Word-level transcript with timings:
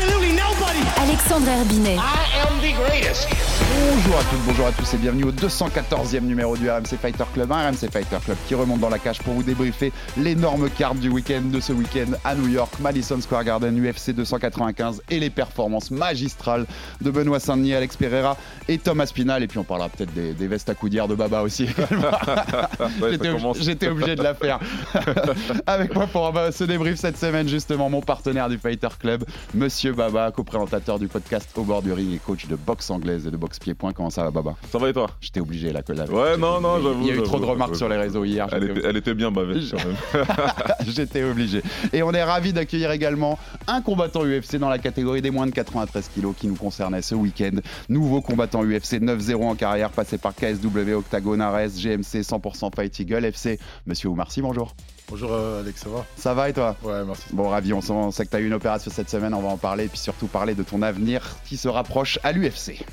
absolutely 0.00 0.32
nobody. 0.32 0.80
Alexandre 0.96 1.48
Herbinet. 1.48 1.98
I 1.98 2.46
am 2.46 2.60
the 2.60 2.74
greatest. 2.74 3.28
Bonjour 3.72 4.18
à 4.18 4.22
toutes, 4.24 4.44
bonjour 4.46 4.66
à 4.66 4.72
tous 4.72 4.94
et 4.94 4.96
bienvenue 4.96 5.24
au 5.24 5.32
214e 5.32 6.22
numéro 6.22 6.56
du 6.56 6.68
RMC 6.68 6.96
Fighter 7.00 7.24
Club, 7.32 7.52
un 7.52 7.70
RMC 7.70 7.90
Fighter 7.90 8.16
Club 8.24 8.36
qui 8.46 8.54
remonte 8.54 8.80
dans 8.80 8.88
la 8.88 8.98
cage 8.98 9.20
pour 9.20 9.34
vous 9.34 9.42
débriefer 9.42 9.92
l'énorme 10.16 10.68
carte 10.70 10.98
du 10.98 11.08
week-end 11.08 11.42
de 11.44 11.60
ce 11.60 11.72
week-end 11.72 12.12
à 12.24 12.34
New 12.34 12.48
York, 12.48 12.72
Madison 12.80 13.20
Square 13.20 13.44
Garden, 13.44 13.78
UFC 13.78 14.10
295 14.10 15.02
et 15.08 15.20
les 15.20 15.30
performances 15.30 15.90
magistrales 15.90 16.66
de 17.00 17.10
Benoît 17.10 17.40
Saint-Denis, 17.40 17.74
Alex 17.74 17.96
Pereira 17.96 18.36
et 18.68 18.78
Thomas 18.78 19.10
Pinal. 19.14 19.42
Et 19.42 19.46
puis 19.46 19.58
on 19.58 19.64
parlera 19.64 19.88
peut-être 19.88 20.12
des, 20.12 20.32
des 20.32 20.46
vestes 20.48 20.68
à 20.68 20.74
coudière 20.74 21.06
de 21.08 21.14
Baba 21.14 21.42
aussi. 21.42 21.66
J'étais 23.10 23.28
obligé, 23.28 23.62
j'étais 23.62 23.88
obligé 23.88 24.16
de 24.16 24.22
la 24.22 24.34
faire. 24.34 24.58
Avec 25.66 25.94
moi 25.94 26.06
pour 26.06 26.36
euh, 26.36 26.50
ce 26.50 26.64
débrief 26.64 26.96
cette 26.98 27.16
semaine, 27.16 27.48
justement, 27.48 27.88
mon 27.88 28.00
partenaire 28.00 28.48
du 28.48 28.58
Fighter 28.58 28.88
Club, 28.98 29.24
Monsieur 29.54 29.89
Baba, 29.92 30.30
co-présentateur 30.30 30.98
du 30.98 31.08
podcast 31.08 31.50
Au 31.56 31.62
bord 31.62 31.82
du 31.82 31.92
ring 31.92 32.14
et 32.14 32.18
coach 32.18 32.46
de 32.46 32.56
boxe 32.56 32.90
anglaise 32.90 33.26
et 33.26 33.30
de 33.30 33.36
boxe 33.36 33.58
pied-point. 33.58 33.92
Comment 33.92 34.10
ça 34.10 34.24
va, 34.24 34.30
Baba? 34.30 34.56
Ça 34.70 34.78
va 34.78 34.88
et 34.88 34.92
toi? 34.92 35.08
J'étais 35.20 35.40
obligé 35.40 35.72
là 35.72 35.82
que 35.82 35.92
là. 35.92 36.04
Ouais, 36.04 36.36
non, 36.36 36.60
non, 36.60 36.80
j'avoue. 36.82 37.02
Il 37.02 37.08
y 37.08 37.10
a 37.10 37.14
eu 37.14 37.22
trop 37.22 37.38
de 37.38 37.44
remarques 37.44 37.76
sur 37.76 37.88
les 37.88 37.96
réseaux 37.96 38.24
hier. 38.24 38.48
Elle 38.52 38.70
était, 38.70 38.86
elle 38.86 38.96
était 38.96 39.14
bien 39.14 39.30
bavée 39.30 39.60
quand 39.70 39.78
même. 39.84 40.26
J'étais 40.86 41.22
obligé. 41.24 41.62
Et 41.92 42.02
on 42.02 42.12
est 42.12 42.22
ravi 42.22 42.52
d'accueillir 42.52 42.90
également 42.90 43.38
un 43.66 43.80
combattant 43.82 44.24
UFC 44.24 44.56
dans 44.56 44.68
la 44.68 44.78
catégorie 44.78 45.22
des 45.22 45.30
moins 45.30 45.46
de 45.46 45.52
93 45.52 46.08
kilos 46.14 46.34
qui 46.38 46.46
nous 46.46 46.56
concernait 46.56 47.02
ce 47.02 47.14
week-end. 47.14 47.58
Nouveau 47.88 48.20
combattant 48.20 48.62
UFC 48.64 48.94
9-0 48.94 49.42
en 49.44 49.54
carrière, 49.54 49.90
passé 49.90 50.18
par 50.18 50.34
KSW, 50.34 50.92
Octagon, 50.94 51.40
Ares, 51.40 51.68
GMC, 51.76 52.22
100% 52.22 52.74
Fight 52.74 53.00
Eagle, 53.00 53.24
FC. 53.24 53.58
Monsieur 53.86 54.08
Oumarcy, 54.08 54.42
bonjour. 54.42 54.74
Bonjour 55.10 55.32
euh, 55.32 55.60
Alex, 55.60 55.82
ça 55.82 55.88
va? 55.88 56.06
Ça 56.16 56.34
va 56.34 56.48
et 56.48 56.52
toi? 56.52 56.76
Ouais, 56.84 57.04
merci. 57.04 57.24
Bon, 57.32 57.48
ravi, 57.48 57.72
on 57.72 58.10
sait 58.12 58.24
que 58.24 58.30
tu 58.30 58.36
as 58.36 58.40
eu 58.40 58.46
une 58.46 58.54
opération 58.54 58.92
cette 58.92 59.10
semaine, 59.10 59.34
on 59.34 59.42
va 59.42 59.48
en 59.48 59.56
parler, 59.56 59.86
et 59.86 59.88
puis 59.88 59.98
surtout 59.98 60.28
parler 60.28 60.54
de 60.54 60.62
ton 60.62 60.82
avenir 60.82 61.36
qui 61.44 61.56
se 61.56 61.66
rapproche 61.66 62.20
à 62.22 62.30
l'UFC. 62.30 62.84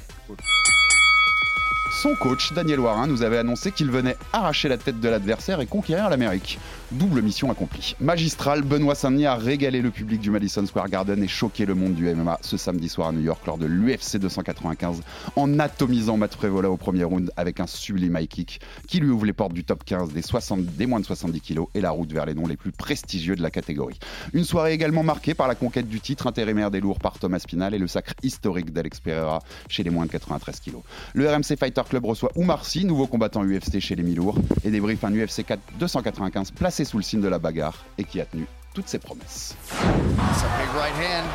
Son 2.02 2.16
coach, 2.16 2.54
Daniel 2.54 2.80
Warin, 2.80 3.06
nous 3.06 3.22
avait 3.22 3.38
annoncé 3.38 3.72
qu'il 3.72 3.92
venait 3.92 4.18
arracher 4.34 4.68
la 4.68 4.78
tête 4.78 5.00
de 5.00 5.10
l'adversaire 5.10 5.62
et 5.62 5.68
conquérir 5.68 6.10
l'Amérique. 6.10 6.58
Double 6.94 7.22
mission 7.22 7.52
accomplie. 7.52 7.98
Magistral, 8.00 8.62
Benoît 8.62 8.96
Saint-Denis 8.96 9.26
a 9.26 9.36
régalé 9.36 9.82
le 9.82 9.92
public 9.92 10.22
du 10.22 10.32
Madison 10.32 10.66
Square 10.66 10.88
Garden 10.88 11.22
et 11.22 11.28
choqué 11.28 11.66
le 11.66 11.76
monde 11.76 11.96
du 11.96 12.08
MMA 12.16 12.40
ce 12.42 12.56
samedi 12.56 12.88
soir 12.88 13.10
à 13.10 13.12
New 13.12 13.20
York 13.20 13.46
lors 13.46 13.58
de 13.58 13.66
l'UFC 13.66 14.16
295 14.16 15.02
en 15.36 15.60
atomisant 15.60 16.16
Matt 16.16 16.36
Frevola 16.36 16.72
au 16.72 16.78
premier 16.78 17.04
round 17.04 17.30
avec 17.36 17.60
un 17.60 17.68
sublime 17.68 18.18
high 18.18 18.30
kick 18.30 18.62
qui 18.88 19.02
lui 19.02 19.10
ouvre 19.10 19.26
les 19.26 19.34
portes 19.34 19.52
du 19.52 19.66
top 19.66 19.84
15 19.84 20.14
des, 20.14 20.22
60, 20.22 20.64
des 20.64 20.86
moins 20.86 21.02
de 21.02 21.06
70 21.06 21.42
kilos 21.42 21.68
et 21.76 21.82
la 21.82 21.92
route 21.92 22.10
vers 22.14 22.26
les 22.26 22.34
noms 22.34 22.48
les 22.48 22.56
plus 22.56 22.72
prestigieux 22.72 23.36
de 23.36 23.42
la 23.42 23.52
catégorie. 23.52 24.00
Une 24.32 24.46
soirée 24.46 24.72
également 24.72 25.04
marquée 25.04 25.34
par 25.34 25.50
la 25.50 25.56
conquête 25.56 25.90
du 25.90 26.00
titre 26.00 26.26
intérimaire 26.26 26.72
des 26.72 26.80
lourds 26.80 27.00
par 27.00 27.20
Thomas 27.20 27.44
Pinal 27.46 27.74
et 27.74 27.80
le 27.80 27.88
sacre 27.88 28.14
historique 28.24 28.72
d'Alex 28.72 29.02
Pereira 29.02 29.40
chez 29.68 29.84
les 29.84 29.90
moins 29.90 30.06
de 30.06 30.12
93 30.12 30.62
kilos. 30.62 30.84
Le 31.14 31.30
RMC 31.30 31.58
Fighter 31.60 31.82
Club 31.90 32.06
reçoit 32.06 32.32
Oumar 32.38 32.64
Sy, 32.64 32.86
nouveau 32.86 33.08
combattant 33.08 33.44
UFC 33.44 33.82
chez 33.82 33.96
les 33.96 34.04
mi-lourds, 34.04 34.38
et 34.64 34.72
débriefe 34.72 35.04
un 35.04 35.12
UFC 35.12 35.44
4 35.46 35.60
295 35.80 36.54
placé 36.78 36.92
sous 36.92 36.98
le 36.98 37.04
signe 37.04 37.22
de 37.22 37.28
la 37.28 37.40
bagarre 37.40 37.74
et 37.98 38.04
qui 38.04 38.22
a 38.22 38.26
tenu 38.26 38.46
toutes 38.76 38.88
ses 38.88 39.00
promesses. 39.00 39.56
It's 39.72 40.44
a 40.44 40.50
big 40.62 40.70
right 40.78 40.94
hand. 40.94 41.26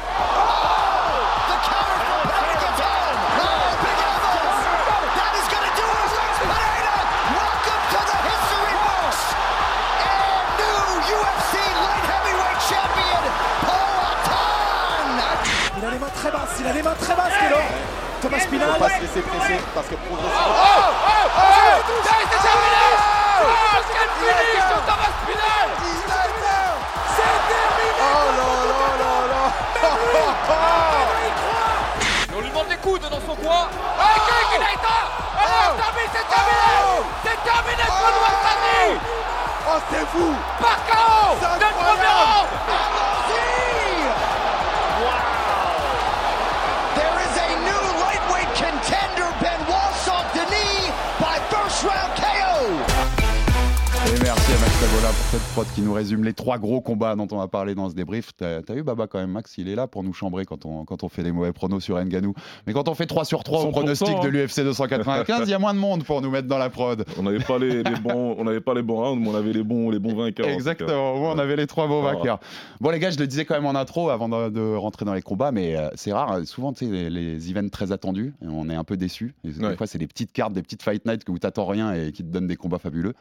The 1.51 1.59
counter 1.67 1.99
from 2.07 2.31
Pereira 2.31 2.55
gets 2.63 2.79
home. 2.79 3.19
Oh, 3.43 3.75
big 3.83 3.99
elbow. 4.07 4.39
That 5.19 5.35
is 5.35 5.47
going 5.51 5.67
to 5.67 5.75
do 5.75 5.83
it. 5.83 6.15
Pereira, 6.47 6.95
welcome 7.35 7.83
to 7.91 7.99
the 8.07 8.19
history 8.23 8.75
books. 8.87 9.35
And 9.99 10.63
new 10.63 11.11
UFC 11.11 11.59
light 11.59 12.07
heavyweight 12.07 12.63
champion, 12.71 13.23
Poatan. 13.67 14.63
Il 15.79 15.83
a 15.83 15.91
les 15.91 15.99
les. 24.23 24.63
Thomas 24.87 25.13
se 25.19 25.27
laisser 25.29 25.83
presser 25.83 26.13
parce 26.13 26.33
que 26.39 26.55
progressivement. 30.47 31.63
On 32.35 32.41
lui 32.41 32.49
demande 32.49 32.69
des 32.69 32.77
coudes 32.77 33.03
dans 33.11 33.21
son 33.21 33.37
coin. 33.37 33.69
Ah, 33.99 34.15
kick, 34.27 34.49
il 34.57 34.63
a 34.63 34.73
éteint 34.73 35.05
Alors, 35.39 35.77
terminé, 35.77 36.09
c'est 36.13 36.27
terminé 36.29 36.73
C'est 37.25 37.41
terminé 37.45 37.85
pour 37.87 37.97
Oh, 39.65 39.79
c'est 39.91 40.07
fou 40.09 40.35
Par 40.61 40.79
KO 40.87 41.37
C'est 41.41 41.59
Dès 41.59 41.67
le 41.67 41.73
premier 41.73 41.91
incroyable. 41.93 42.49
round 42.59 43.02
merci 54.83 54.97
à 54.97 55.01
Max 55.01 55.03
Tavola 55.03 55.09
pour 55.09 55.27
cette 55.31 55.53
prod 55.55 55.67
qui 55.75 55.81
nous 55.83 55.93
résume 55.93 56.25
les 56.25 56.33
trois 56.33 56.59
gros 56.59 56.81
combats 56.81 57.15
dont 57.17 57.29
on 57.31 57.39
va 57.39 57.49
parler 57.49 57.75
dans 57.75 57.89
ce 57.89 57.95
débrief. 57.95 58.31
T'as 58.37 58.59
as 58.69 58.75
vu 58.75 58.83
Baba 58.83 59.07
quand 59.07 59.19
même, 59.19 59.31
Max, 59.31 59.57
il 59.59 59.69
est 59.69 59.75
là 59.75 59.87
pour 59.87 60.03
nous 60.03 60.13
chambrer 60.13 60.45
quand 60.45 60.67
on, 60.67 60.85
quand 60.85 61.03
on 61.05 61.09
fait 61.09 61.23
des 61.23 61.33
mauvais 61.33 61.53
pronos 61.53 61.81
sur 61.83 61.99
Nganou. 62.03 62.35
Mais 62.67 62.73
quand 62.73 62.89
on 62.89 62.95
fait 62.95 63.07
3 63.07 63.25
sur 63.25 63.45
3 63.45 63.63
au 63.65 63.69
100%, 63.69 63.71
pronostic 63.71 64.09
de 64.21 64.29
hein. 64.29 64.31
l'UFC 64.31 64.61
295, 64.65 65.43
il 65.49 65.51
y 65.51 65.55
a 65.55 65.59
moins 65.59 65.75
de 65.75 65.79
monde 65.79 66.05
pour 66.05 66.21
nous 66.21 66.31
mettre 66.31 66.49
dans 66.49 66.59
la 66.59 66.71
prod. 66.71 67.05
On 67.19 67.23
n'avait 67.23 67.41
pas 67.41 67.59
les, 67.59 67.83
les 67.83 67.97
bons, 67.97 68.35
on 68.39 68.45
n'avait 68.45 68.61
pas 68.61 68.75
les 68.75 68.83
bons 68.83 68.97
rounds, 69.03 69.23
mais 69.23 69.29
on 69.29 69.35
avait 69.37 69.53
les 69.53 69.63
bons, 69.63 69.91
les 69.91 69.99
bons 69.99 70.15
vainqueurs. 70.15 70.49
Exactement, 70.49 71.17
moins, 71.17 71.35
on 71.35 71.39
avait 71.39 71.57
les 71.57 71.67
trois 71.67 71.87
va. 71.87 72.13
vainqueurs. 72.15 72.41
Bon 72.81 72.91
les 72.91 72.99
gars, 72.99 73.11
je 73.11 73.19
le 73.19 73.27
disais 73.27 73.45
quand 73.45 73.55
même 73.55 73.67
en 73.67 73.75
intro 73.75 74.11
avant 74.11 74.29
de, 74.29 74.51
de 74.51 74.75
rentrer 74.75 75.05
dans 75.05 75.15
les 75.15 75.23
combats, 75.23 75.53
mais 75.53 75.77
euh, 75.77 75.89
c'est 75.95 76.13
rare, 76.13 76.33
euh, 76.33 76.45
souvent 76.45 76.73
tu 76.73 76.87
sais, 76.87 76.91
les, 76.91 77.11
les 77.11 77.51
events 77.51 77.69
très 77.71 77.93
attendus, 77.93 78.35
et 78.43 78.47
on 78.49 78.69
est 78.69 78.75
un 78.75 78.85
peu 78.85 78.97
déçus. 78.97 79.35
Et 79.45 79.51
Des 79.51 79.63
Ouais. 79.65 79.77
fois 79.77 79.87
c'est 79.87 79.99
des 79.99 80.07
petites 80.09 80.33
cartes, 80.33 80.53
des 80.53 80.63
petites 80.63 80.83
fight 80.83 81.07
nights 81.07 81.29
où 81.29 81.39
t'attends 81.39 81.67
rien 81.67 81.93
et 81.93 82.11
qui 82.13 82.23
te 82.25 82.29
donnent 82.29 82.49
des 82.49 82.57
combats 82.57 82.79
fabuleux. 82.79 83.15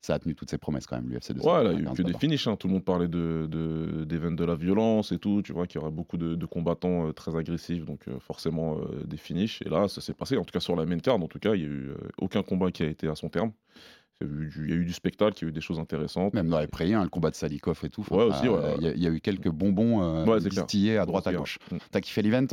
Ça 0.00 0.14
a 0.14 0.18
tenu 0.20 0.34
toutes 0.34 0.48
ses 0.50 0.58
promesses 0.58 0.86
quand 0.86 0.96
même, 0.96 1.08
l'UFC 1.08 1.32
295. 1.32 1.44
Ouais, 1.44 1.64
là, 1.64 1.72
il 1.72 1.84
y 1.84 1.88
a 1.88 1.90
eu 1.90 1.94
que 1.94 2.02
des 2.02 2.12
finishes. 2.18 2.46
hein. 2.46 2.56
Tout 2.56 2.68
le 2.68 2.74
monde 2.74 2.84
parlait 2.84 3.08
de, 3.08 3.48
de, 3.50 4.04
d'events 4.04 4.30
de 4.30 4.44
la 4.44 4.54
violence 4.54 5.10
et 5.10 5.18
tout. 5.18 5.42
Tu 5.42 5.52
vois 5.52 5.66
qu'il 5.66 5.80
y 5.80 5.82
aurait 5.82 5.90
beaucoup 5.92 6.16
de, 6.16 6.36
de 6.36 6.46
combattants 6.46 7.08
euh, 7.08 7.12
très 7.12 7.34
agressifs, 7.36 7.84
donc 7.84 8.06
euh, 8.06 8.18
forcément 8.20 8.78
euh, 8.78 9.04
des 9.04 9.16
finishes. 9.16 9.60
Et 9.62 9.68
là, 9.68 9.88
ça 9.88 10.00
s'est 10.00 10.14
passé. 10.14 10.36
En 10.36 10.44
tout 10.44 10.52
cas, 10.52 10.60
sur 10.60 10.76
la 10.76 10.86
main 10.86 10.98
card, 10.98 11.16
en 11.16 11.26
tout 11.26 11.40
cas, 11.40 11.54
il 11.54 11.60
n'y 11.62 11.66
a 11.66 11.68
eu 11.68 11.88
euh, 11.90 11.96
aucun 12.20 12.42
combat 12.44 12.70
qui 12.70 12.84
a 12.84 12.86
été 12.86 13.08
à 13.08 13.16
son 13.16 13.28
terme. 13.28 13.50
Il 14.20 14.26
y, 14.26 14.30
a 14.30 14.32
eu 14.34 14.46
du, 14.48 14.64
il 14.64 14.70
y 14.70 14.72
a 14.72 14.76
eu 14.76 14.84
du 14.84 14.92
spectacle, 14.92 15.36
il 15.38 15.42
y 15.42 15.46
a 15.46 15.48
eu 15.50 15.52
des 15.52 15.60
choses 15.60 15.78
intéressantes. 15.80 16.32
Même 16.34 16.48
dans 16.48 16.60
les 16.60 16.66
pré 16.68 16.88
le 16.88 17.08
combat 17.08 17.30
de 17.30 17.36
Salikov 17.36 17.80
et 17.84 17.88
tout. 17.90 18.04
Ouais, 18.10 18.24
aussi, 18.24 18.48
ouais, 18.48 18.54
euh, 18.56 18.62
ouais. 18.70 18.74
Il 18.78 18.84
y 18.84 18.88
a- 18.88 18.92
il 18.94 19.02
y, 19.02 19.06
a 19.06 19.10
eu 19.10 19.20
quelques 19.20 19.48
bonbons 19.50 20.02
euh, 20.02 20.24
Ouais, 20.24 20.40
distillés 20.40 20.98
à 20.98 21.06
droite 21.06 21.26
à 21.26 21.30
Aussi, 21.30 21.38
gauche. 21.38 21.58
ouais. 21.72 21.76
Mm. 21.78 21.80
T'as 21.90 22.00
kiffé 22.00 22.22
l'event, 22.22 22.46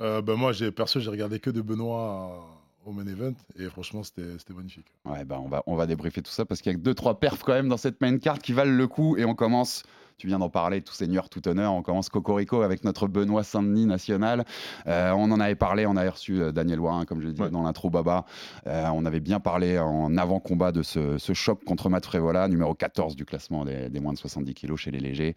Euh, 0.00 0.22
ben 0.22 0.34
moi, 0.34 0.52
j'ai 0.52 0.72
perso, 0.72 0.98
j'ai 1.00 1.10
regardé 1.10 1.38
que 1.38 1.50
de 1.50 1.60
Benoît 1.62 2.32
euh, 2.32 2.63
au 2.86 2.92
main 2.92 3.06
event 3.06 3.34
et 3.56 3.68
franchement, 3.68 4.02
c'était 4.02 4.54
magnifique. 4.54 4.86
Ouais, 5.04 5.24
bah 5.24 5.40
on 5.42 5.48
va, 5.48 5.62
on 5.66 5.76
va 5.76 5.86
débriefer 5.86 6.22
tout 6.22 6.30
ça 6.30 6.44
parce 6.44 6.60
qu'il 6.60 6.72
y 6.72 6.74
a 6.74 6.78
deux 6.78 6.94
trois 6.94 7.18
perfs 7.20 7.42
quand 7.42 7.54
même 7.54 7.68
dans 7.68 7.76
cette 7.76 8.00
main 8.00 8.18
card 8.18 8.38
qui 8.38 8.52
valent 8.52 8.76
le 8.76 8.86
coup 8.86 9.16
et 9.16 9.24
on 9.24 9.34
commence. 9.34 9.82
Tu 10.16 10.26
viens 10.28 10.38
d'en 10.38 10.48
parler, 10.48 10.80
tout 10.80 10.94
seigneur, 10.94 11.28
tout 11.28 11.46
honneur. 11.48 11.72
On 11.72 11.82
commence 11.82 12.08
Cocorico 12.08 12.62
avec 12.62 12.84
notre 12.84 13.08
Benoît 13.08 13.42
Saint-Denis 13.42 13.86
national. 13.86 14.44
Euh, 14.86 15.10
on 15.12 15.30
en 15.32 15.40
avait 15.40 15.54
parlé, 15.56 15.86
on 15.86 15.96
avait 15.96 16.08
reçu 16.08 16.40
euh, 16.40 16.52
Daniel 16.52 16.80
Warin, 16.80 17.04
comme 17.04 17.20
je 17.20 17.28
disais 17.28 17.42
Ouais. 17.44 17.50
dans 17.50 17.62
l'intro 17.62 17.90
Baba. 17.90 18.24
Euh, 18.66 18.86
on 18.94 19.04
avait 19.04 19.20
bien 19.20 19.40
parlé 19.40 19.78
en 19.78 20.16
avant-combat 20.16 20.70
de 20.72 20.82
ce, 20.82 21.18
ce 21.18 21.32
choc 21.32 21.64
contre 21.64 21.88
Matt 21.90 22.06
Frevola, 22.06 22.46
numéro 22.48 22.74
14 22.74 23.16
du 23.16 23.24
classement 23.24 23.64
des, 23.64 23.90
des 23.90 24.00
moins 24.00 24.12
de 24.12 24.18
70 24.18 24.54
kilos 24.54 24.78
chez 24.80 24.90
les 24.92 25.00
légers. 25.00 25.34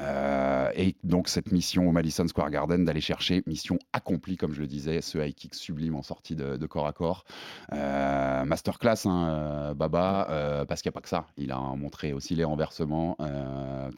Euh, 0.00 0.70
et 0.74 0.96
donc 1.04 1.28
cette 1.28 1.52
mission 1.52 1.88
au 1.88 1.92
Madison 1.92 2.26
Square 2.26 2.50
Garden 2.50 2.84
d'aller 2.84 3.00
chercher, 3.00 3.42
mission 3.46 3.78
accomplie, 3.92 4.36
comme 4.36 4.52
je 4.52 4.60
le 4.60 4.66
disais, 4.66 5.00
ce 5.02 5.18
high 5.18 5.34
kick 5.34 5.54
sublime 5.54 5.94
en 5.94 6.02
sortie 6.02 6.34
de, 6.34 6.56
de 6.56 6.66
corps 6.66 6.86
à 6.86 6.92
corps. 6.92 7.24
Masterclass, 7.72 9.06
hein, 9.06 9.74
Baba, 9.76 10.64
parce 10.68 10.82
qu'il 10.82 10.88
n'y 10.90 10.94
a 10.94 10.96
pas 10.96 11.00
que 11.00 11.08
ça. 11.08 11.26
Il 11.36 11.52
a 11.52 11.58
montré 11.58 12.12
aussi 12.12 12.34
les 12.34 12.44
renversements 12.44 13.16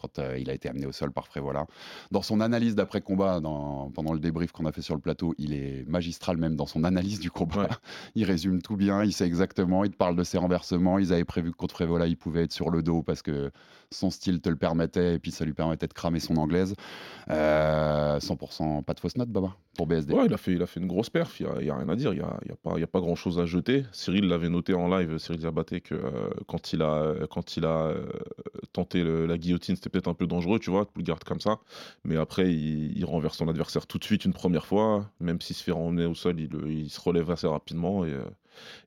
quand, 0.00 0.17
euh, 0.18 0.28
euh, 0.28 0.38
il 0.38 0.50
a 0.50 0.54
été 0.54 0.68
amené 0.68 0.86
au 0.86 0.92
sol 0.92 1.10
par 1.12 1.26
Frévola. 1.26 1.66
Dans 2.10 2.22
son 2.22 2.40
analyse 2.40 2.74
d'après-combat, 2.74 3.40
pendant 3.42 4.12
le 4.12 4.18
débrief 4.18 4.52
qu'on 4.52 4.66
a 4.66 4.72
fait 4.72 4.82
sur 4.82 4.94
le 4.94 5.00
plateau, 5.00 5.34
il 5.38 5.54
est 5.54 5.88
magistral 5.88 6.36
même 6.36 6.56
dans 6.56 6.66
son 6.66 6.84
analyse 6.84 7.20
du 7.20 7.30
combat. 7.30 7.62
Ouais. 7.62 7.68
Il 8.14 8.24
résume 8.24 8.62
tout 8.62 8.76
bien, 8.76 9.04
il 9.04 9.12
sait 9.12 9.26
exactement, 9.26 9.84
il 9.84 9.90
te 9.90 9.96
parle 9.96 10.16
de 10.16 10.24
ses 10.24 10.38
renversements. 10.38 10.98
Ils 10.98 11.12
avaient 11.12 11.24
prévu 11.24 11.52
que 11.52 11.56
contre 11.56 11.74
Frévola, 11.74 12.06
il 12.06 12.16
pouvait 12.16 12.44
être 12.44 12.52
sur 12.52 12.70
le 12.70 12.82
dos 12.82 13.02
parce 13.02 13.22
que 13.22 13.50
son 13.90 14.10
style 14.10 14.40
te 14.40 14.48
le 14.48 14.56
permettait 14.56 15.14
et 15.14 15.18
puis 15.18 15.30
ça 15.30 15.44
lui 15.44 15.52
permettait 15.52 15.86
de 15.86 15.92
cramer 15.92 16.20
son 16.20 16.36
anglaise. 16.36 16.74
Euh, 17.30 18.18
100% 18.18 18.82
pas 18.82 18.94
de 18.94 19.00
fausse 19.00 19.16
note, 19.16 19.28
Baba, 19.28 19.54
pour 19.76 19.86
BSD. 19.86 20.14
Ouais, 20.14 20.26
il 20.26 20.32
a 20.34 20.36
fait, 20.36 20.52
il 20.52 20.62
a 20.62 20.66
fait 20.66 20.80
une 20.80 20.86
grosse 20.86 21.10
perf, 21.10 21.38
il 21.40 21.46
n'y 21.62 21.70
a, 21.70 21.76
rien 21.76 21.88
à 21.88 21.96
dire, 21.96 22.12
il 22.12 22.18
n'y 22.18 22.24
a, 22.24 22.38
il 22.44 22.48
y 22.48 22.52
a 22.52 22.56
pas, 22.56 22.78
y 22.78 22.82
a 22.82 22.86
pas 22.86 23.00
grand 23.00 23.14
chose 23.14 23.38
à 23.38 23.46
jeter. 23.46 23.84
Cyril 23.92 24.26
l'avait 24.26 24.48
noté 24.48 24.74
en 24.74 24.88
live, 24.88 25.18
Cyril 25.18 25.40
Diabaté, 25.40 25.80
que 25.80 25.94
euh, 25.94 26.30
quand 26.46 26.72
il 26.72 26.82
a, 26.82 27.14
quand 27.30 27.56
il 27.56 27.64
a 27.64 27.88
euh, 27.88 28.06
tenté 28.72 29.02
le- 29.04 29.26
la 29.26 29.38
guillotine, 29.38 29.76
c'était 29.76 29.90
peut-être 29.90 30.07
un 30.08 30.14
peu 30.14 30.26
dangereux, 30.26 30.58
tu 30.58 30.70
vois, 30.70 30.84
de 30.84 30.90
le 30.96 31.02
garder 31.02 31.24
comme 31.24 31.40
ça. 31.40 31.58
Mais 32.04 32.16
après, 32.16 32.52
il, 32.52 33.04
renverse 33.04 33.38
son 33.38 33.48
adversaire 33.48 33.86
tout 33.86 33.98
de 33.98 34.04
suite 34.04 34.24
une 34.24 34.32
première 34.32 34.66
fois, 34.66 35.10
même 35.20 35.40
s'il 35.40 35.56
se 35.56 35.62
fait 35.62 35.72
ramener 35.72 36.04
au 36.06 36.14
sol, 36.14 36.38
il, 36.40 36.50
il 36.68 36.90
se 36.90 37.00
relève 37.00 37.30
assez 37.30 37.46
rapidement 37.46 38.04
et, 38.04 38.12
euh, 38.12 38.24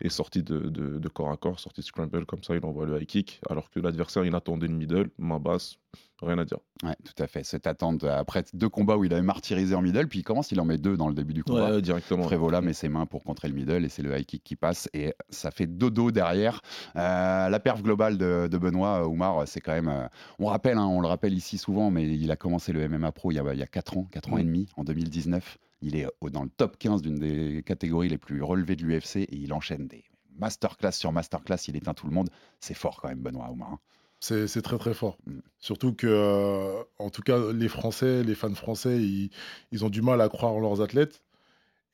et 0.01 0.09
sorti 0.09 0.43
de, 0.43 0.59
de- 0.59 0.99
de 0.99 1.09
corps 1.09 1.31
à 1.31 1.37
corps, 1.37 1.59
sorti 1.59 1.81
de 1.81 1.85
scramble 1.85 2.25
comme 2.25 2.43
ça, 2.43 2.55
il 2.55 2.65
envoie 2.65 2.85
le 2.85 3.01
high 3.01 3.07
kick, 3.07 3.41
alors 3.49 3.69
que 3.69 3.79
l'adversaire, 3.79 4.25
il 4.25 4.35
attendait 4.35 4.67
le 4.67 4.73
middle, 4.73 5.09
main 5.17 5.39
basse, 5.39 5.75
rien 6.21 6.37
à 6.37 6.45
dire. 6.45 6.57
Ouais, 6.83 6.95
tout 7.03 7.21
à 7.21 7.27
fait. 7.27 7.43
Cette 7.43 7.67
attente 7.67 8.03
après 8.03 8.43
deux 8.53 8.69
combats 8.69 8.97
où 8.97 9.03
il 9.03 9.13
avait 9.13 9.21
martyrisé 9.21 9.75
en 9.75 9.81
middle, 9.81 10.07
puis 10.07 10.19
il 10.19 10.23
commence, 10.23 10.51
il 10.51 10.59
en 10.59 10.65
met 10.65 10.77
deux 10.77 10.97
dans 10.97 11.07
le 11.07 11.13
début 11.13 11.33
du 11.33 11.43
combat. 11.43 11.71
Ouais, 11.71 11.81
directement. 11.81 12.23
Frévola 12.23 12.61
met 12.61 12.73
ses 12.73 12.89
mains 12.89 13.05
pour 13.05 13.23
contrer 13.23 13.47
le 13.47 13.53
middle 13.53 13.85
et 13.85 13.89
c'est 13.89 14.01
le 14.01 14.17
high 14.17 14.25
kick 14.25 14.43
qui 14.43 14.55
passe 14.55 14.89
et 14.93 15.13
ça 15.29 15.51
fait 15.51 15.67
dodo 15.67 16.11
derrière. 16.11 16.61
Euh, 16.95 17.49
la 17.49 17.59
perf 17.59 17.81
globale 17.83 18.17
de, 18.17 18.47
de 18.51 18.57
Benoît 18.57 19.03
euh, 19.03 19.07
Oumar, 19.07 19.47
c'est 19.47 19.61
quand 19.61 19.73
même. 19.73 19.89
euh, 19.89 20.07
on 20.39 20.45
rappelle, 20.47 20.77
hein, 20.77 20.85
on 20.87 21.01
le 21.01 21.07
rappelle 21.07 21.33
ici 21.33 21.57
souvent, 21.57 21.91
mais 21.91 22.07
il 22.07 22.29
a 22.31 22.35
commencé 22.35 22.71
le 22.73 22.87
MMA 22.87 23.11
Pro 23.11 23.31
il 23.31 23.35
y 23.35 23.39
a, 23.39 23.53
il 23.53 23.59
y 23.59 23.63
a 23.63 23.67
4 23.67 23.97
ans, 23.97 24.07
4 24.11 24.33
ans 24.33 24.37
et 24.37 24.43
Mm. 24.43 24.47
demi, 24.47 24.69
en 24.77 24.83
2019. 24.83 25.57
Il 25.81 25.95
est 25.95 26.07
au- 26.21 26.29
dans 26.29 26.43
le 26.43 26.49
top 26.49 26.77
15 26.77 27.01
d'une 27.01 27.15
des 27.15 27.63
catégories 27.63 28.09
les 28.09 28.17
plus 28.17 28.41
relevées 28.43 28.75
de 28.75 28.83
l'UFC 28.85 29.17
et 29.23 29.35
il 29.35 29.53
enchaîne 29.53 29.87
des 29.87 30.03
masterclass 30.37 30.91
sur 30.93 31.11
masterclass. 31.11 31.57
Il 31.67 31.75
éteint 31.75 31.93
tout 31.93 32.07
le 32.07 32.13
monde. 32.13 32.29
C'est 32.59 32.73
fort 32.73 32.99
quand 33.01 33.09
même, 33.09 33.19
Benoît 33.21 33.49
Oumar. 33.51 33.73
hein. 33.73 33.79
C'est 34.19 34.47
c'est 34.47 34.61
très 34.61 34.77
très 34.77 34.93
fort. 34.93 35.17
Mm. 35.25 35.39
Surtout 35.59 35.93
que, 35.93 36.05
euh, 36.07 36.83
en 36.99 37.09
tout 37.09 37.23
cas, 37.23 37.51
les 37.51 37.67
Français, 37.67 38.23
les 38.23 38.35
fans 38.35 38.53
français, 38.53 38.97
ils, 39.01 39.31
ils 39.71 39.83
ont 39.83 39.89
du 39.89 40.01
mal 40.03 40.21
à 40.21 40.29
croire 40.29 40.53
en 40.53 40.59
leurs 40.59 40.81
athlètes. 40.81 41.23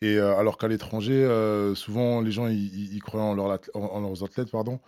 Et 0.02 0.18
euh, 0.18 0.36
alors 0.38 0.58
qu'à 0.58 0.68
l'étranger, 0.68 1.14
euh, 1.24 1.74
souvent 1.74 2.22
les 2.22 2.32
gens 2.32 2.48
ils, 2.48 3.00
croient 3.02 3.24
en- 3.24 3.38
en 3.74 4.02
leurs 4.02 4.24
athlètes, 4.24 4.52
pardon. 4.52 4.80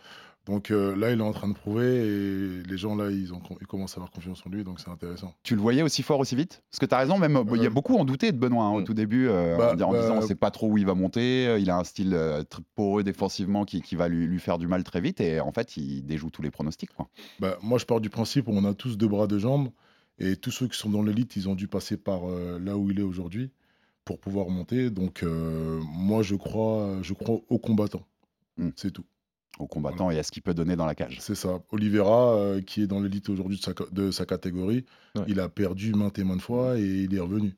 Donc 0.49 0.71
euh, 0.71 0.95
là, 0.95 1.11
il 1.11 1.19
est 1.19 1.23
en 1.23 1.31
train 1.31 1.47
de 1.47 1.53
prouver 1.53 1.85
et 1.85 2.63
les 2.63 2.77
gens 2.77 2.95
là, 2.95 3.11
ils, 3.11 3.33
ont, 3.33 3.41
ils 3.61 3.67
commencent 3.67 3.93
à 3.93 3.97
avoir 3.97 4.09
confiance 4.11 4.41
en 4.45 4.49
lui, 4.49 4.63
donc 4.63 4.79
c'est 4.79 4.89
intéressant. 4.89 5.33
Tu 5.43 5.55
le 5.55 5.61
voyais 5.61 5.83
aussi 5.83 6.01
fort, 6.01 6.19
aussi 6.19 6.35
vite? 6.35 6.63
Parce 6.71 6.79
que 6.79 6.85
tu 6.87 6.95
as 6.95 6.97
raison, 6.97 7.19
même 7.19 7.39
il 7.53 7.61
y 7.61 7.65
a 7.65 7.67
Euh, 7.67 7.69
beaucoup 7.69 7.95
en 7.95 8.03
douté 8.03 8.31
de 8.31 8.37
Benoît 8.37 8.63
hein, 8.65 8.71
au 8.71 8.81
mm. 8.81 8.83
tout 8.83 8.95
début, 8.95 9.27
euh, 9.27 9.55
Bah, 9.57 9.75
en, 9.79 9.81
en 9.83 9.91
bah, 9.91 10.01
disant 10.01 10.15
on 10.17 10.21
sait 10.21 10.35
pas 10.35 10.49
trop 10.49 10.67
où 10.67 10.77
il 10.77 10.85
va 10.87 10.95
monter, 10.95 11.57
il 11.59 11.69
a 11.69 11.77
un 11.77 11.83
style 11.83 12.13
euh, 12.15 12.43
très 12.43 12.63
poreux 12.75 13.03
défensivement 13.03 13.63
qui, 13.63 13.81
qui 13.81 13.95
va 13.95 14.07
lui, 14.07 14.25
lui 14.25 14.39
faire 14.39 14.57
du 14.57 14.67
mal 14.67 14.83
très 14.83 15.01
vite, 15.01 15.21
et 15.21 15.39
en 15.39 15.51
fait 15.51 15.77
il 15.77 16.01
déjoue 16.01 16.31
tous 16.31 16.41
les 16.41 16.51
pronostics. 16.51 16.93
Quoi. 16.93 17.07
Bah, 17.39 17.57
moi, 17.61 17.77
je 17.77 17.85
pars 17.85 18.01
du 18.01 18.09
principe 18.09 18.47
où 18.47 18.51
on 18.51 18.65
a 18.65 18.73
tous 18.73 18.97
deux 18.97 19.07
bras, 19.07 19.27
deux 19.27 19.39
jambes. 19.39 19.69
Et 20.21 20.35
tous 20.35 20.51
ceux 20.51 20.67
qui 20.67 20.77
sont 20.77 20.89
dans 20.89 21.01
l'élite, 21.01 21.37
ils 21.37 21.47
ont 21.47 21.55
dû 21.55 21.67
passer 21.69 21.95
par 21.95 22.27
euh, 22.29 22.59
là 22.59 22.75
où 22.75 22.91
il 22.91 22.99
est 22.99 23.03
aujourd'hui 23.03 23.51
pour 24.03 24.19
pouvoir 24.19 24.49
monter. 24.49 24.89
Donc, 24.89 25.23
euh, 25.23 25.79
moi, 25.93 26.23
je 26.23 26.35
crois, 26.35 26.97
je 27.01 27.13
crois 27.13 27.39
aux 27.47 27.59
combattants. 27.59 28.05
Mm. 28.57 28.69
C'est 28.75 28.91
tout. 28.91 29.05
Au 29.57 29.67
combattant 29.67 30.09
et 30.11 30.17
à 30.19 30.23
ce 30.23 30.31
qu'il 30.31 30.41
peut 30.41 30.53
donner 30.53 30.75
dans 30.75 30.85
la 30.85 30.95
cage. 30.95 31.17
C'est 31.19 31.35
ça. 31.35 31.59
Oliveira, 31.71 32.35
euh, 32.35 32.61
qui 32.61 32.83
est 32.83 32.87
dans 32.87 33.01
l'élite 33.01 33.27
aujourd'hui 33.29 33.57
de 33.57 33.61
sa, 33.63 33.73
ca- 33.77 33.89
de 33.91 34.11
sa 34.11 34.25
catégorie, 34.25 34.85
Ouais. 35.15 35.23
il 35.27 35.39
a 35.39 35.49
perdu 35.49 35.93
maintes 35.93 36.17
et 36.19 36.23
maintes 36.23 36.41
fois 36.41 36.77
et 36.77 36.83
il 37.03 37.13
est 37.13 37.19
revenu. 37.19 37.57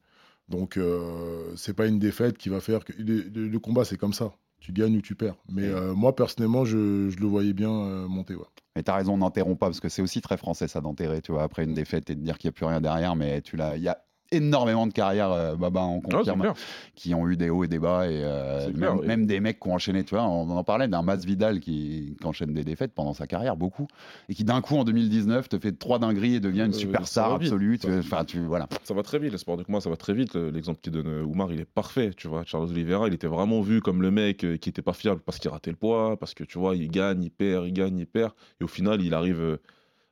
Donc, 0.50 0.78
euh, 0.78 1.54
c'est 1.56 1.74
pas 1.76 1.86
une 1.88 2.00
défaite 2.00 2.38
qui 2.38 2.50
va 2.50 2.60
faire 2.60 2.84
que. 2.86 2.94
Le, 2.98 3.22
le- 3.34 3.48
le 3.48 3.60
combat, 3.60 3.86
c'est 3.86 3.98
comme 3.98 4.14
ça. 4.14 4.34
Tu 4.60 4.72
gagnes 4.74 4.98
ou 4.98 5.02
tu 5.02 5.16
perds. 5.16 5.36
Mais 5.50 5.64
euh, 5.66 5.94
moi, 5.94 6.16
personnellement, 6.16 6.66
je, 6.66 7.10
je 7.10 7.18
le 7.20 7.26
voyais 7.28 7.54
bien 7.54 7.72
euh, 7.72 8.08
monter. 8.08 8.36
ouais. 8.36 8.46
Mais 8.76 8.84
tu 8.84 8.92
as 8.92 8.96
raison, 8.96 9.18
n'enterrons 9.18 9.56
pas, 9.56 9.68
parce 9.68 9.80
que 9.80 9.90
c'est 9.90 10.02
aussi 10.02 10.22
très 10.22 10.38
français 10.38 10.68
ça 10.68 10.82
d'enterrer, 10.82 11.22
tu 11.22 11.32
vois, 11.32 11.44
après 11.44 11.64
une 11.64 11.74
défaite 11.74 12.10
et 12.10 12.16
de 12.16 12.22
dire 12.22 12.38
qu'il 12.38 12.48
n'y 12.48 12.54
a 12.54 12.54
plus 12.54 12.66
rien 12.66 12.80
derrière, 12.82 13.16
mais 13.16 13.42
tu 13.42 13.58
l'as. 13.58 13.76
Il 13.78 13.84
y 13.84 13.88
a 13.90 14.04
énormément 14.32 14.88
de 14.88 14.94
carrières, 14.94 15.32
euh, 15.32 15.56
Baba 15.56 15.82
en 15.82 16.00
Ah, 16.04 16.08
c'est 16.10 16.16
confirme, 16.32 16.54
qui 16.96 17.14
ont 17.14 17.28
eu 17.28 17.36
des 17.38 17.50
hauts 17.50 17.64
et 17.64 17.68
des 17.68 17.80
bas, 17.80 18.08
et 18.10 18.22
euh, 18.24 18.68
même, 18.68 18.76
clair, 18.78 18.96
oui. 19.00 19.08
même 19.08 19.26
des 19.26 19.40
mecs 19.40 19.60
qui 19.60 19.68
ont 19.70 19.74
enchaîné, 19.74 20.04
tu 20.04 20.16
vois, 20.16 20.24
on 20.26 20.50
en 20.50 20.64
parlait 20.64 20.88
d'un 20.88 21.02
Mas 21.02 21.26
Vidal 21.26 21.60
qui, 21.60 22.16
qui 22.20 22.26
enchaîne 22.28 22.54
des 22.54 22.64
défaites 22.64 22.94
pendant 22.94 23.14
sa 23.14 23.28
carrière, 23.28 23.56
beaucoup, 23.58 23.88
et 24.30 24.34
qui 24.34 24.44
d'un 24.44 24.62
coup 24.62 24.76
en 24.78 24.84
2019 24.84 25.50
te 25.50 25.60
fait 25.60 25.72
trois 25.74 26.00
dingueries 26.00 26.36
et 26.36 26.40
devient 26.40 26.62
une 26.66 26.74
Euh, 26.74 26.78
superstar 26.78 27.34
absolue, 27.34 27.80
enfin, 28.00 28.24
tu, 28.26 28.40
voilà. 28.40 28.68
Ça 28.84 28.94
va 28.94 29.04
très 29.04 29.20
vite, 29.20 29.32
le 29.32 29.38
sport 29.38 29.58
de 29.58 29.64
combat, 29.64 29.82
ça 29.82 29.90
va 29.90 29.98
très 29.98 30.14
vite. 30.14 30.34
Le- 30.36 30.50
L'exemple 30.50 30.80
qu'il 30.82 30.92
donne 30.94 31.08
euh, 31.08 31.24
Oumar, 31.24 31.52
il 31.52 31.60
est 31.60 31.66
parfait, 31.66 32.12
tu 32.16 32.28
vois. 32.28 32.44
Charles 32.46 32.70
Oliveira, 32.70 33.08
il 33.08 33.14
était 33.14 33.28
vraiment 33.28 33.62
vu 33.62 33.82
comme 33.82 34.02
le 34.02 34.12
mec 34.12 34.44
euh, 34.44 34.58
qui 34.58 34.70
était 34.70 34.82
pas 34.82 34.94
fiable 34.94 35.22
parce 35.26 35.40
qu'il 35.40 35.50
ratait 35.52 35.72
le 35.72 35.78
poids, 35.78 36.18
parce 36.18 36.34
que 36.34 36.44
tu 36.44 36.58
vois, 36.60 36.76
il 36.76 36.90
gagne, 36.90 37.24
il 37.24 37.32
perd, 37.32 37.68
il 37.68 37.74
gagne, 37.74 37.98
il 38.00 38.08
perd. 38.08 38.32
Et 38.60 38.64
au 38.64 38.68
final, 38.68 39.02
il 39.02 39.14
arrive 39.14 39.40
euh, 39.42 39.58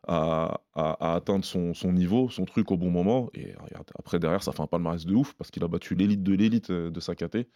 à, 0.10 1.16
atteindre 1.16 1.46
son, 1.46 1.74
niveau, 1.92 2.30
son 2.30 2.46
truc 2.46 2.72
au 2.72 2.78
bon 2.78 2.90
moment. 2.90 3.30
Et 3.34 3.54
regarde, 3.62 3.90
après, 3.98 4.20
derrière, 4.20 4.42
ça 4.42 4.52
fait 4.52 4.62
un 4.62 4.68
palmarès 4.68 5.06
de 5.06 5.14
ouf 5.14 5.34
parce 5.36 5.52
qu'il 5.52 5.64
a 5.64 5.68
battu 5.68 5.94
l'élite 5.96 6.24
de 6.24 6.34
l'élite 6.34 6.72
euh, 6.72 6.90
de 6.90 7.00
sa 7.00 7.16
caté. 7.16 7.48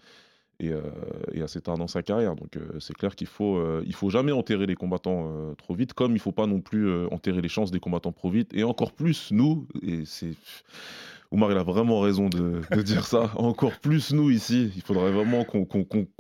Et, 0.59 0.69
euh, 0.69 0.81
et 1.31 1.41
assez 1.41 1.59
tard 1.61 1.79
dans 1.79 1.88
sa 1.88 2.03
carrière. 2.03 2.35
Donc 2.35 2.57
euh, 2.57 2.79
c'est 2.79 2.94
clair 2.94 3.15
qu'il 3.15 3.25
faut, 3.25 3.57
euh, 3.57 3.83
il 3.88 3.95
faut 3.95 4.11
jamais 4.11 4.31
enterrer 4.31 4.67
les 4.67 4.75
combattants 4.75 5.25
euh, 5.27 5.55
trop 5.55 5.73
vite, 5.73 5.94
comme 5.94 6.13
il 6.13 6.19
faut 6.19 6.31
pas 6.31 6.45
non 6.45 6.61
plus 6.61 6.88
euh, 6.88 7.07
enterrer 7.11 7.41
les 7.41 7.50
chances 7.50 7.71
des 7.71 7.79
combattants 7.79 8.11
trop 8.11 8.29
vite. 8.29 8.53
Et 8.53 8.63
encore 8.63 8.91
plus 8.94 9.31
nous, 9.31 9.67
et 9.81 10.05
c'est 10.05 10.35
Oumar, 11.33 11.51
il 11.51 11.57
a 11.57 11.63
vraiment 11.63 12.00
raison 12.00 12.30
de, 12.30 12.62
de 12.71 12.81
dire 12.83 13.06
ça. 13.06 13.31
Encore 13.35 13.77
plus 13.80 14.13
nous 14.13 14.30
ici, 14.30 14.71
il 14.75 14.81
faudrait 14.83 15.12
vraiment 15.12 15.44
qu'on 15.44 15.65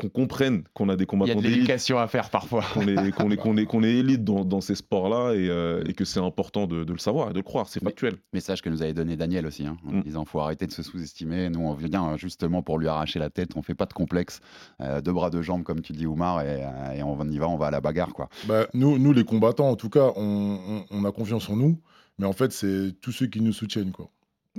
comprenne 0.09 0.63
qu'on 0.73 0.89
a 0.89 0.95
des 0.95 1.03
Il 1.03 1.03
y 1.03 1.03
a 1.03 1.05
combattants 1.05 1.35
de 1.35 1.41
d'élite, 1.41 1.55
l'éducation 1.57 1.99
à 1.99 2.07
faire 2.07 2.29
parfois. 2.29 2.63
qu'on 2.73 2.87
est, 2.87 3.11
qu'on 3.11 3.29
est, 3.31 3.37
qu'on 3.37 3.57
est, 3.57 3.65
qu'on 3.65 3.83
est 3.83 3.91
élite 3.93 4.23
dans, 4.23 4.43
dans 4.43 4.59
ces 4.61 4.75
sports-là 4.75 5.33
et, 5.35 5.47
euh, 5.49 5.83
et 5.87 5.93
que 5.93 6.03
c'est 6.05 6.19
important 6.19 6.65
de, 6.67 6.83
de 6.83 6.91
le 6.91 6.97
savoir 6.99 7.29
et 7.29 7.33
de 7.33 7.37
le 7.37 7.43
croire. 7.43 7.67
C'est 7.69 7.83
factuel. 7.83 8.15
Message 8.33 8.61
que 8.61 8.69
nous 8.69 8.81
avait 8.81 8.93
donné 8.93 9.15
Daniel 9.15 9.45
aussi, 9.45 9.65
hein, 9.65 9.77
en 9.87 9.91
Mm. 9.93 10.01
disant 10.03 10.25
faut 10.25 10.39
arrêter 10.39 10.65
de 10.65 10.71
se 10.71 10.81
sous-estimer. 10.83 11.49
Nous, 11.49 11.59
on 11.61 11.73
vient 11.75 12.03
hein, 12.03 12.17
justement 12.17 12.61
pour 12.63 12.79
lui 12.79 12.87
arracher 12.87 13.19
la 13.19 13.29
tête. 13.29 13.51
On 13.55 13.61
fait 13.61 13.75
pas 13.75 13.85
de 13.85 13.93
complexe, 13.93 14.39
euh, 14.81 15.01
deux 15.01 15.13
bras, 15.13 15.29
deux 15.29 15.41
jambes, 15.43 15.63
comme 15.63 15.81
tu 15.81 15.93
dis, 15.93 16.07
Oumar, 16.07 16.41
et, 16.41 16.63
euh, 16.63 16.91
et 16.97 17.03
on 17.03 17.21
y 17.29 17.37
va, 17.37 17.47
on 17.47 17.57
va 17.57 17.67
à 17.67 17.71
la 17.71 17.81
bagarre, 17.81 18.13
quoi. 18.13 18.29
Bah, 18.47 18.65
nous, 18.73 18.97
nous, 18.97 19.13
les 19.13 19.23
combattants, 19.23 19.69
en 19.69 19.75
tout 19.75 19.89
cas, 19.89 20.11
on, 20.15 20.57
on- 20.67 20.85
on 20.89 21.05
a 21.05 21.11
confiance 21.11 21.49
en 21.49 21.55
nous. 21.55 21.79
Mais 22.19 22.25
en 22.25 22.33
fait, 22.33 22.51
c'est 22.51 22.93
tous 23.01 23.11
ceux 23.11 23.27
qui 23.27 23.41
nous 23.41 23.53
soutiennent, 23.53 23.91
quoi. 23.91 24.09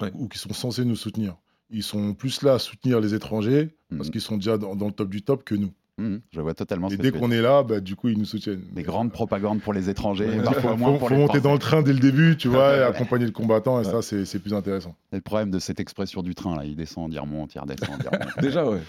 Ouais. 0.00 0.11
Ou 0.14 0.29
qui 0.29 0.38
sont 0.38 0.52
censés 0.52 0.85
nous 0.85 0.96
soutenir. 0.96 1.37
Ils 1.70 1.82
sont 1.82 2.14
plus 2.14 2.43
là 2.43 2.55
à 2.55 2.58
soutenir 2.58 3.00
les 3.00 3.14
étrangers 3.14 3.76
parce 3.91 4.08
Mhm. 4.08 4.12
qu'ils 4.12 4.20
sont 4.20 4.37
déjà 4.37 4.58
dans, 4.58 4.75
dans 4.76 4.87
le 4.87 4.93
top 4.93 5.08
du 5.08 5.23
top 5.23 5.44
que 5.44 5.55
nous. 5.55 5.73
Mhm, 5.96 6.23
je 6.32 6.41
vois 6.41 6.55
totalement 6.55 6.88
Et 6.88 6.96
dès 6.96 7.12
qu'on 7.12 7.31
est 7.31 7.41
là, 7.41 7.62
bah, 7.62 7.79
du 7.79 7.94
coup, 7.94 8.08
ils 8.08 8.19
nous 8.19 8.25
soutiennent. 8.25 8.62
Des 8.73 8.82
grandes 8.82 9.12
propagandes 9.12 9.61
pour 9.61 9.73
les 9.73 9.88
étrangers, 9.91 10.26
Ouais, 10.29 10.43
parfois 10.43 10.73
faut, 10.73 10.76
moins 10.76 10.93
faut 10.94 10.99
pour 10.99 11.11
les 11.11 11.17
monter 11.17 11.41
dans 11.41 11.52
le 11.52 11.61
train 11.61 11.82
dès 11.82 11.93
le 11.93 12.00
début, 12.00 12.37
tu 12.37 12.49
vois, 12.49 12.76
et 12.76 12.82
accompagner 12.82 13.26
le 13.26 13.31
combattant, 13.31 13.81
et 13.81 13.86
Ouais. 13.86 14.03
ça, 14.03 14.24
c'est 14.24 14.39
plus 14.41 14.55
intéressant. 14.55 14.96
C'est 15.10 15.17
le 15.19 15.22
problème 15.22 15.53
de 15.53 15.60
cette 15.60 15.79
expression 15.79 16.22
du 16.22 16.34
train, 16.34 16.56
là. 16.56 16.65
Il 16.65 16.74
descend, 16.74 17.13
il 17.13 17.19
remonte, 17.20 17.55
il 17.55 17.60
redescend, 17.60 17.96
il 18.03 18.08
remonte. 18.08 18.39
Déjà, 18.41 18.67
ouais. 18.69 18.81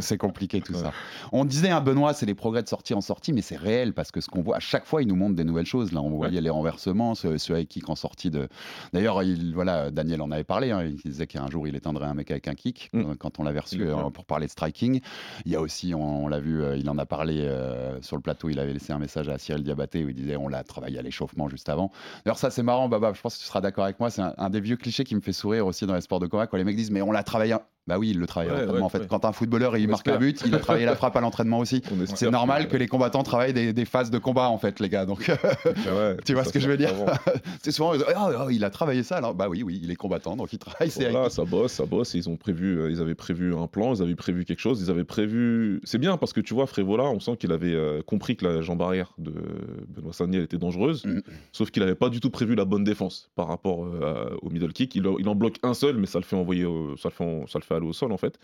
C'est- 0.00 0.18
compliqué 0.18 0.60
tout 0.60 0.74
Ouais. 0.74 0.78
ça. 0.80 0.92
On 1.32 1.44
disait, 1.46 1.70
hein, 1.70 1.80
Benoît, 1.80 2.12
c'est 2.12 2.26
les 2.26 2.34
progrès 2.34 2.62
de 2.62 2.68
sortie 2.68 2.92
en 2.94 3.00
sortie, 3.00 3.32
mais 3.32 3.40
c'est 3.40 3.56
réel 3.56 3.94
parce 3.94 4.10
que 4.12 4.20
ce 4.20 4.28
qu'on 4.28 4.42
voit, 4.42 4.56
à 4.56 4.60
chaque 4.60 4.84
fois, 4.84 5.02
il 5.02 5.08
nous 5.08 5.16
montre 5.16 5.34
des 5.34 5.44
nouvelles 5.44 5.66
choses. 5.66 5.92
Là, 5.92 6.02
on 6.02 6.10
voyait 6.10 6.40
les 6.42 6.50
renversements, 6.50 7.14
ce, 7.14 7.36
ce 7.38 7.52
high 7.54 7.66
kick 7.66 7.88
en 7.88 7.94
sortie 7.96 8.30
de. 8.30 8.48
D'ailleurs, 8.92 9.22
il, 9.22 9.54
voilà, 9.54 9.90
Daniel 9.90 10.20
en 10.22 10.30
avait 10.30 10.44
parlé. 10.44 10.70
hein, 10.70 10.82
il 10.84 10.96
disait 10.96 11.26
qu'un 11.26 11.48
jour, 11.48 11.66
il 11.66 11.74
éteindrait 11.74 12.06
un 12.06 12.14
mec 12.14 12.30
avec 12.30 12.48
un 12.48 12.54
kick 12.54 12.90
Mm. 12.92 13.00
euh, 13.00 13.14
quand 13.18 13.40
on 13.40 13.44
l'avait 13.44 13.60
reçu 13.60 13.76
Il 13.76 13.82
le 13.82 13.90
euh, 13.94 14.10
pour 14.10 14.24
parler 14.26 14.46
de 14.46 14.50
striking. 14.50 15.00
Il 15.46 15.52
y 15.52 15.56
a 15.56 15.60
aussi, 15.60 15.94
on, 15.94 16.24
on 16.24 16.28
euh, 16.40 16.76
il 16.76 16.88
en 16.90 16.98
a 16.98 17.06
parlé 17.06 17.40
euh, 17.40 18.00
sur 18.02 18.16
le 18.16 18.22
plateau. 18.22 18.48
Il 18.48 18.58
avait 18.58 18.72
laissé 18.72 18.92
un 18.92 18.98
message 18.98 19.28
à 19.28 19.38
Cyril 19.38 19.62
Diabaté 19.62 20.04
où 20.04 20.08
il 20.08 20.14
disait 20.14 20.36
on 20.36 20.48
l'a 20.48 20.64
travaillé 20.64 20.98
à 20.98 21.02
l'échauffement 21.02 21.48
juste 21.48 21.68
avant. 21.68 21.90
D'ailleurs, 22.24 22.38
ça, 22.38 22.50
c'est 22.50 22.62
marrant, 22.62 22.88
Baba. 22.88 23.12
Je 23.14 23.20
pense 23.20 23.36
que 23.36 23.40
tu 23.40 23.46
seras 23.46 23.60
d'accord 23.60 23.84
avec 23.84 24.00
moi. 24.00 24.10
C'est 24.10 24.22
un, 24.22 24.34
un 24.38 24.50
des 24.50 24.60
vieux 24.60 24.76
clichés 24.76 25.04
qui 25.04 25.14
me 25.14 25.20
fait 25.20 25.32
sourire 25.32 25.66
aussi 25.66 25.86
dans 25.86 25.94
les 25.94 26.00
sports 26.00 26.20
de 26.20 26.26
combat 26.26 26.46
quand 26.46 26.56
les 26.56 26.64
mecs 26.64 26.76
disent 26.76 26.90
mais 26.90 27.02
on 27.02 27.12
l'a 27.12 27.22
travaillé. 27.22 27.54
Un- 27.86 27.92
Bah 27.94 27.98
oui, 27.98 28.10
il 28.10 28.18
le 28.18 28.26
travaille 28.26 28.48
à 28.50 28.52
Ouais, 28.54 28.58
l'entraînement. 28.60 28.80
ouais, 28.80 28.84
en 28.86 28.88
fait, 28.88 28.98
ouais. 29.00 29.06
quand 29.08 29.24
un 29.24 29.32
footballeur 29.32 29.76
il 29.76 29.86
On 29.86 29.90
marque 29.90 30.08
un 30.08 30.12
espère. 30.12 30.20
but, 30.26 30.42
il 30.46 30.54
a 30.54 30.58
travaillé 30.58 30.86
la 30.86 30.96
frappe 30.96 31.16
à 31.16 31.20
l'entraînement 31.20 31.58
aussi. 31.58 31.82
C'est 32.14 32.30
normal 32.30 32.68
que- 32.68 32.76
les 32.76 32.88
combattants 32.88 33.22
travaillent 33.22 33.52
des, 33.52 33.72
des 33.72 33.84
phases 33.84 34.10
de 34.10 34.18
combat 34.18 34.48
en 34.48 34.58
fait, 34.58 34.80
les 34.80 34.88
gars. 34.88 35.06
Donc 35.06 35.18
ouais, 35.66 36.16
tu 36.24 36.34
vois 36.34 36.44
ce 36.44 36.52
que 36.52 36.60
je 36.60 36.68
veux 36.68 36.76
dire? 36.76 36.90
c'est 37.62 37.72
souvent 37.72 37.92
ah, 38.16 38.30
ah, 38.40 38.46
il 38.50 38.64
a 38.64 38.70
travaillé 38.70 39.02
ça. 39.02 39.16
Alors 39.16 39.34
bah 39.34 39.48
oui, 39.48 39.62
oui, 39.62 39.80
il 39.82 39.90
est 39.90 39.96
combattant, 39.96 40.36
donc 40.36 40.52
il 40.52 40.58
travaille. 40.58 40.90
Voilà, 40.96 41.30
ça 41.30 41.44
bosse, 41.44 41.72
ça 41.72 41.84
bosse. 41.86 42.14
Ils 42.14 42.28
ont 42.28 42.36
prévu, 42.36 42.78
euh, 42.78 42.90
ils 42.90 43.00
avaient 43.00 43.14
prévu 43.14 43.54
un 43.54 43.66
plan, 43.66 43.94
ils 43.94 44.02
avaient 44.02 44.14
prévu 44.14 44.44
quelque 44.44 44.60
chose, 44.60 44.80
ils 44.82 44.90
avaient 44.90 45.04
prévu. 45.04 45.80
C'est 45.84 45.98
bien 45.98 46.16
parce 46.16 46.32
que 46.32 46.40
tu 46.40 46.54
vois, 46.54 46.66
Frévola, 46.66 47.04
on 47.04 47.20
sent 47.20 47.36
qu'il 47.36 47.52
avait 47.52 47.74
euh, 47.74 48.02
compris 48.02 48.36
que 48.36 48.46
la 48.46 48.60
jambe 48.62 48.82
arrière 48.82 49.12
de 49.18 49.32
Benoît 49.88 50.12
Sagnier 50.12 50.42
était 50.42 50.58
dangereuse, 50.58 51.04
Mm. 51.04 51.20
sauf 51.52 51.70
qu'il 51.70 51.82
n'avait 51.82 51.94
pas 51.94 52.08
du 52.08 52.20
tout 52.20 52.30
prévu 52.30 52.54
la 52.54 52.64
bonne 52.64 52.84
défense 52.84 53.30
par 53.34 53.48
rapport 53.48 53.84
euh, 53.84 54.30
au 54.42 54.50
middle 54.50 54.72
kick. 54.72 54.94
Il, 54.94 55.06
en- 55.06 55.18
il 55.18 55.28
en 55.28 55.34
bloque 55.34 55.56
un 55.62 55.74
seul, 55.74 55.96
mais 55.98 56.06
ça 56.06 56.18
le 56.18 56.24
fait 56.24 56.36
envoyer, 56.36 56.64
au- 56.64 56.96
ça 56.96 57.08
le 57.10 57.14
fait, 57.14 57.24
en- 57.24 57.46
ça 57.46 57.58
le 57.58 57.64
fait 57.64 57.73
fait 57.74 57.78
aller 57.78 57.86
au 57.86 57.92
sol 57.92 58.12
en 58.12 58.16
fait. 58.16 58.38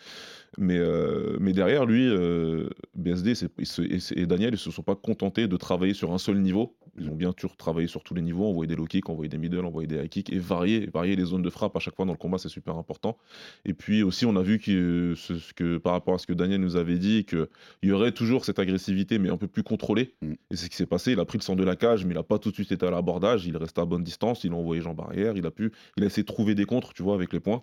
Mais, 0.59 0.79
euh, 0.79 1.37
mais 1.41 1.53
derrière 1.53 1.87
lui, 1.87 2.09
euh, 2.09 2.69
BSD 2.95 3.33
et, 3.33 4.21
et 4.21 4.27
Daniel, 4.27 4.55
ils 4.55 4.59
se 4.59 4.71
sont 4.71 4.83
pas 4.83 4.97
contentés 4.97 5.47
de 5.47 5.57
travailler 5.57 5.95
sur 5.95 6.13
un 6.13 6.19
seul 6.19 6.39
niveau. 6.39 6.77
Ils 6.99 7.09
ont 7.09 7.15
bien 7.15 7.33
sûr 7.39 7.57
travaillé 7.57 7.87
sur 7.87 8.03
tous 8.03 8.15
les 8.15 8.23
niveaux, 8.23 8.47
envoyer 8.47 8.67
des 8.67 8.77
low 8.77 8.85
kicks, 8.85 9.09
envoyer 9.09 9.29
des 9.29 9.39
middle, 9.39 9.65
envoyer 9.65 9.87
des 9.87 9.97
high 9.97 10.09
kicks 10.09 10.33
et 10.33 10.39
varier, 10.39 10.89
varier 10.93 11.17
les 11.17 11.25
zones 11.25 11.43
de 11.43 11.51
frappe 11.51 11.77
à 11.77 11.79
chaque 11.79 11.95
fois 11.95 12.05
dans 12.05 12.13
le 12.13 12.19
combat, 12.19 12.39
c'est 12.39 12.49
super 12.49 12.77
important. 12.77 13.17
Et 13.65 13.75
puis 13.75 14.03
aussi, 14.03 14.27
on 14.27 14.37
a 14.37 14.43
vu 14.43 14.59
que, 14.59 15.15
ce, 15.17 15.53
que 15.55 15.79
par 15.79 15.93
rapport 15.93 16.15
à 16.15 16.19
ce 16.19 16.27
que 16.27 16.33
Daniel 16.33 16.61
nous 16.61 16.77
avait 16.77 16.99
dit, 16.99 17.25
qu'il 17.25 17.49
y 17.83 17.93
aurait 17.93 18.13
toujours 18.13 18.45
cette 18.45 18.59
agressivité, 18.59 19.19
mais 19.19 19.31
un 19.31 19.37
peu 19.37 19.47
plus 19.47 19.63
contrôlée. 19.63 20.15
Mm. 20.23 20.33
Et 20.33 20.57
c'est 20.57 20.65
ce 20.65 20.71
qui 20.71 20.77
s'est 20.77 20.87
passé. 20.87 21.13
Il 21.13 21.21
a 21.21 21.25
pris 21.25 21.39
le 21.39 21.43
centre 21.43 21.59
de 21.59 21.65
la 21.65 21.77
cage, 21.77 22.05
mais 22.05 22.13
il 22.13 22.17
n'a 22.17 22.23
pas 22.23 22.39
tout 22.39 22.51
de 22.51 22.55
suite 22.55 22.73
été 22.73 22.85
à 22.85 22.91
l'abordage. 22.91 23.47
Il 23.47 23.55
est 23.55 23.59
resté 23.59 23.81
à 23.81 23.85
bonne 23.85 24.05
distance. 24.05 24.45
Il 24.45 24.53
a 24.53 24.57
envoyé 24.57 24.83
Jean 24.83 24.95
Barrière. 24.95 25.37
Il 25.37 25.47
a 25.47 25.51
pu, 25.51 25.73
il 25.97 26.03
a 26.03 26.07
essayé 26.07 26.23
de 26.23 26.29
trouver 26.29 26.55
des 26.55 26.65
contres, 26.65 26.93
tu 26.93 27.03
vois, 27.03 27.15
avec 27.15 27.33
les 27.33 27.41
points. 27.41 27.63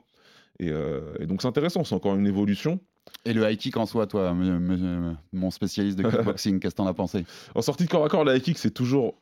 Et, 0.59 0.69
euh, 0.69 1.13
et 1.19 1.25
donc 1.25 1.41
c'est 1.41 1.47
intéressant. 1.47 1.83
C'est 1.83 1.95
encore 1.95 2.15
une 2.15 2.27
évolution. 2.27 2.79
Et 3.25 3.33
le 3.33 3.49
high 3.49 3.57
kick 3.57 3.77
en 3.77 3.85
soi, 3.85 4.05
toi, 4.07 4.33
mon 5.33 5.51
spécialiste 5.51 5.97
de 5.97 6.03
kickboxing, 6.09 6.59
qu'est-ce 6.59 6.75
que 6.75 6.77
t'en 6.77 6.87
as 6.87 6.93
pensé? 6.93 7.25
En 7.55 7.61
sortie 7.61 7.85
de 7.85 7.89
corps 7.89 8.05
à 8.05 8.09
corps, 8.09 8.23
la 8.23 8.35
high 8.35 8.41
kick, 8.41 8.57
c'est 8.57 8.71
toujours. 8.71 9.15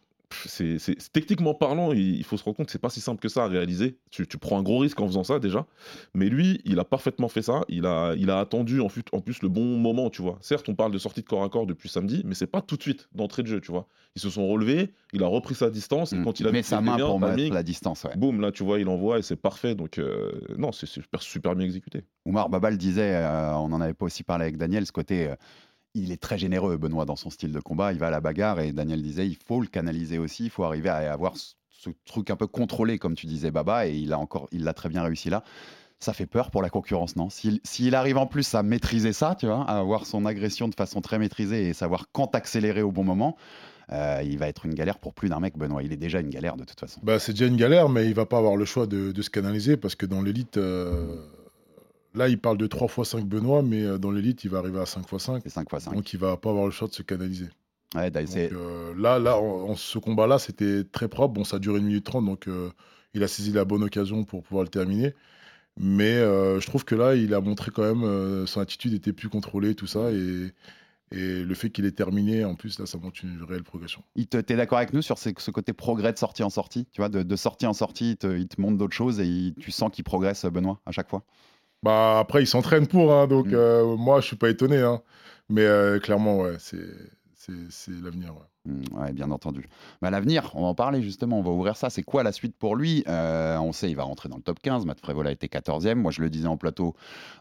C'est, 0.45 0.77
techniquement 1.11 1.53
parlant, 1.53 1.91
il, 1.93 2.15
il 2.17 2.23
faut 2.23 2.37
se 2.37 2.43
rendre 2.43 2.57
compte 2.57 2.65
que 2.67 2.71
c'est 2.71 2.79
pas 2.79 2.89
si 2.89 3.01
simple 3.01 3.21
que 3.21 3.29
ça 3.29 3.43
à 3.43 3.47
réaliser. 3.47 3.97
Tu, 4.11 4.27
tu 4.27 4.37
prends 4.37 4.57
un 4.59 4.63
gros 4.63 4.79
risque 4.79 4.99
en 4.99 5.07
faisant 5.07 5.23
ça 5.23 5.39
déjà. 5.39 5.65
Mais 6.13 6.29
lui, 6.29 6.61
il 6.65 6.79
a 6.79 6.85
parfaitement 6.85 7.27
fait 7.27 7.41
ça. 7.41 7.61
Il 7.69 7.85
a, 7.85 8.13
il 8.17 8.29
a 8.29 8.39
attendu 8.39 8.81
en, 8.81 8.87
plus 8.87 9.41
le 9.41 9.49
bon 9.49 9.63
moment, 9.77 10.09
tu 10.09 10.21
vois. 10.21 10.37
Certes, 10.41 10.67
on 10.69 10.75
parle 10.75 10.91
de 10.91 10.97
sortie 10.97 11.21
de 11.21 11.27
corps 11.27 11.43
à 11.43 11.49
corps 11.49 11.65
depuis 11.65 11.89
samedi, 11.89 12.21
mais 12.25 12.35
c'est 12.35 12.47
pas 12.47 12.61
tout 12.61 12.77
de 12.77 12.81
suite 12.81 13.07
d'entrée 13.13 13.43
de 13.43 13.47
jeu, 13.47 13.61
tu 13.61 13.71
vois. 13.71 13.87
Ils 14.15 14.21
se 14.21 14.29
sont 14.29 14.47
relevés, 14.47 14.93
il 15.13 15.23
a 15.23 15.27
repris 15.27 15.55
sa 15.55 15.69
distance. 15.69 16.13
Et 16.13 16.17
Mm. 16.17 16.23
quand 16.23 16.39
il 16.39 16.47
a 16.47 16.51
que 16.51 16.61
sa 16.61 16.81
main 16.81 16.95
bien, 16.95 17.05
pour 17.05 17.19
mettre 17.19 17.53
la 17.53 17.63
distance, 17.63 18.03
ouais. 18.05 18.15
Boum, 18.15 18.41
là, 18.41 18.51
tu 18.51 18.63
vois, 18.63 18.79
il 18.79 18.87
envoie 18.87 19.19
et 19.19 19.21
c'est 19.21 19.35
parfait. 19.35 19.75
Donc, 19.75 19.97
euh, 19.97 20.31
non, 20.57 20.71
c'est 20.71 20.85
super, 20.85 21.21
super 21.21 21.55
bien 21.55 21.65
exécuté. 21.65 22.03
Oumar 22.25 22.49
Babal 22.49 22.77
disait, 22.77 23.15
euh, 23.15 23.53
on 23.55 23.71
en 23.73 23.81
avait 23.81 23.93
pas 23.93 24.05
aussi 24.05 24.23
parlé 24.23 24.43
avec 24.45 24.57
Daniel, 24.57 24.85
ce 24.85 24.91
côté, 24.91 25.27
euh, 25.27 25.35
il 25.95 26.11
est 26.11 26.21
très 26.21 26.37
généreux, 26.37 26.77
Benoît, 26.77 27.05
dans 27.05 27.15
son 27.15 27.29
style 27.29 27.51
de 27.51 27.59
combat. 27.59 27.93
Il 27.93 27.97
va 27.97 28.07
à 28.07 28.11
la 28.11 28.21
bagarre 28.21 28.59
et 28.59 28.71
Daniel 28.71 29.01
disait, 29.01 29.27
il 29.27 29.37
faut 29.47 29.61
le 29.61 29.67
canaliser 29.67 30.19
aussi, 30.19 30.45
il 30.45 30.49
faut 30.49 30.63
arriver 30.63 30.89
à 30.89 31.11
avoir 31.11 31.35
ce, 31.37 31.89
truc 32.05 32.29
un 32.29 32.35
peu 32.35 32.47
contrôlé, 32.47 32.97
comme 32.97 33.15
tu 33.15 33.27
disais, 33.27 33.51
Baba, 33.51 33.87
et 33.87 33.95
il 33.95 34.11
a 34.11 34.19
encore, 34.19 34.47
il 34.51 34.63
l'a 34.63 34.73
très 34.73 34.89
bien 34.89 35.03
réussi 35.03 35.29
là. 35.29 35.43
Ça 35.99 36.13
fait 36.13 36.25
peur 36.25 36.51
pour 36.51 36.61
la 36.61 36.69
concurrence, 36.69 37.15
non? 37.15 37.29
S'il 37.29 37.95
arrive 37.95 38.17
en 38.17 38.27
plus 38.27 38.53
à 38.53 38.63
maîtriser 38.63 39.13
ça, 39.13 39.35
tu 39.39 39.45
vois, 39.45 39.63
à 39.63 39.79
avoir 39.79 40.05
son 40.05 40.25
agression 40.25 40.67
de 40.67 40.75
façon 40.75 40.99
très 40.99 41.19
maîtrisée 41.19 41.69
et 41.69 41.73
savoir 41.73 42.07
quand 42.11 42.35
accélérer 42.35 42.81
au 42.81 42.91
bon 42.91 43.03
moment, 43.03 43.37
euh, 43.91 44.21
il 44.23 44.37
va 44.37 44.47
être 44.47 44.65
une 44.65 44.73
galère 44.73 44.99
pour 44.99 45.13
plus 45.13 45.29
d'un 45.29 45.39
mec, 45.39 45.57
Benoît. 45.57 45.83
Il 45.83 45.93
est 45.93 45.97
déjà 45.97 46.19
une 46.19 46.29
galère 46.29 46.57
de 46.57 46.63
toute 46.63 46.79
façon. 46.79 46.99
Bah, 47.03 47.19
c'est 47.19 47.31
déjà 47.31 47.45
une 47.45 47.55
galère, 47.55 47.87
mais 47.87 48.07
il 48.07 48.13
va 48.13 48.25
pas 48.25 48.39
avoir 48.39 48.57
le 48.57 48.65
choix 48.65 48.87
de, 48.87 49.11
de 49.11 49.21
se 49.21 49.29
canaliser 49.29 49.77
parce 49.77 49.95
que 49.95 50.05
dans 50.05 50.21
l'élite, 50.21 50.57
euh, 50.57 51.17
là, 52.15 52.27
il 52.29 52.39
parle 52.39 52.57
de 52.57 52.67
3 52.67 52.87
x 52.87 53.09
5 53.09 53.25
Benoît, 53.25 53.61
mais 53.61 53.83
euh, 53.83 53.97
dans 53.97 54.11
l'élite, 54.11 54.43
il 54.43 54.49
va 54.49 54.59
arriver 54.59 54.79
à 54.79 54.85
5 54.85 55.01
x 55.11 55.23
5. 55.23 55.41
C'est 55.43 55.49
5 55.49 55.67
x 55.71 55.83
5. 55.85 55.93
Donc, 55.93 56.13
il 56.13 56.19
va 56.19 56.37
pas 56.37 56.49
avoir 56.49 56.65
le 56.65 56.71
choix 56.71 56.87
de 56.87 56.93
se 56.93 57.03
canaliser. 57.03 57.49
Ouais, 57.95 58.11
Donc, 58.11 58.29
euh, 58.53 58.93
là, 58.97 59.19
là 59.19 59.37
en, 59.37 59.69
en 59.69 59.75
ce 59.75 59.97
combat-là, 59.99 60.39
c'était 60.39 60.83
très 60.83 61.07
propre. 61.07 61.33
Bon, 61.33 61.43
ça 61.43 61.57
a 61.57 61.59
duré 61.59 61.79
1 61.79 61.83
minute 61.83 62.05
30, 62.05 62.25
donc 62.25 62.47
euh, 62.47 62.69
il 63.13 63.23
a 63.23 63.27
saisi 63.27 63.51
la 63.51 63.65
bonne 63.65 63.83
occasion 63.83 64.23
pour 64.23 64.43
pouvoir 64.43 64.63
le 64.63 64.69
terminer. 64.69 65.13
Mais 65.77 66.13
euh, 66.15 66.59
je 66.59 66.67
trouve 66.67 66.85
que 66.85 66.95
là, 66.95 67.15
il 67.15 67.33
a 67.33 67.41
montré 67.41 67.71
quand 67.71 67.83
même 67.95 68.47
son 68.47 68.61
attitude 68.61 68.93
était 68.93 69.13
plus 69.13 69.29
contrôlée, 69.29 69.75
tout 69.75 69.87
ça. 69.87 70.11
Et, 70.11 70.51
et 71.11 71.43
le 71.43 71.53
fait 71.55 71.69
qu'il 71.69 71.85
ait 71.85 71.91
terminé, 71.91 72.43
en 72.45 72.55
plus, 72.55 72.79
là, 72.79 72.85
ça 72.85 72.97
montre 72.97 73.23
une 73.23 73.43
réelle 73.43 73.63
progression. 73.63 74.03
Te, 74.29 74.37
t'es 74.37 74.55
d'accord 74.55 74.79
avec 74.79 74.93
nous 74.93 75.01
sur 75.01 75.17
ce, 75.17 75.29
ce 75.37 75.51
côté 75.51 75.71
progrès 75.73 76.11
de 76.13 76.17
sortie 76.17 76.43
en 76.43 76.49
sortie? 76.49 76.87
Tu 76.91 77.01
vois, 77.01 77.09
de, 77.09 77.23
de 77.23 77.35
sortie 77.35 77.67
en 77.67 77.73
sortie, 77.73 78.11
il 78.11 78.17
te, 78.17 78.27
il 78.37 78.47
te 78.47 78.59
montre 78.59 78.77
d'autres 78.77 78.95
choses 78.95 79.19
et 79.19 79.25
il- 79.25 79.53
tu 79.55 79.71
sens 79.71 79.91
qu'il 79.91 80.03
progresse, 80.03 80.45
Benoît, 80.45 80.79
à 80.85 80.91
chaque 80.91 81.09
fois? 81.09 81.23
Bah, 81.85 82.19
après, 82.19 82.41
il 82.43 82.47
s'entraîne 82.47 82.87
pour, 82.87 83.13
hein, 83.13 83.27
donc 83.27 83.47
Mm. 83.47 83.53
euh, 83.53 83.95
moi, 83.95 84.19
je 84.21 84.27
suis 84.27 84.35
pas 84.35 84.49
étonné. 84.49 84.79
hein. 84.81 85.01
Mais 85.49 85.61
euh, 85.61 85.99
clairement, 85.99 86.39
ouais, 86.39 86.55
c'est 86.59 86.77
l'avenir. 88.03 88.33
ouais. 88.33 88.47
Mm, 88.65 88.81
Ouais, 88.97 89.13
bien 89.13 89.31
entendu. 89.31 89.67
Bah, 90.01 90.09
L'avenir, 90.09 90.51
on 90.55 90.61
va 90.61 90.67
en 90.67 90.75
parler 90.75 91.01
justement, 91.01 91.39
on 91.39 91.43
va 91.43 91.51
ouvrir 91.51 91.75
ça. 91.77 91.89
C'est 91.89 92.03
quoi 92.03 92.23
la 92.23 92.31
suite 92.31 92.55
pour 92.57 92.75
lui? 92.75 93.03
Euh, 93.07 93.57
On 93.59 93.71
sait, 93.71 93.89
il 93.89 93.95
va 93.95 94.03
rentrer 94.03 94.29
dans 94.29 94.37
le 94.37 94.41
top 94.41 94.59
15. 94.61 94.85
Matt 94.85 94.99
Frévola 94.99 95.31
était 95.31 95.47
14e. 95.47 95.95
Moi, 95.95 96.11
je 96.11 96.21
le 96.21 96.29
disais 96.29 96.47
en 96.47 96.57
plateau, 96.57 96.95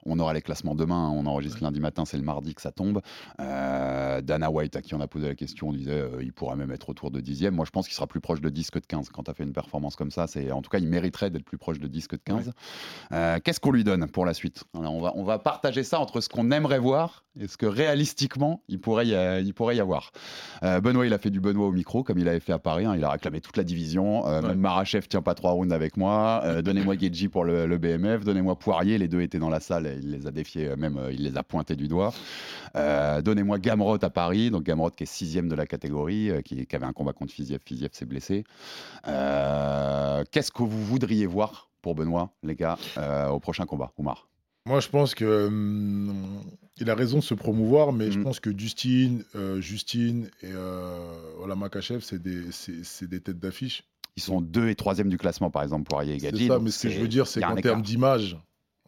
on 0.07 0.19
aura 0.19 0.33
les 0.35 0.43
classements 0.43 0.75
demain. 0.75 1.11
On 1.15 1.27
enregistre 1.27 1.63
lundi 1.63 1.81
matin, 1.81 2.05
c'est 2.05 2.17
le 2.17 2.23
mardi 2.25 2.55
que 2.55 2.61
ça 2.63 2.73
tombe. 2.73 3.01
Euh, 3.41 4.21
Dana 4.21 4.51
White, 4.51 4.77
à 4.77 4.83
qui 4.83 4.95
on 4.95 5.01
a 5.01 5.07
posé 5.07 5.29
la 5.29 5.35
question, 5.35 5.73
disait 5.73 5.93
euh, 5.93 6.23
il 6.23 6.33
pourrait 6.33 6.57
même 6.57 6.71
être 6.73 6.89
autour 6.91 7.11
de 7.11 7.21
10e. 7.21 7.51
Moi, 7.51 7.65
je 7.65 7.71
pense 7.71 7.87
qu'il 7.87 7.95
sera 7.95 8.07
plus 8.07 8.21
proche 8.21 8.41
de 8.41 8.49
10 8.49 8.71
que 8.71 8.79
de 8.79 8.87
15 8.87 9.09
quand 9.11 9.23
tu 9.25 9.31
as 9.31 9.35
fait 9.35 9.45
une 9.45 9.53
performance 9.53 9.97
comme 9.97 10.11
ça. 10.11 10.27
C'est 10.27 10.51
En 10.53 10.63
tout 10.63 10.71
cas, 10.71 10.79
il 10.79 10.89
mériterait 10.89 11.31
d'être 11.31 11.45
plus 11.45 11.59
proche 11.59 11.79
de 11.79 11.89
10 11.89 12.09
que 12.09 12.17
de 12.17 12.23
15. 12.25 12.53
Euh, 13.13 13.39
Qu'est-ce 13.43 13.61
qu'on 13.61 13.73
lui 13.73 13.85
donne 13.85 14.07
pour 14.09 14.27
la 14.27 14.35
suite? 14.35 14.65
Alors, 14.79 14.95
on, 14.95 15.01
va, 15.01 15.13
on 15.17 15.25
va 15.25 15.39
partager 15.39 15.83
ça 15.85 16.01
entre 16.01 16.21
ce 16.21 16.29
qu'on 16.29 16.51
aimerait 16.51 16.79
voir 16.79 17.25
et 17.39 17.49
ce 17.49 17.57
que 17.57 17.67
réalistiquement 17.67 18.63
il 18.69 18.81
pourrait 18.81 19.07
y, 19.09 19.15
a- 19.15 19.41
il 19.41 19.53
pourrait 19.55 19.77
y 19.77 19.81
avoir. 19.81 20.13
Benoît, 20.63 21.07
il 21.07 21.13
a 21.15 21.19
fait 21.19 21.31
du 21.31 21.41
Benoît 21.41 21.67
au 21.67 21.73
micro, 21.73 22.03
comme 22.03 22.19
il 22.19 22.29
avait 22.29 22.41
fait 22.41 22.53
à 22.53 22.59
Paris. 22.59 22.85
hein. 22.85 22.95
Il 22.97 23.05
a 23.05 23.11
réclamé 23.11 23.41
toute 23.41 23.57
la 23.57 23.65
division. 23.65 24.27
Euh, 24.27 24.43
Ouais. 24.43 24.49
Même 24.49 24.59
Marachev 24.59 25.07
tient 25.09 25.23
pas 25.23 25.35
trois 25.35 25.53
rounds 25.53 25.73
avec 25.73 25.97
moi. 25.97 26.43
Euh, 26.45 26.61
donnez-moi 26.63 26.97
Gedji 26.99 27.29
pour 27.29 27.45
le, 27.45 27.67
le 27.67 27.79
BMF. 27.79 28.25
Donnez-moi 28.25 28.59
Poirier. 28.59 28.99
Les 28.99 29.09
deux 29.09 29.21
étaient 29.23 29.39
dans 29.39 29.49
la 29.49 29.61
salle. 29.61 29.87
Et 29.87 29.97
il 30.03 30.11
les 30.11 30.27
a 30.27 30.31
défiés. 30.31 30.69
euh, 30.69 30.77
Même, 30.77 31.01
il 31.13 31.23
les 31.23 31.37
a 31.37 31.43
pointés 31.43 31.77
du 31.77 31.89
doigt. 31.89 32.13
Donnez-moi 32.75 33.59
Gamrot 33.59 34.03
à 34.05 34.11
Paris. 34.11 34.51
Donc 34.51 34.65
Gamrot 34.65 34.91
qui 34.91 35.05
est 35.05 35.07
sixième 35.07 35.49
de 35.49 35.55
la 35.55 35.67
catégorie, 35.67 36.31
qui, 36.45 36.67
qui 36.67 36.77
avait 36.77 36.87
un 36.87 36.93
combat 36.93 37.13
contre 37.13 37.33
Fiziev. 37.33 37.61
Fiziev 37.65 37.91
s'est 37.93 38.07
blessé. 38.07 38.45
Qu'est-ce 39.05 40.51
que 40.53 40.63
vous 40.63 40.85
voudriez 40.85 41.27
voir 41.27 41.71
pour 41.83 41.95
Benoît, 41.95 42.31
les 42.43 42.55
gars, 42.55 42.79
euh, 42.99 43.29
au 43.29 43.41
prochain 43.41 43.67
combat, 43.67 43.93
Oumar? 43.99 44.27
Moi, 44.67 44.81
je 44.81 44.89
pense 44.89 45.15
que 45.15 45.47
hum, 45.49 46.41
il 46.79 46.89
a 46.91 46.95
raison 46.95 47.19
de 47.19 47.23
se 47.23 47.35
promouvoir, 47.35 47.93
mais 47.93 48.11
je 48.11 48.19
Mm. 48.19 48.23
pense 48.23 48.41
que 48.41 48.57
Justine, 48.57 49.23
euh, 49.37 49.61
Justine 49.61 50.31
et 50.43 50.51
euh, 50.53 50.99
voilà, 51.37 51.55
Makachev, 51.55 52.01
c'est 52.01 52.21
des, 52.21 52.51
c'est 52.51 52.83
c'est 52.85 53.07
des 53.07 53.21
têtes 53.21 53.39
d'affiche. 53.39 53.85
Ils 54.17 54.23
sont 54.23 54.41
deux 54.41 54.69
et 54.69 54.75
troisième 54.75 55.09
du 55.11 55.19
classement, 55.19 55.51
par 55.51 55.63
exemple, 55.65 55.85
Poirier 55.89 56.15
et 56.15 56.19
C'est 56.19 56.31
Gadji. 56.33 56.47
ça, 56.47 56.55
donc 56.55 56.63
mais 56.65 56.71
ce 56.71 56.83
que 56.85 56.89
je 56.89 56.95
c'est- 56.95 57.01
veux 57.01 57.09
dire, 57.09 57.27
c'est 57.27 57.41
qu'en 57.43 57.57
termes 57.57 57.83
d'image, 57.83 58.39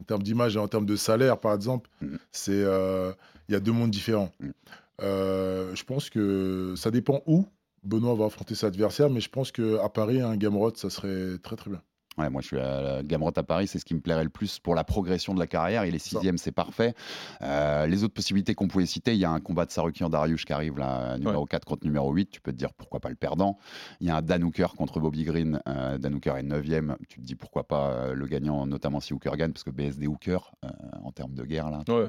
en 0.00 0.04
termes 0.04 0.23
d'image 0.23 0.56
et 0.56 0.59
en 0.59 0.68
termes 0.68 0.87
de 0.87 0.97
salaire, 0.97 1.38
par 1.38 1.52
exemple, 1.54 1.90
Mhm. 2.00 2.18
c'est 2.33 2.52
euh, 2.54 3.12
il 3.49 3.52
y 3.52 3.54
a 3.54 3.61
deux 3.61 3.73
mondes 3.73 3.90
différents. 3.90 4.33
Mhm. 4.40 4.52
Euh, 5.02 5.75
je 5.75 5.85
pense 5.85 6.09
que 6.09 6.73
ça 6.76 6.90
dépend 6.90 7.21
où 7.26 7.47
Benoît 7.83 8.14
va 8.14 8.25
affronter 8.26 8.54
ses 8.54 8.64
adversaires, 8.66 9.11
mais 9.11 9.21
je 9.21 9.28
pense 9.28 9.52
qu'à 9.52 9.88
Paris, 9.90 10.23
un 10.23 10.37
Gamrot, 10.37 10.75
ça 10.76 10.88
serait 10.88 11.37
très 11.42 11.56
très 11.56 11.68
bien. 11.71 11.83
Ouais, 12.18 12.30
moi, 12.30 12.40
je 12.40 12.46
suis 12.46 12.58
à 12.58 13.02
Gamrot 13.02 13.32
à 13.37 13.42
Paris, 13.42 13.66
c'est 13.66 13.78
ce 13.78 13.85
qui 13.85 13.94
me 13.94 14.00
plairait 14.00 14.25
le 14.25 14.30
plus 14.30 14.58
pour 14.58 14.75
la 14.75 14.85
progression 14.85 15.35
de 15.35 15.38
la 15.38 15.46
carrière. 15.46 15.85
Il 15.85 15.94
est 15.94 15.99
sixième, 15.99 16.38
c'est 16.38 16.52
parfait. 16.52 16.94
Euh, 17.42 17.87
les 17.87 18.04
autres 18.04 18.14
possibilités 18.14 18.54
qu'on 18.54 18.68
pouvait 18.68 18.87
citer, 18.87 19.12
il 19.12 19.18
y 19.18 19.25
a 19.25 19.30
un 19.30 19.40
combat 19.40 19.66
de 19.66 19.70
Sarukian 19.70 20.08
Dariush 20.08 20.46
qui 20.46 20.52
arrive 20.52 20.78
là, 20.78 21.18
numéro 21.18 21.44
4 21.44 21.64
contre 21.66 21.85
numéro 21.85 22.11
8. 22.12 22.30
Tu 22.30 22.40
peux 22.40 22.52
te 22.52 22.56
dire 22.56 22.73
pourquoi 22.73 23.00
pas 23.00 23.11
le 23.11 23.16
perdant. 23.16 23.58
Il 24.00 24.06
y 24.06 24.11
a 24.11 24.16
un 24.16 24.23
Dan 24.23 24.44
Hooker 24.44 24.68
contre 24.76 24.99
Bobby 24.99 25.25
Green. 25.25 25.61
Euh, 25.68 25.99
Dan 25.99 26.14
Hooker 26.14 26.37
est 26.38 26.42
9 26.42 26.64
Tu 27.08 27.20
te 27.20 27.25
dis 27.25 27.35
pourquoi 27.35 27.68
pas 27.68 27.90
euh, 27.90 28.14
le 28.14 28.26
gagnant, 28.26 28.66
notamment 28.66 29.00
si 29.00 29.12
Hooker 29.12 29.37
gagne, 29.37 29.52
parce 29.52 29.64
que 29.64 29.70
BSD 29.70 30.06
Hooker, 30.06 30.52
euh, 30.64 30.68
en 31.02 31.12
termes 31.12 31.35
de 31.35 31.44
guerre, 31.44 31.70
là, 31.70 31.80
Ouais, 31.88 32.06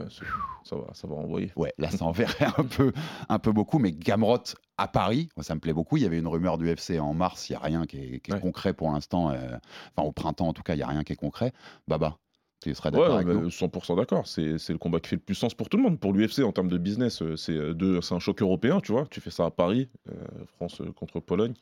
ça 0.63 0.75
va, 0.75 0.87
ça 0.93 1.07
va 1.07 1.15
envoyer. 1.15 1.51
Ouais, 1.55 1.73
là, 1.77 1.89
ça 1.91 2.05
en 2.05 2.11
verrait 2.11 2.47
un 2.57 2.63
peu, 2.63 2.93
un 3.27 3.39
peu 3.39 3.51
beaucoup, 3.51 3.79
mais 3.79 3.91
Gamrot 3.91 4.43
à 4.77 4.87
Paris, 4.87 5.29
ça 5.41 5.55
me 5.55 5.59
plaît 5.59 5.73
beaucoup. 5.73 5.97
Il 5.97 6.03
y 6.03 6.05
avait 6.05 6.19
une 6.19 6.27
rumeur 6.27 6.57
du 6.57 6.73
FC 6.75 6.99
en 6.99 7.13
mars, 7.13 7.49
il 7.49 7.53
n'y 7.53 7.55
a 7.57 7.59
rien 7.59 7.85
qui 7.85 7.97
est, 7.97 8.19
qui 8.19 8.31
est 8.31 8.35
Ouais. 8.35 8.39
concret 8.39 8.73
pour 8.73 8.91
l'instant. 8.91 9.31
euh, 9.31 9.57
Enfin, 9.95 10.07
au 10.07 10.11
printemps, 10.11 10.47
en 10.49 10.53
tout 10.53 10.63
cas, 10.63 10.73
il 10.73 10.77
n'y 10.77 10.83
a 10.83 10.87
rien 10.87 11.03
qui 11.03 11.13
est 11.13 11.17
concret. 11.17 11.51
Baba, 11.87 12.17
tu 12.61 12.73
serais 12.75 12.91
d'accord 12.91 13.15
Ouais, 13.15 13.15
avec 13.17 13.27
mais 13.27 13.33
nous? 13.33 13.49
100% 13.51 13.95
d'accord. 13.95 14.27
C'est 14.27 14.57
c'est 14.57 14.73
le 14.73 14.79
combat 14.79 14.99
qui 14.99 15.09
fait 15.09 15.15
le 15.17 15.21
plus 15.21 15.35
sens 15.35 15.53
pour 15.53 15.69
tout 15.69 15.77
le 15.77 15.83
monde. 15.83 15.99
Pour 15.99 16.13
l'UFC, 16.13 16.43
en 16.43 16.51
termes 16.51 16.69
de 16.69 16.77
business, 16.77 17.21
euh, 17.21 17.35
c'est 17.35 17.53
euh, 17.53 17.73
deux- 17.73 18.01
c'est 18.01 18.15
un 18.15 18.19
choc 18.19 18.41
européen, 18.41 18.79
tu 18.81 18.91
vois. 18.93 19.05
Tu 19.07 19.19
fais 19.21 19.29
ça 19.31 19.45
à 19.45 19.51
Paris, 19.51 19.89
euh, 20.09 20.13
France 20.55 20.81
contre 20.95 21.19
Pologne. 21.19 21.53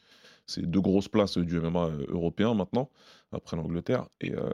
C'est 0.47 0.63
deux 0.69 0.81
grosses 0.81 1.09
places 1.09 1.37
du 1.37 1.57
MMA 1.57 1.89
européen 2.09 2.53
maintenant, 2.53 2.89
après 3.31 3.57
l'Angleterre. 3.57 4.07
Et 4.21 4.33
euh, 4.33 4.51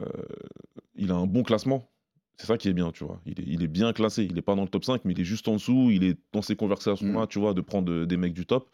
il 0.94 1.10
a 1.10 1.14
un 1.16 1.26
bon 1.26 1.42
classement. 1.42 1.91
C'est 2.38 2.46
ça 2.46 2.56
qui 2.58 2.68
est 2.68 2.72
bien, 2.72 2.90
tu 2.90 3.04
vois. 3.04 3.20
Il 3.26 3.38
est, 3.38 3.44
il 3.46 3.62
est 3.62 3.68
bien 3.68 3.92
classé. 3.92 4.24
Il 4.24 4.34
n'est 4.34 4.42
pas 4.42 4.54
dans 4.56 4.62
le 4.62 4.68
top 4.68 4.84
5, 4.84 5.02
mais 5.04 5.12
il 5.12 5.20
est 5.20 5.24
juste 5.24 5.46
en 5.48 5.52
dessous. 5.54 5.90
Il 5.92 6.02
est 6.02 6.18
dans 6.32 6.42
ces 6.42 6.56
conversations-là, 6.56 7.24
Mm. 7.24 7.28
tu 7.28 7.38
vois, 7.38 7.54
de 7.54 7.60
prendre 7.60 7.92
euh, 7.92 8.06
des 8.06 8.16
mecs 8.16 8.32
du 8.32 8.46
top. 8.46 8.68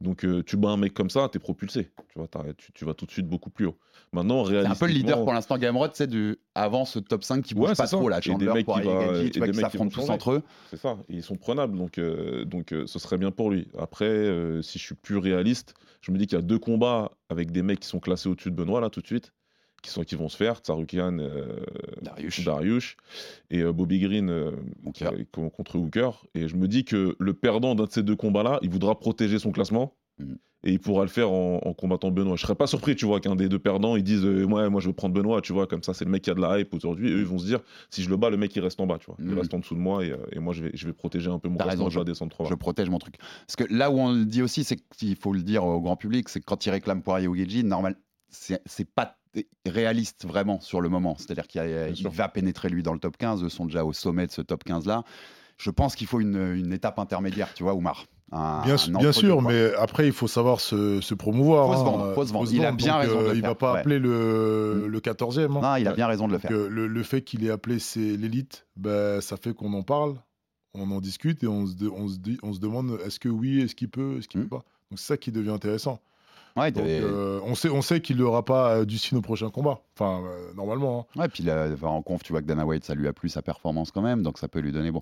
Donc, 0.00 0.24
euh, 0.24 0.42
tu 0.42 0.56
bats 0.56 0.70
un 0.70 0.76
mec 0.76 0.92
comme 0.94 1.10
ça, 1.10 1.28
t'es 1.30 1.38
propulsé. 1.38 1.90
Tu 2.12 2.18
vois, 2.18 2.26
tu, 2.56 2.72
tu 2.72 2.84
vas 2.84 2.94
tout 2.94 3.06
de 3.06 3.10
suite 3.12 3.28
beaucoup 3.28 3.50
plus 3.50 3.66
haut. 3.66 3.78
Maintenant, 4.12 4.44
C'est 4.46 4.56
un 4.58 4.74
peu 4.74 4.86
le 4.86 4.92
leader 4.92 5.16
réalistiquement- 5.18 5.24
pour 5.24 5.32
l'instant, 5.34 5.56
Gamrot, 5.58 5.86
c'est 5.94 6.08
du 6.08 6.36
avant 6.54 6.84
ce 6.84 6.98
top 6.98 7.22
5 7.22 7.42
qui 7.44 7.54
bouge 7.54 7.68
Ouais, 7.70 7.74
pas 7.74 7.86
ça. 7.86 7.96
trop 7.96 8.08
là. 8.08 8.18
Et 8.18 8.20
des 8.22 8.30
Chandler, 8.30 8.46
mecs 8.48 8.56
qui 8.58 8.64
Poirier, 8.64 8.86
va- 8.92 9.06
Gadji, 9.06 9.26
et 9.26 9.30
tu 9.30 9.38
vois, 9.38 9.46
des 9.46 9.52
qui 9.52 9.58
mecs 9.58 9.66
qui 9.66 9.72
s'affrontent 9.72 10.00
tous 10.00 10.10
entre 10.10 10.32
eux. 10.32 10.42
C'est 10.70 10.76
ça, 10.78 10.98
et 11.08 11.14
ils 11.14 11.22
sont 11.22 11.36
prenables, 11.36 11.76
donc, 11.78 11.98
euh, 11.98 12.44
donc 12.44 12.72
euh, 12.72 12.86
ce 12.86 12.98
serait 12.98 13.18
bien 13.18 13.30
pour 13.30 13.50
lui. 13.50 13.68
Après, 13.78 14.60
si 14.62 14.78
je 14.78 14.84
suis 14.84 14.94
plus 14.96 15.18
réaliste, 15.18 15.74
je 16.00 16.10
me 16.12 16.18
dis 16.18 16.26
qu'il 16.26 16.36
y 16.36 16.38
a 16.40 16.42
deux 16.42 16.58
combats 16.58 17.12
avec 17.28 17.52
des 17.52 17.62
mecs 17.62 17.80
qui 17.80 17.88
sont 17.88 18.00
classés 18.00 18.28
au-dessus 18.28 18.50
de 18.50 18.56
Benoît, 18.56 18.80
là, 18.80 18.90
tout 18.90 19.00
de 19.00 19.06
suite, 19.06 19.32
qui, 19.82 19.90
sont, 19.90 20.02
qui 20.04 20.14
vont 20.14 20.28
se 20.28 20.36
faire, 20.36 20.58
Tsarukian, 20.58 21.18
euh, 21.18 21.56
Dariush. 22.02 22.44
Dariush, 22.44 22.96
et 23.50 23.60
euh, 23.62 23.72
Bobby 23.72 23.98
Green 23.98 24.30
euh, 24.30 24.52
contre 25.52 25.76
Hooker. 25.76 26.10
Et 26.34 26.48
je 26.48 26.56
me 26.56 26.68
dis 26.68 26.84
que 26.84 27.16
le 27.18 27.34
perdant 27.34 27.74
d'un 27.74 27.84
de 27.84 27.90
ces 27.90 28.02
deux 28.02 28.16
combats-là, 28.16 28.58
il 28.62 28.70
voudra 28.70 28.98
protéger 28.98 29.38
son 29.38 29.52
classement, 29.52 29.94
Mhm. 30.18 30.36
Et 30.64 30.72
il 30.72 30.78
pourra 30.78 31.02
le 31.02 31.08
faire 31.08 31.32
en, 31.32 31.56
en 31.64 31.72
combattant 31.74 32.10
Benoît. 32.12 32.36
Je 32.36 32.42
serais 32.42 32.54
pas 32.54 32.68
surpris, 32.68 32.94
tu 32.94 33.04
vois, 33.06 33.18
qu'un 33.18 33.34
des 33.34 33.48
deux 33.48 33.58
perdants, 33.58 33.96
ils 33.96 34.04
disent 34.04 34.24
euh, 34.26 34.44
ouais, 34.44 34.68
moi 34.70 34.80
je 34.80 34.86
veux 34.88 34.92
prendre 34.92 35.12
Benoît, 35.14 35.40
tu 35.40 35.52
vois, 35.54 35.66
comme 35.66 35.82
ça 35.82 35.92
c'est 35.94 36.04
le 36.04 36.10
mec 36.10 36.22
qui 36.22 36.30
a 36.30 36.34
de 36.34 36.40
la 36.40 36.60
hype 36.60 36.72
aujourd'hui. 36.74 37.08
Et 37.10 37.14
eux, 37.14 37.18
ils 37.20 37.24
vont 37.24 37.38
se 37.38 37.46
dire 37.46 37.60
si 37.90 38.02
je 38.02 38.10
le 38.10 38.16
bats, 38.18 38.28
le 38.30 38.36
mec 38.36 38.54
il 38.54 38.60
reste 38.60 38.78
en 38.78 38.86
bas, 38.86 38.98
tu 38.98 39.06
vois. 39.06 39.16
Il 39.18 39.24
Mhm. 39.24 39.38
reste 39.38 39.54
en 39.54 39.58
dessous 39.58 39.74
de 39.74 39.80
moi 39.80 40.04
et, 40.04 40.14
et 40.30 40.38
moi 40.38 40.52
je 40.52 40.62
vais, 40.64 40.70
je 40.74 40.86
vais 40.86 40.92
protéger 40.92 41.30
un 41.30 41.38
peu 41.40 41.48
mon 41.48 41.56
raison, 41.58 41.88
je 41.88 41.98
vais 41.98 42.04
descendre 42.04 42.30
trop 42.30 42.44
bas. 42.44 42.50
Je 42.50 42.54
protège 42.54 42.90
mon 42.90 42.98
truc. 42.98 43.16
Parce 43.46 43.56
que 43.56 43.64
là 43.74 43.90
où 43.90 43.98
on 43.98 44.12
le 44.12 44.24
dit 44.26 44.42
aussi, 44.42 44.62
c'est 44.62 44.76
qu'il 44.76 45.16
faut 45.16 45.32
le 45.32 45.42
dire 45.42 45.64
au 45.64 45.80
grand 45.80 45.96
public, 45.96 46.28
c'est 46.28 46.38
que 46.40 46.44
quand 46.44 46.64
il 46.66 46.70
réclame 46.70 47.02
Poirier 47.02 47.26
ou 47.26 47.34
Guedji, 47.34 47.64
normal, 47.64 47.96
c'est 48.28 48.60
c'est 48.66 48.88
pas 48.88 49.16
réaliste 49.66 50.26
vraiment 50.26 50.60
sur 50.60 50.80
le 50.80 50.88
moment. 50.88 51.16
C'est-à-dire 51.18 51.46
qu'il 51.46 52.08
va 52.10 52.28
pénétrer 52.28 52.68
lui 52.68 52.82
dans 52.82 52.92
le 52.92 52.98
top 53.00 53.16
15, 53.16 53.42
eux 53.44 53.48
sont 53.48 53.66
déjà 53.66 53.84
au 53.84 53.92
sommet 53.92 54.26
de 54.26 54.32
ce 54.32 54.42
top 54.42 54.64
15 54.64 54.86
là. 54.86 55.02
Je 55.58 55.70
pense 55.70 55.94
qu'il 55.94 56.06
faut 56.06 56.18
une, 56.20 56.54
une 56.56 56.72
étape 56.72 56.98
intermédiaire, 56.98 57.52
tu 57.54 57.62
vois, 57.62 57.74
Oumar. 57.74 58.06
Un- 58.32 58.62
Bien, 58.64 58.74
un 58.74 59.12
sûr, 59.12 59.42
mais 59.42 59.74
après, 59.74 60.06
il 60.06 60.12
faut 60.12 60.26
savoir 60.26 60.58
se, 60.60 61.00
se 61.02 61.14
promouvoir. 61.14 61.66
Faut 61.68 61.74
se 61.74 61.80
hein. 61.80 61.84
vendre, 61.84 62.14
faut 62.14 62.24
se 62.26 62.32
vendre. 62.32 62.50
Il 62.52 62.64
a 62.64 62.72
bien 62.72 62.96
raison 62.96 63.20
de 63.22 63.28
le 63.28 63.34
Il 63.36 63.40
faire, 63.42 63.50
va 63.50 63.54
pas 63.54 63.72
ouais. 63.74 63.80
appeler 63.80 63.98
le, 63.98 64.84
Mm. 64.84 64.86
le 64.86 65.00
14e. 65.00 65.56
hein. 65.56 65.60
Non, 65.60 65.76
il 65.76 65.86
a 65.86 65.92
bien 65.92 66.06
raison 66.06 66.26
de 66.28 66.32
le 66.32 66.38
faire. 66.38 66.50
euh, 66.50 66.68
le, 66.68 66.86
le 66.86 67.02
fait 67.02 67.20
qu'il 67.22 67.44
ait 67.44 67.50
appelé 67.50 67.78
c'est 67.78 68.00
l'élite, 68.16 68.66
ben, 68.76 69.20
ça 69.20 69.36
fait 69.36 69.52
qu'on 69.54 69.72
en 69.74 69.82
parle, 69.82 70.14
on 70.74 70.90
en 70.90 71.00
discute 71.00 71.44
et 71.44 71.46
on 71.46 71.66
se, 71.66 71.74
de- 71.74 71.90
on 71.90 72.08
se, 72.08 72.16
dit, 72.18 72.38
on 72.42 72.54
se 72.54 72.58
demande 72.58 72.98
est-ce 73.04 73.20
que 73.20 73.28
oui, 73.28 73.60
est-ce 73.60 73.74
qu'il 73.74 73.90
peut, 73.90 74.16
est-ce 74.18 74.28
qu'il 74.28 74.40
Mm. 74.40 74.44
peut 74.44 74.56
pas? 74.56 74.64
Donc 74.90 74.98
c'est 74.98 75.06
ça 75.06 75.16
qui 75.18 75.30
devient 75.30 75.50
intéressant. 75.50 76.00
Ouais, 76.56 76.70
Donc, 76.70 76.84
euh, 76.86 77.40
on 77.44 77.54
sait, 77.54 77.70
on 77.70 77.80
sait 77.82 78.00
qu'il 78.00 78.18
n'aura 78.18 78.44
pas 78.44 78.76
euh, 78.76 78.84
du 78.84 78.98
signe 78.98 79.18
au 79.18 79.22
prochain 79.22 79.48
combat. 79.50 79.80
Enfin, 79.96 80.22
euh, 80.26 80.52
normalement. 80.54 81.06
hein. 81.16 81.20
Ouais, 81.20 81.28
puis 81.28 81.42
là, 81.42 81.68
enfin, 81.72 81.88
en 81.88 82.02
conf, 82.02 82.22
tu 82.22 82.32
vois 82.32 82.42
que 82.42 82.46
Dana 82.46 82.66
White, 82.66 82.84
ça 82.84 82.94
lui 82.94 83.08
a 83.08 83.12
plu 83.12 83.28
sa 83.28 83.40
performance 83.42 83.90
quand 83.90 84.02
même, 84.02 84.22
donc 84.22 84.38
ça 84.38 84.48
peut 84.48 84.58
lui 84.60 84.72
donner. 84.72 84.90
Bon, 84.90 85.00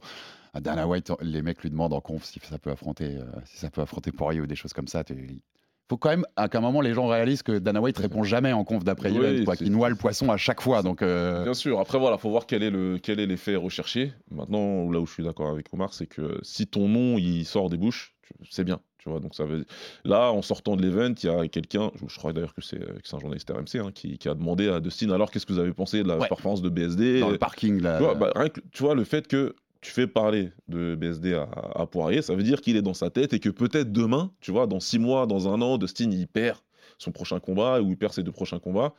à 0.54 0.60
Dana 0.60 0.86
White, 0.86 1.12
les 1.22 1.42
mecs 1.42 1.62
lui 1.62 1.70
demandent 1.70 1.92
en 1.92 2.00
conf 2.00 2.24
si 2.24 2.38
ça 2.42 2.58
peut 2.58 2.70
affronter, 2.70 3.16
euh, 3.16 3.24
si 3.44 3.56
ça 3.58 3.70
peut 3.70 3.80
affronter 3.80 4.12
Poirier 4.12 4.40
ou 4.40 4.46
des 4.46 4.56
choses 4.56 4.72
comme 4.72 4.88
ça. 4.88 5.02
Il 5.10 5.40
faut 5.88 5.96
quand 5.96 6.10
même 6.10 6.24
à 6.36 6.48
qu'un 6.48 6.60
moment 6.60 6.80
les 6.82 6.94
gens 6.94 7.08
réalisent 7.08 7.42
que 7.42 7.58
Dana 7.58 7.80
White 7.80 7.98
répond 7.98 8.22
jamais 8.22 8.52
en 8.52 8.62
conf 8.62 8.84
d'après 8.84 9.10
Oui, 9.10 9.26
event, 9.26 9.44
quoi, 9.44 9.56
qu'il 9.56 9.72
noie 9.72 9.88
le 9.88 9.96
poisson 9.96 10.30
à 10.30 10.36
chaque 10.36 10.60
fois. 10.60 10.82
Donc, 10.82 11.02
euh, 11.02 11.42
Bien 11.42 11.54
sûr. 11.54 11.80
Après, 11.80 11.98
voilà, 11.98 12.16
faut 12.16 12.30
voir 12.30 12.46
quel 12.46 12.62
est 12.62 12.70
le 12.70 12.98
quel 13.02 13.18
est 13.18 13.26
l'effet 13.26 13.56
recherché. 13.56 14.12
Maintenant, 14.30 14.88
là 14.88 15.00
où 15.00 15.06
je 15.06 15.12
suis 15.14 15.24
d'accord 15.24 15.48
avec 15.50 15.66
Omar, 15.72 15.92
c'est 15.94 16.06
que 16.06 16.38
si 16.42 16.68
ton 16.68 16.86
nom 16.88 17.18
il 17.18 17.44
sort 17.44 17.70
des 17.70 17.76
bouches, 17.76 18.14
tu- 18.22 18.34
c'est 18.50 18.62
bien. 18.62 18.78
Tu 19.02 19.08
vois, 19.08 19.18
donc 19.18 19.34
ça 19.34 19.44
veut. 19.46 19.64
Là, 20.04 20.30
en 20.30 20.42
sortant 20.42 20.76
de 20.76 20.82
l'event, 20.82 21.14
il 21.22 21.26
y 21.26 21.28
a 21.28 21.48
quelqu'un, 21.48 21.90
je, 22.06 22.18
crois 22.18 22.32
d'ailleurs 22.32 22.54
que 22.54 22.60
c'est 22.60 22.78
que 22.78 23.00
c'est 23.02 23.16
un 23.16 23.18
journaliste 23.18 23.50
RMC, 23.50 23.80
hein, 23.80 23.90
qui, 23.94 24.18
qui 24.18 24.28
a 24.28 24.34
demandé 24.34 24.68
à 24.68 24.78
Dustin 24.80 25.10
alors 25.10 25.30
qu'est-ce 25.30 25.46
que 25.46 25.52
vous 25.54 25.58
avez 25.58 25.72
pensé 25.72 26.02
de 26.02 26.08
la 26.08 26.18
Ouais. 26.18 26.28
performance 26.28 26.60
de 26.60 26.68
BSD 26.68 27.20
dans 27.20 27.30
le 27.30 27.38
parking, 27.38 27.80
là. 27.80 27.96
tu 27.96 28.04
vois, 28.04 28.14
bah, 28.14 28.30
rien 28.36 28.48
que- 28.50 28.60
tu 28.72 28.82
vois, 28.82 28.94
le 28.94 29.04
fait 29.04 29.26
que 29.26 29.54
tu 29.80 29.90
fais 29.90 30.06
parler 30.06 30.52
de 30.68 30.94
BSD 30.94 31.32
à, 31.34 31.48
à 31.74 31.86
Poirier, 31.86 32.20
ça 32.20 32.34
veut 32.34 32.42
dire 32.42 32.60
qu'il 32.60 32.76
est 32.76 32.82
dans 32.82 32.92
sa 32.92 33.08
tête 33.08 33.32
et 33.32 33.40
que 33.40 33.48
peut-être 33.48 33.90
demain, 33.90 34.30
tu 34.40 34.50
vois, 34.50 34.66
dans 34.66 34.80
six 34.80 34.98
mois, 34.98 35.26
dans 35.26 35.48
un 35.48 35.62
an, 35.62 35.78
Dustin 35.78 36.10
il 36.10 36.26
perd 36.28 36.58
son 36.98 37.12
prochain 37.12 37.40
combat 37.40 37.80
ou 37.80 37.88
il 37.88 37.96
perd 37.96 38.12
ses 38.12 38.22
deux 38.22 38.32
prochains 38.32 38.58
combats. 38.58 38.92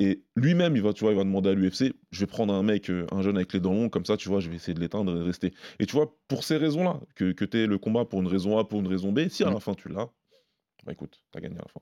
Et 0.00 0.24
lui-même, 0.34 0.74
il 0.76 0.82
va, 0.82 0.92
tu 0.92 1.04
vois, 1.04 1.12
il 1.12 1.16
va 1.16 1.22
demander 1.24 1.50
à 1.50 1.54
l'UFC, 1.54 1.94
je 2.10 2.20
vais 2.20 2.26
prendre 2.26 2.52
un 2.52 2.62
mec, 2.64 2.90
euh, 2.90 3.06
un 3.12 3.22
jeune 3.22 3.36
avec 3.36 3.52
les 3.52 3.60
dents 3.60 3.72
longues, 3.74 3.90
comme 3.90 4.04
ça, 4.04 4.16
tu 4.16 4.28
vois, 4.28 4.40
je 4.40 4.50
vais 4.50 4.56
essayer 4.56 4.74
de 4.74 4.80
l'éteindre 4.80 5.12
et 5.12 5.18
de 5.18 5.22
rester. 5.22 5.54
Et 5.78 5.86
tu 5.86 5.92
vois, 5.94 6.16
pour 6.26 6.42
ces 6.42 6.56
raisons-là, 6.56 7.00
que, 7.14 7.30
que 7.32 7.44
tu 7.44 7.66
le 7.66 7.78
combat 7.78 8.04
pour 8.04 8.20
une 8.20 8.26
raison 8.26 8.58
A, 8.58 8.64
pour 8.64 8.80
une 8.80 8.88
raison 8.88 9.12
B, 9.12 9.28
si 9.28 9.44
à 9.44 9.50
Mm. 9.50 9.54
la 9.54 9.60
fin 9.60 9.74
tu 9.74 9.88
l'as, 9.88 10.10
bah 10.84 10.92
écoute, 10.92 11.22
t'as 11.30 11.40
gagné 11.40 11.56
à 11.56 11.62
la 11.62 11.68
fin. 11.68 11.80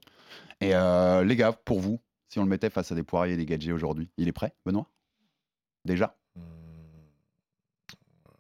Et 0.61 0.75
euh, 0.75 1.25
les 1.25 1.37
gars, 1.37 1.53
pour 1.53 1.81
vous, 1.81 2.01
si 2.29 2.39
on 2.39 2.43
le 2.45 2.49
mettait 2.51 2.69
face 2.71 2.93
à 2.93 2.95
des 2.95 3.03
Poirier 3.03 3.35
et 3.35 3.37
des 3.39 3.47
Gadget 3.47 3.73
aujourd'hui, 3.73 4.11
il 4.19 4.29
est 4.29 4.33
prêt, 4.33 4.53
Benoît? 4.67 4.87
Déjà? 5.87 6.17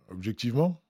Objectivement, 0.08 0.80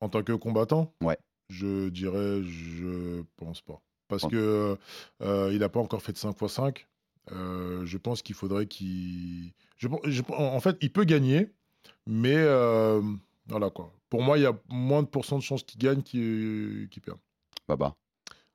en 0.00 0.08
tant 0.08 0.22
que 0.22 0.32
combattant, 0.32 0.94
Ouais. 1.02 1.18
je 1.50 1.88
dirais, 1.90 2.42
je 2.42 3.22
pense 3.36 3.60
pas. 3.60 3.80
Parce 4.08 4.26
que 4.26 4.76
euh, 5.22 5.50
il 5.52 5.58
n'a 5.58 5.68
pas 5.68 5.80
encore 5.80 6.02
fait 6.02 6.12
de 6.12 6.18
5 6.18 6.40
x 6.40 6.52
5. 6.52 6.86
Euh, 7.32 7.84
je 7.86 7.96
pense 7.98 8.22
qu'il 8.22 8.34
faudrait 8.34 8.66
qu'il. 8.66 9.52
en 10.28 10.60
fait, 10.60 10.76
il 10.80 10.92
peut 10.92 11.04
gagner, 11.04 11.48
mais 12.06 12.34
euh, 12.36 13.00
voilà 13.48 13.70
quoi. 13.70 13.92
Pour 14.10 14.22
moi, 14.22 14.38
il 14.38 14.42
y 14.42 14.46
a 14.46 14.56
moins 14.68 15.02
de 15.02 15.08
pourcents 15.08 15.38
de 15.38 15.42
chances 15.42 15.62
qu'il 15.62 15.78
gagne 15.80 16.02
qu'il 16.02 16.88
qu'il 16.90 17.02
perde. 17.02 17.18
Baba. 17.68 17.94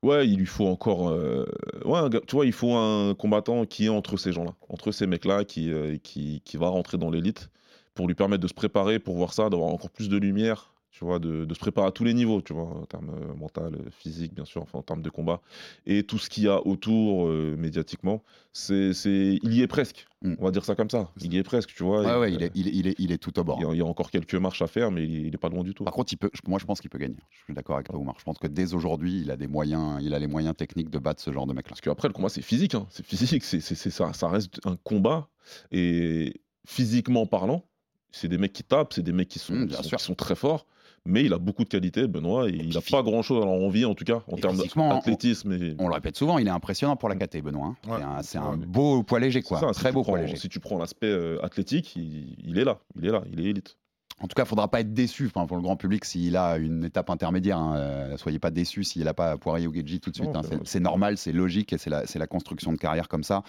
Ouais, 0.02 0.26
il 0.26 0.38
lui 0.38 0.46
faut 0.46 0.66
encore. 0.66 1.10
euh, 1.10 1.44
Ouais, 1.84 2.00
tu 2.26 2.34
vois, 2.36 2.46
il 2.46 2.52
faut 2.52 2.74
un 2.74 3.14
combattant 3.14 3.66
qui 3.66 3.86
est 3.86 3.88
entre 3.90 4.16
ces 4.16 4.32
gens-là, 4.32 4.54
entre 4.70 4.92
ces 4.92 5.06
mecs-là, 5.06 5.44
qui, 5.44 5.70
qui, 6.02 6.40
qui 6.44 6.56
va 6.56 6.68
rentrer 6.68 6.96
dans 6.96 7.10
l'élite 7.10 7.50
pour 7.92 8.06
lui 8.06 8.14
permettre 8.14 8.42
de 8.42 8.48
se 8.48 8.54
préparer 8.54 8.98
pour 8.98 9.16
voir 9.16 9.34
ça, 9.34 9.50
d'avoir 9.50 9.68
encore 9.68 9.90
plus 9.90 10.08
de 10.08 10.16
lumière, 10.16 10.72
tu 10.92 11.04
vois, 11.04 11.18
de, 11.18 11.44
de 11.44 11.54
se 11.54 11.60
préparer 11.60 11.86
à 11.86 11.92
tous 11.92 12.02
les 12.04 12.14
niveaux, 12.14 12.42
tu 12.42 12.52
vois, 12.52 12.64
en 12.64 12.84
termes 12.84 13.10
euh, 13.10 13.34
mental, 13.34 13.74
euh, 13.74 13.90
physique, 13.90 14.34
bien 14.34 14.44
sûr, 14.44 14.60
enfin, 14.62 14.78
en 14.80 14.82
termes 14.82 15.02
de 15.02 15.10
combat. 15.10 15.40
Et 15.86 16.02
tout 16.02 16.18
ce 16.18 16.28
qu'il 16.28 16.44
y 16.44 16.48
a 16.48 16.66
autour 16.66 17.28
euh, 17.28 17.54
médiatiquement, 17.56 18.22
c'est, 18.52 18.92
c'est, 18.92 19.38
il 19.42 19.54
y 19.54 19.62
est 19.62 19.68
presque. 19.68 20.06
Mm. 20.22 20.34
On 20.38 20.44
va 20.44 20.50
dire 20.50 20.64
ça 20.64 20.74
comme 20.74 20.90
ça. 20.90 21.08
Il 21.22 21.32
y 21.32 21.38
est 21.38 21.42
presque, 21.44 21.72
tu 21.74 21.84
vois. 21.84 22.02
Et, 22.16 22.18
ouais, 22.18 22.32
il 22.32 22.42
est, 22.42 22.50
il, 22.56 22.66
est, 22.68 22.72
il, 22.74 22.86
est, 22.88 22.94
il 22.98 23.12
est 23.12 23.18
tout 23.18 23.38
au 23.38 23.44
bord. 23.44 23.58
il 23.60 23.64
y 23.64 23.66
a- 23.70 23.72
il 23.72 23.78
y 23.78 23.80
a 23.82 23.86
encore 23.86 24.10
quelques 24.10 24.34
marches 24.34 24.62
à 24.62 24.66
faire, 24.66 24.90
mais 24.90 25.04
il 25.04 25.14
est, 25.14 25.28
il 25.28 25.34
est 25.34 25.38
pas 25.38 25.48
loin 25.48 25.62
du 25.62 25.74
tout. 25.74 25.84
Par 25.84 25.94
contre, 25.94 26.12
il 26.12 26.16
peut, 26.16 26.30
moi, 26.48 26.58
je 26.58 26.64
pense 26.66 26.80
qu'il 26.80 26.90
peut 26.90 26.98
gagner. 26.98 27.16
Je 27.30 27.44
suis 27.44 27.54
d'accord 27.54 27.76
avec 27.76 27.86
toi, 27.88 27.96
Oumar. 27.96 28.16
Je 28.18 28.24
pense 28.24 28.38
que 28.38 28.48
dès 28.48 28.74
aujourd'hui, 28.74 29.20
il 29.20 29.30
a 29.30 29.36
des 29.36 29.46
moyens, 29.46 30.00
il 30.02 30.12
a 30.12 30.18
les 30.18 30.26
moyens 30.26 30.56
techniques 30.56 30.90
de 30.90 30.98
battre 30.98 31.22
ce 31.22 31.32
genre 31.32 31.46
de 31.46 31.52
mec-là. 31.54 31.68
Parce 31.70 31.80
qu'après, 31.80 32.08
le 32.08 32.14
combat, 32.14 32.28
c'est 32.28 32.42
physique. 32.42 32.74
hein. 32.74 32.86
C'est 32.90 33.06
physique, 33.06 33.44
c'est, 33.44 33.60
c'est, 33.60 33.76
c'est 33.76 33.90
ça, 33.90 34.12
ça 34.12 34.28
reste 34.28 34.60
un 34.64 34.76
combat. 34.76 35.28
Et 35.70 36.40
physiquement 36.66 37.26
parlant, 37.26 37.64
c'est 38.12 38.28
des 38.28 38.38
mecs 38.38 38.52
qui 38.52 38.64
tapent, 38.64 38.92
c'est 38.92 39.02
des 39.02 39.12
mecs 39.12 39.28
qui 39.28 39.38
sont, 39.38 39.54
Mm, 39.54 39.60
qui 39.62 39.66
bien 39.68 39.76
sont, 39.78 39.82
sûr. 39.88 39.98
qui 39.98 40.04
sont 40.04 40.14
très 40.16 40.34
forts. 40.34 40.66
Mais 41.06 41.24
il 41.24 41.32
a 41.32 41.38
beaucoup 41.38 41.64
de 41.64 41.68
qualités, 41.70 42.06
Benoît, 42.06 42.48
et 42.48 42.52
il 42.52 42.74
n'a 42.74 42.80
pas 42.82 43.02
grand-chose 43.02 43.42
à 43.42 43.46
leur 43.46 43.54
envie, 43.54 43.84
en 43.86 43.94
tout 43.94 44.04
cas, 44.04 44.20
en 44.30 44.36
termes 44.36 44.58
d'athlétisme. 44.58 45.52
Et... 45.52 45.74
On 45.78 45.88
le 45.88 45.94
répète 45.94 46.16
souvent, 46.16 46.38
il 46.38 46.46
est 46.46 46.50
impressionnant 46.50 46.96
pour 46.96 47.08
la 47.08 47.16
KT, 47.16 47.38
Benoît. 47.42 47.74
hein. 47.88 47.90
Ouais. 47.90 48.22
C'est 48.22 48.36
un, 48.38 48.50
Ouais, 48.50 48.66
beau 48.66 49.02
poids 49.02 49.18
léger, 49.18 49.40
C'est 49.40 49.48
quoi. 49.48 49.60
ça, 49.60 49.70
Très 49.72 49.92
beau 49.92 50.02
prends- 50.02 50.12
poids 50.12 50.20
léger. 50.22 50.36
Si 50.36 50.48
tu 50.50 50.60
prends 50.60 50.78
l'aspect 50.78 51.06
euh, 51.08 51.42
athlétique, 51.42 51.96
il, 51.96 52.36
il 52.44 52.58
est 52.58 52.64
là, 52.64 52.80
il 52.98 53.06
est 53.06 53.10
là, 53.10 53.22
il 53.32 53.40
est 53.40 53.44
élite. 53.50 53.76
En 54.22 54.28
tout 54.28 54.34
cas, 54.34 54.42
il 54.42 54.46
faudra 54.48 54.68
pas 54.68 54.80
être 54.80 54.92
déçu 54.92 55.24
enfin, 55.34 55.46
pour 55.46 55.56
le 55.56 55.62
grand 55.62 55.76
public 55.76 56.04
s'il 56.04 56.36
a 56.36 56.58
une 56.58 56.84
étape 56.84 57.08
intermédiaire. 57.08 57.56
hein. 57.56 57.76
Euh, 57.78 58.16
soyez 58.18 58.38
pas 58.38 58.50
déçus 58.50 58.84
s'il 58.84 59.04
n'a 59.04 59.14
pas 59.14 59.38
Poirier 59.38 59.66
ou 59.66 59.72
Gedji 59.72 59.98
tout 60.00 60.10
de 60.10 60.16
suite. 60.16 60.28
Hein. 60.36 60.42
c'est 60.64 60.80
normal, 60.80 61.16
c'est 61.16 61.32
logique 61.32 61.72
et 61.72 61.78
c'est 61.78 61.88
la, 61.88 62.26
construction 62.26 62.70
de 62.72 62.76
carrière 62.76 63.08
comme 63.08 63.24
ça. 63.24 63.42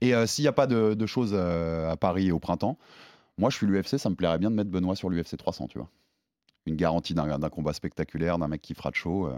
Et 0.00 0.12
euh, 0.16 0.26
s'il 0.26 0.42
n'y 0.42 0.48
a 0.48 0.52
pas 0.52 0.66
de, 0.66 0.94
de 0.94 1.06
choses 1.06 1.30
euh, 1.32 1.88
à 1.92 1.96
Paris 1.96 2.32
au 2.32 2.40
printemps, 2.40 2.76
moi 3.38 3.50
je 3.50 3.56
suis 3.56 3.66
l'UFC, 3.68 3.98
ça 3.98 4.10
me 4.10 4.16
plairait 4.16 4.38
bien 4.38 4.50
de 4.50 4.56
mettre 4.56 4.70
Benoît 4.70 4.96
sur 4.96 5.08
l'UFC 5.10 5.36
300, 5.36 5.68
tu 5.68 5.78
vois. 5.78 5.88
Une 6.66 6.76
garantie 6.76 7.14
d'un 7.14 7.48
combat 7.48 7.72
spectaculaire, 7.72 8.38
d'un 8.38 8.48
mec 8.48 8.60
qui 8.62 8.74
fera 8.74 8.90
de 8.90 8.96
show. 8.96 9.26
euh, 9.28 9.36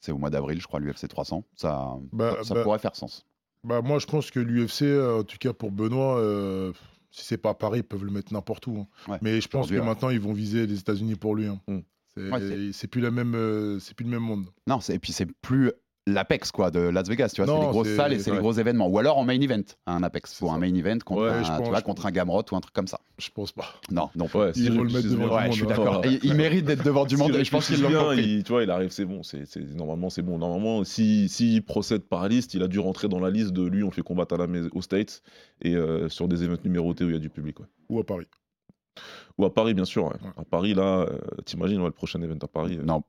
c'est 0.00 0.10
au 0.10 0.18
mois 0.18 0.30
d'avril, 0.30 0.60
je 0.60 0.66
crois, 0.66 0.80
l'UFC 0.80 1.06
300. 1.06 1.44
Ça, 1.54 1.96
Bah, 2.12 2.36
ça 2.42 2.54
bah, 2.54 2.62
pourrait 2.64 2.78
faire 2.80 2.96
sens. 2.96 3.24
Bah, 3.62 3.82
moi, 3.82 3.98
je 4.00 4.06
pense 4.06 4.30
que 4.32 4.40
l'UFC, 4.40 4.82
euh, 4.82 5.20
en 5.20 5.22
tout 5.22 5.36
cas 5.38 5.52
pour 5.52 5.70
Benoît, 5.70 6.18
euh, 6.18 6.72
si 7.12 7.24
c'est 7.24 7.36
pas 7.38 7.50
à 7.50 7.54
Paris, 7.54 7.80
ils 7.80 7.84
peuvent 7.84 8.04
le 8.04 8.10
mettre 8.10 8.32
n'importe 8.32 8.66
où. 8.66 8.78
hein. 8.78 8.86
Ouais, 9.12 9.18
Mais 9.22 9.40
je 9.40 9.46
pense 9.48 9.68
que 9.70 9.74
ouais. 9.76 9.80
maintenant, 9.84 10.10
ils 10.10 10.18
vont 10.18 10.32
viser 10.32 10.66
les 10.66 10.78
États-Unis 10.80 11.14
pour 11.14 11.36
lui. 11.36 11.46
hein. 11.46 11.60
Mm. 11.68 11.78
C'est 12.14 12.30
Ouais, 12.30 12.88
plus 12.90 13.00
la 13.00 13.10
même, 13.10 13.34
euh, 13.34 13.78
c'est 13.78 13.94
plus 13.94 14.04
le 14.04 14.10
même 14.10 14.22
monde. 14.22 14.46
Non, 14.66 14.80
c'est- 14.80 14.94
et 14.94 14.98
puis 14.98 15.12
c'est 15.12 15.24
plus 15.40 15.70
l'Apex 16.08 16.50
quoi 16.50 16.70
de 16.72 16.80
Las 16.80 17.08
Vegas, 17.08 17.32
tu 17.34 17.42
vois, 17.44 17.54
c'est 17.54 17.60
les 17.60 17.68
grosses 17.70 17.94
salles 17.94 18.12
et 18.12 18.18
c'est 18.18 18.32
les 18.32 18.38
gros 18.38 18.52
événements. 18.52 18.88
Ou 18.88 18.98
alors 18.98 19.18
en 19.18 19.24
main 19.24 19.40
event, 19.40 19.62
un 19.86 20.02
Apex, 20.02 20.40
ou 20.40 20.50
un 20.50 20.58
main 20.58 20.74
event 20.74 20.98
contre, 21.04 21.22
Ouais, 21.22 21.28
un, 21.30 21.42
tu 21.42 21.48
pense, 21.50 21.68
vois, 21.68 21.78
je 21.78 21.84
contre 21.84 22.06
un 22.06 22.10
Gamrot 22.10 22.42
ou 22.50 22.56
un 22.56 22.60
truc 22.60 22.74
comme 22.74 22.88
ça. 22.88 22.98
Je 23.18 23.30
pense 23.30 23.52
pas. 23.52 23.66
Non, 23.90 24.10
non. 24.16 24.26
Ouais, 24.34 24.50
Ils 24.56 24.72
vont 24.72 24.82
le 24.82 24.90
mettre 24.90 25.08
devant 25.08 25.28
du 25.28 25.32
Ouais, 25.34 25.46
je 25.46 25.52
suis 25.52 25.62
monde, 25.62 25.72
hein. 25.72 25.76
d'accord. 25.76 26.02
Il 26.24 26.34
mérite 26.34 26.64
d'être 26.64 26.82
devant 26.84 27.04
du 27.04 27.16
monde 27.16 27.36
et 27.36 27.44
je 27.44 27.50
pense 27.52 27.66
qu'ils 27.66 27.76
réfléchissent 27.76 27.82
l'ont 27.82 27.88
bien, 27.88 28.16
compris. 28.16 28.36
il- 28.38 28.42
tu 28.44 28.50
vois, 28.52 28.62
il 28.64 28.70
arrive, 28.70 28.90
c'est 28.90 29.04
bon. 29.04 29.22
C'est, 29.22 29.44
normalement, 29.76 30.10
c'est 30.10 30.22
bon. 30.22 30.38
Normalement, 30.38 30.82
s'il 30.82 31.28
si, 31.28 31.52
s'il 31.52 31.62
procède 31.62 32.02
par 32.02 32.26
liste, 32.28 32.54
il 32.54 32.62
a 32.64 32.68
dû 32.68 32.80
rentrer 32.80 33.06
dans 33.08 33.20
la 33.20 33.30
liste 33.30 33.52
de 33.52 33.62
lui, 33.62 33.84
on 33.84 33.88
le 33.88 33.92
fait 33.92 34.02
combattre 34.02 34.34
à 34.34 34.38
la 34.38 34.46
mais- 34.48 34.68
aux 34.72 34.82
States 34.82 35.22
et 35.60 35.76
euh, 35.76 36.08
sur 36.08 36.26
des 36.26 36.42
événements 36.42 36.58
numérotés 36.64 37.04
où 37.04 37.10
il 37.10 37.12
y 37.12 37.16
a 37.16 37.20
du 37.20 37.30
public. 37.30 37.60
ouais. 37.60 37.66
Ou 37.90 38.00
à 38.00 38.04
Paris. 38.04 38.26
Ou 39.38 39.44
à 39.44 39.54
Paris, 39.54 39.72
bien 39.74 39.84
sûr. 39.84 40.04
ouais. 40.06 40.10
Ouais. 40.22 40.30
À 40.36 40.44
Paris, 40.44 40.74
là, 40.74 41.00
euh, 41.08 41.18
t'imagines, 41.44 41.78
ouais, 41.78 41.86
le 41.86 41.92
prochain 41.92 42.20
événement 42.20 42.40
à 42.42 42.48
Paris, 42.48 42.78
euh, 42.78 42.82
Non, 42.84 43.02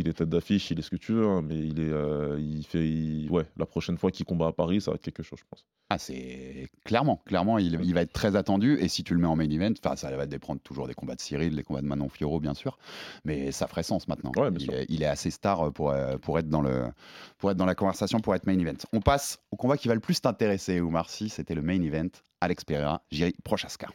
il 0.00 0.08
est 0.08 0.12
tête 0.14 0.28
d'affiche, 0.28 0.70
il 0.70 0.78
est 0.78 0.82
ce 0.82 0.90
que 0.90 0.96
tu 0.96 1.12
veux, 1.12 1.26
hein, 1.26 1.42
mais 1.42 1.56
il 1.58 1.80
est, 1.80 1.90
euh, 1.92 2.38
il 2.40 2.64
fait, 2.66 2.86
il- 2.88 3.28
ouais, 3.30 3.44
la 3.56 3.66
prochaine 3.66 3.96
fois 3.98 4.10
qu'il 4.10 4.26
combat 4.26 4.48
à 4.48 4.52
Paris, 4.52 4.80
ça 4.80 4.90
va 4.90 4.96
être 4.96 5.02
quelque 5.02 5.22
chose, 5.22 5.38
je 5.38 5.44
pense. 5.48 5.64
ah, 5.92 5.98
c'est 5.98 6.68
clairement, 6.84 7.16
clairement, 7.26 7.58
il, 7.58 7.80
il 7.82 7.94
va 7.94 8.02
être 8.02 8.12
très 8.12 8.36
attendu. 8.36 8.78
Et 8.80 8.88
si 8.88 9.02
tu 9.04 9.12
le 9.14 9.20
mets 9.20 9.26
en 9.26 9.34
main 9.36 9.48
event, 9.50 9.72
enfin, 9.84 9.96
ça 9.96 10.14
va 10.16 10.26
dépendre 10.26 10.60
toujours 10.60 10.86
des 10.86 10.94
combats 10.94 11.16
de 11.16 11.20
Cyril, 11.20 11.56
des 11.56 11.62
combats 11.64 11.80
de 11.82 11.86
Manon 11.86 12.08
Fiorot, 12.08 12.38
bien 12.40 12.54
sûr, 12.54 12.78
mais 13.24 13.50
ça 13.52 13.66
ferait 13.66 13.82
sens 13.82 14.06
maintenant. 14.08 14.30
Ouais, 14.36 14.50
il, 14.58 14.70
est, 14.72 14.86
il 14.88 15.02
est 15.02 15.06
assez 15.06 15.30
star 15.30 15.72
pour, 15.72 15.90
euh, 15.90 16.16
pour 16.18 16.38
être 16.38 16.48
dans 16.48 16.62
le, 16.62 16.84
pour 17.38 17.50
être 17.50 17.56
dans 17.56 17.66
la 17.66 17.74
conversation, 17.74 18.20
pour 18.20 18.34
être 18.34 18.46
main 18.46 18.58
event. 18.58 18.74
On 18.92 19.00
passe 19.00 19.38
au 19.50 19.56
combat 19.56 19.76
qui 19.76 19.88
va 19.88 19.94
le 19.94 20.00
plus 20.00 20.20
t'intéresser, 20.20 20.80
Oumar 20.80 21.10
Sy, 21.10 21.28
c'était 21.28 21.54
le 21.54 21.62
main 21.62 21.82
event. 21.82 22.08
Alex 22.40 22.64
Pereira, 22.64 23.02
Jiri 23.10 23.34
Prochaska. 23.44 23.88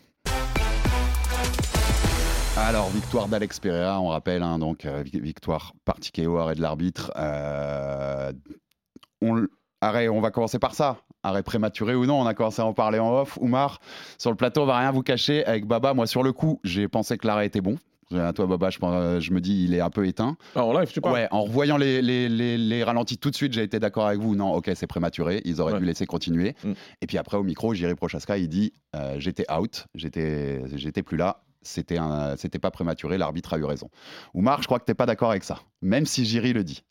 Alors, 2.57 2.89
victoire 2.89 3.27
d'Alex 3.27 3.59
Pereira, 3.59 3.99
on 4.01 4.07
rappelle, 4.07 4.41
hein, 4.41 4.57
donc 4.59 4.85
euh, 4.85 5.03
vi- 5.03 5.19
victoire 5.19 5.73
par 5.83 5.99
TKO, 5.99 6.37
arrêt 6.37 6.55
de 6.55 6.61
l'arbitre. 6.61 7.11
Euh, 7.17 8.31
on, 9.21 9.45
arrêt, 9.81 10.07
on 10.07 10.21
va 10.21 10.31
commencer 10.31 10.57
par 10.57 10.73
ça. 10.73 10.97
Arrêt 11.23 11.43
prématuré 11.43 11.95
ou 11.95 12.05
non, 12.05 12.21
on 12.21 12.25
a 12.25 12.33
commencé 12.33 12.61
à 12.61 12.65
en 12.65 12.73
parler 12.73 12.97
en 12.99 13.11
off. 13.21 13.37
Oumar, 13.41 13.79
sur 14.17 14.29
le 14.31 14.37
plateau, 14.37 14.61
on 14.61 14.65
va 14.65 14.79
rien 14.79 14.91
vous 14.91 15.03
cacher. 15.03 15.45
Avec 15.45 15.65
Baba, 15.65 15.93
moi 15.93 16.07
sur 16.07 16.23
le 16.23 16.31
coup, 16.33 16.59
j'ai 16.63 16.87
pensé 16.87 17.17
que 17.17 17.27
l'arrêt 17.27 17.45
était 17.47 17.61
bon. 17.61 17.77
À 18.15 18.33
toi, 18.33 18.45
Baba, 18.45 18.69
je, 18.69 18.79
me 19.33 19.39
dis, 19.41 19.63
il 19.65 19.73
est 19.73 19.81
un 19.81 19.89
peu 19.89 20.05
éteint. 20.07 20.37
Ah, 20.55 20.63
en 20.63 20.77
live, 20.79 20.91
tu 20.91 21.01
parles 21.01 21.15
Ouais, 21.15 21.27
en 21.31 21.41
revoyant 21.43 21.75
les, 21.75 22.01
les, 22.03 22.29
les- 22.29 22.57
les 22.57 22.83
ralentis 22.83 23.17
tout 23.17 23.31
de 23.31 23.35
suite, 23.35 23.51
j'ai 23.53 23.63
été 23.63 23.79
d'accord 23.79 24.05
avec 24.07 24.19
vous. 24.21 24.35
Non, 24.35 24.53
ok, 24.53 24.71
c'est 24.75 24.85
prématuré. 24.87 25.41
Ils 25.43 25.59
auraient 25.59 25.73
Ouais. 25.73 25.79
dû 25.79 25.85
laisser 25.85 26.05
continuer. 26.05 26.55
Mm. 26.63 26.71
Et 27.01 27.07
puis 27.07 27.17
après, 27.17 27.35
au 27.37 27.43
micro, 27.43 27.73
Jiri 27.73 27.95
Prochaska, 27.95 28.37
il 28.37 28.47
dit 28.47 28.73
euh, 28.95 29.15
J'étais 29.19 29.45
out, 29.51 29.87
j'étais 29.95 31.03
plus 31.03 31.17
là. 31.17 31.41
C'était 31.67 31.97
un- 31.97 32.35
c'était 32.37 32.59
pas 32.59 32.71
prématuré, 32.71 33.17
l'arbitre 33.17 33.53
a 33.53 33.57
eu 33.57 33.63
raison. 33.65 33.89
Oumar, 34.33 34.61
je 34.61 34.67
crois 34.67 34.79
que 34.79 34.85
t'es 34.85 34.93
pas 34.93 35.05
d'accord 35.05 35.31
avec 35.31 35.43
ça, 35.43 35.59
même 35.81 36.05
si 36.05 36.23
Jiri 36.25 36.53
le 36.53 36.63
dit. 36.63 36.83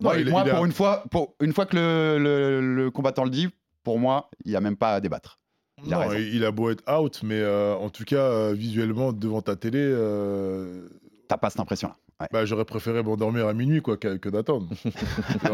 Moi, 0.00 0.14
a- 0.16 0.44
pour, 0.54 0.64
une 0.64 0.72
fois, 0.72 1.04
pour 1.10 1.34
une 1.40 1.52
fois 1.52 1.66
que 1.66 1.76
le, 1.76 2.18
le- 2.18 2.74
le 2.74 2.90
combattant 2.90 3.24
le 3.24 3.30
dit, 3.30 3.48
pour 3.84 3.98
moi, 3.98 4.30
il 4.44 4.50
n'y 4.50 4.56
a 4.56 4.60
même 4.60 4.76
pas 4.76 4.94
à 4.94 5.00
débattre. 5.00 5.38
Il 5.84 5.92
a 5.92 5.96
Non, 5.98 6.02
raison. 6.08 6.16
il 6.16 6.34
il 6.36 6.44
a 6.44 6.50
beau 6.50 6.70
être 6.70 6.82
out, 6.92 7.20
mais 7.22 7.40
euh, 7.40 7.74
en 7.76 7.88
tout 7.90 8.04
cas, 8.04 8.16
euh, 8.16 8.52
visuellement, 8.52 9.12
devant 9.12 9.42
ta 9.42 9.54
télé, 9.56 9.78
euh, 9.80 10.88
T'as 11.28 11.36
pas 11.36 11.50
cette 11.50 11.60
impression-là. 11.60 11.94
Ouais. 12.20 12.26
bah, 12.32 12.44
j'aurais 12.44 12.64
préféré 12.64 13.02
m'endormir 13.02 13.48
à 13.48 13.52
minuit 13.54 13.80
quoi, 13.82 13.96
que, 13.96 14.16
que 14.16 14.28
d'attendre. 14.28 14.68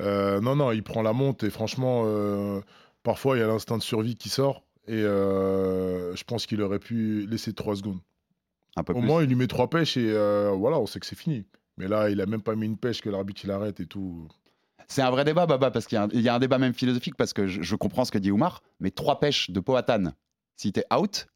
Euh, 0.00 0.40
non, 0.40 0.56
non, 0.56 0.72
il 0.72 0.82
prend 0.82 1.02
la 1.02 1.12
monte 1.12 1.42
et 1.44 1.50
franchement, 1.50 2.04
parfois, 3.02 3.36
il 3.36 3.40
y 3.40 3.42
a 3.42 3.46
l'instinct 3.46 3.78
de 3.78 3.82
survie 3.82 4.16
qui 4.16 4.28
sort. 4.28 4.62
Et 4.88 4.94
euh, 5.02 6.14
je 6.14 6.24
pense 6.24 6.46
qu'il 6.46 6.62
aurait 6.62 6.78
pu 6.78 7.26
laisser 7.28 7.52
3 7.52 7.76
secondes. 7.76 7.98
Un 8.76 8.84
peu 8.84 8.92
Au 8.92 8.98
plus. 8.98 9.06
moins, 9.06 9.22
il 9.22 9.28
lui 9.28 9.34
met 9.34 9.46
3 9.46 9.68
pêches 9.70 9.96
et 9.96 10.10
euh, 10.12 10.50
voilà, 10.56 10.78
on 10.78 10.86
sait 10.86 11.00
que 11.00 11.06
c'est 11.06 11.16
fini. 11.18 11.44
Mais 11.78 11.88
là, 11.88 12.08
il 12.10 12.20
a 12.20 12.26
même 12.26 12.42
pas 12.42 12.54
mis 12.54 12.66
une 12.66 12.76
pêche 12.76 13.00
que 13.00 13.10
l'arbitre 13.10 13.40
il 13.44 13.50
arrête 13.50 13.80
et 13.80 13.86
tout. 13.86 14.28
C'est 14.88 15.02
un 15.02 15.10
vrai 15.10 15.24
débat, 15.24 15.46
Baba, 15.46 15.70
parce 15.70 15.86
qu'il 15.86 15.96
y 15.96 15.98
a 15.98 16.04
un- 16.04 16.08
il 16.12 16.20
y, 16.20 16.28
a 16.28 16.34
un 16.34 16.38
débat 16.38 16.58
même 16.58 16.72
philosophique, 16.74 17.16
parce 17.16 17.32
que 17.32 17.46
je, 17.48 17.62
je 17.62 17.74
comprends 17.74 18.04
ce 18.04 18.12
que 18.12 18.18
dit 18.18 18.30
Oumar, 18.30 18.62
mais 18.80 18.90
trois 18.90 19.18
pêches 19.18 19.50
de 19.50 19.58
Powhatan, 19.60 20.12
si 20.56 20.72
t'es 20.72 20.84
out, 20.94 21.26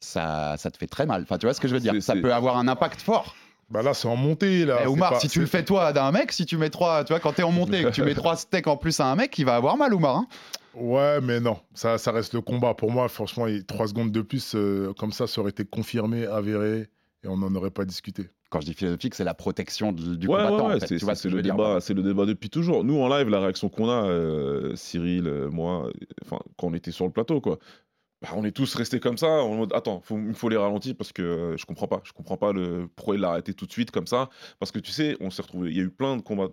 ça, 0.00 0.56
ça 0.56 0.70
te 0.70 0.78
fait 0.78 0.86
très 0.86 1.04
mal. 1.06 1.22
Enfin, 1.22 1.36
tu 1.38 1.46
vois 1.46 1.54
ce 1.54 1.60
que 1.60 1.68
je 1.68 1.74
veux 1.74 1.80
dire? 1.80 1.94
Ça 2.02 2.14
peut 2.14 2.32
avoir 2.32 2.56
un 2.56 2.66
impact 2.68 3.00
fort. 3.02 3.34
Bah 3.70 3.82
là, 3.82 3.92
c'est 3.92 4.08
en 4.08 4.16
montée. 4.16 4.64
Là, 4.64 4.80
Eh, 4.84 4.86
Oumar, 4.86 5.10
pas- 5.12 5.20
si 5.20 5.28
tu 5.28 5.40
le 5.40 5.46
fais 5.46 5.62
toi 5.64 5.92
d'un 5.92 6.10
mec, 6.12 6.32
si 6.32 6.46
tu 6.46 6.56
mets 6.56 6.70
trois, 6.70 7.04
tu 7.04 7.12
vois, 7.12 7.20
quand 7.20 7.34
t'es 7.34 7.42
en 7.42 7.52
montée, 7.52 7.80
et 7.80 7.84
que 7.84 7.90
tu 7.90 8.02
mets 8.02 8.14
trois 8.14 8.36
steaks 8.36 8.66
en 8.66 8.76
plus 8.78 8.98
à 9.00 9.06
un 9.06 9.14
mec, 9.16 9.36
il 9.38 9.44
va 9.44 9.56
avoir 9.56 9.76
mal, 9.76 9.92
Oumar. 9.92 10.16
hein. 10.16 10.26
Ouais, 10.80 11.20
mais 11.20 11.40
non, 11.40 11.58
ça, 11.74 11.98
ça 11.98 12.12
reste 12.12 12.34
le 12.34 12.40
combat. 12.40 12.74
Pour 12.74 12.90
moi, 12.90 13.08
franchement, 13.08 13.46
3 13.66 13.88
secondes 13.88 14.12
de 14.12 14.20
plus, 14.22 14.52
euh, 14.54 14.92
comme 14.94 15.12
ça, 15.12 15.26
ça 15.26 15.40
aurait 15.40 15.50
été 15.50 15.64
confirmé, 15.64 16.26
avéré, 16.26 16.88
et 17.24 17.28
on 17.28 17.36
n'en 17.36 17.54
aurait 17.54 17.70
pas 17.70 17.84
discuté. 17.84 18.28
Quand 18.50 18.60
je 18.60 18.66
dis 18.66 18.74
philosophique, 18.74 19.14
c'est 19.14 19.24
la 19.24 19.34
protection 19.34 19.92
de- 19.92 20.14
du 20.14 20.26
Ouais, 20.26 20.36
combattant. 20.36 20.68
ouais, 20.68 20.74
en 20.76 20.80
fait. 20.80 20.86
c'est 20.86 20.96
Tu 20.98 21.04
vois 21.04 21.14
c'est- 21.14 21.18
ce 21.20 21.22
que 21.24 21.28
c'est 21.28 21.28
je 21.28 21.34
le 21.34 21.36
veux 21.38 21.42
dire, 21.42 21.54
débat, 21.54 21.80
c'est 21.80 21.92
le 21.94 22.02
débat 22.02 22.24
depuis 22.24 22.48
toujours. 22.48 22.82
Nous 22.84 22.98
en 22.98 23.08
live, 23.08 23.28
la 23.28 23.40
réaction 23.40 23.68
qu'on 23.68 23.90
a, 23.90 24.04
euh, 24.06 24.74
Cyril, 24.74 25.26
euh, 25.26 25.50
moi, 25.50 25.86
euh, 25.88 25.92
enfin 26.24 26.38
quand 26.56 26.68
on 26.68 26.74
était 26.74 26.90
sur 26.90 27.04
le 27.04 27.10
plateau, 27.12 27.40
quoi. 27.42 27.58
Bah, 28.20 28.30
on 28.34 28.44
est 28.44 28.50
tous 28.50 28.74
restés 28.74 28.98
comme 28.98 29.16
ça, 29.16 29.28
en 29.28 29.54
mode 29.54 29.72
attends, 29.74 30.00
faut- 30.00 30.18
il 30.18 30.34
faut 30.34 30.48
les 30.48 30.56
ralentir 30.56 30.94
parce 30.96 31.12
que 31.12 31.22
euh, 31.22 31.56
je 31.56 31.64
comprends 31.66 31.86
pas, 31.86 32.00
je 32.04 32.12
comprends 32.12 32.36
pas 32.36 32.52
le 32.52 32.88
pourquoi 32.96 33.14
il 33.14 33.20
l'a 33.20 33.28
arrêté 33.30 33.54
tout 33.54 33.66
de 33.66 33.70
suite 33.72 33.90
comme 33.92 34.08
ça, 34.08 34.28
parce 34.58 34.72
que 34.72 34.80
tu 34.80 34.90
sais, 34.90 35.16
on 35.20 35.30
s'est 35.30 35.42
retrouvé, 35.42 35.70
il 35.70 35.76
y 35.76 35.80
a 35.80 35.84
eu 35.84 35.90
plein 35.90 36.16
de 36.16 36.22
combats, 36.22 36.48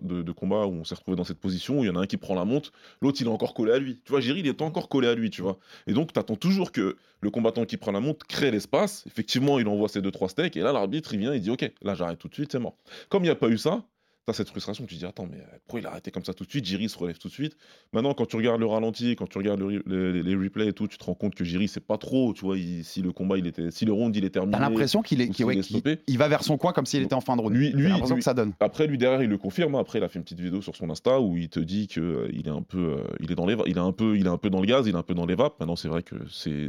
où 0.66 0.72
on 0.72 0.84
s'est 0.84 0.94
retrouvé 0.94 1.16
dans 1.16 1.24
cette 1.24 1.40
position, 1.40 1.80
où 1.80 1.84
il 1.84 1.88
y 1.88 1.90
en 1.90 1.96
a 1.96 2.00
un 2.00 2.06
qui 2.06 2.18
prend 2.18 2.34
la 2.34 2.44
monte, 2.44 2.72
l'autre 3.02 3.18
il 3.20 3.26
est 3.26 3.30
encore 3.30 3.52
collé 3.54 3.72
à 3.72 3.78
lui, 3.78 4.00
tu 4.04 4.12
vois, 4.12 4.20
Géry 4.20 4.40
il 4.40 4.46
est 4.46 4.62
encore 4.62 4.88
collé 4.88 5.08
à 5.08 5.14
lui, 5.14 5.30
tu 5.30 5.42
vois, 5.42 5.58
et 5.88 5.92
donc 5.92 6.12
tu 6.12 6.18
attends 6.20 6.36
toujours 6.36 6.70
que 6.70 6.96
le 7.20 7.30
combattant 7.30 7.64
qui 7.64 7.76
prend 7.76 7.92
la 7.92 8.00
monte 8.00 8.22
crée 8.24 8.50
l'espace, 8.52 9.02
effectivement 9.06 9.58
il 9.58 9.66
envoie 9.66 9.88
ses 9.88 10.02
deux 10.02 10.12
trois 10.12 10.28
steaks, 10.28 10.56
et 10.56 10.60
là 10.60 10.72
l'arbitre 10.72 11.14
il 11.14 11.20
vient, 11.20 11.34
il 11.34 11.40
dit 11.40 11.50
ok, 11.50 11.72
là 11.82 11.94
j'arrête 11.94 12.18
tout 12.18 12.28
de 12.28 12.34
suite, 12.34 12.52
c'est 12.52 12.58
mort. 12.60 12.76
Comme 13.08 13.22
il 13.24 13.26
n'y 13.26 13.30
a 13.30 13.34
pas 13.36 13.48
eu 13.48 13.58
ça, 13.58 13.82
T'as 14.26 14.32
cette 14.32 14.48
frustration, 14.48 14.84
tu 14.86 14.96
te 14.96 14.98
dis 14.98 15.06
attends 15.06 15.28
mais 15.30 15.38
euh, 15.38 15.58
pourquoi 15.66 15.78
il 15.78 15.86
a 15.86 15.90
arrêté 15.90 16.10
comme 16.10 16.24
ça 16.24 16.34
tout 16.34 16.44
de 16.44 16.50
suite? 16.50 16.64
Jiri 16.64 16.88
se 16.88 16.98
relève 16.98 17.16
tout 17.16 17.28
de 17.28 17.32
suite. 17.32 17.56
Maintenant 17.92 18.12
quand 18.12 18.26
tu 18.26 18.34
regardes 18.34 18.58
le 18.58 18.66
ralenti, 18.66 19.14
quand 19.14 19.28
tu 19.28 19.38
regardes 19.38 19.60
le 19.60 19.78
re- 19.78 20.20
les, 20.20 20.34
replays 20.34 20.66
et 20.66 20.72
tout, 20.72 20.88
tu 20.88 20.98
te 20.98 21.04
rends 21.04 21.14
compte 21.14 21.36
que 21.36 21.44
Jiri 21.44 21.68
c'est 21.68 21.78
pas 21.78 21.96
trop, 21.96 22.32
tu 22.34 22.44
vois, 22.44 22.58
il- 22.58 22.82
si 22.84 23.02
le 23.02 23.12
combat 23.12 23.38
il 23.38 23.46
était, 23.46 23.70
si 23.70 23.84
le 23.84 23.92
round 23.92 24.16
il 24.16 24.24
est 24.24 24.30
terminé. 24.30 24.58
T'as 24.58 24.68
l'impression 24.68 25.00
qu'il 25.02 25.20
est, 25.20 25.40
ouais, 25.44 25.54
qu'il- 25.54 25.62
stoppé. 25.62 26.00
il 26.08 26.18
va 26.18 26.26
vers 26.26 26.42
son 26.42 26.58
coin 26.58 26.72
comme 26.72 26.86
s'il 26.86 27.02
était 27.04 27.14
en 27.14 27.20
fin 27.20 27.36
de 27.36 27.40
round. 27.42 27.54
Lui- 27.54 27.68
J'ai 27.70 27.76
lui- 27.76 27.88
l'impression 27.88 28.16
lui- 28.16 28.20
que 28.20 28.24
ça 28.24 28.34
donne. 28.34 28.52
Après 28.58 28.88
lui 28.88 28.98
derrière 28.98 29.22
il 29.22 29.30
le 29.30 29.38
confirme. 29.38 29.76
hein. 29.76 29.80
Après 29.80 30.00
il 30.00 30.02
a 30.02 30.08
fait 30.08 30.18
une 30.18 30.24
petite 30.24 30.40
vidéo 30.40 30.60
sur 30.60 30.74
son 30.74 30.90
Insta 30.90 31.20
où 31.20 31.36
il 31.36 31.48
te 31.48 31.60
dit 31.60 31.86
que 31.86 32.00
euh, 32.00 32.28
il 32.32 32.48
est 32.48 32.50
un 32.50 32.62
peu, 32.62 32.78
euh, 32.98 33.04
il 33.20 33.30
est 33.30 33.36
dans 33.36 33.46
les, 33.46 33.54
il 33.66 33.76
est 33.76 33.78
un 33.78 33.92
peu, 33.92 34.18
il 34.18 34.26
est 34.26 34.28
un 34.28 34.38
peu 34.38 34.50
dans 34.50 34.60
le 34.60 34.66
gaz, 34.66 34.88
il 34.88 34.94
est 34.96 34.98
un 34.98 35.04
peu 35.04 35.14
dans 35.14 35.26
les 35.26 35.36
vapes. 35.36 35.60
Maintenant 35.60 35.76
c'est 35.76 35.86
vrai 35.86 36.02
que 36.02 36.16
c'est, 36.28 36.66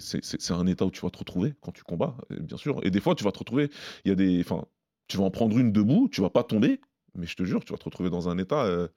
un 0.52 0.68
état 0.68 0.86
où 0.86 0.92
tu 0.92 1.02
vas 1.02 1.10
te 1.10 1.18
retrouver 1.18 1.56
quand 1.62 1.72
tu 1.72 1.82
combats, 1.82 2.18
bien 2.30 2.58
sûr. 2.58 2.80
Et 2.84 2.92
des 2.92 3.00
fois 3.00 3.16
tu 3.16 3.24
vas 3.24 3.32
te 3.32 3.40
retrouver, 3.40 3.72
il 4.06 4.10
y 4.10 4.12
a 4.12 4.16
des, 4.16 4.42
enfin, 4.42 4.66
tu 5.08 5.18
vas 5.18 5.24
en 5.24 5.32
prendre 5.32 5.58
une 5.58 5.72
debout, 5.72 6.08
tu 6.12 6.22
vas 6.22 6.30
pas 6.30 6.44
tomber, 6.44 6.80
mais 7.18 7.26
je 7.26 7.36
te 7.36 7.44
jure 7.44 7.64
tu 7.66 7.74
vas 7.74 7.78
te 7.78 7.84
retrouver 7.86 8.10
dans 8.10 8.30
un 8.30 8.38
état. 8.38 8.64
euh, 8.66 8.88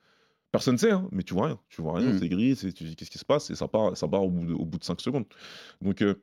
Personne 0.53 0.75
ne 0.75 0.79
sait, 0.79 0.91
hein, 0.91 1.07
mais 1.13 1.23
tu 1.23 1.33
vois 1.33 1.47
rien. 1.47 1.59
Tu 1.69 1.81
vois 1.81 1.95
rien, 1.99 2.09
Mm. 2.13 2.19
c'est 2.19 2.29
gris, 2.29 2.57
c'est- 2.57 2.73
tu 2.73 2.83
dis 2.83 2.97
qu'est-ce 2.97 3.11
qui 3.11 3.19
se 3.19 3.25
passe? 3.25 3.51
Et 3.51 3.55
ça 3.55 3.69
part, 3.69 3.97
ça 3.97 4.09
part 4.09 4.25
au 4.25 4.31
bout 4.31 4.47
de, 4.47 4.53
au 4.53 4.65
bout 4.65 4.79
de 4.79 4.85
5 4.85 5.01
secondes. 5.01 5.25
Donc, 5.81 6.03
euh, 6.03 6.15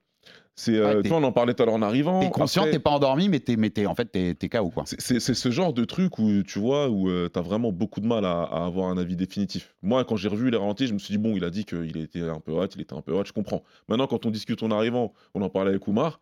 c'est, 0.53 0.75
euh, 0.75 0.95
Ouais, 0.97 1.01
tu 1.03 1.07
vois, 1.07 1.19
on 1.19 1.23
en 1.23 1.31
parlait 1.31 1.53
tout 1.53 1.63
à 1.63 1.65
l'heure 1.65 1.75
en 1.75 1.81
arrivant. 1.81 2.19
T'es 2.19 2.29
conscient, 2.29 2.63
Après, 2.63 2.71
t'es 2.73 2.79
pas 2.79 2.89
endormi, 2.89 3.29
mais 3.29 3.39
t'es, 3.39 3.55
mais 3.55 3.69
t'es- 3.69 3.85
en 3.85 3.95
fait, 3.95 4.05
t'es, 4.11 4.33
t'es 4.35 4.49
KO, 4.49 4.69
quoi. 4.69 4.83
c'est- 4.85 4.99
C'est 4.99 5.21
c'est 5.21 5.33
ce 5.33 5.49
genre 5.49 5.71
de 5.71 5.85
truc 5.85 6.19
où 6.19 6.43
tu 6.43 6.59
vois, 6.59 6.89
où 6.89 7.07
tu 7.29 7.39
as 7.39 7.41
vraiment 7.41 7.71
beaucoup 7.71 8.01
de 8.01 8.07
mal 8.07 8.25
à, 8.25 8.41
à 8.43 8.65
avoir 8.65 8.89
un 8.89 8.97
avis 8.97 9.15
définitif. 9.15 9.73
Moi, 9.81 10.03
quand 10.03 10.17
j'ai 10.17 10.27
revu 10.27 10.49
les 10.51 10.57
ralentis, 10.57 10.87
je 10.87 10.93
me 10.93 10.99
suis 10.99 11.13
dit, 11.13 11.17
bon, 11.17 11.37
il 11.37 11.45
a 11.45 11.49
dit 11.49 11.63
qu'il 11.63 11.95
était 11.97 12.21
un 12.23 12.41
peu 12.41 12.51
hot, 12.51 12.67
il 12.75 12.81
était 12.81 12.95
un 12.95 13.01
peu 13.01 13.13
hot, 13.13 13.23
je 13.25 13.31
comprends. 13.31 13.63
Maintenant, 13.87 14.07
quand 14.07 14.25
on 14.25 14.29
discute 14.29 14.61
en 14.61 14.71
arrivant, 14.71 15.13
on 15.35 15.41
en 15.41 15.49
parlait 15.49 15.69
avec 15.69 15.87
Oumar, 15.87 16.19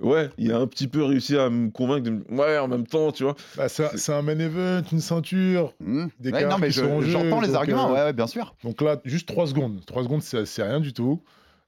ouais, 0.00 0.30
il 0.38 0.52
a 0.52 0.58
un 0.58 0.66
petit 0.66 0.88
peu 0.88 1.02
réussi 1.04 1.36
à 1.36 1.50
me 1.50 1.70
convaincre 1.70 2.04
de 2.04 2.10
me- 2.10 2.24
Ouais, 2.30 2.58
en 2.58 2.68
même 2.68 2.86
temps, 2.86 3.12
tu 3.12 3.24
vois. 3.24 3.34
Bah, 3.56 3.68
c'est 3.68 3.84
un- 3.84 3.96
c'est 3.96 4.12
un 4.12 4.22
main 4.22 4.38
event, 4.38 4.82
une 4.92 5.00
ceinture. 5.00 5.74
Mmh. 5.80 6.06
Des 6.20 6.30
Ouais, 6.32 6.40
cartes 6.40 6.52
non, 6.52 6.58
mais 6.58 6.70
je- 6.70 6.82
j'entends 7.02 7.40
les 7.40 7.48
donc, 7.48 7.56
arguments, 7.56 7.90
euh, 7.90 7.94
ouais, 7.94 8.02
ouais, 8.04 8.12
bien 8.12 8.26
sûr. 8.26 8.54
Donc 8.64 8.80
là, 8.82 8.96
juste 9.04 9.26
3 9.28 9.46
secondes. 9.46 9.80
3 9.86 10.02
secondes, 10.02 10.22
c'est 10.22 10.62
rien 10.62 10.80
du 10.80 10.92
tout. 10.92 11.22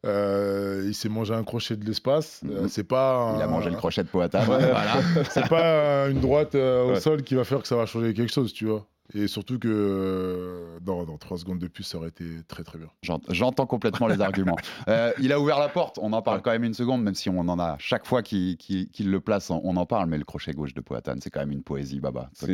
Euh, 0.07 0.83
il 0.87 0.95
s'est 0.95 1.11
mangé 1.11 1.35
un 1.35 1.45
crochet 1.45 1.77
de 1.77 1.85
l'espace. 1.85 2.41
Euh, 2.51 2.63
Mhm. 2.63 2.69
c'est 2.69 2.85
pas. 2.85 3.35
Il 3.37 3.43
a 3.43 3.47
mangé 3.47 3.69
le 3.69 3.77
crochet 3.77 4.03
de. 4.03 4.09
Ouais. 4.15 4.29
voilà. 4.31 4.95
C'est 5.31 5.47
pas 5.49 6.09
une 6.09 6.21
droite 6.21 6.55
euh, 6.55 6.85
au 6.85 6.89
Ouais. 6.93 7.01
sol 7.01 7.23
qui 7.23 7.35
va 7.35 7.45
faire 7.45 7.61
que 7.61 7.69
ça 7.69 7.77
va 7.77 7.85
changer 7.85 8.15
quelque 8.15 8.33
chose, 8.33 8.53
tu 8.55 8.65
vois. 8.65 8.87
Et 9.15 9.27
surtout 9.27 9.59
que 9.59 9.69
euh, 9.69 10.79
dans, 10.81 11.05
dans 11.05 11.19
3 11.19 11.39
secondes 11.39 11.59
de 11.59 11.67
plus, 11.67 11.83
ça 11.85 11.99
aurait 11.99 12.09
été 12.09 12.25
très 12.49 12.63
très 12.65 12.79
bien. 12.79 12.89
J'ent- 13.03 13.21
J'entends 13.29 13.67
complètement 13.67 14.07
les 14.07 14.21
arguments. 14.21 14.57
Euh, 14.89 15.13
il 15.21 15.33
a 15.33 15.39
ouvert 15.41 15.59
la 15.59 15.69
porte, 15.69 15.99
on 16.03 16.13
en 16.13 16.23
parle 16.23 16.43
quand 16.43 16.51
même 16.51 16.65
une 16.65 16.75
seconde, 16.75 17.03
même 17.03 17.15
si 17.15 17.29
on 17.29 17.39
en 17.41 17.59
a 17.59 17.77
chaque 17.79 18.07
fois 18.07 18.23
qu'il 18.23 18.57
le 18.99 19.21
place, 19.21 19.51
on 19.51 19.77
en 19.77 19.87
parle, 19.87 20.09
mais 20.09 20.19
le 20.19 20.25
crochet 20.25 20.53
gauche 20.53 20.75
de 20.75 20.81
Powhatan, 20.81 21.17
c'est 21.21 21.31
quand 21.31 21.41
même 21.41 21.53
une 21.53 21.63
poésie, 21.63 22.01
Baba. 22.01 22.31
C'est- 22.35 22.47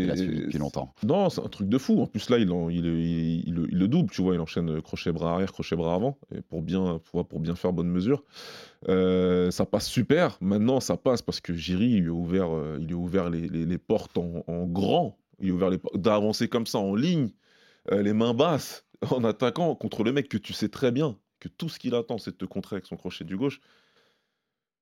depuis 0.45 0.59
longtemps. 0.59 0.93
Non, 1.05 1.31
c'est 1.31 1.41
un 1.41 1.49
truc 1.49 1.69
de 1.69 1.79
fou. 1.79 2.01
En 2.03 2.07
plus, 2.07 2.29
là, 2.31 2.39
il, 2.39 2.51
en- 2.51 2.69
il, 2.69 2.85
il- 2.85 3.45
il 3.49 3.55
le- 3.55 3.69
il 3.71 3.79
le 3.79 3.89
double, 3.89 4.11
tu 4.11 4.23
vois. 4.23 4.35
Il 4.35 4.41
enchaîne 4.41 4.81
crochet 4.83 5.13
bras 5.13 5.35
arrière, 5.35 5.53
crochet 5.53 5.77
bras 5.77 5.95
avant, 5.95 6.19
et 6.35 6.41
pour 6.43 6.63
bien, 6.63 7.01
pour, 7.11 7.27
pour 7.27 7.41
bien 7.41 7.55
faire 7.55 7.73
bonne 7.73 7.89
mesure. 7.89 8.23
Euh, 8.89 9.51
ça 9.51 9.67
passe 9.67 9.87
super. 9.87 10.37
Maintenant, 10.41 10.81
ça 10.81 10.97
passe 10.97 11.23
parce 11.23 11.41
que 11.41 11.55
Jiri, 11.55 11.87
il 11.93 12.03
lui 12.03 12.11
a 12.11 12.13
ouvert, 12.13 12.55
euh, 12.55 12.77
il 12.81 12.87
lui 12.87 12.95
a 12.95 12.99
ouvert 12.99 13.31
les, 13.31 13.49
les- 13.49 13.65
les 13.67 13.79
portes 13.79 14.19
en, 14.19 14.45
en 14.47 14.65
grand. 14.67 15.17
D'avancer 15.39 16.49
comme 16.49 16.67
ça 16.67 16.79
en 16.79 16.95
ligne, 16.95 17.31
euh, 17.93 18.03
les 18.03 18.13
mains 18.13 18.35
basses, 18.35 18.87
en 19.11 19.25
attaquant 19.25 19.75
contre 19.75 20.05
le 20.05 20.13
mec 20.13 20.29
que 20.29 20.39
tu 20.39 20.53
sais 20.53 20.69
très 20.69 20.91
bien 20.93 21.19
que 21.41 21.49
tout 21.49 21.69
ce 21.69 21.79
qu'il 21.79 21.95
attend, 21.95 22.19
c'est 22.19 22.33
de 22.33 22.37
te 22.37 22.45
contrer 22.45 22.77
avec 22.77 22.87
son 22.87 22.97
crochet 22.97 23.25
du 23.25 23.37
gauche. 23.37 23.61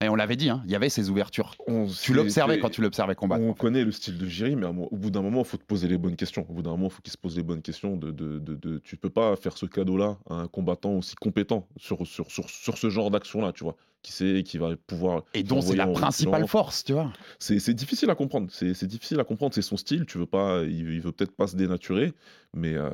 Et 0.05 0.09
on 0.11 0.15
l'avait 0.17 0.37
dit, 0.37 0.51
hein, 0.51 0.63
il 0.67 0.71
y 0.71 0.75
avait 0.75 0.91
ces 0.91 1.09
ouvertures. 1.09 1.55
On- 1.67 1.87
Tu 1.87 2.13
l'observais 2.13 2.59
quand 2.59 2.69
tu 2.69 2.83
l'observais 2.83 3.15
combattre. 3.15 3.43
On 3.43 3.55
connaît 3.55 3.85
le 3.85 3.91
style 3.93 4.19
de 4.19 4.27
Jiri, 4.27 4.55
mais 4.55 4.67
au 4.67 4.97
bout 4.97 5.11
d'un 5.11 5.23
moment, 5.23 5.41
il 5.41 5.47
faut 5.47 5.57
te 5.57 5.65
poser 5.65 5.89
les 5.89 5.97
bonnes 5.97 6.17
questions. 6.17 6.45
Au 6.49 6.53
bout 6.53 6.63
d'un 6.63 6.73
moment, 6.73 6.87
il 6.89 6.91
faut 6.91 7.01
qu'il 7.03 7.13
se 7.13 7.17
pose 7.19 7.37
les 7.37 7.43
bonnes 7.43 7.63
questions. 7.63 7.97
De, 7.97 8.11
de, 8.11 8.39
de, 8.39 8.55
de- 8.55 8.79
tu 8.79 8.97
peux 8.99 9.09
pas 9.11 9.35
faire 9.37 9.57
ce 9.57 9.65
cadeau-là 9.67 10.19
à 10.29 10.35
un 10.35 10.47
combattant 10.49 10.93
aussi 10.93 11.15
compétent 11.15 11.67
sur, 11.77 12.07
sur, 12.07 12.31
sur, 12.31 12.51
sur 12.51 12.77
ce 12.77 12.91
genre 12.91 13.11
d'action-là, 13.11 13.53
tu 13.53 13.65
vois, 13.65 13.77
qui 14.03 14.13
sait, 14.13 14.43
qui 14.45 14.59
va 14.59 14.77
pouvoir. 14.77 15.23
Et 15.33 15.43
dont 15.43 15.61
c'est 15.63 15.77
la 15.77 15.87
principale 15.87 16.47
force, 16.47 16.85
tu 16.85 16.93
vois. 16.93 17.11
C'est 17.39 17.59
c'est 17.59 17.75
difficile 17.75 18.11
à 18.11 18.15
comprendre. 18.15 18.49
C'est 18.51 18.75
c'est 18.75 18.87
difficile 18.87 19.19
à 19.21 19.25
comprendre. 19.25 19.55
C'est 19.55 19.63
son 19.63 19.77
style. 19.79 20.05
Tu 20.07 20.19
veux 20.19 20.27
pas, 20.27 20.63
il, 20.65 20.81
il 20.93 21.01
veut 21.01 21.13
peut-être 21.13 21.35
pas 21.35 21.47
se 21.47 21.57
dénaturer, 21.57 22.13
mais 22.53 22.75
euh, 22.75 22.91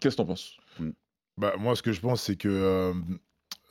qu'est-ce 0.00 0.16
que 0.16 0.22
t'en 0.22 0.26
penses? 0.26 0.56
Bah, 1.38 1.54
moi, 1.58 1.76
ce 1.76 1.82
que 1.82 1.92
je 1.92 2.00
pense, 2.00 2.22
c'est 2.22 2.36
que. 2.36 2.48
euh, 2.48 2.94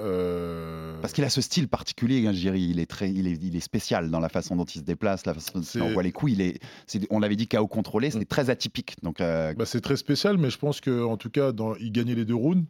euh, 0.01 0.99
Parce 1.01 1.13
qu'il 1.13 1.23
a 1.23 1.29
ce 1.29 1.41
style 1.41 1.67
particulier, 1.67 2.25
hein. 2.27 2.31
Il 2.33 2.79
est 2.79 2.85
très, 2.85 3.09
il 3.11 3.27
est, 3.27 3.37
il 3.41 3.55
est 3.55 3.59
spécial 3.61 4.09
dans 4.11 4.19
la 4.19 4.29
façon 4.29 4.55
dont 4.55 4.65
il 4.65 4.79
se 4.79 4.83
déplace, 4.83 5.25
la 5.25 5.33
façon 5.33 5.51
dont 5.55 5.61
il 5.61 5.65
C'est- 5.65 5.81
envoie 5.81 6.03
les 6.03 6.11
coups. 6.11 6.33
Il 6.33 6.41
est, 6.41 6.59
c'est- 6.87 7.07
on 7.09 7.19
l'avait 7.19 7.35
dit 7.35 7.47
KO 7.47 7.67
contrôlé, 7.67 8.09
c'était 8.11 8.25
Mm. 8.25 8.27
très 8.27 8.49
atypique. 8.49 8.95
Donc, 9.03 9.21
euh, 9.21 9.53
bah, 9.53 9.65
c'est 9.65 9.81
très 9.81 9.95
spécial, 9.97 10.37
mais 10.37 10.49
je 10.49 10.57
pense 10.57 10.81
que 10.81 11.03
en 11.03 11.17
tout 11.17 11.29
cas, 11.29 11.51
dans... 11.51 11.75
il 11.75 11.91
gagnait 11.91 12.15
les 12.15 12.25
deux 12.25 12.35
rounds, 12.35 12.65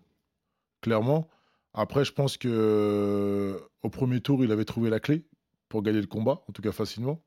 clairement. 0.81 1.27
Après, 1.73 2.05
je 2.05 2.13
pense 2.13 2.37
que 2.37 2.47
euh, 2.49 3.59
au 3.83 3.89
premier 3.89 4.21
tour, 4.21 4.43
il 4.43 4.51
avait 4.51 4.65
trouvé 4.65 4.89
la 4.89 4.99
clé 4.99 5.25
pour 5.67 5.81
gagner 5.83 5.99
le 6.01 6.07
combat, 6.07 6.41
en 6.47 6.53
tout 6.53 6.61
cas 6.61 6.71
facilement, 6.71 7.21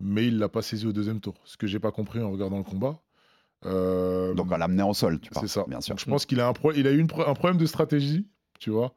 mais 0.00 0.26
il 0.28 0.38
l'a 0.38 0.48
pas 0.48 0.62
saisi 0.62 0.86
au 0.86 0.92
deuxième 0.92 1.20
tour. 1.20 1.34
Ce 1.44 1.56
que 1.56 1.66
j'ai 1.66 1.78
pas 1.80 1.90
compris 1.92 2.20
en 2.20 2.30
regardant 2.30 2.58
le 2.58 2.64
combat. 2.64 3.00
Euh, 3.64 4.34
donc 4.34 4.50
on 4.50 4.56
l'amener 4.56 4.82
au 4.82 4.94
sol, 4.94 5.20
tu 5.20 5.30
parles. 5.30 5.46
c'est 5.46 5.52
ça. 5.52 5.64
Bien 5.68 5.80
sûr. 5.80 5.94
Donc, 5.94 6.00
je 6.00 6.06
pense 6.06 6.26
qu'il 6.26 6.40
a, 6.40 6.48
un 6.48 6.52
pro- 6.52 6.72
il 6.72 6.86
a 6.86 6.90
eu 6.90 6.98
une 6.98 7.06
pro- 7.06 7.26
un 7.28 7.34
problème 7.34 7.58
de 7.58 7.66
stratégie, 7.66 8.26
tu 8.58 8.70
vois. 8.70 8.94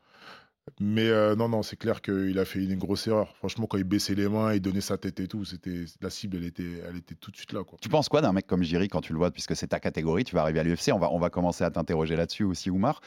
Mais 0.79 1.07
euh, 1.09 1.35
non, 1.35 1.47
non, 1.47 1.61
c'est 1.61 1.75
clair 1.75 2.01
qu'il 2.01 2.37
a 2.39 2.43
fait 2.45 2.63
une 2.63 2.75
grosse 2.75 3.07
erreur. 3.07 3.35
Franchement, 3.37 3.67
quand 3.67 3.77
il 3.77 3.83
baissait 3.83 4.15
les 4.15 4.27
mains, 4.27 4.53
il 4.53 4.61
donnait 4.61 4.81
sa 4.81 4.97
tête 4.97 5.19
et 5.19 5.27
tout, 5.27 5.45
c'était 5.45 5.85
la 6.01 6.09
cible, 6.09 6.37
elle 6.37 6.45
était, 6.45 6.81
elle 6.89 6.97
était 6.97 7.15
tout 7.15 7.29
de 7.31 7.37
suite 7.37 7.53
là, 7.53 7.63
quoi. 7.63 7.77
Tu 7.81 7.87
penses 7.87 8.09
quoi 8.09 8.21
d'un 8.21 8.33
mec 8.33 8.47
comme 8.47 8.63
Jiri 8.63 8.87
quand 8.87 9.01
tu 9.01 9.13
le 9.13 9.19
vois, 9.19 9.29
puisque 9.31 9.55
c'est 9.55 9.67
ta 9.67 9.79
catégorie, 9.79 10.23
tu 10.23 10.33
vas 10.35 10.41
arriver 10.41 10.59
à 10.59 10.63
l'UFC, 10.63 10.91
on 10.91 10.97
va, 10.99 11.11
on 11.11 11.19
va 11.19 11.29
commencer 11.29 11.63
à 11.63 11.69
t'interroger 11.71 12.15
là-dessus 12.15 12.43
aussi, 12.43 12.69
Oumar. 12.71 13.01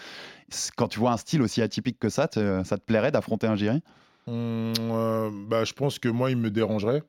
Quand 0.77 0.89
tu 0.89 0.99
vois 1.01 1.13
un 1.13 1.17
style 1.17 1.43
aussi 1.43 1.61
atypique 1.61 1.99
que 1.99 2.09
ça, 2.09 2.29
te- 2.29 2.63
ça 2.65 2.79
te 2.79 2.83
plairait 2.85 3.11
d'affronter 3.13 3.47
un 3.49 3.57
Jiri 3.57 3.83
Hum, 4.29 4.73
euh, 4.79 5.31
bah, 5.49 5.65
je 5.65 5.73
pense 5.73 5.99
que 5.99 6.09
moi, 6.09 6.31
il 6.31 6.37
me 6.37 6.51
dérangerait. 6.51 7.03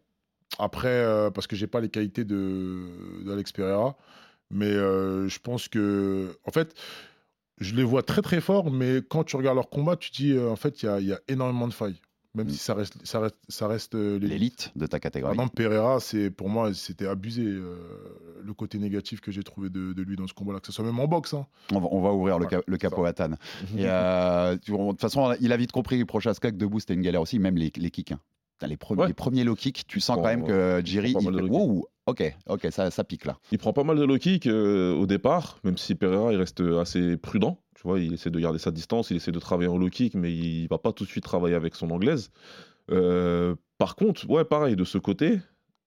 Après, 0.58 0.88
euh, 0.88 1.30
parce 1.30 1.48
que 1.48 1.56
j'ai 1.56 1.68
pas 1.68 1.80
les 1.80 1.90
qualités 1.90 2.24
de 2.24 3.24
d'Alex 3.26 3.52
Pereira. 3.52 3.96
Mais 4.52 4.66
euh, 4.66 5.28
je 5.28 5.38
pense 5.40 5.68
que. 5.68 6.36
En 6.46 6.52
fait, 6.52 6.74
je 7.60 7.76
les 7.76 7.84
vois 7.84 8.04
très 8.04 8.22
très 8.22 8.42
forts, 8.42 8.72
mais 8.72 9.02
quand 9.08 9.24
tu 9.24 9.36
regardes 9.36 9.56
leur 9.58 9.70
combat, 9.70 9.96
tu 9.96 10.12
dis, 10.12 10.32
euh, 10.34 10.50
en 10.50 10.56
fait, 10.56 10.82
il 10.84 10.86
y 10.86 10.90
a, 10.90 11.00
il 11.00 11.08
y 11.08 11.14
a 11.14 11.20
énormément 11.28 11.68
de 11.68 11.74
failles. 11.74 12.00
Même 12.36 12.46
Mm. 12.46 12.50
si 12.52 12.58
ça 12.60 12.76
reste, 12.76 12.94
ça 13.04 13.20
reste, 13.20 13.36
ça 13.50 13.68
reste 13.68 13.96
euh, 13.96 14.20
l'élite. 14.20 14.72
De 14.76 14.86
ta 14.86 14.98
Par 14.98 15.00
catégorie. 15.02 15.34
exemple, 15.34 15.54
Pereira, 15.56 16.00
c'est 16.00 16.30
pour 16.30 16.48
moi, 16.48 16.72
c'était 16.76 17.08
abusé 17.08 17.42
euh, 17.44 17.76
le 18.44 18.54
côté 18.54 18.78
négatif 18.78 19.20
que 19.20 19.32
j'ai 19.32 19.42
trouvé 19.42 19.70
de, 19.70 19.94
de 19.94 20.02
lui 20.04 20.16
dans 20.16 20.28
ce 20.28 20.34
combat-là, 20.36 20.60
que 20.60 20.68
ce 20.68 20.72
soit 20.72 20.86
même 20.86 21.00
en 21.00 21.08
boxe. 21.08 21.34
hein. 21.34 21.48
On 21.74 21.80
va, 21.80 21.88
on 21.92 22.02
va 22.02 22.14
ouvrir 22.14 22.38
le, 22.38 22.46
ca- 22.48 22.62
le 22.68 22.78
capot 22.78 23.04
à 23.06 23.14
Tan. 23.14 23.32
De 23.74 24.56
toute 24.58 25.02
façon, 25.02 25.36
il 25.42 25.52
a 25.52 25.58
vite 25.58 25.72
compris 25.72 26.06
Prochaska 26.06 26.52
que 26.52 26.56
debout 26.56 26.80
c'était 26.80 26.94
une 26.94 27.02
galère 27.02 27.22
aussi, 27.22 27.40
même 27.40 27.56
les, 27.58 27.72
les 27.76 27.92
kicks. 27.92 28.12
hein. 28.12 28.20
Les, 28.68 28.78
premiers, 28.78 29.02
Ouais. 29.02 29.08
les 29.08 29.14
premiers 29.14 29.44
low 29.44 29.56
kicks, 29.56 29.86
tu 29.88 30.00
sens 30.00 30.18
Bon, 30.18 30.24
quand 30.24 30.30
même 30.30 30.44
que 30.46 30.82
Jiri, 30.84 31.12
il 31.12 31.24
fait, 31.24 31.32
kicks. 31.42 31.52
wow, 31.52 31.88
ok, 32.08 32.36
ok, 32.48 32.68
ça, 32.72 32.92
ça 32.92 33.04
pique 33.04 33.26
là. 33.26 33.38
Il 33.52 33.58
prend 33.58 33.74
pas 33.74 33.84
mal 33.84 33.98
de 33.98 34.04
low 34.04 34.18
kick 34.18 34.48
euh, 34.48 34.94
au 34.96 35.06
départ, 35.06 35.60
même 35.64 35.78
si 35.78 35.96
Pereira 35.96 36.34
il 36.34 36.38
reste 36.38 36.62
assez 36.62 37.18
prudent. 37.18 37.62
Tu 37.76 37.84
vois, 37.84 38.00
il 38.00 38.14
essaie 38.14 38.30
de 38.30 38.40
garder 38.40 38.60
sa 38.60 38.72
distance, 38.72 39.10
il 39.12 39.18
essaie 39.18 39.32
de 39.32 39.40
travailler 39.40 39.70
en 39.70 39.78
low 39.78 39.90
kick, 39.90 40.14
mais 40.16 40.34
il 40.34 40.68
va 40.68 40.78
pas 40.78 40.92
tout 40.92 41.06
de 41.06 41.10
suite 41.10 41.24
travailler 41.24 41.56
avec 41.56 41.76
son 41.76 41.90
anglaise. 41.92 42.30
Euh, 42.92 43.56
par 43.78 43.96
contre, 43.96 44.30
ouais, 44.30 44.44
pareil, 44.44 44.76
de 44.76 44.84
ce 44.84 44.98
côté, 44.98 45.40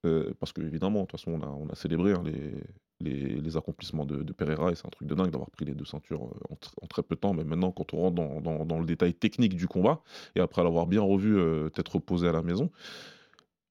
euh, 0.06 0.32
parce 0.40 0.52
que 0.52 0.62
évidemment, 0.62 1.00
de 1.02 1.06
toute 1.06 1.20
façon, 1.20 1.32
on 1.32 1.42
a, 1.42 1.46
on 1.48 1.68
a 1.68 1.74
célébré 1.74 2.12
hein, 2.12 2.22
les, 2.24 2.54
les, 3.02 3.56
accomplissements 3.56 4.06
de, 4.06 4.32
Pereira 4.32 4.70
et 4.70 4.74
c'est 4.74 4.86
un 4.86 4.90
truc 4.90 5.08
de 5.08 5.14
dingue 5.14 5.30
d'avoir 5.30 5.50
pris 5.50 5.64
les 5.64 5.74
deux 5.74 5.84
ceintures 5.84 6.24
euh, 6.24 6.52
en, 6.52 6.54
tr- 6.54 6.74
en 6.80 6.86
très 6.86 7.02
peu 7.02 7.14
de 7.14 7.20
temps. 7.20 7.34
Mais 7.34 7.44
maintenant, 7.44 7.70
quand 7.70 7.94
on 7.94 7.98
rentre 7.98 8.66
dans 8.66 8.78
le 8.78 8.86
détail 8.86 9.14
technique 9.14 9.56
du 9.56 9.68
combat 9.68 10.00
et 10.36 10.40
après 10.40 10.62
l'avoir 10.62 10.86
bien 10.86 11.02
revu, 11.02 11.38
euh, 11.38 11.68
peut-être 11.68 11.96
reposé 11.96 12.28
à 12.28 12.32
la 12.32 12.42
maison. 12.42 12.70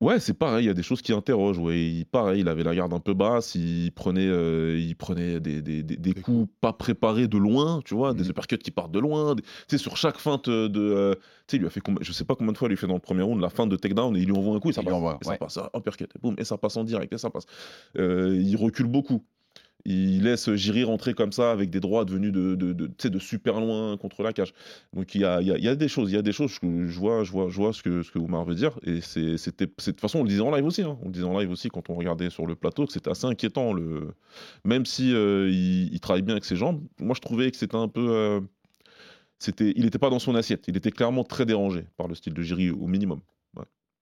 Ouais, 0.02 0.20
c'est 0.20 0.34
pareil, 0.34 0.66
il 0.66 0.68
y 0.68 0.72
a 0.72 0.74
des 0.74 0.82
choses 0.84 1.02
qui 1.04 1.14
interrogent. 1.14 1.60
Ouais, 1.60 1.80
il, 1.80 2.06
pareil, 2.06 2.42
il 2.42 2.48
avait 2.48 2.64
la 2.64 2.74
garde 2.76 2.92
un 2.92 3.00
peu 3.00 3.14
basse, 3.14 3.54
il 3.54 3.92
prenait, 3.92 4.28
euh, 4.28 4.76
il 4.80 4.96
prenait 4.96 5.40
des, 5.40 5.62
des- 5.62 5.84
des- 5.84 5.96
des 5.96 6.14
coups 6.16 6.50
pas 6.60 6.74
préparés 6.74 7.28
de 7.28 7.38
loin, 7.38 7.82
tu 7.86 7.94
vois, 7.94 8.14
des 8.16 8.28
uppercuts 8.28 8.58
qui 8.58 8.72
partent 8.72 8.92
de 8.92 9.00
loin. 9.00 9.36
Tu 9.36 9.44
sais, 9.68 9.78
sur 9.78 9.98
chaque 9.98 10.18
feinte 10.18 10.50
de. 10.50 10.72
euh, 10.82 11.14
tu 11.16 11.22
sais, 11.52 11.58
il 11.58 11.60
lui 11.60 11.68
a 11.68 11.70
fait 11.70 11.82
je 12.02 12.12
sais 12.14 12.26
pas 12.26 12.36
combien 12.36 12.52
de 12.52 12.58
fois 12.58 12.68
il 12.68 12.72
lui 12.72 12.78
fait 12.78 12.88
dans 12.88 12.96
le 12.96 13.00
premier 13.00 13.22
round 13.22 13.40
la 13.40 13.50
feinte 13.50 13.70
de 13.70 13.76
takedown 13.76 14.16
et 14.18 14.22
il 14.22 14.26
lui 14.26 14.36
envoie 14.36 14.56
un 14.56 14.60
coup 14.60 14.72
et 14.72 14.74
ça 14.74 14.82
Il 14.82 14.86
passe. 14.86 14.94
envoie, 14.96 15.20
et 15.22 15.26
ça 15.26 15.38
passe, 15.38 15.60
uppercut, 15.76 16.10
boum, 16.20 16.36
et 16.40 16.46
ça 16.46 16.58
passe 16.58 16.78
en 16.78 16.84
direct, 16.84 17.14
et 17.14 17.18
ça 17.20 17.30
passe. 17.30 17.46
Euh, 17.98 18.36
il 18.42 18.56
recule 18.58 18.88
beaucoup. 18.88 19.24
Il 19.86 20.24
laisse 20.24 20.54
Jiri 20.54 20.84
rentrer 20.84 21.14
comme 21.14 21.32
ça 21.32 21.52
avec 21.52 21.70
des 21.70 21.80
droits 21.80 22.06
devenus 22.06 22.32
de, 22.32 22.56
de, 22.56 22.74
de, 22.74 22.88
de 23.10 23.20
super 23.20 23.60
loin 23.60 23.98
contre 23.98 24.22
la 24.24 24.34
cage. 24.34 24.54
Donc 24.94 25.16
il 25.16 25.22
y 25.22 25.26
a, 25.26 25.42
y 25.42 25.68
a- 25.68 25.76
des 25.76 25.88
choses, 25.88 26.12
il 26.12 26.16
y 26.16 26.18
a 26.18 26.22
des 26.22 26.32
choses 26.32 26.60
que 26.60 26.86
je 26.88 27.00
vois, 27.00 27.24
je 27.24 27.32
vois, 27.32 27.50
je 27.50 27.56
vois 27.58 27.74
ce 27.74 27.82
que 27.82 28.04
ce 28.04 28.12
que 28.12 28.20
Oumar 28.20 28.46
veut 28.46 28.56
dire. 28.56 28.80
Et 28.84 29.02
c'était, 29.02 29.66
de 29.66 29.72
toute 29.72 30.00
façon 30.02 30.20
on 30.20 30.24
le 30.24 30.30
disait 30.30 30.42
en 30.42 30.52
live 30.56 30.66
aussi. 30.66 30.84
hein. 30.84 30.98
On 31.02 31.06
le 31.06 31.12
disait 31.12 31.26
en 31.26 31.38
live 31.40 31.50
aussi 31.50 31.70
quand 31.70 31.90
on 31.90 31.96
regardait 31.96 32.30
sur 32.30 32.46
le 32.46 32.56
plateau 32.56 32.86
que 32.86 32.94
c'était 32.94 33.10
assez 33.10 33.26
inquiétant. 33.26 33.74
Le, 33.74 34.14
même 34.66 34.86
si 34.86 35.14
euh, 35.14 35.50
il, 35.50 35.94
il 35.94 36.00
travaille 36.00 36.22
bien 36.22 36.36
avec 36.36 36.46
ses 36.46 36.56
jambes, 36.56 36.82
moi 37.00 37.16
je 37.16 37.22
trouvais 37.22 37.50
que 37.52 37.58
c'était 37.58 37.76
un 37.78 37.88
peu, 37.88 38.08
euh, 38.12 38.40
il 39.60 39.84
n'était 39.84 40.00
pas 40.00 40.10
dans 40.10 40.20
son 40.20 40.36
assiette. 40.36 40.66
Il 40.68 40.78
était 40.78 40.92
clairement 40.92 41.24
très 41.24 41.46
dérangé 41.46 41.86
par 41.98 42.08
le 42.08 42.16
style 42.16 42.34
de 42.34 42.42
Jiri 42.42 42.70
au 42.70 42.88
minimum. 42.88 43.22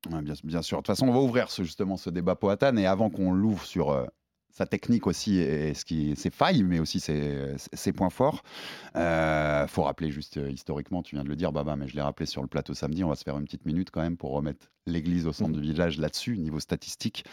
Bien, 0.10 0.34
bien 0.46 0.62
sûr. 0.62 0.78
De 0.78 0.82
toute 0.82 0.88
façon, 0.88 1.10
on 1.10 1.12
va 1.14 1.20
ouvrir 1.20 1.48
justement 1.50 1.98
ce 1.98 2.10
débat 2.10 2.36
Poatan 2.36 2.78
et 2.78 2.86
avant 2.86 3.10
qu'on 3.10 3.34
l'ouvre 3.34 3.66
sur 3.66 3.92
euh, 3.92 4.06
sa 4.52 4.66
technique 4.66 5.08
aussi 5.08 5.38
et 5.38 5.74
ce 5.74 5.86
qui, 5.86 6.16
ses 6.16 6.30
failles, 6.30 6.64
mais 6.64 6.80
aussi 6.80 7.00
ses, 7.00 7.56
ses 7.58 7.94
points 7.94 8.10
forts, 8.10 8.44
euh, 8.96 9.68
faut 9.68 9.84
rappeler 9.84 10.12
juste 10.12 10.38
euh, 10.38 10.50
historiquement, 10.50 11.04
tu 11.04 11.16
viens 11.16 11.24
de 11.24 11.30
le 11.30 11.36
dire, 11.36 11.52
Baba, 11.52 11.76
mais 11.76 11.88
je 11.88 11.96
l'ai 11.96 12.02
rappelé 12.02 12.26
sur 12.26 12.42
le 12.42 12.48
plateau 12.48 12.74
samedi, 12.74 13.04
on 13.04 13.10
va 13.10 13.16
se 13.16 13.24
faire 13.24 13.38
une 13.38 13.46
petite 13.46 13.66
minute 13.66 13.92
quand 13.92 14.02
même 14.02 14.18
pour 14.18 14.32
remettre 14.32 14.68
l'église 14.86 15.28
au 15.28 15.34
centre 15.34 15.54
du 15.54 15.62
village 15.62 15.98
là-dessus, 15.98 16.38
niveau 16.38 16.60
statistique. 16.60 17.26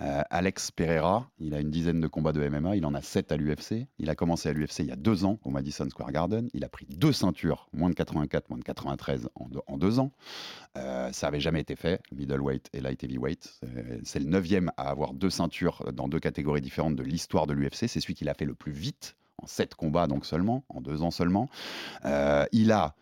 Euh, 0.00 0.22
Alex 0.30 0.70
Pereira, 0.70 1.28
il 1.38 1.54
a 1.54 1.60
une 1.60 1.70
dizaine 1.70 2.00
de 2.00 2.06
combats 2.08 2.32
de 2.32 2.46
MMA, 2.48 2.76
il 2.76 2.84
en 2.86 2.94
a 2.94 3.02
7 3.02 3.32
à 3.32 3.36
l'UFC. 3.36 3.86
Il 3.98 4.10
a 4.10 4.14
commencé 4.14 4.48
à 4.48 4.52
l'UFC 4.52 4.80
il 4.80 4.86
y 4.86 4.90
a 4.92 4.96
deux 4.96 5.24
ans 5.24 5.38
au 5.44 5.50
Madison 5.50 5.88
Square 5.88 6.10
Garden. 6.12 6.48
Il 6.52 6.64
a 6.64 6.68
pris 6.68 6.86
deux 6.86 7.12
ceintures, 7.12 7.68
moins 7.72 7.90
de 7.90 7.94
84, 7.94 8.48
moins 8.48 8.58
de 8.58 8.64
93 8.64 9.28
en 9.36 9.76
deux, 9.78 9.98
ans. 10.00 10.10
Euh, 10.76 11.12
ça 11.12 11.28
avait 11.28 11.40
jamais 11.40 11.60
été 11.60 11.76
fait, 11.76 12.00
middleweight 12.12 12.68
et 12.72 12.80
light 12.80 13.02
heavyweight. 13.04 13.44
C'est- 13.60 14.00
C'est 14.04 14.18
le 14.18 14.26
neuvième 14.26 14.70
à 14.76 14.90
avoir 14.90 15.12
deux 15.14 15.30
ceintures 15.30 15.92
dans 15.92 16.08
deux 16.08 16.20
catégories 16.20 16.60
différentes 16.60 16.96
de 16.96 17.02
l'histoire 17.02 17.46
de 17.46 17.52
l'UFC. 17.52 17.86
C'est 17.88 18.00
celui 18.00 18.14
qui 18.14 18.24
l'a 18.24 18.34
fait 18.34 18.44
le 18.44 18.54
plus 18.54 18.72
vite, 18.72 19.16
en 19.42 19.46
sept 19.46 19.74
combats 19.74 20.06
donc 20.06 20.26
seulement, 20.26 20.64
en 20.68 20.80
deux 20.80 21.02
ans 21.02 21.10
seulement. 21.10 21.48
Euh, 22.04 22.44
il 22.52 22.72
a 22.72 22.94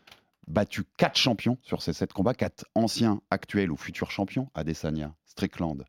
battu 0.49 0.85
quatre 0.97 1.17
champions 1.17 1.57
sur 1.63 1.83
ces 1.83 1.93
sept 1.93 2.13
combats, 2.13 2.35
quatre 2.35 2.65
anciens, 2.75 3.21
actuels 3.31 3.71
ou 3.71 3.77
futurs 3.77 4.11
champions, 4.11 4.51
Adesanya, 4.55 5.15
Strickland, 5.25 5.85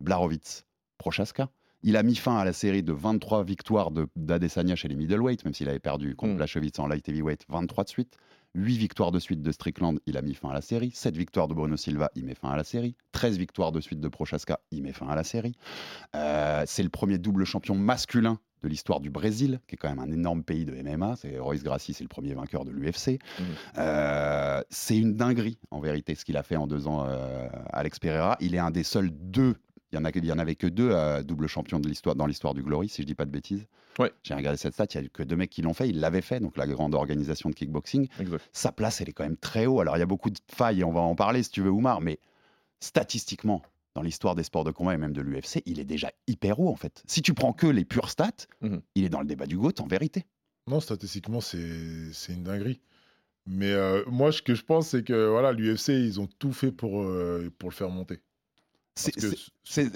Blachowicz, 0.00 0.64
Prochaska. 0.98 1.48
Il 1.82 1.96
a 1.96 2.02
mis 2.02 2.14
fin 2.16 2.36
à 2.36 2.44
la 2.44 2.52
série 2.52 2.82
de 2.82 2.92
23 2.92 3.42
victoires 3.42 3.90
de- 3.90 4.06
d'Adesanya 4.16 4.76
chez 4.76 4.88
les 4.88 4.96
middleweight, 4.96 5.44
même 5.46 5.54
s'il 5.54 5.68
avait 5.68 5.78
perdu 5.78 6.14
contre 6.14 6.34
Mm. 6.34 6.36
Blachowicz 6.36 6.78
en 6.78 6.86
light 6.86 7.08
heavyweight, 7.08 7.46
23 7.48 7.84
de 7.84 7.88
suite. 7.88 8.16
8 8.56 8.76
victoires 8.78 9.12
de 9.12 9.18
suite 9.20 9.42
de 9.42 9.52
Strickland, 9.52 9.98
il 10.06 10.16
a 10.16 10.22
mis 10.22 10.34
fin 10.34 10.50
à 10.50 10.52
la 10.54 10.60
série. 10.60 10.90
7 10.92 11.16
victoires 11.16 11.46
de 11.48 11.54
Bruno 11.54 11.76
Silva, 11.76 12.10
il 12.16 12.24
met 12.26 12.34
fin 12.34 12.50
à 12.50 12.56
la 12.56 12.64
série. 12.64 12.96
13 13.12 13.38
victoires 13.38 13.70
de 13.72 13.80
suite 13.80 14.00
de 14.00 14.08
Prochaska, 14.08 14.58
il 14.72 14.82
met 14.82 14.92
fin 14.92 15.06
à 15.08 15.14
la 15.14 15.22
série. 15.24 15.54
Euh, 16.16 16.64
c'est 16.66 16.82
le 16.82 16.88
premier 16.88 17.18
double 17.18 17.44
champion 17.44 17.76
masculin 17.76 18.38
de 18.62 18.68
l'histoire 18.68 19.00
du 19.00 19.08
Brésil, 19.08 19.60
qui 19.68 19.76
est 19.76 19.78
quand 19.78 19.88
même 19.88 20.00
un 20.00 20.10
énorme 20.12 20.42
pays 20.42 20.64
de 20.66 20.74
MMA. 20.74 21.16
C'est 21.16 21.38
Royce 21.38 21.62
Gracie, 21.62 21.94
c'est 21.94 22.04
le 22.04 22.08
premier 22.08 22.34
vainqueur 22.34 22.64
de 22.66 22.72
l'UFC. 22.72 23.18
Mhm. 23.38 23.46
Euh, 23.78 24.62
c'est 24.68 24.98
une 24.98 25.14
dinguerie, 25.14 25.58
en 25.70 25.80
vérité, 25.80 26.14
ce 26.14 26.24
qu'il 26.26 26.36
a 26.36 26.42
fait 26.42 26.56
en 26.56 26.66
deux 26.66 26.86
ans, 26.88 27.06
euh, 27.08 27.48
Alex 27.72 27.98
Pereira. 28.00 28.36
Il 28.40 28.54
est 28.54 28.58
un 28.58 28.70
des 28.72 28.82
seuls 28.82 29.10
deux. 29.12 29.54
Il 29.92 29.96
y 29.96 29.98
en, 29.98 30.04
a, 30.04 30.10
il 30.14 30.24
y 30.24 30.32
en 30.32 30.38
avait 30.38 30.54
que 30.54 30.66
deux 30.68 30.90
euh, 30.90 31.22
double 31.22 31.46
champions 31.48 31.80
de 31.80 31.88
l'histoire 31.88 32.14
dans 32.14 32.26
l'histoire 32.26 32.54
du 32.54 32.62
Glory, 32.62 32.88
si 32.88 33.02
je 33.02 33.06
dis 33.06 33.14
pas 33.16 33.24
de 33.24 33.30
bêtises. 33.30 33.66
Ouais. 33.98 34.12
J'ai 34.22 34.34
regardé 34.34 34.56
cette 34.56 34.74
stat, 34.74 34.86
il 34.92 34.94
y 34.94 34.98
a 34.98 35.02
eu 35.02 35.10
que 35.10 35.22
deux 35.24 35.34
mecs 35.36 35.50
qui 35.50 35.62
l'ont 35.62 35.74
fait. 35.74 35.88
Il 35.88 35.98
l'avait 36.00 36.20
fait, 36.22 36.38
donc 36.40 36.56
la 36.56 36.66
grande 36.68 36.94
organisation 36.94 37.50
de 37.50 37.54
kickboxing. 37.56 38.08
Exact. 38.20 38.48
Sa 38.52 38.70
place, 38.72 39.00
elle 39.00 39.08
est 39.08 39.12
quand 39.12 39.24
même 39.24 39.36
très 39.36 39.66
haut. 39.66 39.80
Alors 39.80 39.96
il 39.96 40.00
y 40.00 40.02
a 40.02 40.06
beaucoup 40.06 40.30
de 40.30 40.38
failles, 40.52 40.80
et 40.80 40.84
on 40.84 40.92
va 40.92 41.00
en 41.00 41.14
parler 41.16 41.42
si 41.42 41.50
tu 41.50 41.60
veux, 41.60 41.70
Oumar, 41.70 42.00
mais 42.00 42.18
statistiquement, 42.78 43.62
dans 43.94 44.02
l'histoire 44.02 44.34
des 44.34 44.42
sports 44.44 44.64
de 44.64 44.70
combat 44.70 44.94
et 44.94 44.98
même 44.98 45.12
de 45.12 45.20
l'UFC, 45.20 45.62
il 45.66 45.80
est 45.80 45.84
déjà 45.84 46.10
hyper 46.26 46.60
haut 46.60 46.68
en 46.68 46.76
fait. 46.76 47.02
Si 47.06 47.22
tu 47.22 47.34
prends 47.34 47.52
que 47.52 47.66
les 47.66 47.84
pures 47.84 48.08
stats, 48.10 48.30
Mhm. 48.60 48.80
il 48.94 49.04
est 49.04 49.08
dans 49.08 49.20
le 49.20 49.26
débat 49.26 49.46
du 49.46 49.56
GOAT 49.58 49.80
en 49.80 49.86
vérité. 49.86 50.24
Non, 50.68 50.80
statistiquement, 50.80 51.40
c'est 51.40 52.12
c'est 52.12 52.32
une 52.34 52.44
dinguerie. 52.44 52.80
Mais 53.46 53.72
euh, 53.72 54.04
moi, 54.06 54.30
ce 54.30 54.42
que 54.42 54.54
je 54.54 54.62
pense, 54.62 54.88
c'est 54.88 55.02
que 55.02 55.28
voilà, 55.28 55.52
l'UFC, 55.52 55.88
ils 55.88 56.20
ont 56.20 56.28
tout 56.38 56.52
fait 56.52 56.70
pour, 56.70 57.02
euh, 57.02 57.50
pour 57.58 57.70
le 57.70 57.74
faire 57.74 57.88
monter. 57.90 58.20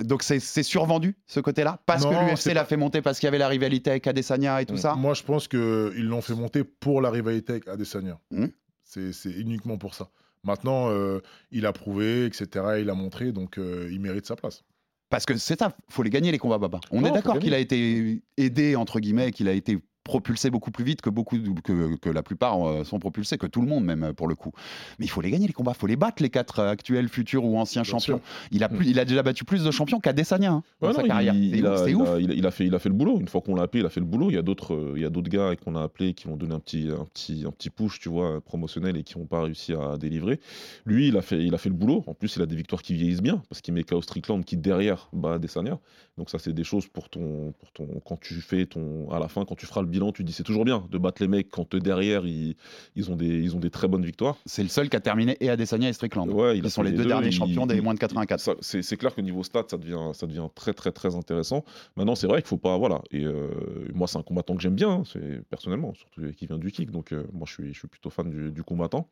Donc 0.04 0.22
c'est 0.22 0.40
c'est 0.40 0.62
survendu 0.62 1.16
ce 1.26 1.40
côté-là? 1.40 1.80
Parce 1.86 2.04
Non, 2.04 2.10
que 2.10 2.30
l'UFC 2.30 2.54
l'a 2.54 2.62
pas- 2.62 2.66
fait 2.66 2.76
monter 2.76 3.02
parce 3.02 3.18
qu'il 3.18 3.26
y 3.26 3.28
avait 3.28 3.38
la 3.38 3.48
rivalité 3.48 3.90
avec 3.90 4.06
Adesanya 4.06 4.60
et 4.62 4.66
tout 4.66 4.74
Mm. 4.74 4.78
ça? 4.78 4.94
Moi, 4.94 5.14
je 5.14 5.22
pense 5.22 5.48
qu'ils 5.48 6.06
l'ont 6.06 6.20
fait 6.22 6.34
monter 6.34 6.64
pour 6.64 7.00
la 7.00 7.10
rivalité 7.10 7.52
avec 7.52 7.68
Adesanya. 7.68 8.18
Mhm. 8.30 8.50
C'est 8.82 9.12
c'est 9.12 9.30
uniquement 9.32 9.78
pour 9.78 9.94
ça. 9.94 10.08
Maintenant, 10.44 10.90
euh, 10.90 11.20
il 11.50 11.64
a 11.66 11.72
prouvé, 11.72 12.26
etc. 12.26 12.46
Il 12.80 12.90
a 12.90 12.94
montré, 12.94 13.32
donc 13.32 13.56
euh, 13.58 13.88
il 13.90 14.00
mérite 14.00 14.26
sa 14.26 14.36
place. 14.36 14.62
Parce 15.08 15.24
que 15.26 15.36
c'est 15.36 15.58
ça, 15.58 15.76
faut 15.90 16.02
les 16.02 16.10
gagner 16.10 16.32
les 16.32 16.38
combats 16.38 16.58
Baba. 16.58 16.80
On 16.90 17.00
Non, 17.00 17.08
est 17.08 17.12
d'accord 17.12 17.38
qu'il 17.38 17.54
a 17.54 17.58
été 17.58 18.22
aidé 18.36 18.76
entre 18.76 19.00
guillemets, 19.00 19.30
qu'il 19.32 19.48
a 19.48 19.52
été 19.52 19.78
propulsé 20.04 20.50
beaucoup 20.50 20.70
plus 20.70 20.84
vite 20.84 21.00
que 21.00 21.10
beaucoup 21.10 21.36
que, 21.64 21.96
que 21.96 22.10
la 22.10 22.22
plupart 22.22 22.62
euh, 22.68 22.84
sont 22.84 22.98
propulsés, 22.98 23.38
que 23.38 23.46
tout 23.46 23.60
le 23.62 23.66
monde 23.66 23.84
même 23.84 24.02
euh, 24.04 24.12
pour 24.12 24.28
le 24.28 24.34
coup. 24.34 24.52
Mais 24.98 25.06
il 25.06 25.08
faut 25.08 25.20
les 25.22 25.30
gagner 25.30 25.46
les 25.46 25.52
combats, 25.52 25.72
il 25.74 25.78
faut 25.78 25.86
les 25.86 25.96
battre 25.96 26.22
les 26.22 26.30
quatre 26.30 26.58
euh, 26.60 26.70
actuels, 26.70 27.08
futurs 27.08 27.44
ou 27.44 27.56
anciens 27.58 27.82
Bien 27.82 27.90
champions. 27.90 28.18
sûr. 28.18 28.48
Il 28.52 28.62
a, 28.62 28.68
plus, 28.68 28.86
il 28.86 28.98
a 29.00 29.04
déjà 29.04 29.22
battu 29.22 29.44
plus 29.44 29.64
de 29.64 29.70
champions 29.70 30.00
qu'Adesanya 30.00 30.52
hein, 30.52 30.62
Ouais, 30.82 30.92
sa 30.92 31.00
non, 31.02 31.08
carrière. 31.08 31.34
Il, 31.34 31.50
C'est 31.52 31.58
il 31.58 31.66
ouf, 31.96 32.06
a, 32.08 32.12
ouf. 32.16 32.16
a- 32.16 32.20
il 32.20 32.46
a- 32.46 32.50
fait, 32.50 32.66
il 32.66 32.74
a 32.74 32.78
fait 32.78 32.88
le 32.90 32.94
boulot. 32.94 33.18
Une 33.18 33.28
fois 33.28 33.40
qu'on 33.40 33.54
l'a 33.54 33.62
appelé, 33.62 33.82
il 33.82 33.86
a 33.86 33.90
fait 33.90 34.00
le 34.00 34.06
boulot. 34.06 34.30
Il 34.30 34.34
y 34.34 34.38
a 34.38 34.42
d'autres, 34.42 34.92
il 34.94 35.02
y 35.02 35.06
a 35.06 35.10
d'autres 35.10 35.30
gars 35.30 35.56
qu'on 35.56 35.74
a 35.74 35.82
appelés 35.82 36.12
qui 36.14 36.26
ont 36.28 36.36
donné 36.36 36.54
un 36.54 36.60
petit, 36.60 36.88
un 36.90 37.04
petit, 37.06 37.44
un 37.46 37.50
petit 37.50 37.70
push, 37.70 37.98
tu 37.98 38.10
vois, 38.10 38.40
promotionnel 38.42 38.96
et 38.98 39.02
qui 39.02 39.18
n'ont 39.18 39.24
pas 39.26 39.40
réussi 39.42 39.72
à 39.72 39.96
délivrer. 39.96 40.38
Lui, 40.84 41.08
il 41.08 41.16
a 41.16 41.22
fait, 41.22 41.42
il 41.42 41.54
a 41.54 41.58
fait 41.58 41.70
le 41.70 41.74
boulot. 41.74 42.04
En 42.06 42.12
plus, 42.14 42.36
il 42.36 42.42
a 42.42 42.46
des 42.46 42.56
victoires 42.56 42.82
qui 42.82 42.92
vieillissent 42.94 43.22
bien 43.22 43.42
parce 43.48 43.62
qu'il 43.62 43.72
met 43.72 43.84
KO 43.84 44.02
Strickland 44.02 44.44
qui 44.44 44.56
derrière 44.58 45.08
bat 45.14 45.34
Adesanya. 45.34 45.78
Donc 46.18 46.28
ça, 46.30 46.38
c'est 46.38 46.52
des 46.52 46.62
choses 46.64 46.86
pour 46.86 47.08
ton, 47.08 47.52
pour 47.58 47.72
ton, 47.72 47.86
quand 48.04 48.20
tu 48.20 48.34
fais 48.34 48.66
ton, 48.66 49.10
à 49.10 49.18
la 49.18 49.28
fin, 49.28 49.44
quand 49.44 49.56
tu 49.56 49.66
feras 49.66 49.80
le 49.80 49.88
bilan, 49.94 50.12
tu 50.12 50.24
dis 50.24 50.32
c'est 50.32 50.42
toujours 50.42 50.64
bien 50.64 50.84
de 50.90 50.98
battre 50.98 51.22
les 51.22 51.28
mecs 51.28 51.48
quand 51.50 51.74
derrière 51.76 52.26
ils, 52.26 52.56
ils 52.96 53.10
ont 53.10 53.16
des, 53.16 53.26
ils 53.28 53.54
ont 53.54 53.60
des 53.60 53.70
très 53.70 53.86
bonnes 53.88 54.04
victoires. 54.04 54.36
C'est 54.44 54.62
le 54.62 54.68
seul 54.68 54.88
qui 54.88 54.96
a 54.96 55.00
terminé 55.00 55.36
et 55.40 55.48
Adesanya 55.50 55.88
et 55.88 55.92
Strickland. 55.92 56.28
Ouais, 56.28 56.58
Ils 56.58 56.70
sont 56.70 56.82
les 56.82 56.90
deux 56.92 57.04
derniers 57.04 57.28
il- 57.28 57.32
champions 57.32 57.66
des 57.66 57.76
il- 57.76 57.82
moins 57.82 57.94
de 57.94 57.98
84. 58.00 58.40
ça- 58.40 58.54
C'est 58.60 58.96
clair 58.96 59.14
que 59.14 59.20
niveau 59.20 59.42
stats, 59.44 59.64
ça 59.70 59.78
devient, 59.78 60.10
ça 60.12 60.26
devient 60.26 60.48
très 60.54 60.72
très 60.74 60.90
très 60.92 61.14
intéressant. 61.14 61.64
Maintenant, 61.96 62.14
c'est 62.16 62.26
vrai 62.26 62.42
qu'il 62.42 62.48
faut 62.48 62.56
pas, 62.56 62.76
voilà. 62.76 63.02
Et 63.12 63.24
euh, 63.24 63.48
moi, 63.94 64.06
c'est 64.08 64.18
un 64.18 64.22
combattant 64.22 64.56
que 64.56 64.62
j'aime 64.62 64.74
bien, 64.74 64.90
hein, 64.90 65.02
personnellement, 65.50 65.94
surtout 65.94 66.22
qui 66.36 66.46
vient 66.46 66.58
du 66.58 66.70
kick. 66.72 66.90
Donc, 66.90 67.12
euh, 67.12 67.24
moi, 67.32 67.44
je 67.46 67.52
suis, 67.54 67.72
je 67.72 67.78
suis 67.78 67.88
plutôt 67.88 68.10
fan 68.10 68.28
du, 68.30 68.50
du 68.50 68.62
combattant. 68.62 69.08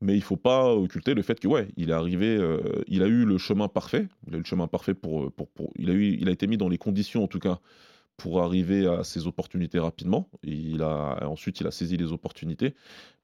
Mais 0.00 0.14
il 0.16 0.22
faut 0.22 0.36
pas 0.36 0.74
occulter 0.74 1.14
le 1.14 1.22
fait 1.22 1.38
que 1.38 1.46
ouais, 1.48 1.68
il 1.76 1.90
est 1.90 1.94
arrivé, 1.94 2.26
euh, 2.36 2.58
il 2.88 3.02
a 3.02 3.06
eu 3.06 3.24
le 3.24 3.38
chemin 3.38 3.68
parfait. 3.68 4.08
Il 4.26 4.34
a 4.34 4.36
eu 4.36 4.40
le 4.40 4.46
chemin 4.46 4.66
parfait 4.66 4.94
pour, 4.94 5.30
pour, 5.32 5.48
pour- 5.48 5.72
il 5.78 5.90
a 5.90 5.92
eu, 5.92 6.16
il 6.20 6.28
a 6.28 6.32
été 6.32 6.46
mis 6.46 6.56
dans 6.56 6.68
les 6.68 6.78
conditions 6.78 7.22
en 7.24 7.28
tout 7.28 7.38
cas 7.38 7.58
pour 8.16 8.42
arriver 8.42 8.86
à 8.86 9.04
ses 9.04 9.26
opportunités 9.26 9.78
rapidement. 9.78 10.28
Et 10.44 10.52
il 10.52 10.82
a, 10.82 11.18
ensuite, 11.28 11.60
il 11.60 11.66
a 11.66 11.70
saisi 11.70 11.96
les 11.96 12.12
opportunités 12.12 12.74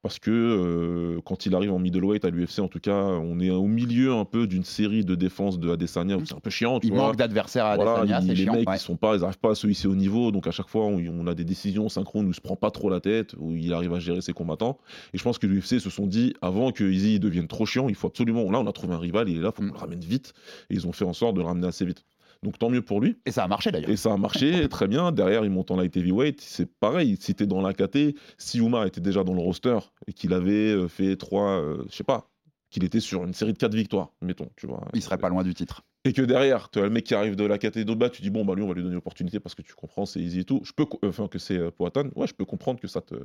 parce 0.01 0.17
que 0.17 0.31
euh, 0.31 1.21
quand 1.25 1.45
il 1.45 1.53
arrive 1.55 1.71
en 1.73 1.79
middleweight 1.79 2.23
à 2.23 2.29
l'UFC, 2.29 2.59
en 2.59 2.67
tout 2.69 2.79
cas, 2.79 2.95
on 3.03 3.39
est 3.41 3.49
au 3.49 3.65
milieu 3.67 4.13
un 4.13 4.23
peu 4.25 4.47
d'une 4.47 4.63
série 4.63 5.03
de 5.05 5.13
défenses 5.15 5.59
de 5.59 5.69
Adesanya. 5.69 6.17
où 6.17 6.25
C'est 6.25 6.35
un 6.35 6.39
peu 6.39 6.49
chiant. 6.49 6.79
Tu 6.79 6.87
Il 6.87 6.93
vois. 6.93 7.03
manque 7.07 7.17
d'adversaires 7.17 7.65
à 7.65 7.75
Voilà, 7.75 7.91
Adesanya, 8.01 8.19
il- 8.21 8.27
c'est 8.27 8.33
les 8.35 8.43
chiant. 8.43 8.53
mecs, 8.53 8.69
ouais. 8.69 8.75
ils 8.77 8.79
sont 8.79 8.95
pas, 8.95 9.15
ils 9.17 9.23
arrivent 9.23 9.39
pas 9.39 9.51
à 9.51 9.55
se 9.55 9.67
hisser 9.67 9.87
au 9.87 9.95
niveau. 9.95 10.31
Donc 10.31 10.47
à 10.47 10.51
chaque 10.51 10.69
fois, 10.69 10.85
on, 10.85 10.97
on 11.05 11.27
a 11.27 11.35
des 11.35 11.43
décisions 11.45 11.87
synchrones 11.89 12.25
où 12.25 12.29
il 12.29 12.35
se 12.35 12.41
prend 12.41 12.55
pas 12.55 12.71
trop 12.71 12.89
la 12.89 12.99
tête, 13.01 13.35
où 13.37 13.55
il 13.55 13.73
arrive 13.73 13.93
à 13.93 13.99
gérer 13.99 14.21
ses 14.21 14.33
combattants. 14.33 14.77
Et 15.13 15.17
je 15.17 15.23
pense 15.23 15.37
que 15.37 15.47
l'UFC 15.47 15.79
se 15.79 15.89
sont 15.89 16.07
dit 16.07 16.33
avant 16.41 16.71
que 16.71 16.83
Izzy 16.85 17.19
devienne 17.19 17.47
trop 17.47 17.65
chiant, 17.65 17.89
il 17.89 17.95
faut 17.95 18.07
absolument. 18.07 18.49
Là, 18.51 18.59
on 18.59 18.67
a 18.67 18.71
trouvé 18.73 18.93
un 18.93 18.99
rival, 18.99 19.27
il 19.29 19.37
est 19.37 19.41
là, 19.41 19.51
faut 19.51 19.61
qu'on 19.61 19.67
Mm. 19.69 19.73
le 19.73 19.77
ramène 19.79 19.99
vite. 19.99 20.33
Et 20.69 20.75
ils 20.75 20.87
ont 20.87 20.93
fait 20.93 21.05
en 21.05 21.13
sorte 21.13 21.35
de 21.35 21.41
le 21.41 21.45
ramener 21.45 21.67
assez 21.67 21.85
vite. 21.85 22.05
Donc 22.43 22.57
tant 22.57 22.69
mieux 22.69 22.81
pour 22.81 23.01
lui. 23.01 23.17
Et 23.25 23.31
ça 23.31 23.43
a 23.43 23.47
marché 23.47 23.71
d'ailleurs. 23.71 23.89
Et 23.89 23.97
ça 23.97 24.13
a 24.13 24.17
marché 24.17 24.67
très 24.69 24.87
bien. 24.87 25.11
Derrière, 25.11 25.43
il 25.43 25.51
monte 25.51 25.71
en 25.71 25.75
light 25.77 25.95
heavyweight. 25.97 26.39
C'est 26.41 26.71
pareil. 26.79 27.17
Si 27.19 27.35
t'es 27.35 27.45
dans 27.47 27.61
la 27.61 27.73
KT, 27.73 28.15
si 28.37 28.61
Oumar 28.61 28.85
était 28.85 29.01
déjà 29.01 29.23
dans 29.23 29.33
le 29.33 29.41
roster 29.41 29.77
et 30.07 30.13
qu'il 30.13 30.33
avait 30.33 30.71
euh, 30.71 30.87
fait 30.87 31.15
trois, 31.17 31.59
euh, 31.61 31.83
je 31.89 31.95
sais 31.97 32.03
pas, 32.05 32.29
qu'il 32.69 32.83
était 32.83 32.99
sur 32.99 33.23
une 33.25 33.33
série 33.33 33.51
de 33.53 33.57
quatre 33.57 33.73
victoires, 33.75 34.11
mettons, 34.21 34.47
tu 34.55 34.67
vois. 34.67 34.87
Il 34.93 35.01
serait 35.01 35.17
pas 35.17 35.29
loin 35.29 35.43
du 35.43 35.53
titre. 35.53 35.81
Et 36.05 36.13
que 36.13 36.21
derrière, 36.21 36.69
tu 36.69 36.79
as 36.79 36.83
le 36.83 36.89
mec 36.89 37.03
qui 37.03 37.13
arrive 37.13 37.35
de 37.35 37.43
la 37.43 37.57
KT 37.57 37.79
bas, 37.97 38.09
tu 38.09 38.21
dis 38.21 38.29
bon 38.29 38.45
bah 38.45 38.55
lui 38.55 38.63
on 38.63 38.67
va 38.69 38.73
lui 38.73 38.83
donner 38.83 38.95
l'opportunité 38.95 39.41
parce 39.41 39.53
que 39.53 39.61
tu 39.61 39.73
comprends 39.73 40.05
c'est 40.05 40.21
easy 40.21 40.39
et 40.39 40.43
tout. 40.45 40.61
Je 40.63 40.71
peux 40.71 40.85
enfin 41.03 41.27
que 41.27 41.39
c'est 41.39 41.57
euh, 41.57 41.71
Poatan, 41.71 42.05
ouais 42.15 42.25
je 42.25 42.33
peux 42.33 42.45
comprendre 42.45 42.79
que 42.79 42.87
ça 42.87 43.01
te 43.01 43.15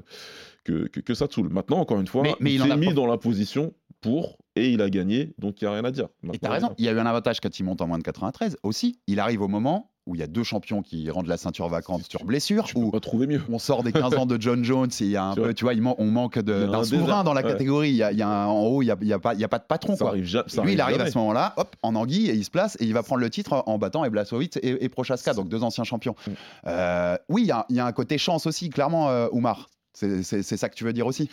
que, 0.64 0.88
que, 0.88 0.98
que 0.98 1.14
ça 1.14 1.29
te 1.29 1.35
saoule. 1.35 1.50
Maintenant 1.50 1.79
encore 1.79 2.00
une 2.00 2.09
fois, 2.09 2.22
Mais- 2.24 2.35
mais 2.40 2.53
il, 2.55 2.61
il 2.61 2.68
s'est 2.68 2.77
mis 2.77 2.87
pas- 2.88 2.92
dans 2.94 3.07
la 3.07 3.16
position 3.16 3.72
pour 4.04 4.36
et 4.56 4.70
il 4.70 4.80
a 4.82 4.88
gagné 4.90 5.34
donc 5.38 5.60
il 5.60 5.64
y 5.64 5.66
a 5.66 5.72
rien 5.72 5.84
à 5.84 5.90
dire. 5.90 6.08
Et 6.32 6.38
t'as 6.38 6.50
raison, 6.50 6.74
il 6.78 6.84
y 6.84 6.88
a 6.88 6.92
eu 6.92 6.98
un 6.98 7.06
avantage 7.06 7.40
quand 7.40 7.58
il 7.58 7.64
monte 7.64 7.80
en 7.82 7.86
moins 7.88 7.98
de 7.98 8.02
93 8.04 8.56
aussi. 8.62 8.98
Il 9.06 9.18
arrive 9.20 9.42
au 9.42 9.48
moment 9.48 9.90
où 10.06 10.14
il 10.14 10.20
y 10.20 10.22
a 10.22 10.26
deux 10.26 10.42
champions 10.42 10.82
qui 10.82 11.08
rendent 11.10 11.28
la 11.28 11.38
ceinture 11.38 11.66
vacante 11.68 12.02
Tu- 12.02 12.10
sur 12.10 12.24
blessure, 12.26 12.64
Tu 12.64 12.76
où 12.76 12.92
mieux. 13.26 13.40
on 13.50 13.58
sort 13.58 13.82
des 13.82 13.90
15 13.90 14.14
ans 14.16 14.26
de 14.26 14.36
John 14.38 14.62
Jones 14.62 14.90
et 15.00 15.04
il 15.04 15.10
y 15.10 15.16
a 15.16 15.24
un 15.24 15.30
Tu 15.32 15.36
peu, 15.36 15.44
vois. 15.44 15.54
tu 15.54 15.64
vois, 15.64 15.72
il 15.72 15.80
man- 15.80 15.94
on 15.96 16.04
manque 16.10 16.38
d'un 16.40 16.70
un 16.70 16.84
souverain 16.84 17.24
dans 17.24 17.32
la 17.32 17.40
ouais. 17.40 17.48
catégorie. 17.48 17.88
Il 17.88 17.96
y 17.96 18.02
a, 18.02 18.12
il 18.12 18.18
y 18.18 18.22
a 18.22 18.28
un- 18.28 18.46
en 18.46 18.64
haut, 18.66 18.82
il 18.82 18.94
n'y 19.02 19.12
a, 19.14 19.18
pas- 19.18 19.30
a 19.30 19.34
de 19.34 19.46
patron. 19.66 19.94
Ça 19.96 20.00
quoi. 20.04 20.08
arrive, 20.10 20.26
ça 20.46 20.62
Lui, 20.62 20.74
il 20.74 20.80
arrive 20.82 20.96
jamais. 20.98 21.08
à 21.08 21.12
ce 21.12 21.16
moment-là, 21.18 21.54
hop, 21.56 21.74
en 21.82 21.94
anguille, 21.94 22.28
et 22.28 22.34
il 22.34 22.44
se 22.44 22.50
place 22.50 22.76
et 22.80 22.84
il 22.84 22.92
va 22.92 23.02
prendre 23.02 23.22
le 23.22 23.30
titre 23.30 23.62
en 23.66 23.78
battant 23.78 24.04
Eblasowitz 24.04 24.58
et, 24.58 24.84
et 24.84 24.88
Prochaska, 24.90 25.32
donc 25.32 25.48
deux 25.48 25.62
anciens 25.62 25.84
champions. 25.84 26.14
Mm. 26.26 26.30
Euh, 26.66 27.16
oui, 27.30 27.42
il 27.44 27.48
y, 27.48 27.52
a- 27.52 27.64
il 27.70 27.76
y 27.76 27.80
a 27.80 27.86
un 27.86 27.92
côté 27.92 28.18
chance 28.18 28.46
aussi, 28.46 28.68
clairement, 28.68 29.08
euh, 29.08 29.28
Oumar. 29.32 29.68
C'est 29.94 30.22
ça 30.42 30.68
que 30.68 30.74
tu 30.74 30.84
veux 30.84 30.92
dire 30.92 31.06
aussi 31.06 31.30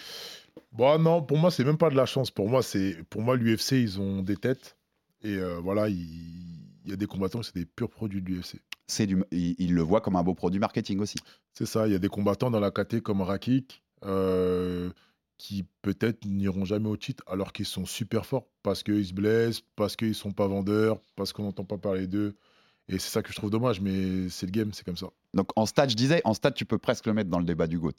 Bon, 0.71 0.97
non, 0.99 1.21
pour 1.21 1.37
moi, 1.37 1.51
c'est 1.51 1.63
même 1.63 1.77
pas 1.77 1.89
de 1.89 1.95
la 1.95 2.05
chance. 2.05 2.31
Pour 2.31 2.49
moi, 2.49 2.63
c'est 2.63 3.03
pour 3.09 3.21
moi 3.21 3.35
l'UFC, 3.35 3.73
ils 3.73 3.99
ont 3.99 4.21
des 4.21 4.37
têtes. 4.37 4.77
Et 5.23 5.35
euh, 5.35 5.59
voilà, 5.59 5.89
il 5.89 6.61
il 6.85 6.89
y 6.89 6.93
a 6.93 6.97
des 6.97 7.07
combattants, 7.07 7.43
c'est 7.43 7.55
des 7.55 7.65
purs 7.65 7.89
produits 7.89 8.21
de 8.21 8.29
l'UFC. 8.29 8.59
C'est 8.87 9.07
du, 9.07 9.23
il, 9.31 9.55
il 9.59 9.73
le 9.73 9.81
voit 9.81 10.01
comme 10.01 10.15
un 10.15 10.23
beau 10.23 10.33
produit 10.33 10.59
marketing 10.59 10.99
aussi. 10.99 11.17
C'est 11.53 11.65
ça, 11.65 11.87
il 11.87 11.93
y 11.93 11.95
a 11.95 11.99
des 11.99 12.09
combattants 12.09 12.51
dans 12.51 12.59
la 12.59 12.71
KT 12.71 13.01
comme 13.01 13.21
Rakik 13.21 13.83
euh, 14.05 14.89
qui 15.37 15.65
peut-être 15.81 16.25
n'iront 16.25 16.65
jamais 16.65 16.89
au 16.89 16.97
titre 16.97 17.23
alors 17.27 17.53
qu'ils 17.53 17.65
sont 17.65 17.85
super 17.85 18.25
forts 18.25 18.47
parce 18.63 18.83
qu'ils 18.83 19.05
se 19.05 19.13
blessent, 19.13 19.61
parce 19.75 19.95
qu'ils 19.95 20.15
sont 20.15 20.31
pas 20.31 20.47
vendeurs, 20.47 20.99
parce 21.15 21.33
qu'on 21.33 21.43
n'entend 21.43 21.63
pas 21.63 21.77
parler 21.77 22.07
d'eux. 22.07 22.35
Et 22.87 22.99
c'est 22.99 23.09
ça 23.09 23.21
que 23.21 23.31
je 23.31 23.37
trouve 23.37 23.51
dommage, 23.51 23.79
mais 23.79 24.27
c'est 24.29 24.47
le 24.47 24.51
game, 24.51 24.73
c'est 24.73 24.85
comme 24.85 24.97
ça. 24.97 25.07
Donc 25.33 25.49
en 25.55 25.65
stade, 25.65 25.89
je 25.89 25.95
disais, 25.95 26.21
en 26.25 26.33
stade, 26.33 26.55
tu 26.55 26.65
peux 26.65 26.77
presque 26.77 27.05
le 27.05 27.13
mettre 27.13 27.29
dans 27.29 27.39
le 27.39 27.45
débat 27.45 27.67
du 27.67 27.79
GOAT. 27.79 27.93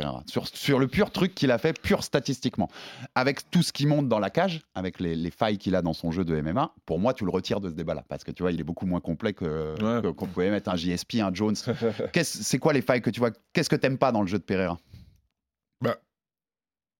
Pereira. 0.00 0.22
Sur, 0.26 0.46
sur 0.48 0.78
le 0.78 0.88
pur 0.88 1.10
truc 1.10 1.34
qu'il 1.34 1.50
a 1.50 1.58
fait, 1.58 1.80
pur 1.80 2.02
statistiquement. 2.04 2.68
Avec 3.14 3.50
tout 3.50 3.62
ce 3.62 3.72
qui 3.72 3.86
monte 3.86 4.08
dans 4.08 4.18
la 4.18 4.30
cage, 4.30 4.62
avec 4.74 5.00
les, 5.00 5.14
les 5.16 5.30
failles 5.30 5.58
qu'il 5.58 5.74
a 5.74 5.82
dans 5.82 5.92
son 5.92 6.10
jeu 6.10 6.24
de 6.24 6.40
MMA, 6.40 6.72
pour 6.84 6.98
moi, 6.98 7.14
tu 7.14 7.24
le 7.24 7.30
retires 7.30 7.60
de 7.60 7.68
ce 7.68 7.74
débat-là. 7.74 8.04
Parce 8.08 8.24
que 8.24 8.30
tu 8.30 8.42
vois, 8.42 8.52
il 8.52 8.60
est 8.60 8.64
beaucoup 8.64 8.86
moins 8.86 9.00
complet 9.00 9.32
que, 9.32 9.74
Ouais. 9.82 10.02
que- 10.02 10.08
qu'on 10.10 10.26
pouvait 10.26 10.50
mettre 10.50 10.70
un 10.70 10.76
JSP, 10.76 11.20
un 11.20 11.32
Jones. 11.32 11.54
Qu'est-ce- 12.12 12.42
c'est 12.42 12.58
quoi 12.58 12.72
les 12.72 12.82
failles 12.82 13.02
que 13.02 13.10
tu 13.10 13.20
vois? 13.20 13.30
Qu'est-ce 13.52 13.68
que 13.70 13.76
t'aimes 13.76 13.98
pas 13.98 14.12
dans 14.12 14.22
le 14.22 14.26
jeu 14.28 14.38
de 14.38 14.44
Pereira? 14.44 14.78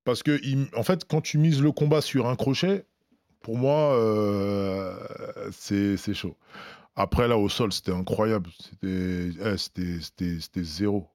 Parce 0.05 0.23
que, 0.23 0.39
il- 0.45 0.69
en 0.77 0.85
fait, 0.85 1.05
quand 1.05 1.21
tu 1.21 1.37
mises 1.37 1.61
le 1.61 1.73
combat 1.73 2.01
sur 2.01 2.29
un 2.29 2.37
crochet, 2.37 2.87
pour 3.41 3.57
moi, 3.59 3.93
euh, 3.97 4.97
c'est 5.51 5.97
c'est 5.97 6.15
chaud. 6.15 6.37
Après, 6.95 7.27
là, 7.29 7.37
au 7.37 7.49
sol, 7.49 7.73
c'était 7.73 7.93
incroyable. 7.93 8.49
C'était 8.61 9.31
eh, 9.41 9.57
c'était- 9.59 10.01
c'était- 10.01 10.41
c'était 10.41 10.63
zéro. 10.63 11.09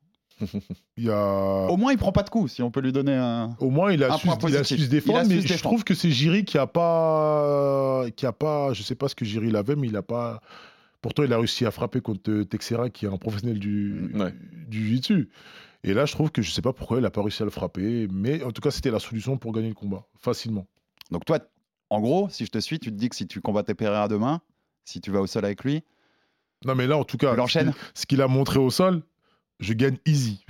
Il 0.97 1.03
y 1.05 1.09
a... 1.09 1.67
Au 1.69 1.77
moins, 1.77 1.91
il 1.91 1.97
prend 1.97 2.11
pas 2.11 2.23
de 2.23 2.29
coups, 2.29 2.51
si 2.53 2.61
on 2.61 2.71
peut 2.71 2.81
lui 2.81 2.91
donner 2.91 3.13
un. 3.15 3.55
Au 3.59 3.69
moins, 3.69 3.91
il 3.91 4.03
a, 4.03 4.17
su, 4.17 4.25
point 4.27 4.35
il 4.49 4.55
a 4.55 4.59
positif. 4.59 4.77
su 4.79 4.85
se 4.85 4.89
défendre, 4.89 5.19
Il 5.19 5.21
a 5.21 5.23
su 5.29 5.35
mais 5.35 5.47
se 5.47 5.53
je 5.57 5.63
trouve 5.63 5.83
que 5.83 5.93
c'est 5.93 6.11
Jiri 6.11 6.45
qui 6.45 6.57
a 6.57 6.67
pas, 6.67 8.05
qui 8.15 8.25
a 8.25 8.31
pas, 8.31 8.73
je 8.73 8.83
sais 8.83 8.95
pas 8.95 9.07
ce 9.07 9.15
que 9.15 9.25
Jiri 9.25 9.55
avait, 9.55 9.75
mais 9.75 9.87
il 9.87 9.95
a 9.95 10.01
pas. 10.03 10.41
Pourtant, 11.01 11.23
il 11.23 11.33
a 11.33 11.37
réussi 11.37 11.65
à 11.65 11.71
frapper 11.71 11.99
contre 12.01 12.43
Texera, 12.43 12.89
qui 12.89 13.05
est 13.05 13.09
un 13.09 13.17
professionnel 13.17 13.57
du, 13.57 14.11
Ouais. 14.13 14.33
du 14.67 14.85
jiu-jitsu. 14.85 15.29
Et 15.83 15.93
là, 15.95 16.05
je 16.05 16.11
trouve 16.11 16.29
que 16.31 16.43
je 16.43 16.51
sais 16.51 16.61
pas 16.61 16.73
pourquoi 16.73 16.99
il 16.99 17.05
a 17.05 17.09
pas 17.09 17.21
réussi 17.21 17.41
à 17.41 17.45
le 17.45 17.51
frapper, 17.51 18.07
mais 18.11 18.43
en 18.43 18.51
tout 18.51 18.61
cas, 18.61 18.69
c'était 18.69 18.91
la 18.91 18.99
solution 18.99 19.37
pour 19.37 19.51
gagner 19.51 19.69
le 19.69 19.73
combat 19.73 20.05
facilement. 20.19 20.67
Donc 21.09 21.25
toi, 21.25 21.39
en 21.89 21.99
gros, 22.01 22.29
si 22.29 22.45
je 22.45 22.51
te 22.51 22.59
suis, 22.59 22.79
tu 22.79 22.91
te 22.91 22.95
dis 22.95 23.09
que 23.09 23.15
si 23.15 23.25
tu 23.25 23.41
combattais 23.41 23.73
Pereira 23.73 24.07
demain, 24.07 24.41
si 24.85 25.01
tu 25.01 25.09
vas 25.09 25.21
au 25.21 25.27
sol 25.27 25.43
avec 25.43 25.63
lui, 25.63 25.81
Non, 26.65 26.75
mais 26.75 26.85
là, 26.85 26.97
en 26.99 27.03
tout 27.03 27.17
cas, 27.17 27.35
ce 27.95 28.05
qu'il 28.05 28.21
a 28.21 28.27
montré 28.27 28.59
au 28.59 28.69
sol, 28.69 29.01
je 29.61 29.73
gagne 29.73 29.97
easy. 30.05 30.43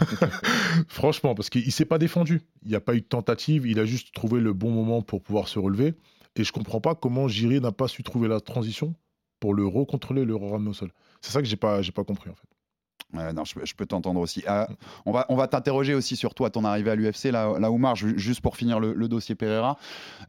Franchement, 0.88 1.34
parce 1.34 1.50
qu'il 1.50 1.70
s'est 1.70 1.84
pas 1.84 1.98
défendu. 1.98 2.40
Il 2.62 2.70
n'y 2.70 2.74
a 2.74 2.80
pas 2.80 2.94
eu 2.94 3.00
de 3.00 3.06
tentative. 3.06 3.66
Il 3.66 3.78
a 3.78 3.84
juste 3.84 4.14
trouvé 4.14 4.40
le 4.40 4.52
bon 4.52 4.70
moment 4.70 5.02
pour 5.02 5.22
pouvoir 5.22 5.46
se 5.46 5.58
relever. 5.58 5.94
Et 6.36 6.42
je 6.42 6.52
comprends 6.52 6.80
pas 6.80 6.94
comment 6.94 7.28
Jiri 7.28 7.60
n'a 7.60 7.70
pas 7.70 7.86
su 7.86 8.02
trouver 8.02 8.28
la 8.28 8.40
transition 8.40 8.94
pour 9.38 9.54
le 9.54 9.66
recontrôler, 9.66 10.24
le 10.24 10.34
ramener 10.34 10.70
au 10.70 10.74
sol. 10.74 10.90
C'est 11.20 11.32
ça 11.32 11.40
que 11.40 11.46
j'ai 11.46 11.56
pas, 11.56 11.80
pas 11.94 12.04
compris 12.04 12.30
en 12.30 12.34
fait. 12.34 12.48
Euh, 13.18 13.32
non, 13.32 13.44
je, 13.44 13.54
peux- 13.54 13.64
je 13.64 13.74
peux 13.74 13.86
t'entendre 13.86 14.20
aussi. 14.20 14.42
Euh, 14.48 14.64
on 15.06 15.12
va, 15.12 15.26
on 15.28 15.36
va 15.36 15.46
t'interroger 15.46 15.94
aussi 15.94 16.16
sur 16.16 16.34
toi, 16.34 16.50
ton 16.50 16.64
arrivée 16.64 16.90
à 16.90 16.94
l'UFC, 16.96 17.30
là, 17.30 17.58
là 17.58 17.70
Oumar, 17.70 17.96
ju- 17.96 18.18
juste 18.18 18.40
pour 18.40 18.56
finir 18.56 18.80
le, 18.80 18.92
le 18.94 19.08
dossier 19.08 19.34
Pereira. 19.34 19.76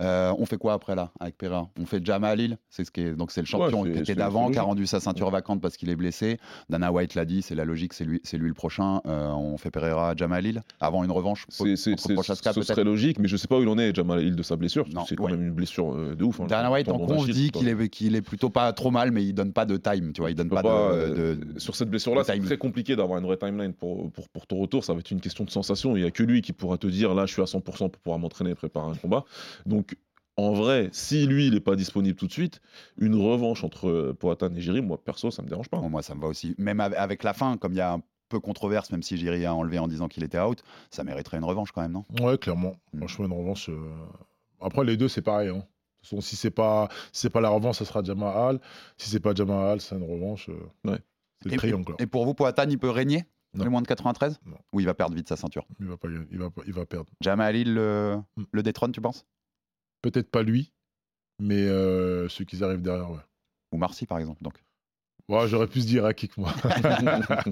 Euh, 0.02 0.34
on 0.38 0.46
fait 0.46 0.58
quoi 0.58 0.74
après 0.74 0.96
là, 0.96 1.12
avec 1.20 1.38
Pereira? 1.38 1.70
On 1.80 1.86
fait 1.86 2.04
Jamal 2.06 2.36
c'est 2.70 2.84
ce 2.84 2.92
qui 2.92 3.02
est, 3.02 3.12
donc 3.14 3.32
c'est 3.32 3.42
le 3.42 3.46
champion 3.48 3.82
Ouais, 3.84 4.02
qui 4.04 4.14
d'avant, 4.16 4.50
qui 4.52 4.58
a 4.58 4.64
rendu 4.64 4.86
sa 4.88 5.00
ceinture 5.00 5.30
vacante 5.30 5.62
parce 5.62 5.78
qu'il 5.78 5.90
est 5.90 5.96
blessé. 5.96 6.38
Dana 6.70 6.92
White 6.92 7.16
l'a 7.16 7.24
dit, 7.26 7.42
c'est 7.42 7.56
la 7.56 7.64
logique, 7.66 7.94
c'est 7.94 8.04
lui, 8.04 8.20
c'est 8.24 8.38
lui 8.38 8.48
le 8.50 8.54
prochain. 8.54 9.00
Euh, 9.06 9.30
on 9.30 9.58
fait 9.58 9.72
Pereira 9.72 10.14
Jamal 10.18 10.64
avant 10.82 11.04
une 11.04 11.12
revanche 11.12 11.46
C'est- 11.50 11.76
c'est- 11.76 11.96
Prochaska 12.14 12.52
ce 12.54 12.62
serait 12.62 12.84
logique, 12.84 13.20
mais 13.20 13.28
je 13.28 13.38
sais 13.38 13.48
pas 13.48 13.58
où 13.58 13.62
il 13.62 13.70
en 13.70 13.78
est, 13.78 13.96
Jamal 13.96 14.22
Hill, 14.22 14.36
de 14.36 14.44
sa 14.44 14.56
blessure. 14.58 14.86
Non, 14.94 15.06
C'est 15.06 15.16
quand 15.16 15.26
ouais. 15.26 15.32
même 15.32 15.44
une 15.48 15.54
blessure 15.54 15.94
euh, 15.94 16.16
de 16.16 16.24
ouf. 16.24 16.40
hein. 16.42 16.46
Dana 16.48 16.70
White 16.72 16.90
en 16.90 17.00
conf 17.00 17.26
dit 17.30 17.52
qu'il 17.52 17.68
est, 17.70 17.90
qu'il 17.90 18.16
est 18.16 18.22
plutôt 18.22 18.50
pas 18.50 18.74
trop 18.74 18.92
mal, 18.92 19.12
mais 19.12 19.24
il 19.24 19.34
donne 19.34 19.54
pas 19.54 19.66
de 19.66 19.78
time, 19.78 20.12
tu 20.14 20.22
vois, 20.22 20.30
il 20.32 20.36
donne 20.36 20.50
pas, 20.50 20.62
pas, 20.62 20.94
de, 20.96 21.36
de- 21.36 21.60
sur 21.60 21.76
cette 21.76 21.90
blessure-là, 21.90 22.24
c'est 22.26 22.38
très 22.40 22.58
compliqué 22.58 22.75
d'avoir 22.84 23.20
une 23.20 23.26
vraie 23.26 23.38
timeline 23.38 23.74
pour, 23.74 24.12
pour, 24.12 24.30
pour 24.30 24.48
ton 24.48 24.58
retour. 24.58 24.84
Ça 24.84 24.94
va 24.94 25.00
être 25.00 25.12
une 25.12 25.22
question 25.22 25.44
de 25.44 25.50
sensation. 25.50 25.96
Il 25.96 26.02
n'y 26.02 26.08
a 26.08 26.12
que 26.12 26.24
lui 26.24 26.42
qui 26.42 26.54
pourra 26.54 26.78
te 26.78 26.88
dire 26.88 27.14
là, 27.14 27.26
je 27.26 27.34
suis 27.34 27.42
à 27.42 27.46
100% 27.46 27.62
pour 27.90 28.02
pouvoir 28.02 28.20
m'entraîner 28.20 28.52
et 28.52 28.56
préparer 28.56 28.90
un 28.92 28.96
combat. 28.96 29.26
Donc, 29.66 29.96
en 30.38 30.52
vrai, 30.54 30.90
si 30.92 31.26
lui, 31.28 31.48
il 31.48 31.54
n'est 31.54 31.60
pas 31.62 31.76
disponible 31.78 32.18
tout 32.18 32.28
de 32.28 32.32
suite, 32.34 32.60
une 32.98 33.16
revanche 33.16 33.64
entre 33.64 33.88
euh, 33.90 34.14
Poatan 34.14 34.54
et 34.54 34.60
Jiri, 34.62 34.82
moi, 34.82 35.02
perso, 35.04 35.32
ça 35.32 35.42
me 35.42 35.48
dérange 35.48 35.70
pas. 35.70 35.78
Bon, 35.78 35.90
moi, 35.90 36.02
ça 36.02 36.14
me 36.14 36.22
va 36.22 36.28
aussi. 36.28 36.56
Même 36.58 36.82
av- 36.82 36.94
avec 36.98 37.24
la 37.24 37.34
fin, 37.34 37.56
comme 37.58 37.72
il 37.72 37.78
y 37.78 37.82
a 37.82 37.94
un 37.94 38.02
peu 38.28 38.40
controverse, 38.42 38.92
même 38.92 39.02
si 39.04 39.16
Jiri 39.18 39.46
a 39.46 39.54
enlevé 39.56 39.80
en 39.80 39.88
disant 39.88 40.08
qu'il 40.10 40.24
était 40.24 40.40
out, 40.40 40.62
ça 40.90 41.04
mériterait 41.06 41.38
une 41.38 41.46
revanche 41.46 41.72
quand 41.72 41.82
même, 41.82 41.94
non? 41.94 42.04
Ouais, 42.20 42.38
clairement. 42.38 42.74
Mm. 42.92 42.98
Franchement, 43.00 43.26
une 43.28 43.34
revanche. 43.34 43.70
euh, 43.70 43.78
Après, 44.60 44.84
les 44.84 44.98
deux, 44.98 45.08
c'est 45.08 45.22
pareil. 45.22 45.50
hein. 45.50 45.54
De 45.54 45.60
toute 45.60 46.20
façon, 46.20 46.22
si 46.22 46.36
c'est 46.36 46.52
pas, 46.52 46.90
si 47.14 47.22
c'est 47.22 47.30
pas 47.30 47.42
la 47.42 47.50
revanche, 47.50 47.78
ça 47.78 47.86
sera 47.86 48.04
Jamal. 48.04 48.60
Si 48.98 49.10
c'est 49.10 49.20
pas 49.22 49.34
Jamal, 49.34 49.80
c'est 49.80 49.96
une 49.96 50.04
revanche. 50.04 50.50
euh, 50.50 50.92
Ouais. 50.92 51.00
Et- 51.46 51.58
le 51.58 52.08
pour 52.08 52.26
vous, 52.26 52.34
Poatan, 52.34 52.66
il 52.70 52.78
peut 52.80 52.90
régner 52.90 53.26
dans 53.54 53.64
les 53.64 53.70
moins 53.70 53.82
de 53.82 53.88
93 53.88 54.40
Non. 54.46 54.58
Ou 54.74 54.80
il 54.82 54.86
va 54.86 54.94
perdre 54.94 55.16
vite 55.16 55.30
sa 55.30 55.36
ceinture 55.38 55.66
Il 55.80 55.86
va 55.88 55.96
pas, 55.98 56.08
il 56.10 56.38
va, 56.38 56.50
pas- 56.50 56.62
il 56.66 56.74
va 56.74 56.86
perdre. 56.86 57.12
Jamal 57.22 57.56
Hill 57.56 57.74
le, 57.74 58.18
Mm. 58.38 58.44
le 58.52 58.64
détrône, 58.64 58.92
tu 58.92 59.00
penses? 59.02 59.26
Peut-être 60.02 60.30
pas 60.30 60.44
lui, 60.44 60.74
mais 61.40 61.62
euh, 61.68 62.28
ceux 62.30 62.44
qui 62.46 62.62
arrivent 62.64 62.82
derrière, 62.82 63.10
ouais. 63.12 63.22
Ou 63.72 63.78
Marcy, 63.78 64.06
par 64.06 64.18
exemple. 64.20 64.44
Donc. 64.44 64.62
Ouais, 65.28 65.48
j'aurais 65.48 65.66
pu 65.68 65.82
se 65.82 65.88
dire 65.88 66.06
à 66.06 66.14
kick 66.14 66.38
moi. 66.38 66.52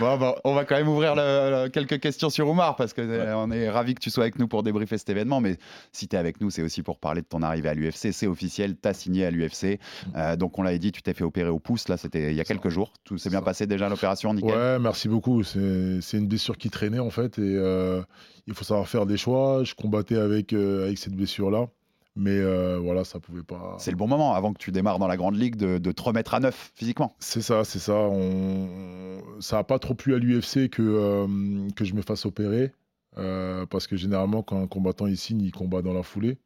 Bon, 0.00 0.18
bon, 0.18 0.34
on 0.44 0.54
va 0.54 0.64
quand 0.64 0.76
même 0.76 0.88
ouvrir 0.88 1.14
le- 1.14 1.64
le- 1.64 1.68
quelques 1.70 2.00
questions 2.00 2.28
sur 2.30 2.48
Oumar 2.48 2.76
parce 2.76 2.92
que 2.92 3.00
euh, 3.00 3.34
on 3.36 3.50
est 3.50 3.70
ravi 3.70 3.94
que 3.94 4.00
tu 4.00 4.10
sois 4.10 4.24
avec 4.24 4.38
nous 4.38 4.46
pour 4.48 4.62
débriefer 4.62 4.98
cet 4.98 5.08
événement. 5.10 5.40
Mais 5.40 5.56
si 5.92 6.06
tu 6.08 6.16
es 6.16 6.18
avec 6.18 6.40
nous, 6.40 6.50
c'est 6.50 6.62
aussi 6.62 6.82
pour 6.82 6.98
parler 6.98 7.22
de 7.22 7.26
ton 7.26 7.42
arrivée 7.42 7.68
à 7.70 7.74
l'UFC. 7.74 8.12
C'est 8.12 8.26
officiel, 8.26 8.76
tu 8.80 8.88
as 8.88 8.92
signé 8.94 9.24
à 9.24 9.30
l'UFC. 9.30 9.78
Euh, 10.16 10.36
donc, 10.36 10.58
on 10.58 10.62
l'avait 10.62 10.78
dit, 10.78 10.92
tu 10.92 11.02
t'es 11.02 11.14
fait 11.14 11.24
opérer 11.24 11.48
au 11.48 11.58
pouce. 11.58 11.88
Là, 11.88 11.96
c'était 11.96 12.30
il 12.30 12.36
y 12.36 12.40
a 12.40 12.44
quelques 12.44 12.68
jours. 12.68 12.92
Tout 13.04 13.16
s'est 13.18 13.30
bien 13.30 13.42
passé 13.42 13.66
déjà 13.66 13.88
l'opération, 13.88 14.34
nickel. 14.34 14.50
Ouais, 14.50 14.78
merci 14.78 15.08
beaucoup. 15.08 15.42
C'est 15.44 16.00
c'est 16.02 16.18
une 16.18 16.26
blessure 16.28 16.56
qui 16.58 16.68
traînait 16.70 16.98
en 16.98 17.10
fait 17.10 17.38
et 17.38 17.42
euh, 17.42 18.02
il 18.46 18.54
faut 18.54 18.64
savoir 18.64 18.86
faire 18.88 19.06
des 19.06 19.16
choix. 19.16 19.62
Je 19.64 19.74
combattais 19.74 20.16
avec, 20.18 20.52
euh, 20.52 20.84
avec 20.86 20.98
cette 20.98 21.14
blessure-là, 21.14 21.68
mais 22.16 22.38
euh, 22.38 22.78
voilà, 22.78 23.04
ça 23.04 23.20
pouvait 23.20 23.42
pas. 23.42 23.76
C'est 23.78 23.90
le 23.90 23.96
bon 23.96 24.08
moment 24.08 24.34
avant 24.34 24.54
que 24.54 24.58
tu 24.58 24.72
démarres 24.72 24.98
dans 24.98 25.06
la 25.06 25.18
grande 25.18 25.36
ligue 25.36 25.56
de, 25.56 25.76
de 25.76 25.92
te 25.92 26.02
remettre 26.02 26.32
à 26.32 26.40
neuf 26.40 26.72
physiquement. 26.74 27.14
C'est 27.20 27.42
ça, 27.42 27.62
c'est 27.62 27.78
ça. 27.78 27.94
On... 27.94 29.20
Ça 29.38 29.58
a 29.58 29.64
pas 29.64 29.78
trop 29.78 29.94
plu 29.94 30.14
à 30.14 30.18
l'UFC 30.18 30.70
que, 30.70 30.80
euh, 30.80 31.68
que 31.76 31.84
je 31.84 31.94
me 31.94 32.00
fasse 32.00 32.24
opérer. 32.24 32.72
Euh, 33.18 33.64
parce 33.64 33.86
que 33.86 33.96
généralement, 33.96 34.42
quand 34.42 34.62
un 34.62 34.66
combattant 34.66 35.06
il 35.06 35.16
signe, 35.16 35.40
il 35.40 35.50
combat 35.50 35.80
dans 35.80 35.92
la 35.92 36.02
foulée. 36.02 36.38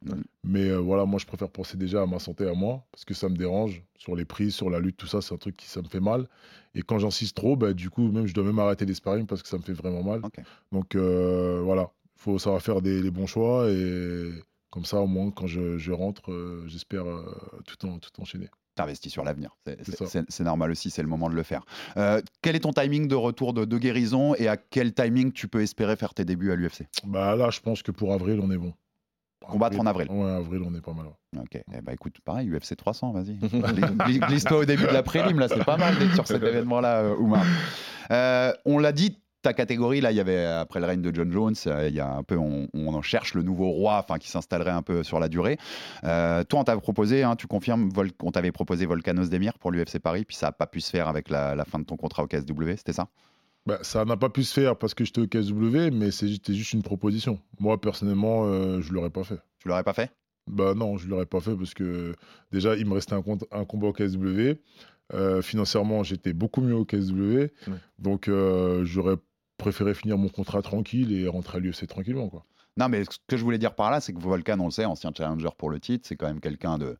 Mais 0.43 0.73
voilà, 0.73 1.05
moi, 1.05 1.19
je 1.19 1.25
préfère 1.25 1.49
penser 1.49 1.77
déjà 1.77 2.01
à 2.01 2.05
ma 2.05 2.19
santé, 2.19 2.47
à 2.47 2.53
moi, 2.53 2.85
parce 2.91 3.03
que 3.03 3.13
ça 3.13 3.29
me 3.29 3.35
dérange. 3.35 3.83
Sur 3.97 4.15
les 4.15 4.25
prises, 4.25 4.55
sur 4.55 4.69
la 4.69 4.79
lutte, 4.79 4.97
tout 4.97 5.07
ça, 5.07 5.21
c'est 5.21 5.33
un 5.33 5.37
truc 5.37 5.55
qui 5.55 5.67
ça 5.67 5.81
me 5.81 5.87
fait 5.87 5.99
mal. 5.99 6.27
Et 6.73 6.81
quand 6.81 6.97
j'insiste 6.97 7.35
trop, 7.35 7.55
bah, 7.55 7.73
du 7.73 7.89
coup, 7.89 8.09
même 8.11 8.25
je 8.25 8.33
dois 8.33 8.43
même 8.43 8.59
arrêter 8.59 8.85
les 8.85 8.93
sparring 8.93 9.25
parce 9.25 9.43
que 9.43 9.49
ça 9.49 9.57
me 9.57 9.63
fait 9.63 9.73
vraiment 9.73 10.03
mal. 10.03 10.21
Donc 10.71 10.95
voilà, 10.95 11.91
il 12.17 12.21
faut 12.21 12.39
savoir 12.39 12.61
faire 12.61 12.81
des, 12.81 13.01
les 13.01 13.11
bons 13.11 13.27
choix 13.27 13.69
et 13.69 14.31
comme 14.71 14.85
ça, 14.85 14.97
au 15.01 15.07
moins, 15.07 15.29
quand 15.31 15.45
je, 15.47 15.77
je 15.77 15.91
rentre, 15.91 16.31
euh, 16.31 16.63
j'espère 16.67 17.05
euh, 17.05 17.25
tout, 17.67 17.85
en, 17.87 17.99
tout 17.99 18.09
enchaîner. 18.21 18.49
T'investis 18.75 19.11
sur 19.11 19.23
l'avenir. 19.25 19.55
C'est- 19.67 20.39
normal 20.39 20.71
aussi, 20.71 20.89
c'est 20.89 21.01
le 21.01 21.09
moment 21.09 21.29
de 21.29 21.35
le 21.35 21.43
faire. 21.43 21.61
Euh, 21.97 22.21
quel 22.41 22.55
est 22.55 22.61
ton 22.61 22.71
timing 22.71 23.07
de 23.09 23.15
retour 23.15 23.53
de, 23.53 23.65
de 23.65 23.77
guérison 23.77 24.33
et 24.35 24.47
à 24.47 24.55
quel 24.55 24.93
timing 24.93 25.33
tu 25.33 25.49
peux 25.49 25.61
espérer 25.61 25.97
faire 25.97 26.13
tes 26.13 26.23
débuts 26.23 26.51
à 26.51 26.55
l'UFC 26.55 26.87
Bah 27.05 27.35
là, 27.35 27.49
je 27.49 27.59
pense 27.59 27.83
que 27.83 27.91
pour 27.91 28.13
avril, 28.13 28.39
on 28.41 28.49
est 28.49 28.57
bon. 28.57 28.73
Combattre 29.45 29.77
en 29.79 29.85
avril. 29.87 30.07
Ouais, 30.09 30.29
avril, 30.31 30.61
on 30.65 30.73
est 30.73 30.81
pas 30.81 30.93
mal. 30.93 31.07
Ok, 31.37 31.55
eh 31.55 31.81
ben, 31.81 31.91
écoute, 31.91 32.21
pareil, 32.23 32.47
UFC 32.49 32.75
300, 32.77 33.11
vas-y. 33.11 33.33
Gli- 33.41 33.97
gli- 33.97 34.19
Glisse-toi 34.19 34.59
au 34.59 34.65
début 34.65 34.83
de 34.83 34.93
la 34.93 35.03
prélim, 35.03 35.37
là, 35.39 35.47
c'est 35.49 35.65
pas 35.65 35.77
mal 35.77 35.97
d'être 35.97 36.13
sur 36.13 36.27
cet 36.27 36.41
événement-là, 36.43 37.15
Oumar. 37.17 37.43
On 38.65 38.77
l'a 38.77 38.91
dit, 38.93 39.17
ta 39.41 39.53
catégorie, 39.53 40.01
là, 40.01 40.11
il 40.11 40.17
y 40.17 40.19
avait, 40.19 40.45
après 40.45 40.79
le 40.79 40.85
règne 40.85 41.01
de 41.01 41.13
John 41.13 41.31
Jones, 41.31 41.55
euh, 41.67 41.87
il 41.87 41.95
y 41.95 41.99
a 41.99 42.09
un 42.11 42.23
peu, 42.23 42.37
on, 42.37 42.67
on 42.73 42.93
en 42.93 43.01
cherche 43.01 43.33
le 43.33 43.43
nouveau 43.43 43.69
roi, 43.69 43.97
enfin, 43.97 44.17
qui 44.19 44.29
s'installerait 44.29 44.71
un 44.71 44.81
peu 44.81 45.03
sur 45.03 45.19
la 45.19 45.29
durée. 45.29 45.57
Euh, 46.03 46.43
toi, 46.43 46.59
on 46.59 46.63
t'avait 46.63 46.81
proposé, 46.81 47.23
hein, 47.23 47.35
tu 47.35 47.47
confirmes, 47.47 47.89
Vol- 47.89 48.11
on 48.21 48.31
t'avait 48.31 48.51
proposé 48.51 48.85
Volcanos 48.85 49.29
Demir 49.29 49.57
pour 49.59 49.71
l'UFC 49.71 49.99
Paris, 49.99 50.25
puis 50.25 50.35
ça 50.35 50.47
n'a 50.47 50.51
pas 50.51 50.67
pu 50.67 50.81
se 50.81 50.89
faire 50.89 51.07
avec 51.07 51.29
la, 51.29 51.55
la 51.55 51.65
fin 51.65 51.79
de 51.79 51.85
ton 51.85 51.97
contrat 51.97 52.23
au 52.23 52.27
KSW, 52.27 52.75
c'était 52.77 52.93
ça? 52.93 53.07
Bah, 53.65 53.79
ça 53.81 54.05
n'a 54.05 54.17
pas 54.17 54.29
pu 54.29 54.43
se 54.43 54.59
faire 54.59 54.75
parce 54.75 54.93
que 54.93 55.05
j'étais 55.05 55.21
au 55.21 55.27
KSW, 55.27 55.91
mais 55.91 56.11
c'était 56.11 56.53
juste 56.53 56.73
une 56.73 56.81
proposition. 56.81 57.39
Moi, 57.59 57.79
personnellement, 57.79 58.45
euh, 58.45 58.81
je 58.81 58.91
l'aurais 58.91 59.11
pas 59.11 59.23
fait. 59.23 59.39
Tu 59.59 59.67
l'aurais 59.67 59.83
pas 59.83 59.93
fait? 59.93 60.11
Bah 60.47 60.73
non, 60.75 60.97
je 60.97 61.07
l'aurais 61.07 61.27
pas 61.27 61.39
fait 61.39 61.55
parce 61.55 61.75
que 61.75 62.15
déjà, 62.51 62.75
il 62.75 62.87
me 62.87 62.93
restait 62.95 63.13
un, 63.13 63.21
combat 63.65 63.87
au 63.87 63.93
KSW. 63.93 64.53
Euh, 65.13 65.41
financièrement, 65.41 66.03
j'étais 66.03 66.33
beaucoup 66.33 66.61
mieux 66.61 66.73
au 66.73 66.85
KSW. 66.85 67.51
Donc, 67.99 68.27
euh, 68.27 68.83
j'aurais 68.83 69.17
préféré 69.61 69.93
finir 69.93 70.17
mon 70.17 70.27
contrat 70.29 70.61
tranquille 70.61 71.13
et 71.13 71.27
rentrer 71.27 71.57
à 71.57 71.61
l'UFC 71.61 71.87
tranquillement. 71.87 72.27
Quoi. 72.29 72.43
Non, 72.77 72.89
mais 72.89 73.03
ce 73.03 73.17
que 73.27 73.37
je 73.37 73.43
voulais 73.43 73.57
dire 73.57 73.75
par 73.75 73.91
là, 73.91 74.01
c'est 74.01 74.13
que 74.13 74.19
Volcan, 74.19 74.59
on 74.59 74.65
le 74.65 74.71
sait, 74.71 74.85
ancien 74.85 75.11
challenger 75.15 75.49
pour 75.57 75.69
le 75.69 75.79
titre, 75.79 76.07
c'est 76.07 76.15
quand 76.15 76.27
même 76.27 76.39
quelqu'un 76.41 76.77
de 76.77 76.97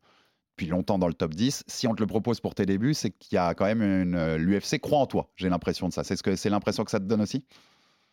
depuis 0.57 0.67
longtemps 0.67 0.99
dans 0.99 1.07
le 1.07 1.13
top 1.13 1.33
10. 1.33 1.63
Si 1.67 1.87
on 1.87 1.95
te 1.95 2.01
le 2.01 2.07
propose 2.07 2.39
pour 2.41 2.53
tes 2.55 2.65
débuts, 2.65 2.93
c'est 2.93 3.09
qu'il 3.11 3.35
y 3.35 3.37
a 3.39 3.53
quand 3.55 3.65
même 3.65 3.81
une 3.81 4.35
l'UFC 4.35 4.79
croit 4.79 4.99
en 4.99 5.07
toi. 5.07 5.29
J'ai 5.35 5.49
l'impression 5.49 5.87
de 5.87 5.93
ça. 5.93 6.03
C'est 6.03 6.15
ce 6.17 6.23
que 6.23 6.35
c'est 6.35 6.49
l'impression 6.49 6.83
que 6.83 6.91
ça 6.91 6.99
te 6.99 7.05
donne 7.05 7.21
aussi? 7.21 7.45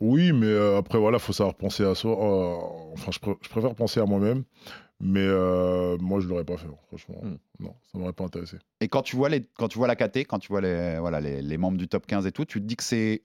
Oui, 0.00 0.32
mais 0.32 0.46
euh, 0.46 0.78
après, 0.78 0.98
voilà, 0.98 1.18
faut 1.18 1.32
savoir 1.32 1.56
penser 1.56 1.84
à 1.84 1.94
soi. 1.96 2.12
euh, 2.12 2.92
enfin, 2.92 3.10
je, 3.12 3.18
pr- 3.18 3.36
je 3.42 3.48
préfère 3.48 3.74
penser 3.74 3.98
à 4.00 4.04
moi-même. 4.06 4.44
Mais 5.00 5.20
euh, 5.26 5.96
moi, 5.98 6.20
je 6.20 6.28
l'aurais 6.28 6.44
pas 6.44 6.56
fait, 6.56 6.68
franchement. 6.86 7.16
Hmm. 7.22 7.36
Non, 7.58 7.74
ça 7.90 7.98
m'aurait 7.98 8.12
pas 8.12 8.24
intéressé. 8.24 8.56
Et 8.80 8.86
quand 8.88 9.02
tu 9.02 9.16
vois 9.16 9.28
les 9.28 9.44
quand 9.58 9.68
tu 9.68 9.78
vois 9.78 9.88
la 9.88 9.96
KT, 9.96 10.18
quand 10.18 10.38
tu 10.38 10.48
vois 10.48 10.60
les 10.60 10.98
voilà 11.00 11.20
les, 11.20 11.42
les 11.42 11.56
membres 11.58 11.76
du 11.78 11.88
top 11.88 12.06
15 12.06 12.26
et 12.26 12.32
tout, 12.32 12.44
tu 12.44 12.60
te 12.60 12.64
dis 12.66 12.76
que 12.76 12.84
c'est 12.84 13.22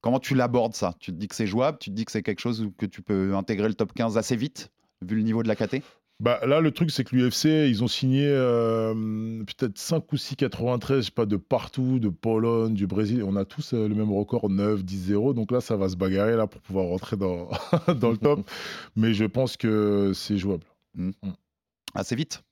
comment 0.00 0.18
tu 0.20 0.34
l'abordes 0.34 0.74
ça? 0.74 0.94
Tu 1.00 1.12
te 1.12 1.16
dis 1.16 1.28
que 1.28 1.34
c'est 1.34 1.46
jouable? 1.46 1.78
Tu 1.78 1.90
te 1.90 1.94
dis 1.94 2.04
que 2.04 2.12
c'est 2.12 2.22
quelque 2.22 2.40
chose 2.40 2.62
où- 2.62 2.70
que 2.72 2.86
tu 2.86 3.02
peux 3.02 3.34
intégrer 3.34 3.68
le 3.68 3.74
top 3.74 3.92
15 3.92 4.16
assez 4.18 4.36
vite 4.36 4.70
vu 5.02 5.16
le 5.16 5.22
niveau 5.22 5.42
de 5.42 5.48
la 5.48 5.56
KT 5.56 5.82
Bah, 6.20 6.40
là, 6.46 6.60
le 6.62 6.70
truc, 6.70 6.90
c'est 6.90 7.04
que 7.04 7.14
l'UFC, 7.14 7.68
ils 7.68 7.84
ont 7.84 7.88
signé 7.88 8.26
euh, 8.26 8.94
peut-être 9.44 9.76
5 9.76 10.10
ou 10.12 10.16
6 10.16 10.34
93, 10.36 11.00
je 11.00 11.06
sais 11.06 11.10
pas, 11.10 11.26
de 11.26 11.36
partout, 11.36 11.98
de 11.98 12.08
Pologne, 12.08 12.72
du 12.72 12.86
Brésil. 12.86 13.22
On 13.22 13.36
a 13.36 13.44
tous 13.44 13.74
euh, 13.74 13.86
le 13.86 13.94
même 13.94 14.10
record, 14.10 14.48
9, 14.48 14.82
10, 14.82 14.98
0. 14.98 15.34
Donc 15.34 15.50
là, 15.52 15.60
ça 15.60 15.76
va 15.76 15.90
se 15.90 15.96
bagarrer 15.96 16.34
là, 16.36 16.46
pour 16.46 16.62
pouvoir 16.62 16.86
rentrer 16.86 17.16
dans, 17.18 17.50
dans 18.00 18.10
le 18.10 18.16
top. 18.16 18.48
Mais 18.96 19.12
je 19.12 19.26
pense 19.26 19.58
que 19.58 20.12
c'est 20.14 20.38
jouable. 20.38 20.64
Assez 21.94 22.16
vite? 22.16 22.42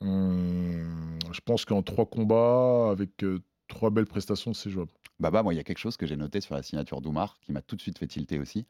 Hum, 0.00 1.18
je 1.32 1.40
pense 1.44 1.64
qu'en 1.64 1.82
trois 1.82 2.06
combats, 2.06 2.90
avec 2.92 3.24
euh, 3.24 3.40
trois 3.68 3.90
belles 3.90 4.06
prestations, 4.06 4.54
c'est 4.54 4.70
jouable. 4.70 4.90
Baba, 5.20 5.42
moi, 5.42 5.54
il 5.54 5.56
y 5.56 5.60
a 5.60 5.64
quelque 5.64 5.78
chose 5.78 5.96
que 5.96 6.06
j'ai 6.06 6.16
noté 6.16 6.40
sur 6.40 6.54
la 6.54 6.62
signature 6.62 7.00
d'Oumar 7.00 7.38
qui 7.40 7.52
m'a 7.52 7.62
tout 7.62 7.76
de 7.76 7.80
suite 7.80 7.98
fait 7.98 8.06
tilter 8.06 8.38
aussi. 8.38 8.66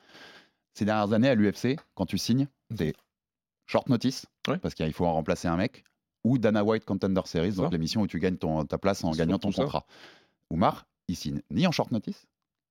Ces 0.74 0.84
dernières 0.84 1.12
années 1.12 1.28
à 1.28 1.34
l'UFC, 1.34 1.76
quand 1.94 2.06
tu 2.06 2.18
signes, 2.18 2.46
c'est 2.76 2.94
short 3.66 3.88
notice, 3.88 4.26
parce 4.62 4.74
qu'il 4.74 4.92
faut 4.92 5.06
en 5.06 5.12
remplacer 5.12 5.48
un 5.48 5.56
mec, 5.56 5.84
ou 6.24 6.38
Dana 6.38 6.64
White 6.64 6.84
Contender 6.84 7.20
Series, 7.24 7.52
donc 7.52 7.72
l'émission 7.72 8.02
où 8.02 8.06
tu 8.06 8.18
gagnes 8.18 8.36
ton, 8.36 8.64
ta 8.64 8.78
place 8.78 9.04
en 9.04 9.10
gagnant 9.12 9.38
ton 9.38 9.52
contrat. 9.52 9.86
Oumar, 10.50 10.86
il 11.08 11.16
signe 11.16 11.42
ni 11.50 11.66
en 11.66 11.72
short 11.72 11.90
notice, 11.90 12.26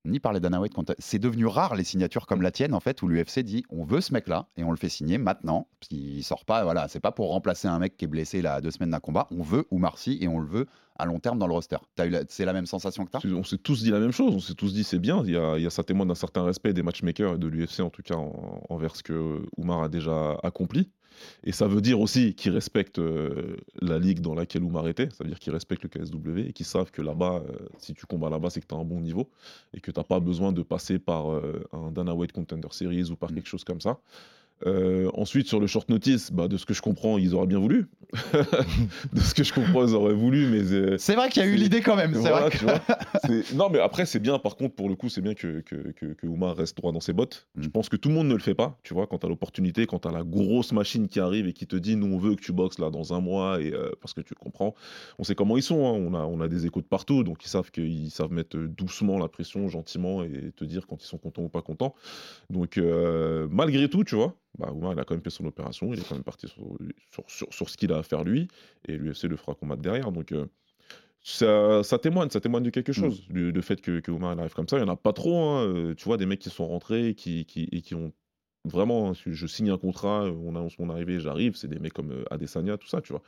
ni 0.05 0.19
par 0.19 0.33
les 0.33 0.39
Dana 0.39 0.59
White 0.59 0.73
Contender. 0.73 0.97
C'est 0.99 1.19
devenu 1.19 1.45
rare 1.45 1.75
les 1.75 1.83
signatures 1.83 2.25
comme 2.25 2.41
la 2.41 2.51
tienne, 2.51 2.73
en 2.73 2.79
fait, 2.79 3.01
où 3.01 3.07
l'UFC 3.07 3.39
dit 3.39 3.63
on 3.69 3.83
veut 3.83 4.01
ce 4.01 4.13
mec-là 4.13 4.47
et 4.57 4.63
on 4.63 4.71
le 4.71 4.77
fait 4.77 4.89
signer 4.89 5.17
maintenant, 5.17 5.67
parce 5.79 5.89
qu'il 5.89 6.23
sort 6.23 6.45
pas, 6.45 6.63
voilà, 6.63 6.87
c'est 6.87 6.99
pas 6.99 7.11
pour 7.11 7.29
remplacer 7.29 7.67
un 7.67 7.79
mec 7.79 7.97
qui 7.97 8.05
est 8.05 8.07
blessé 8.07 8.41
là, 8.41 8.55
à 8.55 8.61
deux 8.61 8.71
semaines 8.71 8.91
d'un 8.91 8.99
combat. 8.99 9.27
On 9.31 9.43
veut 9.43 9.65
Oumar 9.69 9.97
Sy 9.97 10.17
et 10.21 10.27
on 10.27 10.39
le 10.39 10.47
veut 10.47 10.67
à 10.97 11.05
long 11.05 11.19
terme 11.19 11.37
dans 11.39 11.47
le 11.47 11.53
roster. 11.53 11.77
C'est 12.29 12.45
la 12.45 12.53
même 12.53 12.65
sensation 12.65 13.05
que 13.05 13.17
tu 13.19 13.33
On 13.33 13.43
s'est 13.43 13.57
tous 13.57 13.83
dit 13.83 13.91
la 13.91 13.99
même 13.99 14.11
chose, 14.11 14.33
on 14.35 14.39
s'est 14.39 14.55
tous 14.55 14.73
dit 14.73 14.83
c'est 14.83 14.99
bien, 14.99 15.23
il 15.25 15.31
y 15.33 15.37
a, 15.37 15.57
il 15.57 15.63
y 15.63 15.67
a 15.67 15.69
ça 15.69 15.83
témoigne 15.83 16.07
d'un 16.07 16.15
certain 16.15 16.43
respect 16.43 16.73
des 16.73 16.83
matchmakers 16.83 17.35
et 17.35 17.37
de 17.37 17.47
l'UFC 17.47 17.81
en 17.81 17.89
tout 17.89 18.01
cas 18.03 18.15
en- 18.15 18.61
envers 18.69 18.95
ce 18.95 19.03
que 19.03 19.41
Oumar 19.57 19.83
a 19.83 19.89
déjà 19.89 20.37
accompli. 20.43 20.89
Et 21.43 21.51
ça 21.51 21.67
veut 21.67 21.81
dire 21.81 21.99
aussi 21.99 22.35
qu'ils 22.35 22.51
respectent 22.51 22.99
euh, 22.99 23.57
la 23.81 23.97
ligue 23.97 24.19
dans 24.19 24.35
laquelle 24.35 24.63
Oumar 24.63 24.87
était, 24.87 25.09
ça 25.09 25.23
veut 25.23 25.29
dire 25.29 25.39
qu'ils 25.39 25.51
respectent 25.53 25.81
le 25.83 25.89
KSW 25.89 26.47
et 26.49 26.53
qu'ils 26.53 26.65
savent 26.67 26.91
que 26.91 27.01
là-bas, 27.01 27.41
euh, 27.49 27.57
si 27.79 27.95
tu 27.95 28.05
combats 28.05 28.29
là-bas, 28.29 28.51
c'est 28.51 28.61
que 28.61 28.67
tu 28.67 28.75
as 28.75 28.77
un 28.77 28.83
bon 28.83 28.99
niveau 29.01 29.27
et 29.73 29.81
que 29.81 29.89
tu 29.89 29.99
n'as 29.99 30.03
pas 30.03 30.19
besoin 30.19 30.51
de 30.51 30.61
passer 30.61 30.99
par 30.99 31.31
euh, 31.31 31.63
un 31.73 31.89
Dana 31.91 32.13
White 32.13 32.33
Contender 32.33 32.67
Series 32.69 33.09
ou 33.09 33.15
par 33.15 33.33
quelque 33.33 33.47
chose 33.49 33.63
comme 33.63 33.81
ça. 33.81 33.97
Euh, 34.65 35.09
ensuite, 35.13 35.47
sur 35.47 35.59
le 35.59 35.67
short 35.67 35.87
notice, 35.89 36.31
bah, 36.31 36.47
de 36.47 36.57
ce 36.57 36.65
que 36.65 36.73
je 36.73 36.81
comprends, 36.81 37.17
ils 37.17 37.35
auraient 37.35 37.45
bien 37.47 37.59
voulu. 37.59 37.87
de 39.13 39.19
ce 39.19 39.33
que 39.33 39.43
je 39.43 39.53
comprends, 39.53 39.85
ils 39.87 39.93
auraient 39.93 40.13
voulu, 40.13 40.47
mais. 40.47 40.71
euh, 40.73 40.95
C'est 40.97 41.15
vrai 41.15 41.29
qu'il 41.29 41.43
y 41.43 41.45
a 41.45 41.49
eu 41.49 41.55
l'idée 41.55 41.81
quand 41.81 41.95
même, 41.95 42.13
c'est 42.13 42.21
Voilà, 42.21 42.41
vrai 42.47 42.49
que- 42.51 42.57
tu 42.57 42.63
vois. 42.65 42.79
C'est- 43.25 43.53
Non, 43.53 43.69
mais 43.69 43.79
après, 43.79 44.05
c'est 44.05 44.19
bien, 44.19 44.39
par 44.39 44.55
contre, 44.55 44.73
pour 44.75 44.89
le 44.89 44.95
coup, 44.95 45.09
c'est 45.09 45.21
bien 45.21 45.33
que, 45.35 45.59
que, 45.61 45.75
que, 45.91 46.05
que 46.13 46.25
Oumar 46.27 46.55
reste 46.55 46.75
droit 46.77 46.91
dans 46.91 46.99
ses 47.01 47.13
bottes. 47.13 47.47
Mm. 47.55 47.63
Je 47.63 47.69
pense 47.69 47.89
que 47.89 47.95
tout 47.97 48.09
le 48.09 48.15
monde 48.15 48.27
ne 48.27 48.33
le 48.33 48.39
fait 48.39 48.55
pas, 48.55 48.79
tu 48.83 48.93
vois, 48.93 49.05
quand 49.07 49.19
t'as 49.19 49.27
l'opportunité, 49.27 49.85
quand 49.85 49.99
t'as 49.99 50.11
la 50.11 50.23
grosse 50.23 50.71
machine 50.71 51.07
qui 51.07 51.19
arrive 51.19 51.47
et 51.47 51.53
qui 51.53 51.67
te 51.67 51.75
dit, 51.75 51.95
nous, 51.95 52.07
on 52.13 52.17
veut 52.17 52.35
que 52.35 52.41
tu 52.41 52.51
boxes 52.53 52.79
là 52.79 52.89
dans 52.89 53.13
un 53.13 53.19
mois, 53.19 53.61
et 53.61 53.73
euh, 53.73 53.91
parce 54.01 54.13
que 54.13 54.21
tu 54.21 54.33
comprends. 54.33 54.73
On 55.19 55.23
sait 55.23 55.35
comment 55.35 55.57
ils 55.57 55.63
sont, 55.63 55.85
hein. 55.85 55.91
on, 55.91 56.13
a, 56.15 56.19
on 56.25 56.41
a 56.41 56.47
des 56.47 56.65
échos 56.65 56.81
de 56.81 56.87
partout, 56.87 57.23
donc 57.23 57.43
ils 57.45 57.49
savent 57.49 57.69
qu'ils 57.71 58.09
savent 58.11 58.31
mettre 58.31 58.57
doucement 58.57 59.19
la 59.19 59.27
pression, 59.27 59.67
gentiment, 59.67 60.23
et 60.23 60.51
te 60.55 60.63
dire 60.65 60.87
quand 60.87 61.03
ils 61.03 61.07
sont 61.07 61.17
contents 61.17 61.43
ou 61.43 61.49
pas 61.49 61.61
contents. 61.61 61.93
Donc, 62.49 62.79
malgré 63.51 63.89
tout, 63.89 64.03
tu 64.03 64.15
vois, 64.15 64.35
bah, 64.57 64.71
Oumar, 64.71 64.93
il 64.93 64.99
a 64.99 65.03
quand 65.03 65.13
même 65.15 65.23
fait 65.23 65.29
son 65.29 65.45
opération, 65.45 65.93
il 65.93 65.99
est 65.99 66.07
quand 66.07 66.15
même 66.15 66.23
parti 66.23 66.47
sur, 66.47 66.63
sur, 67.11 67.23
sur, 67.27 67.53
sur 67.53 67.69
ce 67.69 67.77
qu'il 67.77 67.91
a 67.91 67.97
à 67.97 68.03
faire 68.03 68.23
lui, 68.23 68.47
et 68.87 68.97
l'UFC 68.97 69.23
le 69.23 69.37
fera 69.37 69.55
combattre 69.55 69.81
derrière. 69.81 70.11
Donc, 70.11 70.31
euh, 70.31 70.45
ça, 71.21 71.83
ça 71.83 71.99
témoigne, 71.99 72.29
ça 72.29 72.39
témoigne 72.39 72.63
de 72.63 72.69
quelque 72.69 72.93
chose, 72.93 73.25
le, 73.29 73.51
le 73.51 73.61
fait 73.61 73.81
que, 73.81 73.99
que 73.99 74.11
Oumar 74.11 74.33
il 74.33 74.39
arrive 74.39 74.53
comme 74.53 74.67
ça. 74.67 74.77
Il 74.77 74.83
n'y 74.83 74.89
en 74.89 74.93
a 74.93 74.97
pas 74.97 75.13
trop, 75.13 75.37
hein, 75.37 75.65
euh, 75.65 75.93
tu 75.95 76.05
vois, 76.05 76.17
des 76.17 76.25
mecs 76.25 76.39
qui 76.39 76.49
sont 76.49 76.67
rentrés 76.67 77.15
qui, 77.15 77.45
qui, 77.45 77.67
et 77.71 77.81
qui 77.81 77.95
ont 77.95 78.13
vraiment, 78.65 79.09
hein, 79.09 79.13
je 79.25 79.47
signe 79.47 79.69
un 79.69 79.77
contrat, 79.77 80.25
euh, 80.25 80.31
on 80.31 80.55
annonce 80.55 80.77
mon 80.79 80.89
arrivée, 80.89 81.19
j'arrive, 81.19 81.55
c'est 81.55 81.67
des 81.67 81.79
mecs 81.79 81.93
comme 81.93 82.11
euh, 82.11 82.23
Adesanya, 82.31 82.77
tout 82.77 82.87
ça, 82.87 83.01
tu 83.01 83.13
vois. 83.13 83.21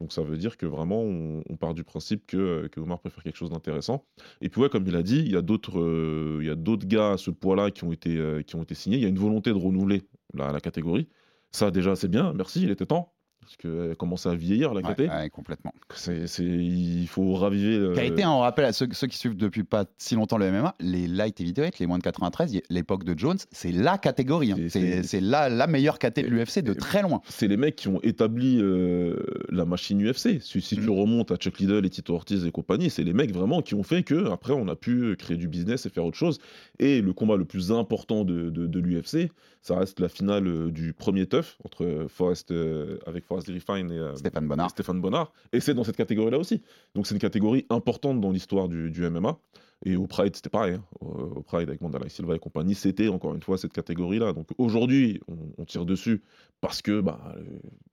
Donc 0.00 0.12
ça 0.12 0.22
veut 0.22 0.36
dire 0.36 0.56
que 0.56 0.66
vraiment, 0.66 1.02
on, 1.02 1.56
part 1.56 1.74
du 1.74 1.84
principe 1.84 2.26
que, 2.26 2.36
euh, 2.36 2.68
Omar 2.76 3.00
préfère 3.00 3.22
quelque 3.22 3.36
chose 3.36 3.50
d'intéressant. 3.50 4.04
Et 4.40 4.48
puis 4.48 4.60
ouais, 4.60 4.68
comme 4.68 4.86
il 4.86 4.96
a 4.96 5.02
dit, 5.02 5.20
il 5.20 5.30
y 5.30 5.36
a 5.36 5.42
d'autres 5.42 6.86
gars 6.86 7.12
à 7.12 7.16
ce 7.16 7.30
poids-là 7.30 7.70
qui, 7.70 7.84
ont 7.84 7.92
été, 7.92 8.42
qui 8.46 8.56
ont 8.56 8.62
été 8.62 8.74
signés. 8.74 8.96
Il 8.96 9.02
y 9.02 9.06
a 9.06 9.08
une 9.08 9.18
volonté 9.18 9.50
de 9.50 9.58
renouveler 9.58 10.02
la 10.34 10.60
catégorie. 10.60 11.08
Ça 11.50 11.70
déjà, 11.70 11.96
c'est 11.96 12.08
bien, 12.08 12.32
merci, 12.34 12.62
il 12.62 12.70
était 12.70 12.86
temps. 12.86 13.15
Parce 13.40 13.56
qu'elle 13.58 13.94
commence 13.96 14.26
à 14.26 14.34
vieillir, 14.34 14.74
la 14.74 14.80
Ouais, 14.80 14.92
KT. 14.94 15.00
ouais, 15.02 15.30
complètement. 15.30 15.72
C'est, 15.94 16.26
c'est- 16.26 16.42
il 16.42 17.06
faut 17.06 17.34
raviver. 17.34 17.76
euh, 17.76 17.94
a 17.96 18.02
été, 18.02 18.26
on 18.26 18.40
rappelle 18.40 18.64
à 18.64 18.72
ceux, 18.72 18.88
ceux 18.90 19.06
qui 19.06 19.16
suivent 19.16 19.36
depuis 19.36 19.62
pas 19.62 19.84
si 19.98 20.16
longtemps 20.16 20.36
le 20.36 20.46
MMA, 20.50 20.74
les 20.80 21.06
light 21.06 21.40
heavyweight, 21.40 21.78
les 21.78 21.86
moins 21.86 21.98
de 21.98 22.02
93, 22.02 22.54
y- 22.54 22.62
l'époque 22.70 23.04
de 23.04 23.16
Jones, 23.16 23.38
c'est 23.52 23.70
la 23.70 23.98
catégorie. 23.98 24.50
hein. 24.50 24.56
C'est 24.68 25.04
c'est 25.04 25.20
la, 25.20 25.48
la 25.48 25.68
meilleure 25.68 26.00
caté 26.00 26.22
de 26.22 26.26
l'UFC 26.28 26.58
de 26.62 26.72
très 26.74 27.02
loin. 27.02 27.20
c'est 27.28 27.46
les 27.46 27.56
mecs 27.56 27.76
qui 27.76 27.86
ont 27.86 28.00
établi 28.02 28.58
euh, 28.60 29.16
la 29.50 29.64
machine 29.64 30.00
UFC. 30.04 30.40
Si, 30.42 30.60
si 30.60 30.76
Mm. 30.80 30.82
tu 30.82 30.90
remontes 30.90 31.30
à 31.30 31.36
Chuck 31.36 31.58
Liddell 31.60 31.86
et 31.86 31.90
Tito 31.90 32.14
Ortiz 32.14 32.44
et 32.46 32.50
compagnie, 32.50 32.90
c'est 32.90 33.04
les 33.04 33.12
mecs 33.12 33.32
vraiment 33.32 33.62
qui 33.62 33.74
ont 33.76 33.84
fait 33.84 34.02
que 34.02 34.28
après 34.30 34.54
on 34.54 34.66
a 34.66 34.74
pu 34.74 35.14
créer 35.16 35.36
du 35.36 35.46
business 35.46 35.86
et 35.86 35.90
faire 35.90 36.04
autre 36.04 36.16
chose. 36.18 36.38
Et 36.80 37.00
le 37.00 37.12
combat 37.12 37.36
le 37.36 37.44
plus 37.44 37.70
important 37.70 38.24
de, 38.24 38.50
de, 38.50 38.66
de 38.66 38.80
l'UFC, 38.80 39.30
ça 39.62 39.78
reste 39.78 40.00
la 40.00 40.08
finale 40.08 40.46
euh, 40.48 40.70
du 40.72 40.92
premier 40.92 41.26
tough 41.26 41.56
entre 41.64 42.06
Forrest 42.08 42.50
euh, 42.50 42.98
avec 43.06 43.25
Forrest 43.26 43.48
Griffin 43.48 43.88
et 43.88 43.92
euh, 43.98 44.14
Stéphane 44.16 44.46
Bonnard. 44.48 44.66
et 44.66 44.70
Stéphane 44.70 45.00
Bonnard. 45.00 45.32
Et 45.52 45.60
c'est 45.60 45.74
dans 45.74 45.84
cette 45.84 45.96
catégorie-là 45.96 46.38
aussi. 46.38 46.62
Donc 46.94 47.06
c'est 47.06 47.14
une 47.14 47.20
catégorie 47.20 47.66
importante 47.70 48.20
dans 48.20 48.30
l'histoire 48.30 48.68
du, 48.68 48.90
du 48.90 49.08
MMA. 49.08 49.38
Et 49.84 49.94
au 49.96 50.06
Pride, 50.06 50.34
c'était 50.34 50.48
pareil. 50.48 50.74
hein. 50.76 50.84
Au 51.00 51.06
au 51.36 51.42
Pride, 51.42 51.68
avec 51.68 51.82
Mandala 51.82 52.08
Silva 52.08 52.34
et 52.34 52.38
compagnie, 52.38 52.74
c'était 52.74 53.08
encore 53.08 53.34
une 53.34 53.42
fois 53.42 53.58
cette 53.58 53.74
catégorie-là. 53.74 54.32
Donc 54.32 54.48
aujourd'hui, 54.56 55.20
on, 55.28 55.36
on 55.58 55.64
tire 55.66 55.84
dessus 55.84 56.22
parce 56.62 56.80
que 56.80 57.00
bah, 57.02 57.34
euh, 57.36 57.42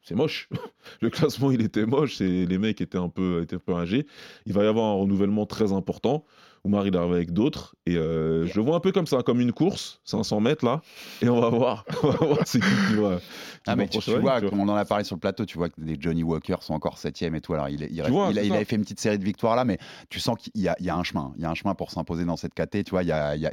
c'est 0.01 0.15
moche. 0.15 0.47
Le 1.01 1.09
classement, 1.09 1.51
il 1.51 1.61
était 1.61 1.85
moche. 1.85 2.21
Et 2.21 2.45
les 2.45 2.57
mecs 2.57 2.79
étaient 2.79 2.97
un 2.97 3.09
peu, 3.09 3.41
étaient 3.41 3.57
un 3.57 3.59
peu 3.59 3.73
âgés. 3.75 4.07
Il 4.45 4.53
va 4.53 4.63
y 4.63 4.67
avoir 4.67 4.85
un 4.85 4.93
renouvellement 5.01 5.45
très 5.45 5.73
important. 5.73 6.23
Oumar, 6.65 6.87
il 6.87 6.95
arrive 6.95 7.11
avec 7.11 7.31
d'autres. 7.33 7.75
Et 7.85 7.97
euh, 7.97 8.45
je 8.47 8.55
le 8.55 8.61
vois 8.65 8.77
un 8.77 8.79
peu 8.79 8.91
comme 8.93 9.05
ça, 9.05 9.21
comme 9.21 9.41
une 9.41 9.51
course, 9.51 9.99
500 10.05 10.39
mètres 10.39 10.63
là. 10.63 10.81
Et 11.21 11.27
on 11.27 11.41
va 11.41 11.49
voir. 11.49 11.83
on 12.03 12.07
va 12.09 12.25
voir 12.25 12.39
c'est 12.45 12.59
qui 12.61 12.67
qui 12.87 12.95
va. 12.95 13.17
qui 13.17 13.23
Ah, 13.67 13.75
mais 13.75 13.87
tu, 13.89 13.99
vois, 14.19 14.39
comme 14.39 14.61
on 14.61 14.69
en 14.69 14.75
a 14.75 14.85
parlé 14.85 15.03
sur 15.03 15.15
le 15.15 15.19
plateau, 15.19 15.45
tu 15.45 15.57
vois 15.57 15.67
que 15.69 15.75
les 15.79 15.97
Johnny 15.99 16.23
Walker 16.23 16.55
sont 16.61 16.73
encore 16.73 16.97
septième 16.97 17.35
et 17.35 17.41
tout. 17.41 17.53
Alors, 17.53 17.67
il, 17.67 17.81
il, 17.91 18.01
reste- 18.01 18.13
vois, 18.13 18.29
il 18.31 18.37
a- 18.37 18.41
c'est 18.41 18.47
il 18.47 18.49
ça. 18.51 18.55
avait 18.55 18.65
fait 18.65 18.75
une 18.77 18.83
petite 18.83 19.01
série 19.01 19.19
de 19.19 19.25
victoires 19.25 19.55
là, 19.57 19.65
mais 19.65 19.77
tu 20.09 20.19
sens 20.21 20.37
qu'il 20.37 20.61
y 20.61 20.69
a, 20.69 20.75
il 20.79 20.85
y 20.85 20.89
a 20.89 20.95
un 20.95 21.03
chemin. 21.03 21.33
Il 21.35 21.41
y 21.41 21.45
a 21.45 21.49
un 21.49 21.55
chemin 21.55 21.75
pour 21.75 21.91
s'imposer 21.91 22.23
dans 22.23 22.37
cette 22.37 22.53
KT. 22.53 22.83
Tu 22.85 22.91
vois, 22.91 23.03
il 23.03 23.07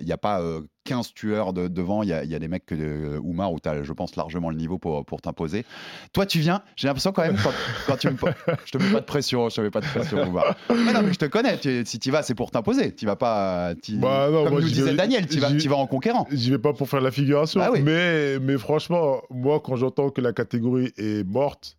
n'y 0.04 0.12
a 0.12 0.18
pas 0.18 0.40
euh, 0.40 0.60
15 0.84 1.12
tueurs 1.14 1.52
de- 1.52 1.68
devant. 1.68 2.02
Il 2.02 2.08
y 2.08 2.12
a, 2.12 2.24
il 2.24 2.30
y 2.30 2.34
a 2.34 2.38
des 2.38 2.48
mecs 2.48 2.64
que 2.66 2.74
euh, 2.74 3.18
Oumar 3.22 3.52
où 3.52 3.60
tu 3.60 3.68
as, 3.68 3.82
je 3.82 3.92
pense, 3.92 4.16
largement 4.16 4.50
le 4.50 4.56
niveau 4.56 4.78
pour, 4.78 5.04
pour 5.04 5.20
t'imposer. 5.20 5.64
Toi, 6.12 6.26
tu 6.26 6.38
viens, 6.40 6.62
j'ai 6.76 6.88
l'impression 6.88 7.12
quand 7.12 7.22
même, 7.22 7.36
quand, 7.42 7.52
quand 7.86 7.96
tu 7.96 8.08
me. 8.08 8.16
Je 8.64 8.70
te 8.72 8.78
mets 8.78 8.90
pas 8.92 9.00
de 9.00 9.04
pression, 9.04 9.48
je 9.48 9.56
te 9.56 9.60
mets 9.60 9.70
pas 9.70 9.80
de 9.80 9.86
pression, 9.86 10.22
Oumar. 10.28 10.56
Mais 10.70 10.92
non, 10.92 11.02
mais 11.02 11.12
je 11.12 11.18
te 11.18 11.24
connais. 11.26 11.58
tu- 11.58 11.84
si 11.84 11.98
tu 11.98 12.10
vas, 12.10 12.22
c'est 12.22 12.34
pour 12.34 12.50
t'imposer. 12.50 12.94
Tu 12.94 13.06
vas 13.06 13.16
pas. 13.16 13.74
Bah 13.90 14.28
non, 14.30 14.44
comme 14.44 14.52
moi, 14.52 14.60
nous 14.60 14.68
disait 14.68 14.90
vais- 14.90 14.96
Daniel, 14.96 15.26
tu 15.26 15.38
vas, 15.38 15.48
vas 15.50 15.76
en 15.76 15.86
conquérant. 15.86 16.26
J'y 16.30 16.50
vais 16.50 16.58
pas 16.58 16.72
pour 16.72 16.88
faire 16.88 17.00
la 17.00 17.10
figuration, 17.10 17.60
Ah 17.62 17.70
oui. 17.72 17.82
mais, 17.82 18.38
mais 18.38 18.56
franchement, 18.58 19.20
moi, 19.30 19.60
quand 19.64 19.76
j'entends 19.76 20.10
que 20.10 20.20
la 20.20 20.32
catégorie 20.32 20.92
est 20.96 21.24
morte, 21.26 21.76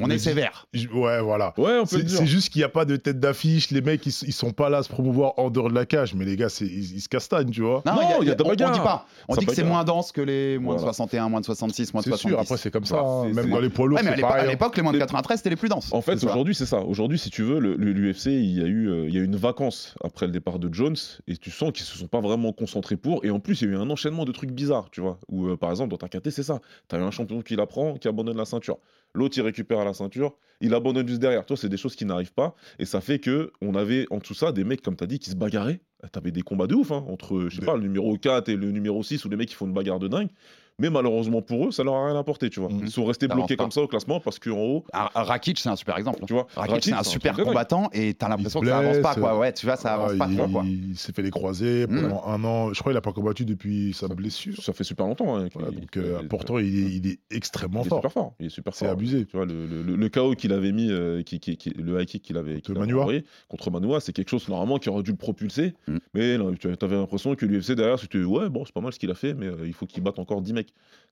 On 0.00 0.08
est 0.08 0.16
sévère. 0.16 0.66
ouais, 0.94 1.20
voilà. 1.20 1.52
Ouais, 1.58 1.76
on 1.78 1.84
peut 1.84 1.96
le 1.96 2.00
C'est 2.00 2.02
dire. 2.04 2.18
c'est 2.20 2.26
juste 2.26 2.48
qu'il 2.48 2.60
n'y 2.60 2.64
a 2.64 2.70
pas 2.70 2.86
de 2.86 2.96
tête 2.96 3.20
d'affiche. 3.20 3.70
Les 3.72 3.82
mecs, 3.82 4.06
ils, 4.06 4.14
ils 4.26 4.32
sont 4.32 4.52
pas 4.52 4.70
là 4.70 4.78
à 4.78 4.82
se 4.82 4.88
promouvoir 4.88 5.34
en 5.38 5.50
dehors 5.50 5.68
de 5.68 5.74
la 5.74 5.84
cage. 5.84 6.14
Mais 6.14 6.24
les 6.24 6.34
gars, 6.34 6.48
ils, 6.62 6.94
ils 6.96 7.00
se 7.02 7.10
castagnent, 7.10 7.50
tu 7.50 7.60
vois. 7.60 7.82
Non, 7.84 7.96
Non, 7.96 8.00
y 8.00 8.04
a, 8.04 8.08
y 8.24 8.30
a 8.30 8.36
on, 8.42 8.48
on 8.48 8.54
dit 8.54 8.80
pas. 8.80 9.06
On 9.28 9.34
Ça 9.34 9.40
dit 9.40 9.46
que 9.46 9.54
c'est 9.54 9.62
moins 9.64 9.84
dense 9.84 10.10
que 10.10 10.22
les 10.22 10.56
moins 10.58 10.76
de 10.76 10.80
Voilà. 10.80 10.94
61, 10.94 11.28
moins 11.28 11.40
de 11.40 11.44
66, 11.44 11.92
moins 11.92 12.00
de 12.00 12.04
C'est 12.04 12.10
70. 12.12 12.28
sûr, 12.30 12.40
après, 12.40 12.56
c'est 12.56 12.70
comme 12.70 12.86
ça. 12.86 13.00
Hein. 13.00 13.28
Même 13.34 13.50
dans 13.50 13.60
les 13.60 13.68
poids 13.68 13.86
lourds, 13.86 13.98
Ouais, 13.98 14.02
mais 14.02 14.12
à 14.12 14.16
l'époque, 14.16 14.30
à 14.32 14.40
hein. 14.40 14.46
l'époque, 14.46 14.76
les 14.78 14.82
moins 14.82 14.92
de 14.92 14.96
Les- 14.96 15.00
93, 15.02 15.36
c'était 15.36 15.50
les 15.50 15.56
plus 15.56 15.68
denses. 15.68 15.92
En 15.92 16.00
fait, 16.00 16.24
aujourd'hui, 16.24 16.54
c'est 16.54 16.64
ça. 16.64 16.80
Aujourd'hui, 16.80 17.18
si 17.18 17.28
tu 17.28 17.42
veux, 17.42 17.58
l'UFC, 17.58 18.28
il 18.30 18.58
y 18.58 18.62
a 18.62 18.66
eu, 18.66 18.88
euh, 18.88 19.04
il 19.08 19.14
y 19.14 19.18
a 19.18 19.20
eu 19.20 19.24
une 19.26 19.36
vacance 19.36 19.94
après 20.02 20.24
le 20.24 20.32
départ 20.32 20.58
de 20.58 20.72
Jones, 20.72 20.96
et 21.28 21.36
tu 21.36 21.50
sens 21.50 21.70
qu'ils 21.70 21.84
se 21.84 21.98
sont 21.98 22.06
pas 22.08 22.22
vraiment 22.22 22.54
concentrés 22.54 22.96
pour. 22.96 23.26
Et 23.26 23.30
en 23.30 23.40
plus, 23.40 23.60
il 23.60 23.68
y 23.68 23.70
a 23.70 23.74
eu 23.74 23.76
un 23.76 23.90
enchaînement 23.90 24.24
de 24.24 24.32
trucs 24.32 24.52
bizarres, 24.52 24.88
tu 24.90 25.02
vois. 25.02 25.18
Où, 25.28 25.48
euh, 25.48 25.58
par 25.58 25.68
exemple, 25.68 25.90
dans 25.90 25.98
ta 25.98 26.08
KT, 26.08 26.30
c'est 26.30 26.42
ça. 26.42 26.60
Tu 26.88 26.96
as 26.96 26.98
eu 26.98 27.02
un 27.02 27.10
champion 27.10 27.42
qui 27.42 27.56
la 27.56 27.66
prend, 27.66 27.92
qui 27.98 28.08
abandonne 28.08 28.38
la 28.38 28.46
ceinture. 28.46 28.78
L'autre, 29.14 29.36
il 29.36 29.42
récupère 29.42 29.84
la 29.84 29.92
ceinture, 29.92 30.36
il 30.60 30.74
abandonne 30.74 31.06
juste 31.06 31.20
derrière. 31.20 31.44
Toi, 31.44 31.56
c'est 31.56 31.68
des 31.68 31.76
choses 31.76 31.96
qui 31.96 32.04
n'arrivent 32.04 32.32
pas, 32.32 32.54
et 32.78 32.86
ça 32.86 33.00
fait 33.00 33.18
que 33.18 33.52
on 33.60 33.74
avait 33.74 34.06
en 34.10 34.20
tout 34.20 34.34
ça 34.34 34.52
des 34.52 34.64
mecs, 34.64 34.82
comme 34.82 34.96
tu 34.96 35.04
as 35.04 35.06
dit, 35.06 35.18
qui 35.18 35.30
se 35.30 35.36
bagarraient. 35.36 35.80
T'avais 36.10 36.32
des 36.32 36.42
combats 36.42 36.66
de 36.66 36.74
ouf, 36.74 36.90
hein, 36.90 37.04
entre, 37.08 37.48
je 37.48 37.60
sais 37.60 37.66
pas, 37.66 37.76
le 37.76 37.82
numéro 37.82 38.16
4 38.16 38.48
et 38.48 38.56
le 38.56 38.72
numéro 38.72 39.02
6, 39.02 39.24
où 39.24 39.28
les 39.28 39.36
mecs 39.36 39.48
qui 39.48 39.54
font 39.54 39.66
une 39.66 39.72
bagarre 39.72 39.98
de 39.98 40.08
dingue. 40.08 40.30
Mais 40.78 40.90
malheureusement 40.90 41.42
pour 41.42 41.68
eux, 41.68 41.70
ça 41.70 41.84
leur 41.84 41.94
a 41.94 42.06
rien 42.06 42.16
apporté, 42.18 42.50
tu 42.50 42.60
vois. 42.60 42.68
Mhm. 42.70 42.80
Ils 42.84 42.90
sont 42.90 43.04
restés 43.04 43.26
Ça 43.28 43.34
bloqués 43.34 43.54
avance 43.54 43.56
pas. 43.56 43.64
comme 43.64 43.70
ça 43.70 43.80
au 43.82 43.86
classement 43.88 44.20
parce 44.20 44.38
qu'en 44.38 44.52
haut, 44.58 44.84
Ah, 44.92 45.10
Rakic, 45.14 45.58
c'est 45.58 45.68
un 45.68 45.76
super 45.76 45.96
exemple. 45.98 46.20
tu 46.26 46.32
vois, 46.32 46.46
Rakic, 46.56 46.84
c'est 46.84 46.92
un 46.92 46.98
un 46.98 47.02
super 47.02 47.36
combattant 47.36 47.88
et 47.92 48.14
t'as 48.14 48.28
l'impression 48.28 48.60
que 48.60 48.66
ça 48.66 48.78
avance 48.78 48.98
pas, 48.98 49.14
quoi. 49.14 49.38
Ouais, 49.38 49.52
tu 49.52 49.66
vois, 49.66 49.76
ça 49.76 49.94
avance 49.94 50.12
Ah, 50.14 50.18
pas 50.18 50.28
il, 50.30 50.36
quoi. 50.52 50.62
il 50.64 50.96
s'est 50.96 51.12
fait 51.12 51.22
les 51.22 51.30
croisés 51.30 51.86
Mm. 51.88 52.00
pendant 52.02 52.24
un 52.26 52.44
an. 52.44 52.72
Je 52.72 52.80
crois 52.80 52.92
qu'il 52.92 52.96
a 52.96 53.00
pas 53.02 53.12
combattu 53.12 53.44
depuis 53.44 53.92
sa 53.92 54.08
blessure. 54.08 54.62
Ça 54.62 54.72
fait 54.72 54.84
super 54.84 55.06
longtemps. 55.06 55.36
hein, 55.36 55.48
Voilà, 55.54 55.70
donc, 55.70 55.96
euh, 55.96 56.22
pourtant, 56.28 56.58
il 56.58 56.66
est, 56.78 56.96
il 56.96 57.06
est 57.06 57.18
extrêmement 57.30 57.82
il 57.82 57.86
est 57.86 57.88
fort. 57.88 57.98
super 57.98 58.12
fort. 58.12 58.34
Il 58.40 58.46
est 58.46 58.50
super 58.50 58.74
C'est 58.74 58.86
abusé. 58.88 59.26
Tu 59.26 59.36
vois, 59.36 59.46
le, 59.46 59.66
le, 59.66 59.82
le- 59.96 60.08
KO 60.08 60.34
qu'il 60.34 60.52
avait 60.52 60.72
mis, 60.72 60.90
euh, 60.90 61.22
qui, 61.22 61.38
qui- 61.40 61.56
qui- 61.56 61.70
le 61.70 62.00
high 62.00 62.06
kick 62.06 62.22
qu'il 62.22 62.36
avait, 62.36 62.60
Manua. 62.70 63.00
envoyé 63.00 63.24
contre 63.48 63.70
Manoa, 63.70 64.00
c'est 64.00 64.12
quelque 64.12 64.28
chose 64.30 64.48
normalement 64.48 64.78
qui 64.78 64.88
aurait 64.88 65.02
dû 65.02 65.10
le 65.10 65.16
propulser. 65.16 65.74
Mm. 65.88 65.96
Mais 66.14 66.36
tu 66.58 66.68
avais 66.80 66.96
l'impression 66.96 67.34
que 67.34 67.46
l'UFC 67.46 67.72
derrière, 67.74 67.98
c'était 67.98 68.22
ouais, 68.22 68.48
bon, 68.48 68.64
c'est 68.64 68.72
pas 68.74 68.80
mal 68.80 68.92
ce 68.92 68.98
qu'il 68.98 69.10
a 69.10 69.14
fait, 69.14 69.34
mais 69.34 69.46
euh, 69.46 69.66
il 69.66 69.72
faut 69.74 69.86
qu'il 69.86 70.02
batte 70.02 70.18
encore 70.18 70.40
10 70.42 70.52
mecs. 70.52 70.61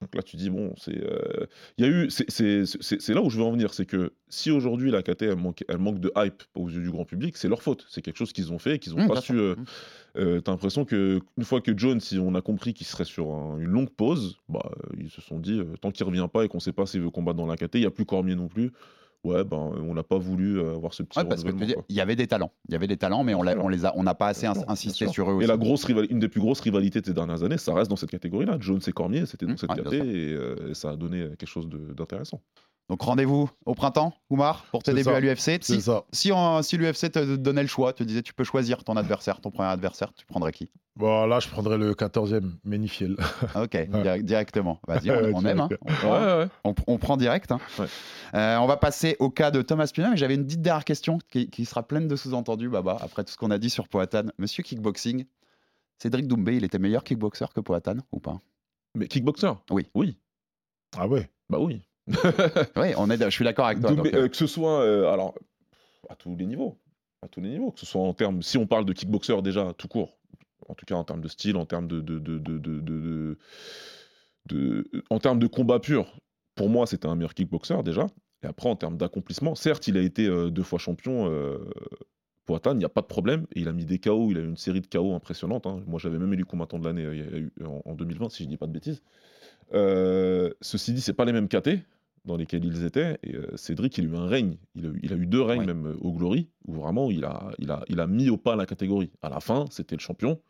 Donc 0.01 0.15
là, 0.15 0.23
tu 0.23 0.37
dis, 0.37 0.49
bon, 0.49 0.73
c'est. 0.79 0.97
euh, 0.97 1.47
Il 1.77 1.85
y 1.85 1.89
a 1.89 1.91
eu. 1.91 2.09
c'est- 2.11 3.09
là 3.13 3.21
où 3.23 3.29
je 3.29 3.37
veux 3.37 3.45
en 3.45 3.53
venir. 3.53 3.75
C'est 3.75 3.85
que 3.87 4.13
si 4.29 4.51
aujourd'hui 4.51 4.91
la 4.91 5.03
KT, 5.03 5.23
elle 5.27 5.37
manque, 5.37 5.63
elle 5.69 5.77
manque 5.79 6.01
de 6.01 6.11
hype 6.17 6.43
aux 6.55 6.69
yeux 6.71 6.81
du 6.81 6.91
grand 6.91 7.05
public, 7.05 7.37
c'est 7.37 7.49
leur 7.49 7.63
faute. 7.63 7.85
C'est 7.91 8.01
quelque 8.01 8.17
chose 8.17 8.33
qu'ils 8.33 8.51
ont 8.53 8.59
fait 8.59 8.77
et 8.77 8.79
qu'ils 8.79 8.95
n'ont 8.95 9.05
Mm, 9.05 9.09
pas 9.09 9.21
su. 9.21 9.37
euh, 9.39 9.55
euh, 10.17 10.41
T'as 10.41 10.53
l'impression 10.53 10.85
que 10.87 11.21
une 11.37 11.45
fois 11.45 11.61
que 11.61 11.77
Jones, 11.77 12.01
si 12.01 12.19
on 12.19 12.35
a 12.35 12.41
compris 12.41 12.73
qu'il 12.73 12.87
serait 12.87 13.05
sur 13.05 13.31
un- 13.35 13.59
une 13.59 13.69
longue 13.71 13.91
pause, 13.91 14.39
bah, 14.49 14.71
ils 14.99 15.11
se 15.11 15.21
sont 15.21 15.39
dit 15.39 15.61
tant 15.83 15.91
qu'il 15.91 16.07
revient 16.07 16.29
pas 16.33 16.45
et 16.45 16.49
qu'on 16.49 16.61
sait 16.61 16.73
pas 16.73 16.87
s'il 16.87 17.03
veut 17.03 17.11
combattre 17.11 17.37
dans 17.37 17.47
la 17.47 17.57
KT, 17.57 17.75
il 17.75 17.83
y 17.83 17.87
a 17.87 17.91
plus 17.91 18.07
Cormier 18.07 18.35
non 18.35 18.49
plus. 18.49 18.73
Ouais, 19.23 19.45
ben 19.45 19.57
on 19.57 19.93
n'a 19.93 20.03
pas 20.03 20.17
voulu 20.17 20.59
euh, 20.59 20.77
avoir 20.77 20.95
ce 20.95 21.03
petit 21.03 21.19
Ouais, 21.19 21.27
parce 21.27 21.45
que 21.45 21.51
il 21.91 21.95
y 21.95 22.01
avait 22.01 22.17
des 22.17 22.27
talents. 22.27 22.53
Il 22.69 22.73
y 22.73 22.75
avait 22.75 22.87
des 22.87 22.97
talents, 22.97 23.23
mais 23.23 23.35
on, 23.35 23.41
on 23.41 23.69
les 23.69 23.85
a, 23.85 23.93
on 23.97 24.03
n'a 24.03 24.15
pas 24.15 24.29
assez 24.29 24.47
ins- 24.47 24.55
insisté 24.67 25.05
Bien 25.05 25.13
sur 25.13 25.31
eux 25.31 25.35
Et 25.35 25.37
aussi. 25.39 25.47
la 25.47 25.57
grosse 25.59 25.87
une 25.89 26.19
des 26.21 26.29
plus 26.29 26.41
grosses 26.41 26.61
rivalités 26.61 27.03
de 27.03 27.07
ces 27.07 27.13
dernières 27.13 27.43
années, 27.43 27.59
ça 27.59 27.75
reste 27.75 27.91
dans 27.91 27.97
cette 27.97 28.11
catégorie-là. 28.11 28.57
Jones 28.61 28.81
et 28.87 28.93
Cormier, 28.93 29.27
c'était 29.27 29.45
dans 29.45 29.53
Mmh, 29.53 29.57
cette 29.59 29.71
sûr. 29.73 30.05
et, 30.07 30.33
euh, 30.33 30.71
et 30.71 30.75
ça 30.75 30.91
a 30.91 30.97
donné 30.97 31.29
quelque 31.39 31.47
chose 31.49 31.69
d'intéressant. 31.69 32.41
Donc 32.91 33.03
rendez-vous 33.03 33.49
au 33.67 33.75
printemps, 33.77 34.13
Oumar, 34.31 34.65
pour 34.73 34.83
tes 34.83 34.91
débuts 34.93 35.05
ça. 35.05 35.17
à 35.17 35.21
l'UFC. 35.21 35.63
Si, 35.63 35.81
ça. 35.81 36.03
si, 36.13 36.33
si 36.63 36.77
l'UFC 36.77 37.13
te 37.13 37.37
donnait 37.37 37.63
le 37.63 37.69
choix, 37.69 37.93
te 37.93 38.03
disais 38.03 38.21
tu 38.21 38.35
peux 38.35 38.43
choisir 38.43 38.83
ton 38.83 38.97
adversaire, 38.97 39.41
ton 39.41 39.53
premier 39.53 39.69
adversaire, 39.69 40.13
tu 40.17 40.27
prendrais 40.27 40.51
qui? 40.51 40.73
Bon, 40.97 41.25
là, 41.27 41.39
je 41.39 41.49
prendrais 41.49 41.79
le 41.79 41.95
14e, 41.95 42.51
Ménifiel. 42.65 43.17
Ok, 43.55 43.77
dir- 43.77 44.25
directement. 44.25 44.81
Vas-y, 44.89 45.09
on, 45.13 45.31
on 45.37 45.45
aime. 45.45 45.61
hein. 45.61 45.69
On, 45.83 45.93
prend, 45.93 46.13
ouais. 46.41 46.49
on- 46.65 46.75
on 46.89 46.99
prend 46.99 47.17
direct. 47.17 47.53
hein. 47.53 47.61
Ouais. 47.79 47.87
Euh, 48.35 48.57
on 48.59 48.67
va 48.67 48.77
passer 48.77 49.15
au 49.21 49.31
cas 49.31 49.53
de 49.53 49.63
Thomas 49.63 49.89
Pina, 49.95 50.17
j'avais 50.17 50.35
une 50.35 50.45
petite 50.45 50.61
dernière 50.63 50.85
question 50.85 51.19
qui, 51.31 51.49
qui 51.49 51.67
sera 51.67 51.85
pleine 51.85 52.09
de 52.09 52.17
sous-entendus, 52.17 52.69
Baba, 52.71 52.99
après 53.01 53.23
tout 53.23 53.31
ce 53.31 53.37
qu'on 53.37 53.53
a 53.53 53.59
dit 53.59 53.71
sur 53.71 53.87
Poatan. 53.87 54.25
Monsieur 54.39 54.65
Kickboxing, 54.65 55.27
Cédric 55.99 56.27
Doumbé, 56.27 56.57
il 56.57 56.65
était 56.65 56.81
meilleur 56.81 57.05
kickboxer 57.05 57.47
que 57.55 57.61
Poatan 57.61 57.99
ou 58.11 58.19
pas? 58.19 58.39
Mais 58.97 59.07
kickboxer 59.07 59.53
Oui. 59.71 59.87
Oui. 59.95 60.19
Ah 60.99 61.07
ouais 61.07 61.31
Bah 61.49 61.59
oui. 61.61 61.83
Oui, 62.77 62.89
on 62.97 63.11
est, 63.11 63.19
je 63.23 63.31
suis 63.31 63.45
d'accord 63.45 63.67
avec 63.67 63.81
toi. 63.81 63.91
Donc, 63.95 64.07
euh, 64.15 64.25
euh, 64.25 64.29
que 64.29 64.37
ce 64.37 64.47
soit 64.47 64.83
euh, 64.83 65.11
alors 65.13 65.35
à 66.09 66.17
tous 66.17 66.35
les 66.37 66.47
niveaux, 66.47 66.79
à 67.23 67.29
tous 67.29 67.41
les 67.41 67.51
niveaux, 67.51 67.71
que 67.71 67.81
ce 67.81 67.87
soit 67.87 68.01
en 68.03 68.13
termes, 68.15 68.43
si 68.43 68.59
on 68.59 68.67
parle 68.67 68.85
de 68.85 68.93
kickboxer 68.93 69.41
déjà 69.43 69.73
tout 69.77 69.89
court, 69.89 70.19
en 70.69 70.75
tout 70.75 70.87
cas 70.87 70.95
en 70.97 71.05
termes 71.05 71.21
de 71.21 71.29
style, 71.29 71.57
en 71.57 71.67
termes 71.67 71.87
de, 71.89 72.01
de, 72.01 72.19
de, 72.19 72.39
de, 72.39 73.39
de- 74.49 74.89
en 75.11 75.19
termes 75.19 75.39
de 75.39 75.47
combat 75.47 75.79
pur, 75.81 76.17
pour 76.55 76.69
moi 76.69 76.87
c'était 76.87 77.07
un 77.07 77.15
meilleur 77.15 77.35
kickboxer 77.35 77.83
déjà. 77.85 78.07
Et 78.43 78.47
après 78.47 78.69
en 78.69 78.77
termes 78.77 78.97
d'accomplissement, 78.97 79.55
certes 79.55 79.87
il 79.87 79.97
a 79.99 80.01
été 80.03 80.27
euh, 80.27 80.51
deux 80.51 80.63
fois 80.63 80.79
champion. 80.79 81.31
Poatan, 82.47 82.73
il 82.73 82.79
n'y 82.79 82.85
a 82.85 82.89
pas 82.89 83.03
de 83.03 83.07
problème. 83.07 83.47
Et 83.55 83.61
il 83.61 83.69
a 83.69 83.73
mis 83.73 83.85
des 83.85 83.99
KO, 83.99 84.31
il 84.31 84.39
a 84.39 84.41
eu 84.41 84.47
une 84.49 84.57
série 84.57 84.81
de 84.81 84.87
KO 84.87 85.15
impressionnante. 85.15 85.67
hein. 85.67 85.83
Moi, 85.87 86.01
j'avais 86.01 86.19
même 86.19 86.33
élu 86.33 86.45
combattant 86.45 86.79
de 86.79 86.85
l'année 86.87 87.07
en, 87.65 87.83
en 87.85 87.95
2020, 87.95 88.31
si 88.31 88.43
je 88.45 88.49
dis 88.49 88.57
pas 88.57 88.67
de 88.67 88.73
bêtises. 88.73 89.03
Euh, 89.75 90.51
ceci 90.63 90.93
dit, 90.95 91.01
c'est 91.01 91.13
pas 91.13 91.25
les 91.27 91.33
mêmes 91.33 91.49
KT 91.49 91.69
dans 92.25 92.37
lesquels 92.37 92.65
ils 92.65 92.85
étaient. 92.85 93.19
Et 93.23 93.35
euh, 93.35 93.57
Cédric, 93.57 93.97
il 93.99 94.05
a 94.07 94.09
eu 94.09 94.17
un 94.17 94.27
règne. 94.27 94.57
Il 94.75 94.87
a 94.87 94.89
eu, 94.91 95.01
il 95.03 95.13
a 95.13 95.17
eu 95.17 95.27
deux 95.27 95.43
règnes 95.43 95.61
Ouais. 95.61 95.67
même 95.67 95.87
euh, 95.87 95.97
au 96.01 96.13
Glory, 96.13 96.49
où 96.67 96.75
vraiment 96.75 97.11
il 97.11 97.25
a, 97.25 97.51
il, 97.59 97.71
a, 97.71 97.83
il 97.89 97.99
a 98.01 98.07
mis 98.07 98.29
au 98.31 98.37
pas 98.37 98.57
la 98.57 98.67
catégorie. 98.67 99.11
À 99.23 99.29
la 99.29 99.41
fin, 99.41 99.65
c'était 99.71 99.97
le 99.97 100.01
champion. 100.01 100.41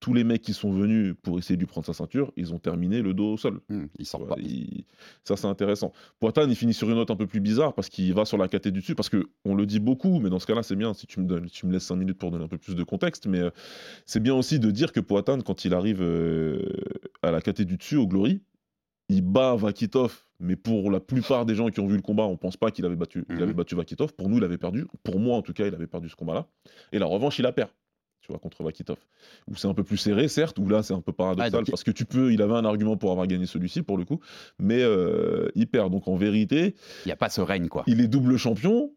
Tous 0.00 0.14
les 0.14 0.24
mecs 0.24 0.42
qui 0.42 0.52
sont 0.52 0.72
venus 0.72 1.14
pour 1.22 1.38
essayer 1.38 1.54
de 1.54 1.60
lui 1.60 1.68
prendre 1.68 1.86
sa 1.86 1.92
ceinture, 1.92 2.32
ils 2.36 2.52
ont 2.52 2.58
terminé 2.58 3.02
le 3.02 3.14
dos 3.14 3.34
au 3.34 3.36
sol. 3.36 3.60
il 4.00 4.04
sort 4.04 4.22
Ouais, 4.22 4.26
pas. 4.26 4.34
il- 4.40 4.84
Ça, 5.22 5.36
c'est 5.36 5.46
intéressant. 5.46 5.92
Poitane, 6.18 6.50
il 6.50 6.56
finit 6.56 6.74
sur 6.74 6.90
une 6.90 6.96
note 6.96 7.12
un 7.12 7.14
peu 7.16 7.28
plus 7.28 7.38
bizarre 7.38 7.72
parce 7.72 7.88
qu'il 7.88 8.12
va 8.12 8.24
sur 8.24 8.36
la 8.36 8.48
KT 8.48 8.68
du 8.72 8.80
dessus. 8.80 8.96
Parce 8.96 9.08
que 9.08 9.28
on 9.44 9.54
le 9.54 9.64
dit 9.64 9.78
beaucoup, 9.78 10.18
mais 10.18 10.28
dans 10.28 10.40
ce 10.40 10.46
cas-là, 10.46 10.64
c'est 10.64 10.74
bien 10.74 10.92
si 10.92 11.06
tu 11.06 11.20
me, 11.20 11.26
donnes, 11.26 11.46
tu 11.48 11.66
me 11.66 11.72
laisses 11.72 11.84
5 11.84 11.94
minutes 11.94 12.18
pour 12.18 12.32
donner 12.32 12.42
un 12.42 12.48
peu 12.48 12.58
plus 12.58 12.74
de 12.74 12.82
contexte. 12.82 13.28
Mais 13.28 13.38
euh, 13.38 13.50
c'est 14.04 14.18
bien 14.20 14.34
aussi 14.34 14.58
de 14.58 14.72
dire 14.72 14.90
que 14.92 14.98
Poitane, 14.98 15.44
quand 15.44 15.64
il 15.64 15.72
arrive 15.72 16.02
à 17.22 17.30
la 17.30 17.40
KT 17.40 17.62
du 17.62 17.76
dessus, 17.76 17.96
au 17.96 18.08
Glory, 18.08 18.42
il 19.12 19.22
bat 19.22 19.54
Vakitov. 19.56 20.24
Mais 20.40 20.56
pour 20.56 20.90
la 20.90 20.98
plupart 20.98 21.46
des 21.46 21.54
gens 21.54 21.68
qui 21.68 21.78
ont 21.78 21.86
vu 21.86 21.94
le 21.94 22.02
combat, 22.02 22.24
on 22.24 22.36
pense 22.36 22.56
pas 22.56 22.72
qu'il 22.72 22.84
avait 22.84 22.96
battu, 22.96 23.24
il 23.28 23.36
Mhm. 23.36 23.42
avait 23.42 23.52
battu 23.54 23.76
Vakitov. 23.76 24.12
Pour 24.14 24.28
nous, 24.28 24.38
il 24.38 24.44
avait 24.44 24.58
perdu. 24.58 24.86
Pour 25.04 25.20
moi, 25.20 25.36
en 25.36 25.42
tout 25.42 25.52
cas, 25.52 25.66
il 25.68 25.74
avait 25.74 25.86
perdu 25.86 26.08
ce 26.08 26.16
combat-là. 26.16 26.48
Et 26.90 26.98
la 26.98 27.06
revanche, 27.06 27.38
il 27.38 27.42
la 27.42 27.52
perd. 27.52 27.70
Tu 28.22 28.28
vois, 28.28 28.38
contre 28.40 28.62
Vakitov. 28.62 28.96
Où 29.48 29.54
c'est 29.56 29.68
un 29.68 29.74
peu 29.74 29.82
plus 29.84 29.96
serré, 29.96 30.26
certes, 30.28 30.58
où 30.58 30.68
là, 30.68 30.82
c'est 30.82 30.94
un 30.94 31.00
peu 31.00 31.12
paradoxal. 31.12 31.46
Ah, 31.54 31.58
donc 31.58 31.70
parce 31.70 31.84
que 31.84 31.90
tu 31.92 32.04
peux, 32.04 32.32
il 32.32 32.40
avait 32.42 32.54
un 32.54 32.64
argument 32.64 32.96
pour 32.96 33.10
avoir 33.12 33.26
gagné 33.26 33.46
celui-ci, 33.46 33.82
pour 33.82 33.96
le 33.98 34.04
coup. 34.04 34.20
Mais 34.58 34.82
euh, 34.82 35.48
il 35.54 35.66
perd. 35.68 35.90
Donc 35.92 36.06
en 36.08 36.16
vérité, 36.16 36.74
Il 37.04 37.08
n'y 37.08 37.12
a 37.12 37.16
pas 37.16 37.28
ce 37.28 37.40
règne, 37.40 37.68
quoi. 37.68 37.84
il 37.86 38.00
est 38.00 38.08
double 38.08 38.36
champion 38.36 38.92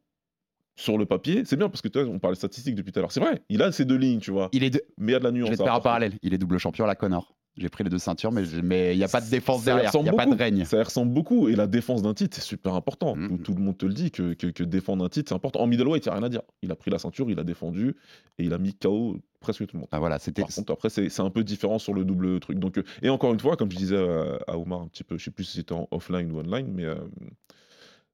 sur 0.75 0.97
le 0.97 1.05
papier. 1.05 1.43
C'est 1.45 1.55
bien 1.57 1.69
parce 1.69 1.81
que 1.81 1.87
tu 1.87 1.99
vois, 2.01 2.11
on 2.11 2.19
parlait 2.19 2.35
statistiques 2.35 2.75
depuis 2.75 2.91
tout 2.91 2.99
à 2.99 3.01
l'heure. 3.01 3.11
C'est 3.11 3.19
vrai, 3.19 3.43
il 3.49 3.61
a 3.61 3.71
ces 3.71 3.85
deux 3.85 3.95
lignes, 3.97 4.19
tu 4.19 4.31
vois. 4.31 4.49
Il 4.51 4.63
est 4.63 4.69
de- 4.71 4.83
Mais 4.97 5.11
il 5.11 5.13
y 5.13 5.15
a 5.15 5.19
de 5.19 5.23
la 5.23 5.29
Je 5.29 5.35
nuance. 5.35 5.49
vais 5.49 5.57
te 5.57 5.63
faire 5.63 5.73
un 5.73 5.79
parallèle. 5.79 6.13
Il 6.21 6.33
est 6.33 6.37
double 6.37 6.57
champion 6.57 6.83
à 6.85 6.87
la 6.87 6.95
Connor. 6.95 7.34
J'ai 7.57 7.69
pris 7.69 7.85
les 7.85 7.89
deux 7.89 7.99
ceintures, 7.99 8.33
mais 8.33 8.43
je- 8.43 8.59
mais 8.59 8.93
il 8.93 8.97
n'y 8.97 9.03
a 9.03 9.07
pas 9.07 9.21
de 9.21 9.29
défense 9.29 9.61
Ça 9.63 9.73
derrière. 9.73 9.91
Il 9.95 10.03
n'y 10.03 10.09
a 10.09 10.13
pas 10.13 10.25
de 10.25 10.31
beaucoup. 10.31 10.39
règne. 10.43 10.65
Ça 10.65 10.83
ressemble 10.83 11.13
beaucoup. 11.13 11.47
Et 11.47 11.55
la 11.55 11.67
défense 11.67 12.01
d'un 12.01 12.13
titre, 12.13 12.35
c'est 12.35 12.43
super 12.43 12.73
important. 12.73 13.15
Mhm. 13.15 13.29
Tout, 13.29 13.37
tout 13.37 13.53
le 13.53 13.61
monde 13.61 13.77
te 13.77 13.85
le 13.85 13.93
dit 13.93 14.11
que, 14.11 14.33
que, 14.33 14.47
que 14.47 14.63
défendre 14.63 15.05
un 15.05 15.09
titre, 15.09 15.29
c'est 15.29 15.35
important. 15.35 15.61
En 15.61 15.67
middleweight, 15.67 16.05
il 16.05 16.09
n'y 16.09 16.13
a 16.13 16.17
rien 16.17 16.23
à 16.25 16.29
dire. 16.29 16.41
Il 16.63 16.71
a 16.71 16.75
pris 16.75 16.91
la 16.91 16.99
ceinture, 16.99 17.29
il 17.31 17.39
a 17.39 17.43
défendu 17.45 17.95
et 18.39 18.43
il 18.43 18.51
a 18.53 18.57
mis 18.57 18.73
KO 18.73 19.19
presque 19.39 19.65
tout 19.67 19.75
le 19.77 19.79
monde. 19.79 19.89
Ah, 19.93 19.99
voilà, 19.99 20.19
c'était. 20.19 20.41
Par 20.41 20.51
contre, 20.53 20.73
après, 20.73 20.89
c'est 20.89 21.19
un 21.21 21.29
peu 21.29 21.43
différent 21.45 21.79
sur 21.79 21.93
le 21.93 22.03
double 22.03 22.39
truc. 22.41 22.59
Donc, 22.59 22.77
euh, 22.77 22.83
et 23.01 23.09
encore 23.09 23.31
une 23.33 23.39
fois, 23.39 23.55
comme 23.55 23.71
je 23.71 23.77
disais 23.77 23.97
à, 23.97 24.37
à 24.51 24.57
Omar 24.57 24.81
un 24.81 24.87
petit 24.87 25.03
peu, 25.05 25.17
je 25.17 25.23
sais 25.23 25.31
plus 25.31 25.45
si 25.45 25.57
c'était 25.57 25.73
en 25.73 25.87
offline 25.91 26.29
ou 26.33 26.39
online, 26.39 26.67
mais 26.73 26.83
euh, 26.83 26.95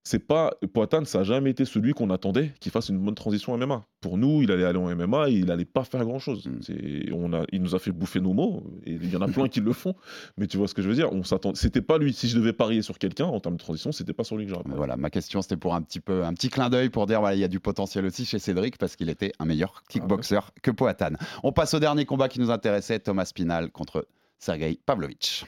c'est 0.04 0.20
pas 0.20 0.54
Poatan, 0.74 1.06
ça 1.06 1.20
a 1.20 1.24
jamais 1.24 1.52
été 1.52 1.64
celui 1.64 1.93
qu'on 1.93 2.10
attendait 2.10 2.54
qu'il 2.60 2.72
fasse 2.72 2.89
une 2.89 2.97
bonne 2.97 3.16
transition 3.16 3.56
MMA. 3.56 3.86
Pour 4.02 4.18
nous, 4.18 4.41
il 4.41 4.52
allait 4.52 4.66
aller 4.66 4.80
en 4.80 4.95
MMA, 4.95 5.30
et 5.30 5.34
il 5.34 5.52
allait 5.52 5.64
pas 5.66 5.84
faire 5.84 6.04
grand 6.04 6.18
chose. 6.18 6.47
Mm. 6.47 7.14
On 7.14 7.34
a, 7.34 7.43
il 7.52 7.62
nous 7.62 7.76
a 7.76 7.80
fait 7.80 7.91
bouffer 7.91 8.20
nos 8.20 8.34
mots, 8.34 8.64
et 8.86 8.93
il 8.93 9.12
y 9.12 9.16
en 9.16 9.22
a 9.22 9.28
plein 9.28 9.47
qui 9.49 9.60
le 9.60 9.74
font. 9.74 9.95
Mais 10.38 10.47
tu 10.47 10.58
vois 10.58 10.68
ce 10.68 10.74
que 10.74 10.82
je 10.82 10.89
veux 10.89 10.95
dire 10.95 11.12
On 11.14 11.24
s'attend, 11.24 11.54
c'était 11.54 11.82
pas 11.82 11.99
lui. 11.99 12.14
Si 12.14 12.28
je 12.28 12.38
devais 12.38 12.54
parier 12.54 12.82
sur 12.82 12.97
quelqu'un 12.97 13.26
en 13.26 13.39
termes 13.39 13.56
de 13.56 13.62
transition, 13.62 13.91
c'était 13.91 14.14
pas 14.14 14.24
sur 14.24 14.38
lui 14.38 14.45
que 14.45 14.52
j'aurais. 14.52 14.64
Voilà, 14.66 14.97
ma 14.97 15.10
question 15.10 15.41
c'était 15.41 15.58
pour 15.58 15.76
un 15.76 15.82
petit 15.82 15.99
peu 15.99 16.24
un 16.24 16.34
petit 16.34 16.49
clin 16.49 16.70
d'œil 16.70 16.89
pour 16.89 17.06
dire 17.06 17.20
voilà, 17.20 17.36
il 17.36 17.39
y 17.39 17.43
a 17.43 17.47
du 17.47 17.60
potentiel 17.60 18.06
aussi 18.06 18.26
chez 18.26 18.39
Cédric 18.39 18.78
parce 18.78 18.95
qu'il 18.95 19.10
était 19.10 19.32
un 19.39 19.45
meilleur 19.45 19.84
kickboxer 19.89 20.39
que 20.62 20.72
Poatan. 20.72 21.14
On 21.43 21.52
passe 21.52 21.74
au 21.74 21.80
dernier 21.80 22.06
combat 22.06 22.28
qui 22.28 22.39
nous 22.39 22.49
intéressait, 22.49 22.99
Thomas 22.99 23.26
Spinal 23.26 23.72
contre 23.72 24.08
Sergei 24.39 24.80
Pavlovich. 24.86 25.45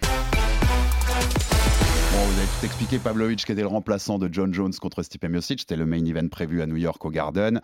Vous 2.13 2.39
avez 2.39 2.47
tout 2.47 2.65
expliqué, 2.65 2.99
Pavlovich 2.99 3.43
qui 3.43 3.51
était 3.51 3.61
le 3.61 3.67
remplaçant 3.67 4.19
de 4.19 4.29
John 4.31 4.53
Jones 4.53 4.73
contre 4.79 5.01
Stipe 5.01 5.25
Miocic, 5.25 5.61
c'était 5.61 5.75
le 5.75 5.87
main 5.87 6.05
event 6.05 6.27
prévu 6.27 6.61
à 6.61 6.67
New 6.67 6.75
York 6.75 7.03
au 7.03 7.09
Garden. 7.09 7.59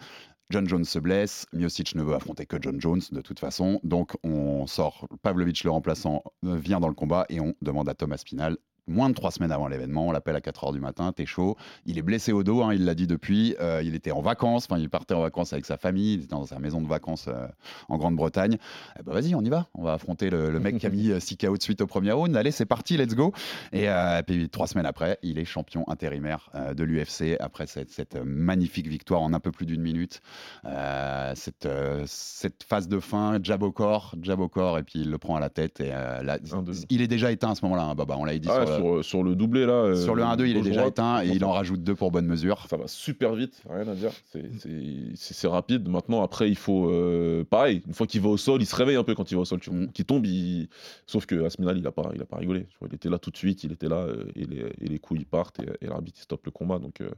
John 0.50 0.68
Jones 0.68 0.86
se 0.86 0.98
blesse, 0.98 1.46
Miocic 1.54 1.94
ne 1.94 2.02
veut 2.02 2.16
affronter 2.16 2.48
que 2.48 2.58
John 2.60 2.82
Jones 2.82 3.02
de 3.12 3.22
toute 3.22 3.40
façon, 3.40 3.80
donc 3.84 4.18
on 4.24 4.66
sort 4.66 5.08
Pavlovich 5.22 5.64
le 5.64 5.70
remplaçant 5.70 6.24
euh, 6.46 6.56
vient 6.56 6.80
dans 6.80 6.88
le 6.88 6.96
combat 6.96 7.26
et 7.30 7.40
on 7.40 7.54
demande 7.62 7.88
à 7.88 7.94
Thomas 7.94 8.18
Spinal 8.18 8.58
moins 8.88 9.10
de 9.10 9.14
trois 9.16 9.32
semaines 9.32 9.52
avant 9.52 9.68
l'événement. 9.68 10.08
On 10.08 10.12
l'appelle 10.12 10.36
à 10.36 10.40
4h 10.40 10.74
du 10.74 10.80
matin, 10.80 11.12
t'es 11.12 11.26
chaud. 11.26 11.56
Il 11.86 11.98
est 11.98 12.02
blessé 12.02 12.32
au 12.32 12.44
dos, 12.44 12.64
hein, 12.64 12.74
il 12.74 12.86
l'a 12.86 12.96
dit 12.96 13.08
depuis. 13.08 13.56
Euh, 13.60 13.82
il 13.84 13.96
était 13.96 14.12
en 14.12 14.22
vacances, 14.22 14.68
enfin, 14.70 14.80
il 14.80 14.90
partait 14.90 15.14
en 15.14 15.22
vacances 15.22 15.54
avec 15.54 15.66
sa 15.66 15.78
famille, 15.78 16.14
il 16.16 16.20
était 16.22 16.28
dans 16.36 16.46
sa 16.46 16.60
maison 16.60 16.82
de 16.82 16.88
vacances 16.88 17.28
euh, 17.28 17.48
en 17.88 17.98
Grande-Bretagne. 17.98 18.58
Eh 19.00 19.04
ben, 19.04 19.14
vas-y, 19.14 19.36
on 19.36 19.42
y 19.42 19.50
va. 19.50 19.68
On 19.76 19.84
va 19.84 19.94
affronter 19.94 20.30
le, 20.30 20.50
le 20.52 20.60
mec 20.60 20.78
qui 20.78 20.86
a 20.86 20.90
mis 20.90 21.12
6 21.20 21.38
KO 21.38 21.58
de 21.58 21.62
suite 21.64 21.82
au 21.82 21.88
premier 21.88 22.12
round. 22.12 22.36
Allez, 22.36 22.52
c'est 22.52 22.66
parti, 22.66 22.98
let's 22.98 23.16
go. 23.16 23.34
Et, 23.74 23.90
euh, 23.90 24.20
et 24.20 24.24
puis, 24.24 24.50
trois 24.50 24.68
semaines 24.68 24.86
après, 24.86 25.18
il 25.24 25.38
est 25.40 25.46
champion 25.46 25.84
intérimaire 25.90 26.50
euh, 26.56 26.74
de 26.74 26.84
l'UFC 26.84 27.36
après 27.40 27.68
cette, 27.68 27.90
cette 27.92 28.16
magnifique 28.16 28.88
victoire 28.88 29.22
en 29.22 29.34
un 29.34 29.40
peu 29.40 29.52
plus 29.52 29.66
d'une 29.66 29.82
minute. 29.82 30.22
Euh, 30.66 31.34
cette, 31.36 31.66
euh, 31.66 32.04
cette 32.08 32.64
phase 32.64 32.88
de 32.88 33.00
fin, 33.00 33.40
jab 33.42 33.64
au 33.64 33.72
corps, 33.72 34.16
jab 34.22 34.40
au 34.40 34.50
corps, 34.50 34.78
et 34.80 34.84
puis 34.84 35.00
il 35.02 35.12
le 35.12 35.18
prend 35.18 35.36
à 35.36 35.40
la 35.40 35.50
tête. 35.50 35.80
Et, 35.80 35.92
euh, 35.94 36.22
là, 36.24 36.38
Un, 36.52 36.62
deux. 36.62 36.74
il 36.90 37.02
est 37.02 37.08
déjà 37.08 37.32
éteint 37.32 37.52
à 37.52 37.56
ce 37.56 37.64
moment-là, 37.66 37.84
hein, 37.84 37.96
Baba. 37.96 38.16
On 38.18 38.26
l'avait 38.26 38.40
dit 38.40 38.50
Ah, 38.52 38.66
sur, 38.66 38.79
sur, 38.80 39.06
sur 39.06 39.24
le 39.24 39.36
doublé 39.36 39.66
là. 39.66 39.74
euh, 39.74 39.96
sur 39.96 40.16
le 40.16 40.24
1-2, 40.24 40.48
il 40.48 40.58
est 40.58 40.62
déjà 40.62 40.88
éteint 40.88 41.24
et 41.24 41.30
il 41.30 41.44
en 41.46 41.52
rajoute 41.52 41.84
deux 41.84 41.96
pour 41.96 42.12
bonne 42.12 42.26
mesure. 42.26 42.66
Ça 42.70 42.78
va 42.78 42.88
super 42.88 43.34
vite, 43.36 43.62
rien 43.70 43.88
à 43.88 43.96
dire. 43.96 44.12
C'est- 44.26 45.48
rapide. 45.48 45.88
Maintenant, 45.90 46.22
après, 46.22 46.50
il 46.50 46.58
faut. 46.58 46.90
euh, 46.90 47.44
pareil, 47.44 47.82
une 47.88 47.94
fois 47.94 48.06
qu'il 48.08 48.22
va 48.22 48.30
au 48.30 48.38
sol, 48.38 48.62
il 48.62 48.66
se 48.66 48.76
réveille 48.76 48.96
un 48.98 49.04
peu 49.04 49.16
quand 49.16 49.32
il 49.32 49.36
va 49.36 49.42
au 49.42 49.46
sol. 49.46 49.60
Tu. 49.60 49.72
Mm. 49.72 49.92
Qu'il 49.92 50.06
tombe, 50.06 50.26
il... 50.26 50.68
sauf 51.08 51.26
que 51.26 51.44
Asminal, 51.46 51.78
il 51.78 51.88
a 51.88 51.92
pas, 51.92 52.10
il 52.14 52.22
a 52.22 52.26
pas 52.26 52.38
rigolé. 52.38 52.66
Tu 52.70 52.78
vois, 52.80 52.88
il 52.92 52.96
était 52.96 53.10
là 53.10 53.18
tout 53.18 53.32
de 53.32 53.38
suite, 53.38 53.64
il 53.64 53.72
était 53.72 53.90
là 53.90 53.98
euh, 53.98 54.26
et, 54.36 54.46
les, 54.46 54.60
et 54.82 54.88
les 54.88 55.00
coups 55.00 55.22
ils 55.22 55.26
partent 55.26 55.60
et, 55.60 55.86
et 55.86 55.88
l'arbitre 55.88 56.20
il 56.20 56.24
stoppe 56.24 56.46
le 56.46 56.52
combat. 56.52 56.80
Donc 56.80 57.02
euh, 57.02 57.10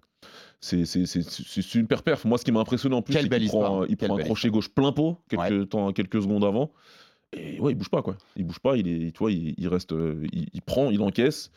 c'est 0.60 0.86
super 0.86 2.04
perf. 2.04 2.26
Moi, 2.26 2.38
ce 2.38 2.46
qui 2.46 2.52
m'a 2.52 2.60
impressionné 2.60 2.96
en 2.96 3.02
plus, 3.02 3.14
c'est 3.14 3.28
qu'il 3.28 3.48
prend, 3.48 3.84
il 3.86 3.98
prend 3.98 4.18
un 4.18 4.24
crochet 4.24 4.50
gauche 4.50 4.70
plein 4.70 4.92
pot 4.92 5.18
quelques, 5.30 5.70
temps, 5.70 5.92
quelques 5.92 6.22
secondes 6.22 6.44
avant. 6.46 6.72
Et 7.34 7.60
ouais, 7.60 7.72
il 7.72 7.76
bouge 7.76 7.90
pas 7.90 8.02
quoi. 8.02 8.18
Il 8.36 8.46
bouge 8.46 8.60
pas. 8.60 8.76
Il 8.78 8.88
est, 8.88 9.12
tu 9.12 9.20
vois, 9.20 9.32
il, 9.32 9.68
reste, 9.68 9.94
euh, 9.94 10.28
il 10.32 10.62
prend, 10.62 10.90
il 10.92 11.02
encaisse. 11.02 11.52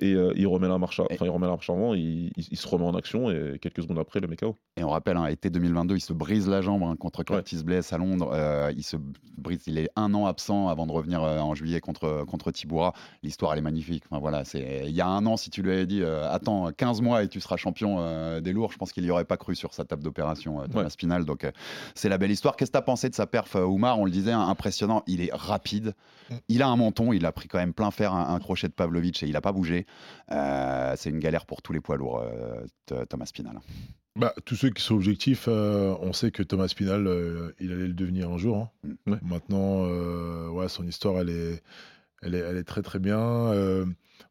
Et 0.00 0.14
euh, 0.14 0.32
il 0.36 0.46
remet 0.46 0.68
la 0.68 0.78
marche, 0.78 1.00
à- 1.00 1.04
enfin 1.10 1.24
il 1.26 1.30
remet 1.30 1.46
la 1.46 1.52
marche 1.52 1.68
avant, 1.70 1.94
il, 1.94 2.30
il- 2.36 2.48
il 2.50 2.56
se 2.56 2.66
remet 2.68 2.84
en 2.84 2.94
action 2.94 3.30
et 3.30 3.58
quelques 3.60 3.82
secondes 3.82 3.98
après 3.98 4.20
le 4.20 4.28
mec 4.28 4.40
KO. 4.40 4.56
Et 4.76 4.84
on 4.84 4.90
rappelle, 4.90 5.16
hein, 5.16 5.26
été 5.26 5.50
2022, 5.50 5.96
il 5.96 6.00
se 6.00 6.12
brise 6.12 6.48
la 6.48 6.60
jambe 6.62 6.82
hein, 6.82 6.94
contre 6.96 7.22
Curtis 7.24 7.62
Bless 7.64 7.92
à 7.92 7.98
Londres. 7.98 8.30
Euh, 8.32 8.72
il 8.76 8.82
se 8.84 8.96
brise, 9.36 9.62
il 9.66 9.78
est 9.78 9.88
un 9.96 10.14
an 10.14 10.26
absent 10.26 10.68
avant 10.68 10.86
de 10.86 10.92
revenir 10.92 11.22
euh, 11.22 11.38
en 11.40 11.54
juillet 11.54 11.80
contre, 11.80 12.24
contre 12.26 12.50
Tiboura. 12.50 12.92
L'histoire, 13.22 13.52
elle 13.52 13.58
est 13.58 13.62
magnifique. 13.62 14.04
Enfin, 14.10 14.20
voilà, 14.20 14.44
c'est, 14.44 14.84
il 14.86 14.94
y 14.94 15.00
a 15.00 15.06
un 15.06 15.24
an, 15.26 15.36
si 15.36 15.50
tu 15.50 15.62
lui 15.62 15.72
avais 15.72 15.86
dit, 15.86 16.02
euh, 16.02 16.30
attends, 16.30 16.70
15 16.76 17.00
mois 17.02 17.22
et 17.22 17.28
tu 17.28 17.40
seras 17.40 17.56
champion 17.56 17.96
euh, 18.00 18.40
des 18.40 18.52
lourds, 18.52 18.72
je 18.72 18.78
pense 18.78 18.92
qu'il 18.92 19.04
n'y 19.04 19.10
aurait 19.10 19.24
pas 19.24 19.36
cru 19.36 19.54
sur 19.56 19.74
sa 19.74 19.84
table 19.84 20.02
d'opération, 20.02 20.60
euh, 20.60 20.66
Thomas 20.66 20.84
Ouais. 20.84 20.90
Spinal. 20.90 21.24
Donc, 21.24 21.44
euh, 21.44 21.50
c'est 21.94 22.08
la 22.08 22.18
belle 22.18 22.30
histoire. 22.30 22.56
Qu'est-ce 22.56 22.70
que 22.70 22.76
tu 22.76 22.78
as 22.78 22.82
pensé 22.82 23.08
de 23.08 23.14
sa 23.14 23.26
perf, 23.26 23.54
Oumar? 23.56 23.98
On 23.98 24.04
le 24.04 24.10
disait, 24.10 24.32
hein, 24.32 24.46
impressionnant. 24.48 25.02
Il 25.06 25.20
est 25.20 25.30
rapide. 25.32 25.94
Il 26.48 26.62
a 26.62 26.68
un 26.68 26.76
menton. 26.76 27.12
Il 27.12 27.24
a 27.26 27.32
pris 27.32 27.48
quand 27.48 27.58
même 27.58 27.72
plein 27.72 27.90
fer 27.90 28.12
un, 28.12 28.34
un 28.34 28.38
crochet 28.38 28.68
de 28.68 28.72
Pavlovich 28.72 29.22
et 29.22 29.26
il 29.26 29.32
n'a 29.32 29.40
pas 29.40 29.52
bougé. 29.52 29.86
Euh, 30.30 30.94
c'est 30.96 31.10
une 31.10 31.18
galère 31.18 31.46
pour 31.46 31.62
tous 31.62 31.72
les 31.72 31.80
poids 31.80 31.96
lourds, 31.96 32.20
euh, 32.22 32.64
Th- 32.88 33.06
Thomas 33.06 33.26
Spinal. 33.26 33.58
Bah, 34.16 34.34
tous 34.44 34.56
ceux 34.56 34.70
qui 34.70 34.82
sont 34.82 34.94
objectifs, 34.96 35.44
euh, 35.48 35.94
on 36.00 36.12
sait 36.12 36.30
que 36.32 36.42
Thomas 36.42 36.68
Spinal, 36.68 37.06
euh, 37.06 37.52
il 37.60 37.70
allait 37.72 37.86
le 37.86 37.92
devenir 37.94 38.30
un 38.30 38.36
jour. 38.38 38.56
hein. 38.56 38.70
Mm. 39.06 39.12
Ouais. 39.12 39.18
Maintenant, 39.22 39.84
euh, 39.86 40.48
ouais, 40.48 40.68
son 40.68 40.84
histoire, 40.86 41.20
elle 41.20 41.30
est, 41.30 41.62
elle 42.22 42.34
est, 42.34 42.38
elle 42.40 42.56
est 42.56 42.64
très 42.64 42.82
très 42.82 42.98
bien. 42.98 43.20
Euh, 43.20 43.86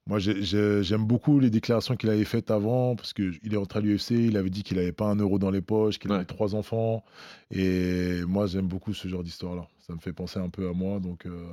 moi, 0.05 0.20
j'ai- 0.20 0.43
j'ai- 0.43 0.84
j'aime 0.84 1.05
beaucoup 1.05 1.39
les 1.39 1.49
déclarations 1.49 1.95
qu'il 1.95 2.10
avait 2.10 2.26
faites 2.26 2.51
avant, 2.51 2.97
parce 2.97 3.14
qu'il 3.14 3.39
est 3.49 3.55
rentré 3.55 3.80
à 3.80 3.82
l'UFC, 3.82 4.12
il 4.28 4.36
avait 4.36 4.49
dit 4.49 4.64
qu'il 4.64 4.76
n'avait 4.78 4.91
pas 4.91 5.05
un 5.05 5.16
euro 5.16 5.39
dans 5.39 5.51
les 5.51 5.62
poches, 5.62 5.99
qu'il 5.99 6.10
Ouais. 6.12 6.18
avait 6.18 6.26
trois 6.26 6.53
enfants. 6.53 7.03
Et 7.51 8.22
moi, 8.28 8.45
j'aime 8.47 8.68
beaucoup 8.68 8.93
ce 8.93 9.08
genre 9.08 9.24
d'histoire-là. 9.24 9.68
Ça 9.80 9.93
me 9.93 9.99
fait 9.99 10.12
penser 10.14 10.39
un 10.39 10.49
peu 10.49 10.68
à 10.68 10.74
moi, 10.74 10.99
donc 10.99 11.26
euh, 11.26 11.47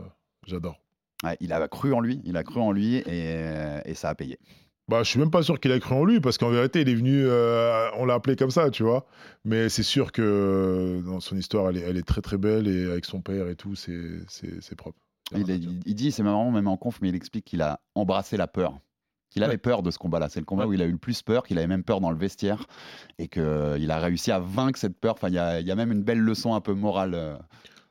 j'adore. 0.45 0.81
Ouais, 1.25 1.37
il 1.41 1.53
a 1.53 1.67
cru 1.69 1.93
en 1.93 2.01
lui, 2.01 2.21
il 2.25 2.37
a 2.37 2.43
cru 2.45 2.61
en 2.61 2.71
lui 2.73 2.97
et, 2.97 3.37
et 3.85 3.95
ça 3.95 4.11
a 4.11 4.15
payé. 4.15 4.39
Bah, 4.87 5.03
je 5.03 5.09
suis 5.09 5.19
même 5.19 5.31
pas 5.31 5.43
sûr 5.43 5.59
qu'il 5.61 5.73
a 5.73 5.81
cru 5.81 5.95
en 5.95 6.05
lui, 6.05 6.21
parce 6.21 6.37
qu'en 6.37 6.51
vérité, 6.51 6.83
il 6.83 6.89
est 6.91 6.95
venu, 6.95 7.23
euh, 7.25 7.89
on 7.97 8.05
l'a 8.05 8.13
appelé 8.15 8.37
comme 8.37 8.51
ça, 8.51 8.69
tu 8.69 8.83
vois. 8.83 9.07
Mais 9.47 9.71
c'est 9.71 9.83
sûr 9.83 10.13
que 10.13 10.21
euh, 10.23 11.01
dans 11.01 11.21
son 11.21 11.37
histoire, 11.39 11.71
elle 11.71 11.79
est, 11.79 11.81
elle 11.81 11.97
est 11.97 12.07
très 12.07 12.21
très 12.21 12.37
belle, 12.37 12.69
et 12.69 12.91
avec 12.91 13.07
son 13.07 13.23
père 13.23 13.49
et 13.49 13.57
tout, 13.57 13.75
c'est 13.77 14.77
propre. 14.77 14.99
Il, 15.35 15.51
est- 15.51 15.59
dit, 15.95 16.13
c'est 16.13 16.23
marrant, 16.23 16.51
même 16.51 16.69
en 16.69 16.77
conf, 16.77 16.99
mais 17.01 17.09
il 17.09 17.15
explique 17.15 17.47
qu'il 17.47 17.63
a 17.63 17.81
embrassé 17.95 18.37
la 18.37 18.47
peur. 18.47 18.79
Qu'il 19.31 19.43
avait 19.43 19.53
Ouais. 19.55 19.59
peur 19.59 19.83
de 19.83 19.91
ce 19.91 19.97
combat-là. 19.99 20.29
C'est 20.29 20.39
le 20.39 20.45
combat 20.45 20.65
Ouais. 20.65 20.71
où 20.71 20.75
il 20.75 20.83
a 20.83 20.85
eu 20.85 20.93
le 20.93 20.99
plus 20.99 21.23
peur, 21.23 21.45
qu'il 21.45 21.57
avait 21.57 21.67
même 21.67 21.83
peur 21.83 22.01
dans 22.01 22.11
le 22.11 22.19
vestiaire 22.19 22.67
et 23.19 23.27
qu'il 23.29 23.91
a 23.91 23.99
réussi 23.99 24.31
à 24.33 24.39
vaincre 24.39 24.79
cette 24.79 24.97
peur. 25.01 25.15
Enfin, 25.15 25.29
il 25.29 25.33
y 25.33 25.65
y 25.67 25.71
a 25.71 25.75
même 25.75 25.91
une 25.93 26.03
belle 26.03 26.21
leçon 26.21 26.55
un 26.55 26.61
peu 26.61 26.75
morale. 26.75 27.15
euh, 27.15 27.37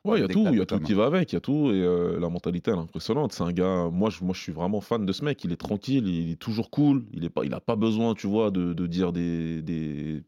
Ouais, 0.04 0.18
il 0.18 0.20
y 0.20 0.24
a 0.24 0.28
tout, 0.28 0.50
il 0.52 0.58
y 0.58 0.60
a 0.60 0.66
tout 0.66 0.80
qui 0.80 0.92
va 0.92 1.06
avec, 1.06 1.32
il 1.32 1.36
y 1.36 1.38
a 1.38 1.40
tout, 1.40 1.70
et 1.70 1.80
euh, 1.82 2.20
la 2.20 2.28
mentalité 2.28 2.70
elle 2.70 2.76
est 2.76 2.80
impressionnante. 2.80 3.32
C'est 3.32 3.42
un 3.42 3.52
gars, 3.52 3.88
moi 3.90 4.10
je, 4.10 4.22
moi 4.22 4.34
je 4.34 4.40
suis 4.40 4.52
vraiment 4.52 4.82
fan 4.82 5.06
de 5.06 5.12
ce 5.14 5.24
mec, 5.24 5.42
il 5.44 5.52
est 5.52 5.56
tranquille, 5.56 6.06
il 6.06 6.30
est 6.32 6.36
toujours 6.36 6.70
cool, 6.70 7.06
il 7.14 7.24
est 7.24 7.30
pas, 7.30 7.42
il 7.46 7.54
a 7.54 7.60
pas 7.60 7.74
besoin, 7.74 8.12
tu 8.14 8.26
vois, 8.26 8.50
de, 8.50 8.74
de 8.74 8.86
dire 8.86 9.12
des, 9.14 9.62
des, 9.62 10.22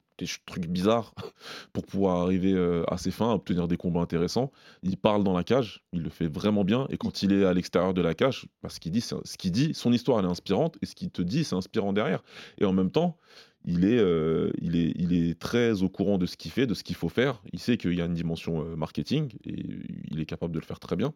trucs 0.46 0.66
bizarres 0.68 1.12
pour 1.74 1.84
pouvoir 1.84 2.22
arriver 2.22 2.54
euh, 2.54 2.84
à 2.90 2.96
ses 2.96 3.10
fins, 3.10 3.30
à 3.32 3.34
obtenir 3.34 3.68
des 3.68 3.76
combats 3.76 4.00
intéressants. 4.00 4.50
Il 4.82 4.96
parle 4.96 5.22
dans 5.24 5.34
la 5.36 5.44
cage, 5.44 5.84
il 5.92 6.00
le 6.00 6.08
fait 6.08 6.26
vraiment 6.26 6.64
bien, 6.64 6.86
et 6.88 6.96
quand 6.96 7.22
il 7.22 7.34
est 7.34 7.44
à 7.44 7.52
l'extérieur 7.52 7.92
de 7.92 8.00
la 8.00 8.14
cage, 8.14 8.46
bah, 8.62 8.70
ce 8.70 8.80
qu'il 8.80 8.92
dit, 8.92 9.02
c'est- 9.02 9.16
ce 9.24 9.36
qu'il 9.36 9.52
dit, 9.52 9.74
son 9.74 9.92
histoire 9.92 10.18
elle 10.20 10.24
est 10.24 10.28
inspirante, 10.30 10.78
et 10.80 10.86
ce 10.86 10.94
qu'il 10.94 11.10
te 11.10 11.20
dit, 11.20 11.44
c'est 11.44 11.54
inspirant 11.54 11.92
derrière. 11.92 12.22
Et 12.56 12.64
en 12.64 12.72
même 12.72 12.90
temps, 12.90 13.18
il 13.66 13.84
est, 13.84 13.98
euh, 13.98 14.50
il, 14.60 14.76
est, 14.76 14.92
il 14.96 15.12
est 15.12 15.38
très 15.38 15.82
au 15.82 15.88
courant 15.88 16.18
de 16.18 16.26
ce 16.26 16.36
qu'il 16.36 16.52
fait, 16.52 16.66
de 16.66 16.74
ce 16.74 16.84
qu'il 16.84 16.94
faut 16.96 17.08
faire. 17.08 17.42
Il 17.52 17.58
sait 17.58 17.76
qu'il 17.76 17.94
y 17.94 18.00
a 18.00 18.04
une 18.04 18.14
dimension 18.14 18.62
euh, 18.64 18.76
marketing 18.76 19.32
et 19.44 19.66
il 20.10 20.20
est 20.20 20.26
capable 20.26 20.54
de 20.54 20.60
le 20.60 20.64
faire 20.64 20.78
très 20.78 20.96
bien. 20.96 21.12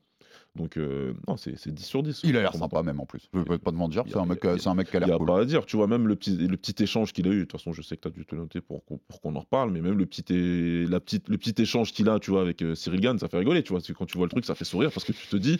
Donc, 0.57 0.77
euh, 0.77 1.13
non, 1.29 1.37
c'est 1.37 1.57
c'est 1.57 1.73
10 1.73 1.85
sur 1.85 2.03
10. 2.03 2.23
Il 2.25 2.37
a 2.37 2.41
l'air 2.41 2.55
sympa 2.55 2.83
même 2.83 2.99
en 2.99 3.07
plus. 3.07 3.29
Je 3.33 3.41
peux 3.43 3.59
pas 3.59 3.71
te 3.71 3.77
mentir, 3.77 4.03
c'est 4.09 4.17
a- 4.17 4.21
un, 4.21 4.27
mec, 4.27 4.43
y 4.43 4.49
a- 4.49 4.59
c'est 4.59 4.69
un 4.69 4.75
mec 4.75 4.91
qui 4.91 4.97
a 4.97 5.01
Il 5.01 5.03
n'y 5.05 5.07
l'air 5.07 5.15
a 5.15 5.19
cool. 5.19 5.27
pas 5.29 5.41
à 5.41 5.45
dire, 5.45 5.65
tu 5.65 5.77
vois, 5.77 5.87
même 5.87 6.09
le 6.09 6.17
petit, 6.17 6.37
le 6.37 6.57
petit 6.57 6.83
échange 6.83 7.13
qu'il 7.13 7.29
a 7.29 7.31
eu, 7.31 7.39
de 7.39 7.45
toute 7.45 7.53
façon, 7.53 7.73
je 7.73 7.83
sais 7.83 7.97
que 7.97 8.03
tu 8.03 8.09
as 8.09 8.11
dû 8.11 8.27
te 8.27 8.35
noter 8.35 8.61
pour, 8.61 8.85
qu'on- 8.85 8.99
pour 8.99 9.21
qu'on 9.21 9.37
en 9.37 9.41
reparle, 9.41 9.71
mais 9.71 9.81
même 9.81 9.97
le 9.97 10.07
petit, 10.07 10.25
é- 10.35 10.87
la 10.91 10.99
petite, 10.99 11.29
le 11.29 11.39
petit 11.39 11.55
échange 11.63 11.93
qu'il 11.93 12.09
a, 12.09 12.19
tu 12.19 12.33
vois, 12.33 12.41
avec 12.43 12.63
euh, 12.63 12.75
Cyril 12.75 13.01
Gann, 13.01 13.17
ça 13.19 13.29
fait 13.29 13.39
rigoler, 13.39 13.63
tu 13.63 13.69
vois, 13.69 13.79
parce 13.79 13.87
que 13.87 13.93
quand 13.93 14.07
tu 14.07 14.19
vois 14.19 14.27
le 14.27 14.31
truc, 14.31 14.45
ça 14.45 14.57
fait 14.57 14.65
sourire, 14.65 14.91
parce 14.93 15.05
que 15.05 15.13
tu 15.13 15.27
te 15.29 15.37
dis, 15.37 15.59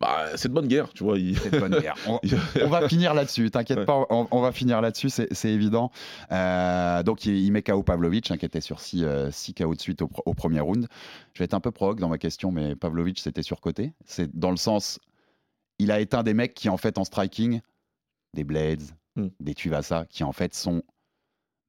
bah, 0.00 0.26
c'est 0.36 0.48
de 0.48 0.54
bonne 0.54 0.66
guerre, 0.66 0.92
tu 0.92 1.04
vois. 1.04 1.18
il- 1.20 1.38
C'est 1.38 1.52
de 1.52 1.60
bonne 1.60 1.78
guerre. 1.78 1.94
On, 2.08 2.18
on 2.66 2.68
va 2.68 2.88
finir 2.88 3.14
là-dessus, 3.14 3.48
t'inquiète 3.52 3.78
Ouais. 3.78 3.84
pas, 3.84 4.06
on, 4.10 4.26
on 4.32 4.40
va 4.40 4.50
finir 4.50 4.80
là-dessus, 4.80 5.08
c'est 5.10 5.50
évident. 5.52 5.92
Euh, 6.32 7.02
donc 7.04 7.24
il, 7.26 7.36
il 7.38 7.52
met 7.52 7.62
KO 7.62 7.82
Pavlovich, 7.84 8.30
hein, 8.32 8.36
qui 8.36 8.44
était 8.46 8.60
sur 8.60 8.80
6 8.80 9.04
KO 9.56 9.74
de 9.74 9.80
suite 9.80 10.02
au 10.02 10.34
premier 10.34 10.58
round. 10.60 10.88
Je 11.34 11.38
vais 11.38 11.44
être 11.46 11.54
un 11.54 11.60
peu 11.60 11.70
prog 11.70 11.98
dans 12.00 12.08
ma 12.08 12.18
question, 12.18 12.50
mais 12.52 12.76
Pavlovich 12.76 13.20
c'était 13.20 13.42
surcoté. 13.42 13.92
C'est 14.04 14.34
dans 14.38 14.50
le 14.50 14.56
sens, 14.56 14.98
il 15.78 15.90
a 15.90 16.00
éteint 16.00 16.22
des 16.22 16.34
mecs 16.34 16.54
qui 16.54 16.68
en 16.68 16.76
fait 16.76 16.98
en 16.98 17.04
striking, 17.04 17.60
des 18.34 18.44
Blades, 18.44 18.82
Hmm. 19.14 19.28
des 19.40 19.52
Tuivasa, 19.52 20.06
qui 20.08 20.24
en 20.24 20.32
fait 20.32 20.54
sont... 20.54 20.82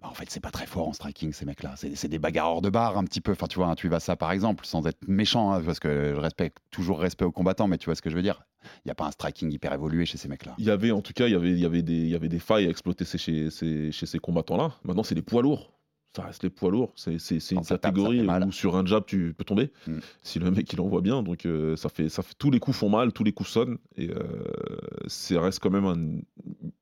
bah, 0.02 0.08
En 0.10 0.14
fait, 0.14 0.30
c'est 0.30 0.40
pas 0.40 0.50
très 0.50 0.66
fort 0.66 0.88
en 0.88 0.94
striking, 0.94 1.34
ces 1.34 1.44
mecs-là. 1.46 1.76
C'est 1.76 2.08
des 2.08 2.18
bagarreurs 2.20 2.62
de 2.62 2.70
bar, 2.70 2.98
un 2.98 3.04
petit 3.04 3.20
peu. 3.20 3.34
Enfin, 3.34 3.48
tu 3.48 3.58
vois, 3.58 3.68
un 3.68 3.76
Tuivasa, 3.76 4.16
par 4.16 4.32
exemple, 4.32 4.66
sans 4.66 4.88
être 4.88 5.06
méchant, 5.10 5.52
hein, 5.52 5.62
parce 5.62 5.82
que 5.82 6.14
je 6.16 6.20
respecte 6.22 6.60
toujours 6.72 7.02
respect 7.02 7.26
aux 7.26 7.34
combattants, 7.34 7.68
mais 7.68 7.78
tu 7.78 7.86
vois 7.88 7.96
ce 7.96 8.02
que 8.02 8.10
je 8.10 8.16
veux 8.16 8.22
dire 8.22 8.46
Il 8.64 8.88
n'y 8.88 8.92
a 8.92 8.96
pas 8.96 9.06
un 9.06 9.12
striking 9.12 9.52
hyper 9.52 9.74
évolué 9.74 10.06
chez 10.06 10.18
ces 10.18 10.30
mecs-là. 10.30 10.56
Il 10.58 10.64
y 10.64 10.70
avait, 10.70 10.92
en 10.92 11.02
tout 11.02 11.12
cas, 11.12 11.28
il 11.28 11.34
y 11.34 11.36
avait, 11.36 11.52
il 11.52 11.60
y 11.60 11.66
avait, 11.66 11.82
des, 11.82 11.98
il 11.98 12.08
y 12.08 12.16
avait 12.16 12.30
des 12.30 12.40
failles 12.40 12.66
à 12.66 12.70
exploiter 12.70 13.04
chez, 13.04 13.50
chez, 13.52 13.92
ces 13.92 14.20
combattants-là. 14.20 14.78
Maintenant, 14.86 15.04
c'est 15.04 15.16
les 15.16 15.22
poids 15.22 15.42
lourds. 15.42 15.74
Ça 16.16 16.22
reste 16.24 16.44
les 16.44 16.52
poids 16.52 16.70
lourds. 16.70 16.92
C'est 16.96 17.18
c'est- 17.20 17.40
c'est 17.40 17.56
Quand 17.56 17.62
une 17.62 17.68
catégorie 17.68 18.22
où 18.46 18.52
sur 18.52 18.76
un 18.76 18.86
jab, 18.86 19.04
tu 19.08 19.34
peux 19.36 19.44
tomber. 19.44 19.72
Mm. 19.88 19.98
Si 20.22 20.38
le 20.38 20.52
mec, 20.52 20.72
il 20.72 20.80
envoie 20.80 21.02
bien. 21.02 21.24
Donc, 21.24 21.46
euh, 21.48 21.76
ça 21.76 21.90
fait, 21.90 22.08
ça 22.08 22.22
fait, 22.22 22.36
tous 22.38 22.52
les 22.52 22.60
coups 22.60 22.78
font 22.78 22.90
mal, 22.90 23.12
tous 23.14 23.24
les 23.24 23.32
coups 23.32 23.50
sonnent. 23.50 23.78
Et 23.98 24.10
euh, 24.12 24.44
ça 25.08 25.42
reste 25.42 25.60
quand 25.60 25.72
même 25.72 25.86
un- 25.86 26.22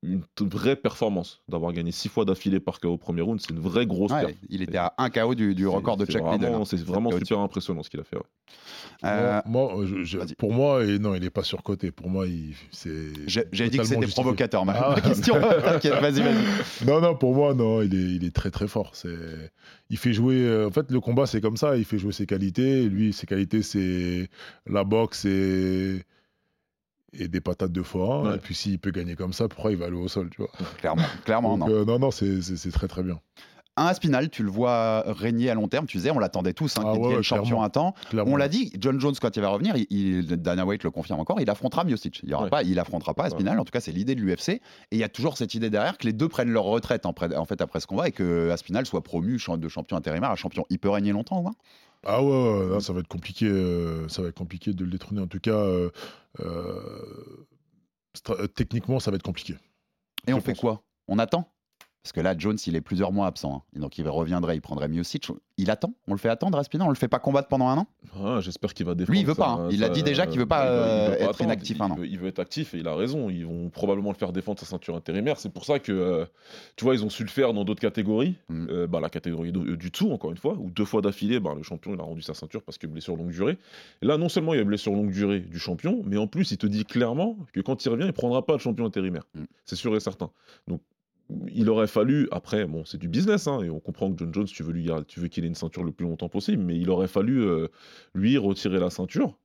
une 0.04 0.24
vraie 0.42 0.76
performance. 0.76 1.42
D'avoir 1.48 1.72
gagné 1.72 1.92
six 1.94 2.10
fois 2.10 2.26
d'affilée 2.26 2.60
par 2.60 2.80
KO 2.82 2.90
au 2.90 2.98
premier 2.98 3.22
round, 3.22 3.40
c'est 3.40 3.52
une 3.52 3.60
vraie 3.60 3.86
grosse 3.86 4.12
Ouais, 4.12 4.36
il 4.50 4.62
était 4.64 4.78
à 4.78 4.94
un 4.98 5.10
KO 5.10 5.34
du, 5.34 5.56
du 5.56 5.64
C'est- 5.64 5.70
record 5.70 5.96
de 5.96 6.06
Chuck 6.06 6.24
Liddell. 6.34 6.54
hein. 6.54 6.64
C'est 6.66 6.84
vraiment 6.84 7.12
super 7.18 7.40
impressionnant 7.40 7.84
ce 7.84 7.90
qu'il 7.90 8.00
a 8.02 8.04
fait. 8.04 8.18
ouais. 8.18 8.24
Euh, 9.06 9.42
Moi, 9.46 9.74
moi, 9.76 9.86
je- 9.86 10.04
je- 10.04 10.18
vas-y. 10.18 10.36
pour 10.36 10.52
moi, 10.54 10.84
et 10.84 11.00
non, 11.00 11.16
il 11.16 11.22
n'est 11.22 11.30
pas 11.30 11.44
surcoté. 11.44 11.92
Pour 11.92 12.10
moi, 12.10 12.28
il, 12.28 12.54
c'est. 12.72 13.14
j'ai 13.26 13.46
j'ai 13.52 13.70
dit 13.70 13.78
que 13.78 13.84
c'était 13.86 14.02
justifié. 14.02 14.22
provocateur, 14.24 14.66
ma, 14.66 14.74
Ah 14.74 14.96
ma 14.96 15.02
question. 15.02 15.36
T'inquiète, 15.64 15.94
vas-y, 16.02 16.22
vas-y. 16.22 16.86
Non, 16.86 17.00
non, 17.02 17.16
pour 17.16 17.34
moi, 17.34 17.54
non, 17.54 17.82
il 17.82 17.96
est, 17.96 18.16
il 18.16 18.26
est 18.26 18.36
très 18.36 18.52
très 18.52 18.68
fort. 18.68 18.92
C'est, 18.94 19.08
il 19.90 19.98
fait 19.98 20.14
jouer. 20.14 20.42
euh, 20.46 20.68
en 20.68 20.72
fait, 20.72 20.90
le 20.92 21.00
combat, 21.00 21.26
c'est 21.26 21.42
comme 21.42 21.58
ça. 21.58 21.78
Il 21.78 21.86
fait 21.86 21.98
jouer 21.98 22.12
ses 22.12 22.26
qualités. 22.26 22.88
Lui, 22.90 23.14
ses 23.14 23.26
qualités, 23.28 23.62
c'est 23.62 24.30
la 24.68 24.84
boxe 24.84 25.26
et 25.26 26.04
et 27.14 27.28
des 27.28 27.42
patates 27.42 27.74
de 27.74 27.82
forain. 27.82 28.30
Ouais. 28.30 28.36
Et 28.38 28.40
puis, 28.40 28.56
s'il 28.56 28.80
peut 28.80 28.92
gagner 28.92 29.16
comme 29.16 29.34
ça, 29.34 29.50
pourquoi 29.50 29.72
il 29.72 29.78
va 29.78 29.88
aller 29.88 29.98
au 29.98 30.08
sol, 30.08 30.30
tu 30.30 30.38
vois? 30.42 30.52
Clairement, 30.78 31.04
clairement, 31.26 31.58
Donc, 31.58 31.68
non. 31.70 31.76
euh, 31.76 31.84
non, 31.86 32.00
non, 32.00 32.10
c'est, 32.12 32.42
c'est- 32.42 32.56
c'est 32.56 32.72
très 32.72 32.88
très 32.88 33.04
bien. 33.04 33.20
Un 33.78 33.86
Aspinal, 33.86 34.30
tu 34.30 34.44
le 34.44 34.52
vois 34.52 35.02
régner 35.08 35.50
à 35.50 35.54
long 35.56 35.70
terme. 35.70 35.86
Tu 35.86 35.96
disais, 35.98 36.12
on 36.12 36.20
l'attendait 36.20 36.54
tous, 36.54 36.78
hein, 36.78 36.84
Ah 36.86 36.92
qu'il 36.92 37.02
ouais, 37.02 37.24
champion 37.24 37.64
un 37.64 37.70
temps. 37.70 37.96
Clairement. 38.10 38.34
On 38.34 38.36
l'a 38.36 38.50
dit, 38.50 38.74
John 38.78 39.00
Jones, 39.00 39.16
quand 39.20 39.34
il 39.38 39.42
va 39.42 39.48
revenir, 39.48 39.78
il, 39.78 39.88
il- 39.90 40.28
Dana 40.42 40.66
White 40.66 40.84
le 40.84 40.92
confirme 40.92 41.22
encore, 41.22 41.40
il 41.40 41.50
affrontera 41.50 41.86
Miocic. 41.86 42.20
Il 42.24 42.30
y 42.30 42.34
aura 42.34 42.44
Ouais. 42.44 42.50
pas, 42.50 42.64
il 42.64 42.78
affrontera 42.80 43.14
pas 43.14 43.24
Aspinal. 43.24 43.58
En 43.60 43.64
tout 43.64 43.72
cas, 43.72 43.80
c'est 43.80 43.94
l'idée 43.94 44.14
de 44.14 44.20
l'UFC. 44.22 44.50
Et 44.50 44.62
il 44.92 44.98
y 44.98 45.04
a 45.06 45.10
toujours 45.10 45.38
cette 45.38 45.56
idée 45.56 45.70
derrière 45.70 45.98
que 45.98 46.06
les 46.06 46.12
deux 46.14 46.28
prennent 46.28 46.52
leur 46.52 46.66
retraite 46.66 47.06
en, 47.06 47.14
fait 47.14 47.62
après 47.62 47.80
ce 47.80 47.88
combat 47.88 48.10
et 48.10 48.12
que 48.12 48.50
Aspinal 48.50 48.86
soit 48.86 49.04
promu 49.04 49.38
de 49.58 49.68
champion 49.70 49.96
intérimaire 49.96 50.32
à 50.32 50.36
champion. 50.36 50.66
Il 50.70 50.78
peut 50.78 50.90
régner 50.90 51.14
longtemps, 51.14 51.40
ou 51.40 51.44
moins 51.44 51.56
Ah 52.06 52.22
ouais, 52.22 52.70
là, 52.72 52.82
ça 52.82 52.92
va 52.92 53.00
être 53.00 53.08
compliqué. 53.08 53.46
euh, 53.48 54.06
ça 54.10 54.22
va 54.22 54.28
être 54.28 54.38
compliqué 54.38 54.74
de 54.74 54.84
le 54.84 54.92
détrôner. 54.92 55.22
En 55.22 55.28
tout 55.28 55.40
cas, 55.40 55.52
euh, 55.52 55.90
euh, 56.42 57.38
techniquement, 58.56 59.00
ça 59.00 59.12
va 59.12 59.16
être 59.16 59.24
compliqué. 59.24 59.56
Et 60.28 60.34
on 60.34 60.42
fait 60.42 60.56
quoi? 60.56 60.82
On 61.08 61.20
attend? 61.20 61.48
Parce 62.04 62.14
que 62.14 62.20
là, 62.22 62.34
Jones, 62.36 62.58
il 62.66 62.76
est 62.76 62.82
plusieurs 62.82 63.12
mois 63.12 63.28
absent. 63.28 63.58
hein. 63.58 63.62
Et 63.76 63.80
donc, 63.80 64.00
il 64.00 64.10
reviendrait, 64.10 64.56
il 64.58 64.62
prendrait 64.62 64.88
Miocic. 64.88 65.28
Il 65.58 65.70
attend? 65.70 65.94
On 66.08 66.14
le 66.14 66.18
fait 66.18 66.30
attendre, 66.30 66.58
Aspinal 66.58 66.88
On 66.88 66.90
le 66.90 66.96
fait 66.96 67.08
pas 67.08 67.20
combattre 67.20 67.48
pendant 67.48 67.68
un 67.68 67.78
an? 67.78 67.88
Ah, 68.20 68.40
J'espère 68.42 68.74
qu'il 68.74 68.88
va 68.88 68.96
défendre. 68.96 69.12
Lui, 69.12 69.20
il 69.20 69.26
veut 69.28 69.36
pas, 69.36 69.50
hein. 69.50 69.70
Il 69.72 69.84
a 69.84 69.90
dit 69.90 70.02
déjà 70.02 70.26
qu'il 70.26 70.40
veut 70.40 70.48
pas, 70.48 70.64
il 70.66 70.68
euh, 70.70 71.08
pas 71.10 71.14
être 71.14 71.24
attendre. 71.30 71.44
inactif 71.44 71.80
un 71.80 71.86
il 71.88 71.92
an. 71.92 71.96
veut, 71.98 72.08
il 72.08 72.18
veut 72.18 72.28
être 72.28 72.40
actif 72.40 72.74
et 72.74 72.80
il 72.80 72.88
a 72.88 72.96
raison. 72.96 73.30
Ils 73.30 73.46
vont 73.46 73.70
probablement 73.70 74.10
le 74.10 74.16
faire 74.16 74.32
défendre 74.32 74.58
sa 74.60 74.66
ceinture 74.66 74.96
intérimaire. 74.96 75.38
C'est 75.40 75.54
pour 75.54 75.64
ça 75.64 75.78
que, 75.78 75.92
euh, 75.92 76.26
tu 76.76 76.86
vois, 76.86 76.96
ils 76.96 77.06
ont 77.06 77.12
su 77.12 77.22
le 77.24 77.30
faire 77.30 77.54
dans 77.54 77.64
d'autres 77.66 77.82
catégories. 77.82 78.34
Mm. 78.50 78.68
Euh, 78.72 78.88
bah, 78.88 79.00
la 79.00 79.12
catégorie 79.12 79.52
de- 79.52 79.76
du 79.76 79.92
dessous, 79.92 80.12
encore 80.12 80.32
une 80.32 80.38
fois, 80.38 80.56
où 80.60 80.72
deux 80.72 80.86
fois 80.86 81.04
d'affilée, 81.04 81.40
bah, 81.40 81.54
le 81.56 81.62
champion 81.62 81.94
il 81.94 82.00
a 82.00 82.04
rendu 82.04 82.24
sa 82.24 82.34
ceinture 82.34 82.64
parce 82.64 82.80
que 82.80 82.88
blessure 82.88 83.16
longue 83.16 83.30
durée. 83.32 83.60
Et 84.02 84.08
là, 84.08 84.18
non 84.18 84.28
seulement 84.30 84.56
il 84.56 84.58
y 84.58 84.62
a 84.62 84.64
blessure 84.64 84.94
longue 84.94 85.12
durée 85.12 85.42
du 85.42 85.60
champion, 85.60 86.02
mais 86.08 86.18
en 86.18 86.26
plus, 86.26 86.50
il 86.50 86.58
te 86.58 86.66
dit 86.66 86.84
clairement 86.84 87.38
que 87.54 87.60
quand 87.62 87.86
il 87.86 87.90
revient, 87.90 88.06
il 88.08 88.14
prendra 88.14 88.44
pas 88.44 88.54
le 88.54 88.60
champion 88.60 88.86
intérimaire. 88.88 89.28
Mm. 89.36 89.44
C'est 89.66 89.76
sûr 89.76 89.96
et 89.96 90.00
certain. 90.00 90.32
Donc, 90.68 90.82
il 91.54 91.70
aurait 91.70 91.88
fallu, 91.88 92.28
après, 92.32 92.66
bon, 92.66 92.86
c'est 92.86 92.98
du 92.98 93.08
business, 93.08 93.48
hein, 93.48 93.62
et 93.62 93.70
on 93.70 93.80
comprend 93.80 94.12
que 94.12 94.18
John 94.18 94.34
Jones, 94.34 94.46
tu 94.46 94.64
veux, 94.64 94.74
lui, 94.74 94.90
tu 95.08 95.20
veux 95.20 95.28
qu'il 95.28 95.44
ait 95.44 95.48
une 95.48 95.56
ceinture 95.56 95.84
le 95.84 95.92
plus 95.92 96.06
longtemps 96.06 96.30
possible, 96.30 96.64
mais 96.64 96.78
il 96.78 96.90
aurait 96.90 97.08
fallu, 97.08 97.42
euh, 97.42 97.68
lui, 98.14 98.38
retirer 98.38 98.80
la 98.80 98.90
ceinture 98.90 99.38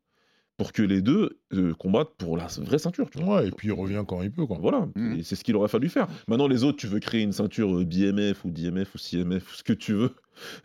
pour 0.57 0.73
que 0.73 0.83
les 0.83 1.03
deux 1.03 1.39
euh, 1.53 1.75
combattent 1.75 2.15
pour 2.17 2.37
la 2.37 2.47
vraie 2.61 2.79
ceinture. 2.79 3.11
Tu 3.11 3.19
vois. 3.23 3.43
Ouais, 3.43 3.49
et 3.49 3.51
puis 3.51 3.69
il 3.69 3.73
revient 3.73 4.03
quand 4.09 4.23
il 4.23 4.31
peut. 4.31 4.47
Quoi. 4.47 4.59
Voilà, 4.61 4.89
et 5.17 5.23
c'est 5.23 5.37
ce 5.37 5.45
qu'il 5.45 5.55
aurait 5.57 5.69
fallu 5.69 5.89
faire. 5.89 6.07
Maintenant, 6.29 6.49
les 6.49 6.65
autres, 6.65 6.79
tu 6.79 6.87
veux 6.87 6.99
créer 7.01 7.23
une 7.23 7.33
ceinture 7.33 7.75
euh, 7.77 7.85
BMF 7.85 8.45
ou 8.45 8.51
DMF 8.51 8.95
ou 8.95 8.99
CMF, 8.99 9.55
ce 9.55 9.63
que 9.63 9.73
tu 9.75 9.93
veux. 9.93 10.11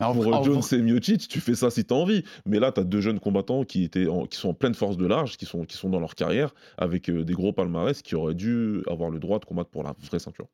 Alors, 0.00 0.14
pour 0.14 0.34
en- 0.34 0.40
euh, 0.40 0.44
Jones 0.44 0.62
et 0.72 0.82
Miocic, 0.82 1.28
tu 1.28 1.40
fais 1.40 1.54
ça 1.54 1.70
si 1.70 1.84
tu 1.84 1.92
as 1.94 1.96
envie. 1.96 2.22
Mais 2.46 2.58
là, 2.58 2.72
tu 2.72 2.80
as 2.80 2.84
deux 2.84 3.00
jeunes 3.00 3.20
combattants 3.20 3.64
qui, 3.64 3.84
étaient 3.84 4.06
en- 4.08 4.26
qui 4.26 4.38
sont 4.38 4.50
en 4.50 4.54
pleine 4.54 4.74
force 4.74 4.96
de 4.96 5.06
large, 5.06 5.36
qui 5.36 5.46
sont, 5.46 5.64
qui 5.64 5.76
sont 5.76 5.88
dans 5.90 6.00
leur 6.00 6.14
carrière, 6.14 6.54
avec 6.78 7.08
euh, 7.10 7.24
des 7.24 7.32
gros 7.34 7.52
palmarès, 7.52 8.00
qui 8.02 8.14
auraient 8.14 8.34
dû 8.34 8.82
avoir 8.88 9.10
le 9.10 9.18
droit 9.18 9.38
de 9.38 9.44
combattre 9.44 9.70
pour 9.70 9.82
la 9.82 9.94
vraie 9.98 10.18
ceinture. 10.18 10.46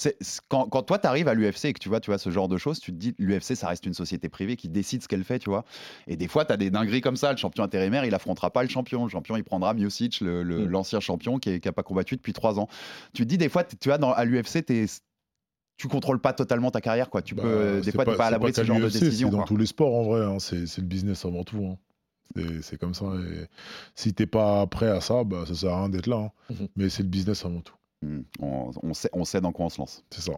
C'est- 0.00 0.16
quand, 0.48 0.66
quand 0.70 0.82
toi, 0.82 0.98
tu 0.98 1.06
arrives 1.06 1.28
à 1.28 1.34
l'UFC 1.34 1.66
et 1.66 1.72
que 1.74 1.78
tu 1.78 1.90
vois, 1.90 2.00
tu 2.00 2.10
vois 2.10 2.16
ce 2.16 2.30
genre 2.30 2.48
de 2.48 2.56
choses, 2.56 2.80
tu 2.80 2.90
te 2.90 2.96
dis 2.96 3.14
l'UFC, 3.18 3.54
ça 3.54 3.68
reste 3.68 3.84
une 3.84 3.92
société 3.92 4.30
privée 4.30 4.56
qui 4.56 4.70
décide 4.70 5.02
ce 5.02 5.08
qu'elle 5.08 5.24
fait, 5.24 5.38
tu 5.38 5.50
vois. 5.50 5.64
Et 6.06 6.16
des 6.16 6.26
fois, 6.26 6.46
tu 6.46 6.52
as 6.52 6.56
des 6.56 6.70
dingueries 6.70 7.02
comme 7.02 7.16
ça. 7.16 7.30
Le 7.32 7.36
champion 7.36 7.62
intérimaire, 7.64 8.06
il 8.06 8.14
affrontera 8.14 8.50
pas 8.50 8.62
le 8.62 8.70
champion. 8.70 9.04
Le 9.04 9.10
champion, 9.10 9.36
il 9.36 9.44
prendra 9.44 9.74
Miocic, 9.74 10.22
Mm. 10.22 10.64
l'ancien 10.68 11.00
champion 11.00 11.38
qui 11.38 11.60
n'a 11.62 11.72
pas 11.72 11.82
combattu 11.82 12.16
depuis 12.16 12.32
trois 12.32 12.58
ans. 12.58 12.66
Tu 13.12 13.24
te 13.24 13.28
dis, 13.28 13.36
des 13.36 13.50
fois, 13.50 13.62
tu 13.64 13.90
vois, 13.90 13.98
dans, 13.98 14.12
à 14.12 14.24
l'UFC, 14.24 14.62
t'es- 14.64 14.86
tu 15.76 15.86
contrôles 15.88 16.20
pas 16.20 16.32
totalement 16.32 16.70
ta 16.70 16.80
carrière, 16.80 17.10
quoi. 17.10 17.20
Tu 17.20 17.34
Bah, 17.34 17.42
peux, 17.42 17.76
des 17.80 17.82
c'est 17.82 17.92
fois, 17.94 18.06
tu 18.06 18.14
pas 18.16 18.26
à 18.26 18.30
l'abri 18.30 18.52
de 18.52 18.56
ce 18.56 18.64
genre 18.64 18.78
de 18.80 18.88
décision. 18.88 19.30
C'est 19.30 19.36
dans 19.36 19.44
tous 19.44 19.56
les 19.58 19.66
sports 19.66 19.94
en 19.94 20.02
vrai. 20.04 20.22
hein. 20.24 20.38
C'est 20.38 20.64
le 20.78 20.82
business 20.86 21.24
avant 21.26 21.44
tout. 21.44 21.62
hein. 21.66 21.76
C'est- 22.62 22.78
comme 22.78 22.94
ça. 22.94 23.04
Et 23.06 23.46
si 23.94 24.14
t'es 24.14 24.26
pas 24.26 24.66
prêt 24.66 24.88
à 24.88 25.00
ça, 25.00 25.24
bah, 25.24 25.44
ça 25.46 25.54
sert 25.54 25.72
à 25.72 25.80
rien 25.80 25.88
d'être 25.88 26.06
là. 26.06 26.16
hein. 26.16 26.30
Mhm. 26.50 26.68
Mais 26.76 26.88
c'est 26.88 27.02
le 27.02 27.08
business 27.08 27.44
avant 27.44 27.60
tout. 27.60 27.74
Mm. 28.02 28.20
On, 28.40 28.70
on 28.82 28.94
sait, 28.94 29.10
on 29.12 29.24
sait 29.24 29.40
dans 29.40 29.52
quoi 29.52 29.66
on 29.66 29.68
se 29.68 29.78
lance. 29.78 30.04
C'est 30.10 30.22
ça. 30.22 30.32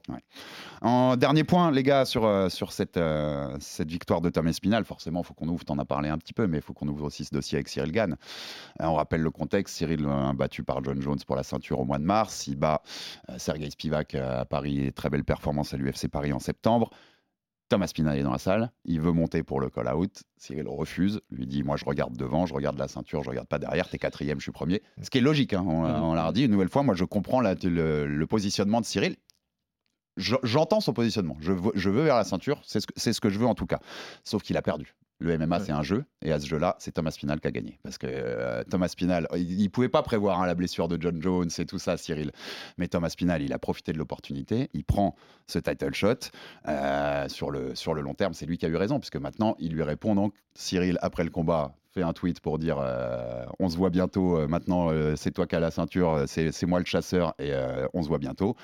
En 0.81 1.17
dernier 1.17 1.45
point, 1.45 1.71
les 1.71 1.85
gars, 1.85 2.05
sur, 2.05 2.25
euh, 2.25 2.49
sur 2.49 2.73
cette, 2.73 2.97
euh, 2.97 3.57
cette 3.61 3.89
victoire 3.89 4.21
de 4.21 4.31
Tom 4.31 4.49
Espinal, 4.49 4.85
forcément, 4.85 5.21
il 5.21 5.27
faut 5.27 5.35
qu'on 5.35 5.49
ouvre, 5.49 5.65
t'en 5.65 5.79
as 5.79 5.85
parlé 5.85 6.09
un 6.09 6.19
petit 6.19 6.33
peu, 6.33 6.49
mais 6.49 6.59
il 6.59 6.63
faut 6.63 6.73
qu'on 6.73 6.89
ouvre 6.89 7.05
aussi 7.05 7.25
ce 7.25 7.33
dossier 7.33 7.57
avec 7.57 7.69
Cyril 7.69 7.93
Gann. 7.93 8.17
Euh, 8.81 8.87
on 8.87 8.95
rappelle 8.95 9.21
le 9.23 9.31
contexte, 9.31 9.77
Cyril 9.77 10.09
battu 10.35 10.65
par 10.65 10.83
John 10.83 11.01
Jones 11.01 11.19
pour 11.27 11.37
la 11.37 11.45
ceinture 11.45 11.79
au 11.79 11.85
mois 11.85 11.99
de 11.99 12.05
mars, 12.05 12.47
il 12.47 12.57
bat 12.57 12.83
Sergei 13.37 13.71
Spivak 13.71 14.15
à 14.15 14.45
Paris, 14.45 14.93
très 14.93 15.11
belle 15.11 15.25
performance 15.25 15.75
à 15.75 15.77
l'UFC 15.77 16.09
Paris 16.09 16.33
en 16.33 16.39
septembre. 16.39 16.91
Tom 17.73 17.81
Aspinall 17.81 18.18
est 18.18 18.23
dans 18.23 18.33
la 18.33 18.39
salle, 18.39 18.70
il 18.85 19.01
veut 19.01 19.12
monter 19.12 19.43
pour 19.43 19.59
le 19.59 19.70
call-out. 19.70 20.25
Cyril 20.37 20.68
refuse, 20.68 21.23
lui 21.31 21.47
dit 21.47 21.62
Moi, 21.62 21.79
je 21.79 21.87
regarde 21.87 22.14
devant, 22.18 22.45
je 22.45 22.53
regarde 22.53 22.77
la 22.79 22.87
ceinture, 22.87 23.23
je 23.23 23.31
regarde 23.31 23.49
pas 23.49 23.59
derrière, 23.59 23.89
t'es 23.89 23.97
quatrième, 23.97 24.41
je 24.41 24.43
suis 24.43 24.53
premier. 24.53 24.83
Ce 25.01 25.09
qui 25.09 25.16
est 25.16 25.23
logique, 25.23 25.55
hein, 25.55 25.64
on, 25.66 26.12
l'a- 26.12 26.27
redit 26.27 26.45
une 26.45 26.51
nouvelle 26.51 26.68
fois. 26.68 26.83
Moi, 26.83 26.95
je 26.95 27.05
comprends 27.05 27.41
le, 27.41 28.25
positionnement 28.27 28.83
de 28.83 28.85
Cyril. 28.85 29.16
Je- 30.18 30.37
J'entends 30.43 30.81
son 30.83 30.93
positionnement. 30.93 31.39
Je 31.41 31.53
veux, 31.53 32.03
vers 32.03 32.16
la 32.16 32.25
ceinture, 32.25 32.61
c'est 32.66 33.12
ce 33.14 33.20
que 33.23 33.31
je 33.31 33.39
veux 33.39 33.47
en 33.47 33.55
tout 33.55 33.64
cas. 33.64 33.79
Sauf 34.23 34.43
qu'il 34.43 34.59
a 34.59 34.62
perdu. 34.62 34.95
Le 35.23 35.39
MMA, 35.39 35.59
Ouais. 35.59 35.62
c'est 35.64 35.73
un 35.73 35.83
jeu, 35.83 36.05
et 36.23 36.33
à 36.33 36.41
ce 36.41 36.47
jeu-là, 36.47 36.75
c'est 36.79 36.93
Thomas 36.93 37.12
Spinal 37.12 37.41
qui 37.41 37.47
a 37.47 37.51
gagné. 37.53 37.79
Parce 37.85 37.97
que 37.97 38.07
euh, 38.11 38.64
Thomas 38.68 38.89
Spinal, 38.89 39.29
il 39.37 39.62
ne 39.62 39.68
pouvait 39.68 39.89
pas 39.89 40.03
prévoir 40.03 40.41
hein, 40.41 40.47
la 40.47 40.55
blessure 40.55 40.89
de 40.89 41.01
John 41.01 41.23
Jones 41.23 41.49
et 41.59 41.64
tout 41.66 41.79
ça, 41.79 41.97
Cyril. 41.97 42.33
Mais 42.77 42.89
Thomas 42.89 43.09
Spinal, 43.11 43.41
il 43.43 43.53
a 43.53 43.59
profité 43.59 43.93
de 43.93 43.99
l'opportunité, 43.99 44.68
il 44.75 44.85
prend 44.85 45.14
ce 45.47 45.59
title 45.61 45.95
shot. 45.95 46.14
euh, 46.68 47.29
sur, 47.29 47.51
le, 47.51 47.75
sur 47.75 47.95
le 47.95 48.01
long 48.03 48.14
terme, 48.14 48.35
c'est 48.35 48.47
lui 48.47 48.59
qui 48.59 48.66
a 48.66 48.68
eu 48.68 48.77
raison, 48.77 48.99
puisque 48.99 49.16
maintenant, 49.16 49.55
il 49.59 49.73
lui 49.73 49.83
répond 49.83 50.14
donc, 50.14 50.35
Cyril, 50.55 50.99
après 51.03 51.25
le 51.25 51.31
combat, 51.31 51.75
fait 51.95 52.03
un 52.03 52.12
tweet 52.14 52.41
pour 52.41 52.59
dire 52.59 52.79
euh, 52.81 53.45
on 53.59 53.68
se 53.68 53.77
voit 53.77 53.91
bientôt, 53.91 54.39
euh, 54.39 54.47
maintenant 54.49 54.91
euh, 54.91 55.14
c'est 55.14 55.31
toi 55.31 55.47
qui 55.47 55.55
as 55.57 55.61
la 55.61 55.70
ceinture, 55.70 56.25
c'est 56.27 56.51
c'est 56.51 56.64
moi 56.66 56.79
le 56.79 56.87
chasseur, 56.87 57.35
et 57.39 57.53
on 57.93 58.03
se 58.03 58.09
voit 58.09 58.18
bientôt. 58.18 58.57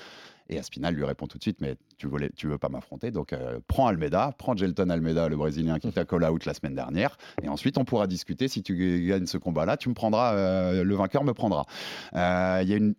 Et 0.51 0.59
Aspinal 0.59 0.95
lui 0.95 1.05
répond 1.05 1.27
tout 1.27 1.37
de 1.37 1.43
suite, 1.43 1.61
mais 1.61 1.77
tu 1.99 2.07
voulais, 2.07 2.31
tu 2.35 2.47
veux 2.47 2.57
pas 2.57 2.71
m'affronter, 2.71 3.11
donc 3.11 3.33
euh, 3.33 3.59
prends 3.67 3.87
Almeida, 3.87 4.33
prends 4.39 4.57
Gelton 4.57 4.89
Almeida, 4.89 5.29
le 5.29 5.37
Brésilien 5.37 5.79
qui 5.79 5.93
t'a 5.93 6.05
call 6.07 6.25
out 6.25 6.47
la 6.47 6.55
semaine 6.55 6.75
dernière, 6.75 7.19
et 7.43 7.49
ensuite 7.49 7.77
on 7.77 7.85
pourra 7.85 8.07
discuter. 8.07 8.49
Si 8.49 8.63
tu 8.63 9.07
gagnes 9.07 9.27
ce 9.27 9.37
combat-là, 9.37 9.77
tu 9.77 9.89
me 9.91 9.95
prendras, 9.95 10.35
euh, 10.35 10.85
le 10.85 10.95
vainqueur 10.95 11.23
me 11.23 11.35
prendra. 11.35 11.67
Euh, 12.15 12.61
Il 12.63 12.69
y 12.69 12.73
a 12.73 12.77
une, 12.77 12.95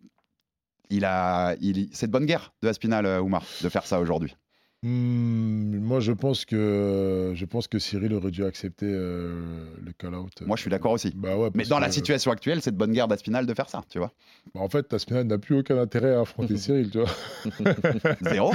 il 0.92 1.06
a, 1.06 1.56
il, 1.60 1.90
c'est 1.92 2.08
de 2.08 2.12
bonne 2.12 2.26
guerre 2.26 2.54
de 2.62 2.68
Aspinal, 2.68 3.22
Oumar, 3.22 3.44
de 3.64 3.70
faire 3.70 3.86
ça 3.86 4.00
aujourd'hui. 4.00 4.36
Hmm, 4.82 5.76
moi, 5.80 6.00
je 6.00 6.14
pense 6.14 6.46
que 6.46 7.34
je 7.36 7.46
pense 7.46 7.68
que 7.68 7.80
Cyril 7.80 8.14
aurait 8.14 8.32
dû 8.32 8.46
accepter 8.46 8.86
euh, 8.90 9.66
le 9.84 9.92
call-out. 9.92 10.42
Moi, 10.46 10.56
je 10.56 10.62
suis 10.62 10.70
d'accord 10.70 10.94
aussi. 10.94 11.12
Bah 11.16 11.36
ouais, 11.38 11.50
Mais 11.54 11.66
dans 11.66 11.80
la 11.80 11.92
situation 11.92 12.32
actuelle, 12.32 12.62
c'est 12.62 12.72
de 12.72 12.78
bonne 12.78 12.94
guerre 12.94 13.10
d'Aspinal 13.10 13.46
de 13.46 13.54
faire 13.54 13.70
ça, 13.70 13.84
tu 13.90 13.98
vois. 13.98 14.14
bah, 14.54 14.62
en 14.62 14.70
fait, 14.70 14.94
Aspinall 14.94 15.28
n'a 15.28 15.38
plus 15.38 15.56
aucun 15.58 15.78
intérêt 15.78 16.14
à 16.14 16.22
affronter 16.22 16.56
Cyril, 16.58 16.90
tu 16.92 17.00
vois. 17.00 17.10
Zéro. 18.22 18.54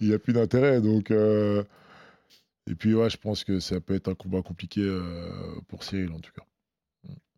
Il 0.00 0.08
n'y 0.08 0.14
a 0.14 0.20
plus 0.20 0.32
d'intérêt, 0.32 0.80
donc. 0.80 1.10
euh, 1.10 1.64
Et 2.70 2.76
puis, 2.76 2.94
ouais, 2.94 3.10
je 3.10 3.16
pense 3.16 3.42
que 3.42 3.58
ça 3.58 3.80
peut 3.80 3.94
être 3.94 4.08
un 4.08 4.14
combat 4.14 4.42
compliqué 4.42 4.82
euh, 4.82 5.28
pour 5.66 5.82
Cyril, 5.82 6.12
en 6.12 6.20
tout 6.20 6.30
cas. 6.32 6.44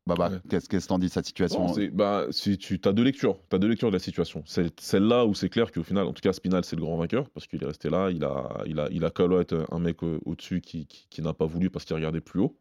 Baba, 0.04 0.30
Ouais. 0.30 0.36
qu'est-ce 0.50 0.68
qu'est-ce 0.68 0.86
que 0.86 0.88
t'en 0.88 0.98
dis 0.98 1.06
de 1.06 1.12
cette 1.12 1.26
situation 1.26 1.68
Non, 1.68 1.72
c'est- 1.74 1.88
bah, 1.88 2.26
si 2.30 2.58
tu 2.58 2.80
as 2.84 2.92
deux 2.92 3.04
lectures, 3.04 3.38
tu 3.48 3.54
as 3.54 3.58
deux 3.60 3.68
lectures 3.68 3.88
de 3.88 3.92
la 3.94 4.00
situation. 4.00 4.42
C'est 4.46 4.80
celle-là 4.80 5.24
où 5.26 5.34
c'est 5.34 5.48
clair 5.48 5.70
qu'au 5.70 5.84
final, 5.84 6.06
en 6.08 6.12
tout 6.12 6.20
cas, 6.20 6.32
Spinal, 6.32 6.64
c'est 6.64 6.74
le 6.74 6.82
grand 6.82 6.96
vainqueur 6.96 7.30
parce 7.30 7.46
qu'il 7.46 7.62
est 7.62 7.66
resté 7.66 7.88
là, 7.88 8.10
il 8.10 8.24
a, 8.24 8.64
il 8.66 8.80
a, 8.80 8.88
il 8.90 9.04
a 9.04 9.10
call 9.10 9.32
out 9.32 9.54
un 9.70 9.78
mec 9.78 10.02
euh, 10.02 10.18
au-dessus 10.24 10.60
qui, 10.60 10.86
qui, 10.86 11.06
qui 11.08 11.22
n'a 11.22 11.32
pas 11.32 11.46
voulu 11.46 11.70
parce 11.70 11.84
qu'il 11.84 11.94
regardait 11.94 12.20
plus 12.20 12.40
haut, 12.40 12.56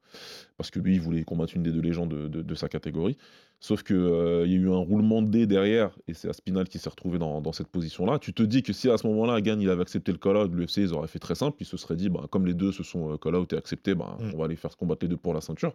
parce 0.57 0.69
que 0.69 0.79
lui, 0.79 0.93
il 0.93 1.01
voulait 1.01 1.23
combattre 1.23 1.53
une 1.55 1.63
des 1.63 1.71
deux 1.71 1.81
légendes 1.81 2.09
de, 2.09 2.27
de- 2.27 2.41
de 2.43 2.55
sa 2.55 2.69
catégorie. 2.69 3.17
Sauf 3.59 3.81
qu'il 3.83 3.95
il 3.95 4.51
y 4.51 4.55
a 4.55 4.57
eu 4.59 4.69
un 4.71 4.77
roulement 4.77 5.21
de 5.23 5.29
dés 5.29 5.45
derrière 5.47 5.91
et 6.07 6.13
c'est 6.15 6.27
Aspinal 6.29 6.67
qui 6.67 6.77
s'est 6.79 6.89
retrouvé 6.89 7.17
dans, 7.19 7.41
dans 7.41 7.51
cette 7.53 7.67
position-là. 7.67 8.17
Tu 8.19 8.33
te 8.33 8.41
dis 8.43 8.61
que 8.63 8.73
si 8.73 8.87
à 8.89 8.97
ce 8.97 9.05
moment-là, 9.07 9.39
Gann 9.41 9.59
il 9.61 9.69
avait 9.69 9.81
accepté 9.83 10.11
le 10.11 10.17
call-out 10.19 10.49
de 10.51 10.55
l'UFC, 10.55 10.77
ils 10.77 10.93
auraient 10.93 11.07
fait 11.07 11.19
très 11.19 11.35
simple, 11.35 11.57
ils 11.59 11.65
se 11.65 11.77
seraient 11.77 11.95
dit, 11.95 12.09
bah, 12.09 12.25
comme 12.29 12.45
les 12.47 12.53
deux 12.55 12.71
se 12.71 12.81
sont 12.83 13.13
euh, 13.13 13.17
call-out 13.17 13.51
et 13.53 13.57
acceptés, 13.57 13.93
bah, 13.95 14.17
Mm. 14.19 14.31
on 14.33 14.37
va 14.37 14.45
aller 14.45 14.55
faire 14.55 14.71
se 14.71 14.77
combattre 14.77 15.03
les 15.03 15.09
deux 15.09 15.17
pour 15.17 15.33
la 15.35 15.41
ceinture. 15.41 15.73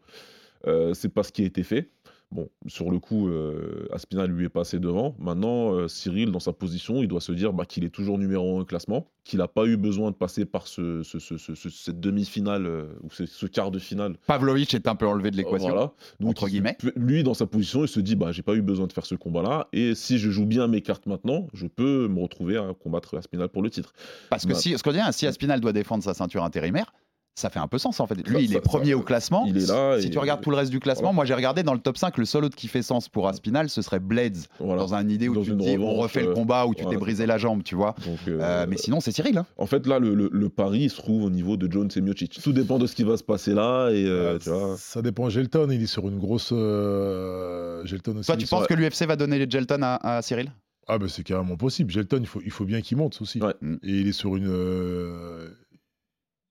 Euh, 0.66 0.94
c'est 0.94 1.08
pas 1.08 1.22
ce 1.22 1.32
qui 1.32 1.42
a 1.42 1.46
été 1.46 1.62
fait. 1.62 1.90
Bon, 2.32 2.48
sur 2.66 2.90
le 2.90 2.98
coup, 2.98 3.28
euh, 3.28 3.86
Aspinal 3.92 4.28
lui 4.28 4.46
est 4.46 4.48
passé 4.48 4.80
devant. 4.80 5.14
Maintenant, 5.20 5.72
euh, 5.74 5.86
Cyril, 5.86 6.32
dans 6.32 6.40
sa 6.40 6.52
position, 6.52 7.00
il 7.00 7.06
doit 7.06 7.20
se 7.20 7.30
dire 7.30 7.52
bah, 7.52 7.64
qu'il 7.64 7.84
est 7.84 7.88
toujours 7.88 8.18
numéro 8.18 8.56
1 8.58 8.62
au 8.62 8.64
classement, 8.64 9.06
qu'il 9.22 9.38
n'a 9.38 9.46
pas 9.46 9.64
eu 9.66 9.76
besoin 9.76 10.10
de 10.10 10.16
passer 10.16 10.44
par 10.44 10.66
ce, 10.66 11.04
ce- 11.04 11.20
ce- 11.20 11.36
ce- 11.38 11.54
ce- 11.54 11.68
cette 11.70 12.00
demi-finale 12.00 12.66
euh, 12.66 12.86
ou 13.04 13.10
ce, 13.12 13.46
quart 13.46 13.70
de 13.70 13.78
finale. 13.78 14.16
Pavlovic 14.26 14.74
est 14.74 14.88
un 14.88 14.96
peu 14.96 15.06
enlevé 15.06 15.30
de 15.30 15.36
l'équation. 15.36 15.68
Voilà. 15.68 15.92
Donc, 16.18 16.30
entre 16.30 16.48
guillemets. 16.48 16.76
lui, 16.96 17.22
dans 17.22 17.32
sa 17.34 17.46
position, 17.46 17.84
il 17.84 17.88
se 17.88 18.00
dit 18.00 18.16
bah, 18.16 18.32
j'ai 18.32 18.42
pas 18.42 18.54
eu 18.56 18.62
besoin 18.62 18.88
de 18.88 18.92
faire 18.92 19.06
ce 19.06 19.14
combat-là. 19.14 19.68
Et 19.72 19.94
si 19.94 20.18
je 20.18 20.28
joue 20.28 20.46
bien 20.46 20.66
mes 20.66 20.80
cartes 20.82 21.06
maintenant, 21.06 21.46
je 21.54 21.68
peux 21.68 22.08
me 22.08 22.20
retrouver 22.20 22.56
à 22.56 22.74
combattre 22.74 23.16
Aspinal 23.16 23.50
pour 23.50 23.62
le 23.62 23.70
titre. 23.70 23.92
Parce 24.30 24.46
que 24.46 24.48
Bah, 24.52 24.58
si, 24.58 24.76
ce 24.76 24.82
qu'on 24.82 24.90
dit, 24.90 24.98
hein, 24.98 25.12
si 25.12 25.28
Aspinal 25.28 25.60
doit 25.60 25.72
défendre 25.72 26.02
sa 26.02 26.12
ceinture 26.12 26.42
intérimaire, 26.42 26.92
ça 27.38 27.50
fait 27.50 27.58
un 27.58 27.68
peu 27.68 27.76
sens 27.78 28.00
en 28.00 28.06
fait. 28.06 28.14
Lui, 28.26 28.34
Ça- 28.34 28.40
il 28.40 28.50
est 28.52 28.54
ça- 28.54 28.60
premier 28.62 28.92
ça- 28.92 28.96
au 28.96 29.02
classement. 29.02 29.44
il 29.46 29.58
est 29.58 29.68
là 29.68 30.00
Si 30.00 30.06
et- 30.06 30.10
tu 30.10 30.18
regardes 30.18 30.40
tout 30.40 30.50
le 30.50 30.56
reste 30.56 30.70
du 30.70 30.80
classement, 30.80 31.02
Voilà. 31.08 31.14
moi 31.14 31.24
j'ai 31.26 31.34
regardé 31.34 31.62
dans 31.62 31.74
le 31.74 31.78
top 31.80 31.98
5, 31.98 32.16
le 32.16 32.24
seul 32.24 32.44
autre 32.44 32.56
qui 32.56 32.66
fait 32.66 32.80
sens 32.80 33.10
pour 33.10 33.28
Aspinal, 33.28 33.68
ce 33.68 33.82
serait 33.82 34.00
Blades. 34.00 34.38
Voilà. 34.58 34.80
Dans 34.82 34.94
une 34.94 35.10
idée 35.10 35.28
où 35.28 35.34
Dans 35.34 35.42
tu 35.42 35.50
te 35.50 35.54
dis, 35.56 35.76
on 35.78 35.94
refait 35.94 36.22
le 36.22 36.30
euh, 36.30 36.34
combat, 36.34 36.66
où 36.66 36.74
tu 36.74 36.82
voilà, 36.82 36.96
t'es 36.96 37.00
brisé 37.00 37.26
la 37.26 37.36
jambe, 37.36 37.62
tu 37.62 37.74
vois. 37.74 37.94
Donc, 38.06 38.18
euh, 38.26 38.38
Euh, 38.40 38.66
mais 38.68 38.78
sinon, 38.78 39.00
c'est 39.00 39.12
Cyril. 39.12 39.36
hein. 39.36 39.46
En 39.58 39.66
fait, 39.66 39.86
là, 39.86 39.98
le, 39.98 40.14
le- 40.14 40.30
le 40.32 40.48
pari 40.48 40.80
il 40.84 40.90
se 40.90 40.96
trouve 40.96 41.24
au 41.24 41.30
niveau 41.30 41.58
de 41.58 41.70
Jones 41.70 41.90
et 41.94 42.00
Miocic. 42.00 42.40
Tout 42.42 42.52
dépend 42.54 42.78
de 42.78 42.86
ce 42.86 42.94
qui 42.94 43.04
va 43.04 43.18
se 43.18 43.22
passer 43.24 43.52
là. 43.52 43.90
Et 43.90 44.04
tu 44.42 44.48
vois. 44.50 44.76
Ça 44.78 45.02
dépend. 45.02 45.28
Gelton, 45.28 45.68
il 45.70 45.82
est 45.82 45.86
sur 45.86 46.08
une 46.08 46.18
grosse. 46.18 46.52
euh, 46.52 47.84
Gelton 47.84 48.16
aussi. 48.16 48.26
Toi, 48.26 48.36
tu 48.36 48.46
sur- 48.46 48.58
penses 48.58 48.66
que 48.66 48.74
l'UFC 48.74 49.06
va 49.06 49.16
donner 49.16 49.38
les 49.38 49.48
Gelton 49.50 49.80
à, 49.82 50.16
à 50.16 50.22
Cyril? 50.22 50.50
Ah, 50.88 50.98
bah 50.98 51.06
c'est 51.08 51.24
carrément 51.24 51.56
possible. 51.56 51.90
Gelton, 51.90 52.18
il 52.20 52.26
faut, 52.26 52.40
il 52.44 52.50
faut 52.52 52.64
bien 52.64 52.80
qu'il 52.80 52.96
monte 52.96 53.20
aussi. 53.20 53.40
Ouais. 53.40 53.54
Et 53.82 53.90
il 54.00 54.06
est 54.08 54.12
sur 54.12 54.36
une, 54.36 54.46
euh, 54.48 55.48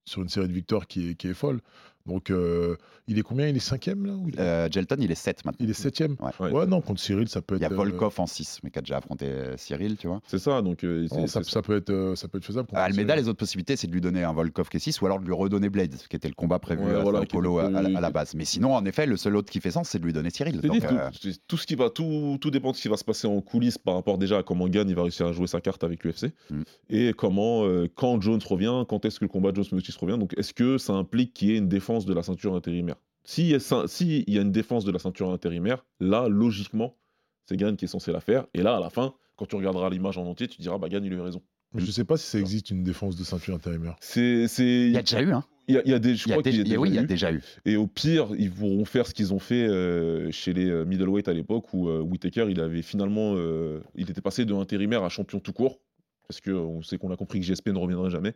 sur 0.06 0.22
une 0.22 0.30
série 0.30 0.48
de 0.48 0.54
victoires 0.54 0.88
qui 0.88 1.10
est, 1.10 1.34
folle. 1.34 1.62
Donc, 2.06 2.30
euh, 2.30 2.76
il 3.08 3.18
est 3.18 3.22
combien? 3.24 3.48
Il 3.48 3.56
est 3.56 3.60
cinquième 3.60 4.06
là 4.06 4.14
ou 4.14 4.30
il, 4.30 4.36
est- 4.36 4.40
euh, 4.40 4.68
Gelton, 4.72 4.98
il 5.00 5.12
est 5.12 5.16
7 5.16 5.44
maintenant. 5.46 5.58
il 5.66 5.70
est 5.70 5.74
septième? 5.74 6.16
Ouais. 6.20 6.30
Ouais. 6.40 6.52
Ouais, 6.52 6.66
non, 6.68 6.82
contre 6.82 7.00
Cyril, 7.02 7.28
ça 7.28 7.42
peut 7.42 7.56
être. 7.56 7.62
Il 7.62 7.64
y 7.64 7.68
a 7.68 7.72
euh, 7.72 7.76
Volkov 7.76 8.14
en 8.20 8.28
6, 8.28 8.60
mais 8.64 8.70
qui 8.70 8.80
a 8.80 8.82
déjà 8.82 8.98
affronté 8.98 9.26
euh, 9.26 9.58
Cyril, 9.58 9.98
tu 9.98 10.08
vois. 10.08 10.22
C'est 10.28 10.38
ça. 10.40 10.62
Donc, 10.62 10.84
euh, 10.84 11.08
non, 11.12 11.26
ça, 11.28 11.42
peut 11.62 11.78
être, 11.78 11.90
euh, 11.90 12.16
ça 12.16 12.28
peut 12.28 12.38
être 12.38 12.46
faisable. 12.46 12.68
Almeida, 12.74 13.16
les 13.16 13.28
autres 13.28 13.40
possibilités, 13.40 13.76
c'est 13.76 13.88
de 13.88 13.92
lui 13.94 14.02
donner 14.02 14.24
un 14.24 14.34
Volkov 14.34 14.70
qui 14.70 14.78
est 14.78 14.80
6 14.80 15.02
ou 15.02 15.06
alors 15.08 15.20
de 15.20 15.26
lui 15.26 15.34
redonner 15.34 15.70
Blade, 15.70 15.96
qui 16.10 16.16
était 16.16 16.28
le 16.28 16.36
combat 16.36 16.60
prévu 16.60 16.84
Ouais, 16.84 16.96
à 16.96 17.00
voilà, 17.00 17.22
Paulo 17.26 17.58
à, 17.60 17.66
à 17.66 17.70
la- 17.70 17.80
à 17.80 17.82
la 17.82 18.00
prévu. 18.00 18.14
base. 18.14 18.36
Mais 18.36 18.46
sinon, 18.46 18.76
en 18.76 18.86
effet, 18.86 19.06
le 19.06 19.18
seul 19.18 19.36
autre 19.36 19.52
qui 19.52 19.60
fait 19.60 19.72
sens, 19.72 19.90
c'est 19.90 20.00
de 20.00 20.06
lui 20.06 20.14
donner 20.14 20.30
Cyril. 20.30 20.60
Donc, 20.62 20.80
tout, 20.80 20.96
euh, 20.96 21.32
tout 21.48 21.58
ce 21.58 21.66
qui 21.66 21.76
va, 21.76 21.90
tout, 21.90 22.38
tout 22.40 22.52
dépend 22.52 22.72
de 22.72 22.76
ce 22.76 22.82
qui 22.84 22.88
va 22.88 22.98
se 22.98 23.04
passer 23.04 23.28
en 23.28 23.42
coulisses 23.42 23.78
par 23.78 23.96
rapport 23.96 24.18
déjà 24.18 24.38
à 24.40 24.44
comment 24.44 24.68
Gann 24.68 24.88
il 24.90 24.96
va 24.96 25.04
réussir 25.04 25.26
à 25.28 25.32
jouer 25.32 25.48
sa 25.48 25.62
carte 25.62 25.84
avec 25.84 26.04
l'UFC 26.04 26.32
Mm. 26.50 26.62
et 26.90 27.14
comment, 27.14 27.66
euh, 27.66 27.88
quand 27.96 28.22
Jones 28.22 28.40
revient, 28.48 28.84
quand 28.88 29.06
est-ce 29.06 29.20
que 29.20 29.26
le 29.26 29.30
combat 29.30 29.52
Jones 29.54 29.66
Miocic 29.72 29.96
revient. 29.98 30.18
Donc, 30.20 30.34
est-ce 30.38 30.54
que 30.54 30.78
ça 30.78 30.94
implique 30.94 31.34
qu'il 31.34 31.50
y 31.50 31.52
ait 31.54 31.58
une 31.58 31.70
défense 31.70 31.95
de 32.04 32.14
la 32.14 32.22
ceinture 32.24 32.54
intérimaire 32.56 32.98
S'il 33.24 33.48
y, 33.48 33.56
a 33.56 33.60
y 34.28 34.38
a 34.38 34.42
une 34.42 34.52
défense 34.52 34.84
de 34.84 34.92
la 34.92 35.00
ceinture 35.00 35.32
intérimaire, 35.32 35.86
là, 36.02 36.28
logiquement, 36.28 36.98
c'est 37.46 37.56
Gann 37.56 37.78
qui 37.78 37.86
est 37.86 37.88
censé 37.88 38.12
la 38.12 38.20
faire. 38.20 38.46
Et 38.54 38.62
là, 38.62 38.76
à 38.76 38.80
la 38.82 38.90
fin, 38.90 39.14
quand 39.38 39.46
tu 39.46 39.56
regarderas 39.56 39.90
l'image 39.90 40.18
en 40.18 40.26
entier, 40.26 40.50
tu 40.50 40.60
diras, 40.62 40.78
bah, 40.78 40.90
Gann, 40.90 41.06
il 41.06 41.14
a 41.14 41.16
eu 41.16 41.22
raison. 41.22 41.42
Mais 41.74 41.82
Je 41.82 41.92
sais 41.92 42.04
pas 42.06 42.18
si 42.18 42.26
ça 42.28 42.40
existe 42.40 42.70
une 42.72 42.84
défense 42.84 43.16
de 43.16 43.24
ceinture 43.24 43.56
intérimaire. 43.56 43.96
C'est, 44.02 44.48
c'est... 44.48 44.64
il 44.88 44.92
y 44.92 44.98
a 44.98 45.02
déjà 45.02 45.22
eu, 45.22 45.32
hein. 45.32 45.44
il 45.68 45.76
y 45.76 45.78
a- 45.78 45.82
il 45.84 45.92
y 45.92 45.94
a 45.94 46.00
des, 46.00 46.16
je 46.16 46.26
Il 46.26 46.30
y 46.30 46.32
a 46.32 46.36
crois 46.36 46.44
qu'il 46.44 46.56
y 46.56 46.60
a 46.62 46.64
déjà- 46.64 46.70
déjà 46.76 46.80
oui, 46.82 46.90
il 46.90 46.96
y 46.96 47.00
a 47.00 47.04
déjà 47.04 47.32
eu. 47.34 47.42
Et 47.66 47.76
au 47.76 47.86
pire, 47.88 48.28
ils 48.38 48.50
pourront 48.52 48.86
faire 48.86 49.06
ce 49.08 49.14
qu'ils 49.14 49.34
ont 49.34 49.40
fait 49.40 49.68
euh, 49.68 50.32
chez 50.32 50.54
les 50.54 50.70
euh, 50.70 50.86
middleweight 50.86 51.28
à 51.28 51.34
l'époque 51.34 51.74
où 51.74 51.90
euh, 51.90 52.00
Whittaker, 52.00 52.48
il 52.50 52.62
avait 52.62 52.82
finalement, 52.82 53.34
euh, 53.36 53.82
il 53.96 54.10
était 54.10 54.22
passé 54.22 54.46
de 54.46 54.54
intérimaire 54.54 55.04
à 55.04 55.10
champion 55.10 55.40
tout 55.40 55.52
court. 55.54 55.80
Parce 56.28 56.42
qu'on 56.42 56.82
sait 56.82 56.98
qu'on 56.98 57.12
a 57.12 57.16
compris 57.18 57.40
que 57.40 57.46
GSP 57.46 57.68
ne 57.70 57.78
reviendrait 57.78 58.10
jamais. 58.10 58.34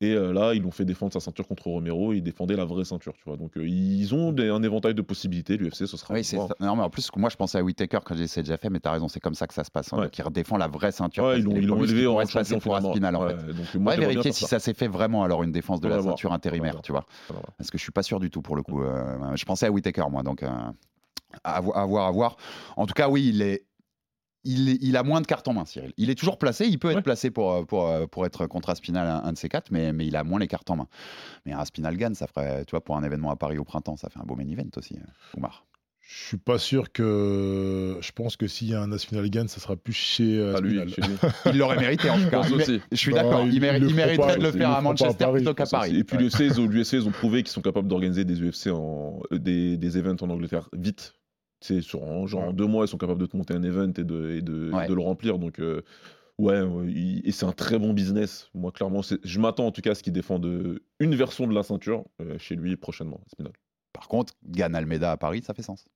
Et 0.00 0.12
euh, 0.12 0.32
là, 0.32 0.54
ils 0.54 0.62
l'ont 0.62 0.70
fait 0.70 0.84
défendre 0.84 1.12
sa 1.12 1.20
ceinture 1.20 1.46
contre 1.48 1.66
Romero. 1.68 2.12
Ils 2.12 2.22
défendaient 2.22 2.56
la 2.56 2.64
vraie 2.64 2.84
ceinture, 2.84 3.12
tu 3.14 3.22
vois. 3.26 3.36
Donc, 3.36 3.56
euh, 3.56 3.66
ils 3.66 4.14
ont 4.14 4.32
des- 4.32 4.48
un 4.48 4.62
éventail 4.62 4.94
de 4.94 5.02
possibilités. 5.02 5.56
L'UFC, 5.56 5.86
ce 5.86 5.96
sera. 5.96 6.14
Oui, 6.14 6.22
c'est. 6.24 6.36
Non, 6.36 6.76
mais 6.76 6.82
en 6.82 6.90
plus, 6.90 7.08
moi, 7.16 7.28
je 7.30 7.36
pensais 7.36 7.58
à 7.58 7.62
Whitaker 7.62 7.98
quand 8.04 8.14
j'ai 8.16 8.24
essayé 8.24 8.42
déjà 8.42 8.56
fait, 8.56 8.70
mais 8.70 8.80
t'as 8.80 8.92
raison, 8.92 9.08
c'est 9.08 9.20
comme 9.20 9.34
ça 9.34 9.46
que 9.46 9.54
ça 9.54 9.64
se 9.64 9.70
passe. 9.70 9.92
hein. 9.92 9.98
Ouais. 10.00 10.10
Il 10.16 10.22
redéfend 10.22 10.56
la 10.56 10.68
vraie 10.68 10.92
ceinture. 10.92 11.24
Ouais, 11.24 11.38
ils 11.38 11.44
l'ont 11.44 11.50
qui 11.52 11.58
élevé 11.58 12.06
en 12.06 12.24
champion 12.26 12.58
pour. 12.60 12.76
Aspinal, 12.76 13.16
en 13.16 13.22
Ouais, 13.24 13.36
fait. 13.36 13.52
donc, 13.52 13.74
moi, 13.74 13.92
vérifier 13.96 14.32
si 14.32 14.44
ça 14.48 14.58
s'est 14.58 14.74
fait 14.74 14.88
vraiment 14.88 15.22
alors 15.24 15.42
une 15.42 15.52
défense 15.52 15.80
de 15.80 15.88
la 15.88 15.96
ceinture 16.10 16.32
intérimaire, 16.32 16.82
tu 16.82 16.92
vois. 16.92 17.04
Parce 17.58 17.70
que 17.70 17.78
je 17.78 17.82
suis 17.82 17.92
pas 17.92 18.02
sûr 18.02 18.20
du 18.20 18.30
tout 18.30 18.42
pour 18.42 18.56
le 18.56 18.62
coup. 18.62 18.82
Euh, 18.82 19.34
je 19.36 19.44
pensais 19.44 19.66
à 19.66 19.70
Whitaker, 19.72 20.04
moi, 20.10 20.22
donc 20.22 20.42
à 21.42 21.60
voir, 21.60 22.06
à 22.06 22.10
voir. 22.10 22.36
En 22.76 22.86
tout 22.86 22.94
cas, 22.94 23.08
oui, 23.08 23.28
il 23.28 23.42
est. 23.42 23.64
Il, 24.44 24.68
est- 24.68 24.78
il 24.82 24.96
a 24.96 25.02
moins 25.02 25.20
de 25.20 25.26
cartes 25.26 25.48
en 25.48 25.54
main, 25.54 25.64
Cyril. 25.64 25.92
Il 25.96 26.10
est 26.10 26.14
toujours 26.14 26.38
placé, 26.38 26.66
il 26.66 26.78
peut 26.78 26.90
être 26.90 26.96
Ouais. 26.96 27.02
placé 27.02 27.30
pour, 27.30 27.52
euh, 27.52 27.64
pour, 27.64 27.88
euh, 27.88 28.06
pour 28.06 28.26
être 28.26 28.46
contre 28.46 28.70
Aspinal, 28.70 29.06
un, 29.08 29.22
un 29.28 29.32
de 29.32 29.38
ces 29.38 29.48
quatre, 29.48 29.70
mais, 29.70 29.92
mais 29.92 30.06
il 30.06 30.16
a 30.16 30.24
moins 30.24 30.38
les 30.40 30.48
cartes 30.48 30.68
en 30.70 30.76
main. 30.76 30.88
Mais 31.46 31.52
un 31.52 31.58
Aspinal 31.58 31.96
gagne, 31.96 32.14
ça 32.14 32.26
ferait, 32.26 32.64
tu 32.66 32.72
vois, 32.72 32.82
pour 32.84 32.96
un 32.96 33.02
événement 33.04 33.30
à 33.30 33.36
Paris 33.36 33.58
au 33.58 33.64
printemps, 33.64 33.96
ça 33.96 34.08
fait 34.10 34.20
un 34.20 34.24
beau 34.24 34.36
main 34.36 34.46
event 34.48 34.68
aussi, 34.76 34.94
euh, 34.96 35.38
Oumar. 35.38 35.64
Je 36.06 36.26
suis 36.26 36.36
pas 36.36 36.58
sûr 36.58 36.92
que. 36.92 37.96
Je 38.02 38.12
pense 38.12 38.36
que 38.36 38.46
s'il 38.46 38.68
y 38.68 38.74
a 38.74 38.82
un 38.82 38.92
Aspinal 38.92 39.28
Gann, 39.30 39.48
ça 39.48 39.58
sera 39.58 39.74
plus 39.74 39.94
chez 39.94 40.38
euh, 40.38 40.60
lui, 40.60 40.78
Aspinal. 40.78 40.88
chez 40.90 41.00
lui. 41.00 41.30
Il 41.54 41.58
l'aurait 41.58 41.78
mérité 41.78 42.10
en 42.10 42.18
tout 42.20 42.28
cas. 42.28 42.40
aussi. 42.40 42.80
Je 42.92 42.96
suis 42.96 43.10
Bah, 43.12 43.22
d'accord, 43.22 43.46
il- 43.46 43.54
il, 43.54 43.60
méri- 43.62 43.92
mériterait 43.94 44.16
pas, 44.26 44.36
de 44.36 44.42
le 44.42 44.52
faire 44.52 44.70
à 44.70 44.82
Manchester 44.82 45.16
Paris. 45.24 45.32
plutôt 45.36 45.54
qu'à 45.54 45.64
Paris. 45.64 45.96
Et 45.96 46.04
puis 46.04 46.18
l'UFC, 46.18 46.40
ils 46.40 46.60
ont, 46.60 46.66
l'UFC, 46.66 46.92
ils 46.98 47.08
ont 47.08 47.10
prouvé 47.10 47.42
qu'ils 47.42 47.52
sont 47.52 47.62
capables 47.62 47.88
d'organiser 47.88 48.26
des 48.26 48.38
UFC 48.42 48.66
en, 48.70 49.18
des, 49.30 49.78
des 49.78 49.96
events 49.98 50.16
en 50.20 50.28
Angleterre 50.28 50.68
vite. 50.74 51.14
C'est 51.66 51.80
sur 51.80 52.02
en, 52.02 52.26
genre 52.26 52.42
en 52.42 52.52
deux 52.52 52.66
mois, 52.66 52.84
ils 52.84 52.88
sont 52.88 52.98
capables 52.98 53.20
de 53.22 53.24
te 53.24 53.34
monter 53.38 53.54
un 53.54 53.62
event 53.62 53.90
et 53.96 54.04
de, 54.04 54.32
et 54.32 54.42
de, 54.42 54.70
Ouais. 54.70 54.86
de 54.86 54.92
le 54.92 55.00
remplir. 55.00 55.38
Donc 55.38 55.60
euh, 55.60 55.80
ouais, 56.36 56.60
et 57.24 57.32
c'est 57.32 57.46
un 57.46 57.52
très 57.52 57.78
bon 57.78 57.94
business. 57.94 58.50
Moi, 58.52 58.70
clairement, 58.70 59.00
je 59.00 59.40
m'attends 59.40 59.66
en 59.66 59.70
tout 59.72 59.80
cas 59.80 59.92
à 59.92 59.94
ce 59.94 60.02
qu'il 60.02 60.12
défende 60.12 60.44
euh, 60.44 60.84
une 61.00 61.14
version 61.14 61.46
de 61.46 61.54
la 61.54 61.62
ceinture 61.62 62.04
euh, 62.20 62.36
chez 62.38 62.54
lui 62.54 62.76
prochainement. 62.76 63.18
Spinal. 63.28 63.52
Par 63.94 64.08
contre, 64.08 64.34
Gann 64.44 64.74
Almeida 64.74 65.10
à 65.10 65.16
Paris, 65.16 65.40
ça 65.42 65.54
fait 65.54 65.62
sens. 65.62 65.86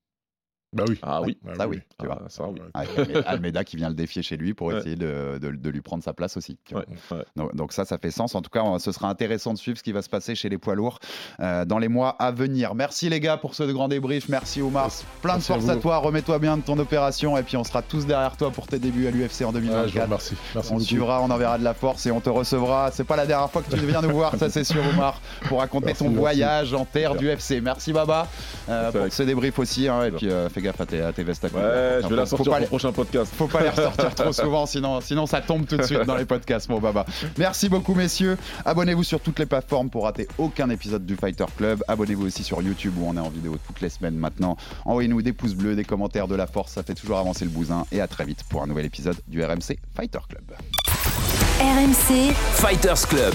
Bah 0.75 0.85
oui. 0.87 0.99
Ah 1.03 1.23
oui. 1.23 1.39
Bah 1.43 1.53
ça 1.57 1.66
oui, 1.69 1.79
tu 1.79 1.83
Ah, 2.01 2.05
vois. 2.07 2.23
ça 2.29 2.45
oui. 2.47 2.61
Avec 2.75 2.99
Alme- 2.99 3.23
Almeida 3.27 3.64
qui 3.64 3.77
vient 3.77 3.89
le 3.89 3.95
défier 3.95 4.23
chez 4.23 4.37
lui 4.37 4.53
pour 4.53 4.66
Ouais. 4.66 4.79
essayer 4.79 4.97
de, 4.97 5.39
de- 5.41 5.51
de 5.51 5.71
lui 5.71 5.81
prendre 5.81 6.05
sa 6.05 6.12
place 6.12 6.37
aussi. 6.37 6.59
Ouais, 6.73 6.85
ouais. 7.11 7.25
Donc, 7.37 7.55
donc 7.55 7.73
ça, 7.73 7.87
ça 7.87 7.97
fait 7.97 8.11
sens. 8.11 8.35
En 8.35 8.43
tout 8.43 8.51
cas, 8.51 8.62
on- 8.62 8.79
ce 8.79 8.93
sera 8.93 9.09
intéressant 9.09 9.55
de 9.55 9.59
suivre 9.59 9.79
ce 9.79 9.83
qui 9.83 9.93
va 9.93 10.03
se 10.03 10.11
passer 10.11 10.35
chez 10.35 10.51
les 10.51 10.59
poids 10.59 10.75
lourds 10.75 10.99
euh, 11.41 11.64
dans 11.64 11.79
les 11.79 11.89
mois 11.89 12.11
à 12.19 12.33
venir. 12.33 12.75
Merci 12.75 13.09
les 13.09 13.19
gars 13.21 13.39
pour 13.39 13.55
ce 13.55 13.62
grand 13.62 13.89
débrief. 13.89 14.29
Merci 14.29 14.61
Oumar. 14.61 14.91
Plein 15.23 15.33
de 15.33 15.37
Merci 15.39 15.53
force 15.53 15.69
à, 15.71 15.77
toi. 15.77 15.97
Remets-toi 15.99 16.39
bien 16.39 16.59
de 16.59 16.62
ton 16.62 16.79
opération 16.79 17.39
et 17.39 17.43
puis 17.43 17.57
on 17.57 17.64
sera 17.64 17.81
tous 17.81 18.05
derrière 18.05 18.37
toi 18.37 18.51
pour 18.51 18.66
tes 18.66 18.79
débuts 18.79 19.07
à 19.07 19.11
l'UFC 19.11 19.45
en 19.45 19.49
Ah, 19.49 19.53
je 19.55 19.59
vous 19.61 19.66
2024. 19.69 20.05
remercie. 20.05 20.35
Merci 20.55 20.73
on 20.75 20.79
suivra, 20.81 21.23
on 21.23 21.31
enverra 21.31 21.57
de 21.59 21.64
la 21.64 21.73
force 21.75 22.05
et 22.05 22.11
on 22.11 22.21
te 22.21 22.29
recevra. 22.29 22.91
C'est 22.93 23.05
pas 23.05 23.16
la 23.16 23.25
dernière 23.27 23.51
fois 23.51 23.62
que 23.62 23.75
tu 23.75 23.87
viens 23.87 24.03
nous 24.03 24.11
voir, 24.11 24.37
ça 24.37 24.51
c'est 24.51 24.64
sûr, 24.64 24.83
Omar, 24.93 25.21
pour 25.49 25.61
raconter 25.61 25.87
Merci, 25.87 25.99
ton 26.01 26.11
merci. 26.11 26.19
voyage 26.21 26.75
en 26.75 26.85
terre 26.85 27.14
du 27.14 27.27
UFC. 27.31 27.61
Merci 27.62 27.95
Baba 27.95 28.29
euh, 28.69 28.83
Merci, 28.93 28.99
pour 28.99 29.12
ce 29.14 29.23
débrief 29.23 29.59
aussi. 29.59 29.89
hein, 29.89 30.05
et 30.05 30.11
puis 30.11 30.29
euh, 30.31 30.49
fais 30.59 30.63
gaffe 30.67 30.81
à 30.81 30.87
tes, 30.87 31.01
à 31.03 31.13
tes 31.13 31.23
vestes 31.25 31.45
à. 31.45 31.49
Ouais, 31.49 32.01
je 32.03 32.09
vais 32.09 32.17
la 32.17 32.27
Faut 32.27 32.37
sortir 32.37 32.45
pas 32.45 32.51
pour 32.51 32.55
les- 32.59 32.61
le 32.63 32.67
prochain 32.69 32.93
podcast. 32.93 33.33
faut 33.37 33.47
pas 33.47 33.63
les 33.63 33.69
ressortir 33.71 34.15
trop 34.15 34.33
souvent, 34.33 34.67
sinon, 34.67 35.01
sinon 35.01 35.27
ça 35.27 35.41
tombe 35.41 35.67
tout 35.67 35.77
de 35.77 35.83
suite 35.83 36.03
dans 36.05 36.17
les 36.17 36.25
podcasts, 36.25 36.69
mon 36.69 36.79
baba. 36.81 37.05
Merci 37.39 37.69
beaucoup, 37.69 37.95
messieurs. 37.95 38.37
Abonnez-vous 38.65 39.05
sur 39.05 39.21
toutes 39.21 39.39
les 39.39 39.47
plateformes 39.47 39.91
pour 39.91 40.05
rater 40.05 40.29
aucun 40.39 40.69
épisode 40.71 41.05
du 41.07 41.17
Fighter 41.17 41.47
Club. 41.57 41.83
Abonnez-vous 41.89 42.27
aussi 42.27 42.43
sur 42.45 42.61
YouTube 42.63 42.95
où 42.99 43.05
on 43.09 43.17
est 43.17 43.21
en 43.21 43.31
vidéo 43.31 43.57
toutes 43.67 43.81
les 43.81 43.89
semaines 43.89 44.17
maintenant. 44.17 44.57
Envoyez-nous 44.85 45.23
des 45.23 45.33
pouces 45.33 45.55
bleus, 45.55 45.77
des 45.77 45.85
commentaires, 45.85 46.29
de 46.29 46.35
la 46.35 46.47
force, 46.47 46.73
ça 46.73 46.83
fait 46.83 46.95
toujours 46.95 47.19
avancer 47.19 47.45
le 47.45 47.51
bousin. 47.51 47.85
Et 47.93 48.01
à 48.01 48.07
très 48.09 48.25
vite 48.25 48.45
pour 48.49 48.63
un 48.63 48.67
nouvel 48.67 48.87
épisode 48.87 49.17
du 49.29 49.43
RMC 49.45 49.79
Fighter 49.95 50.19
Club. 50.29 50.45
RMC, 51.61 52.33
Fighters 52.53 53.07
Club. 53.09 53.35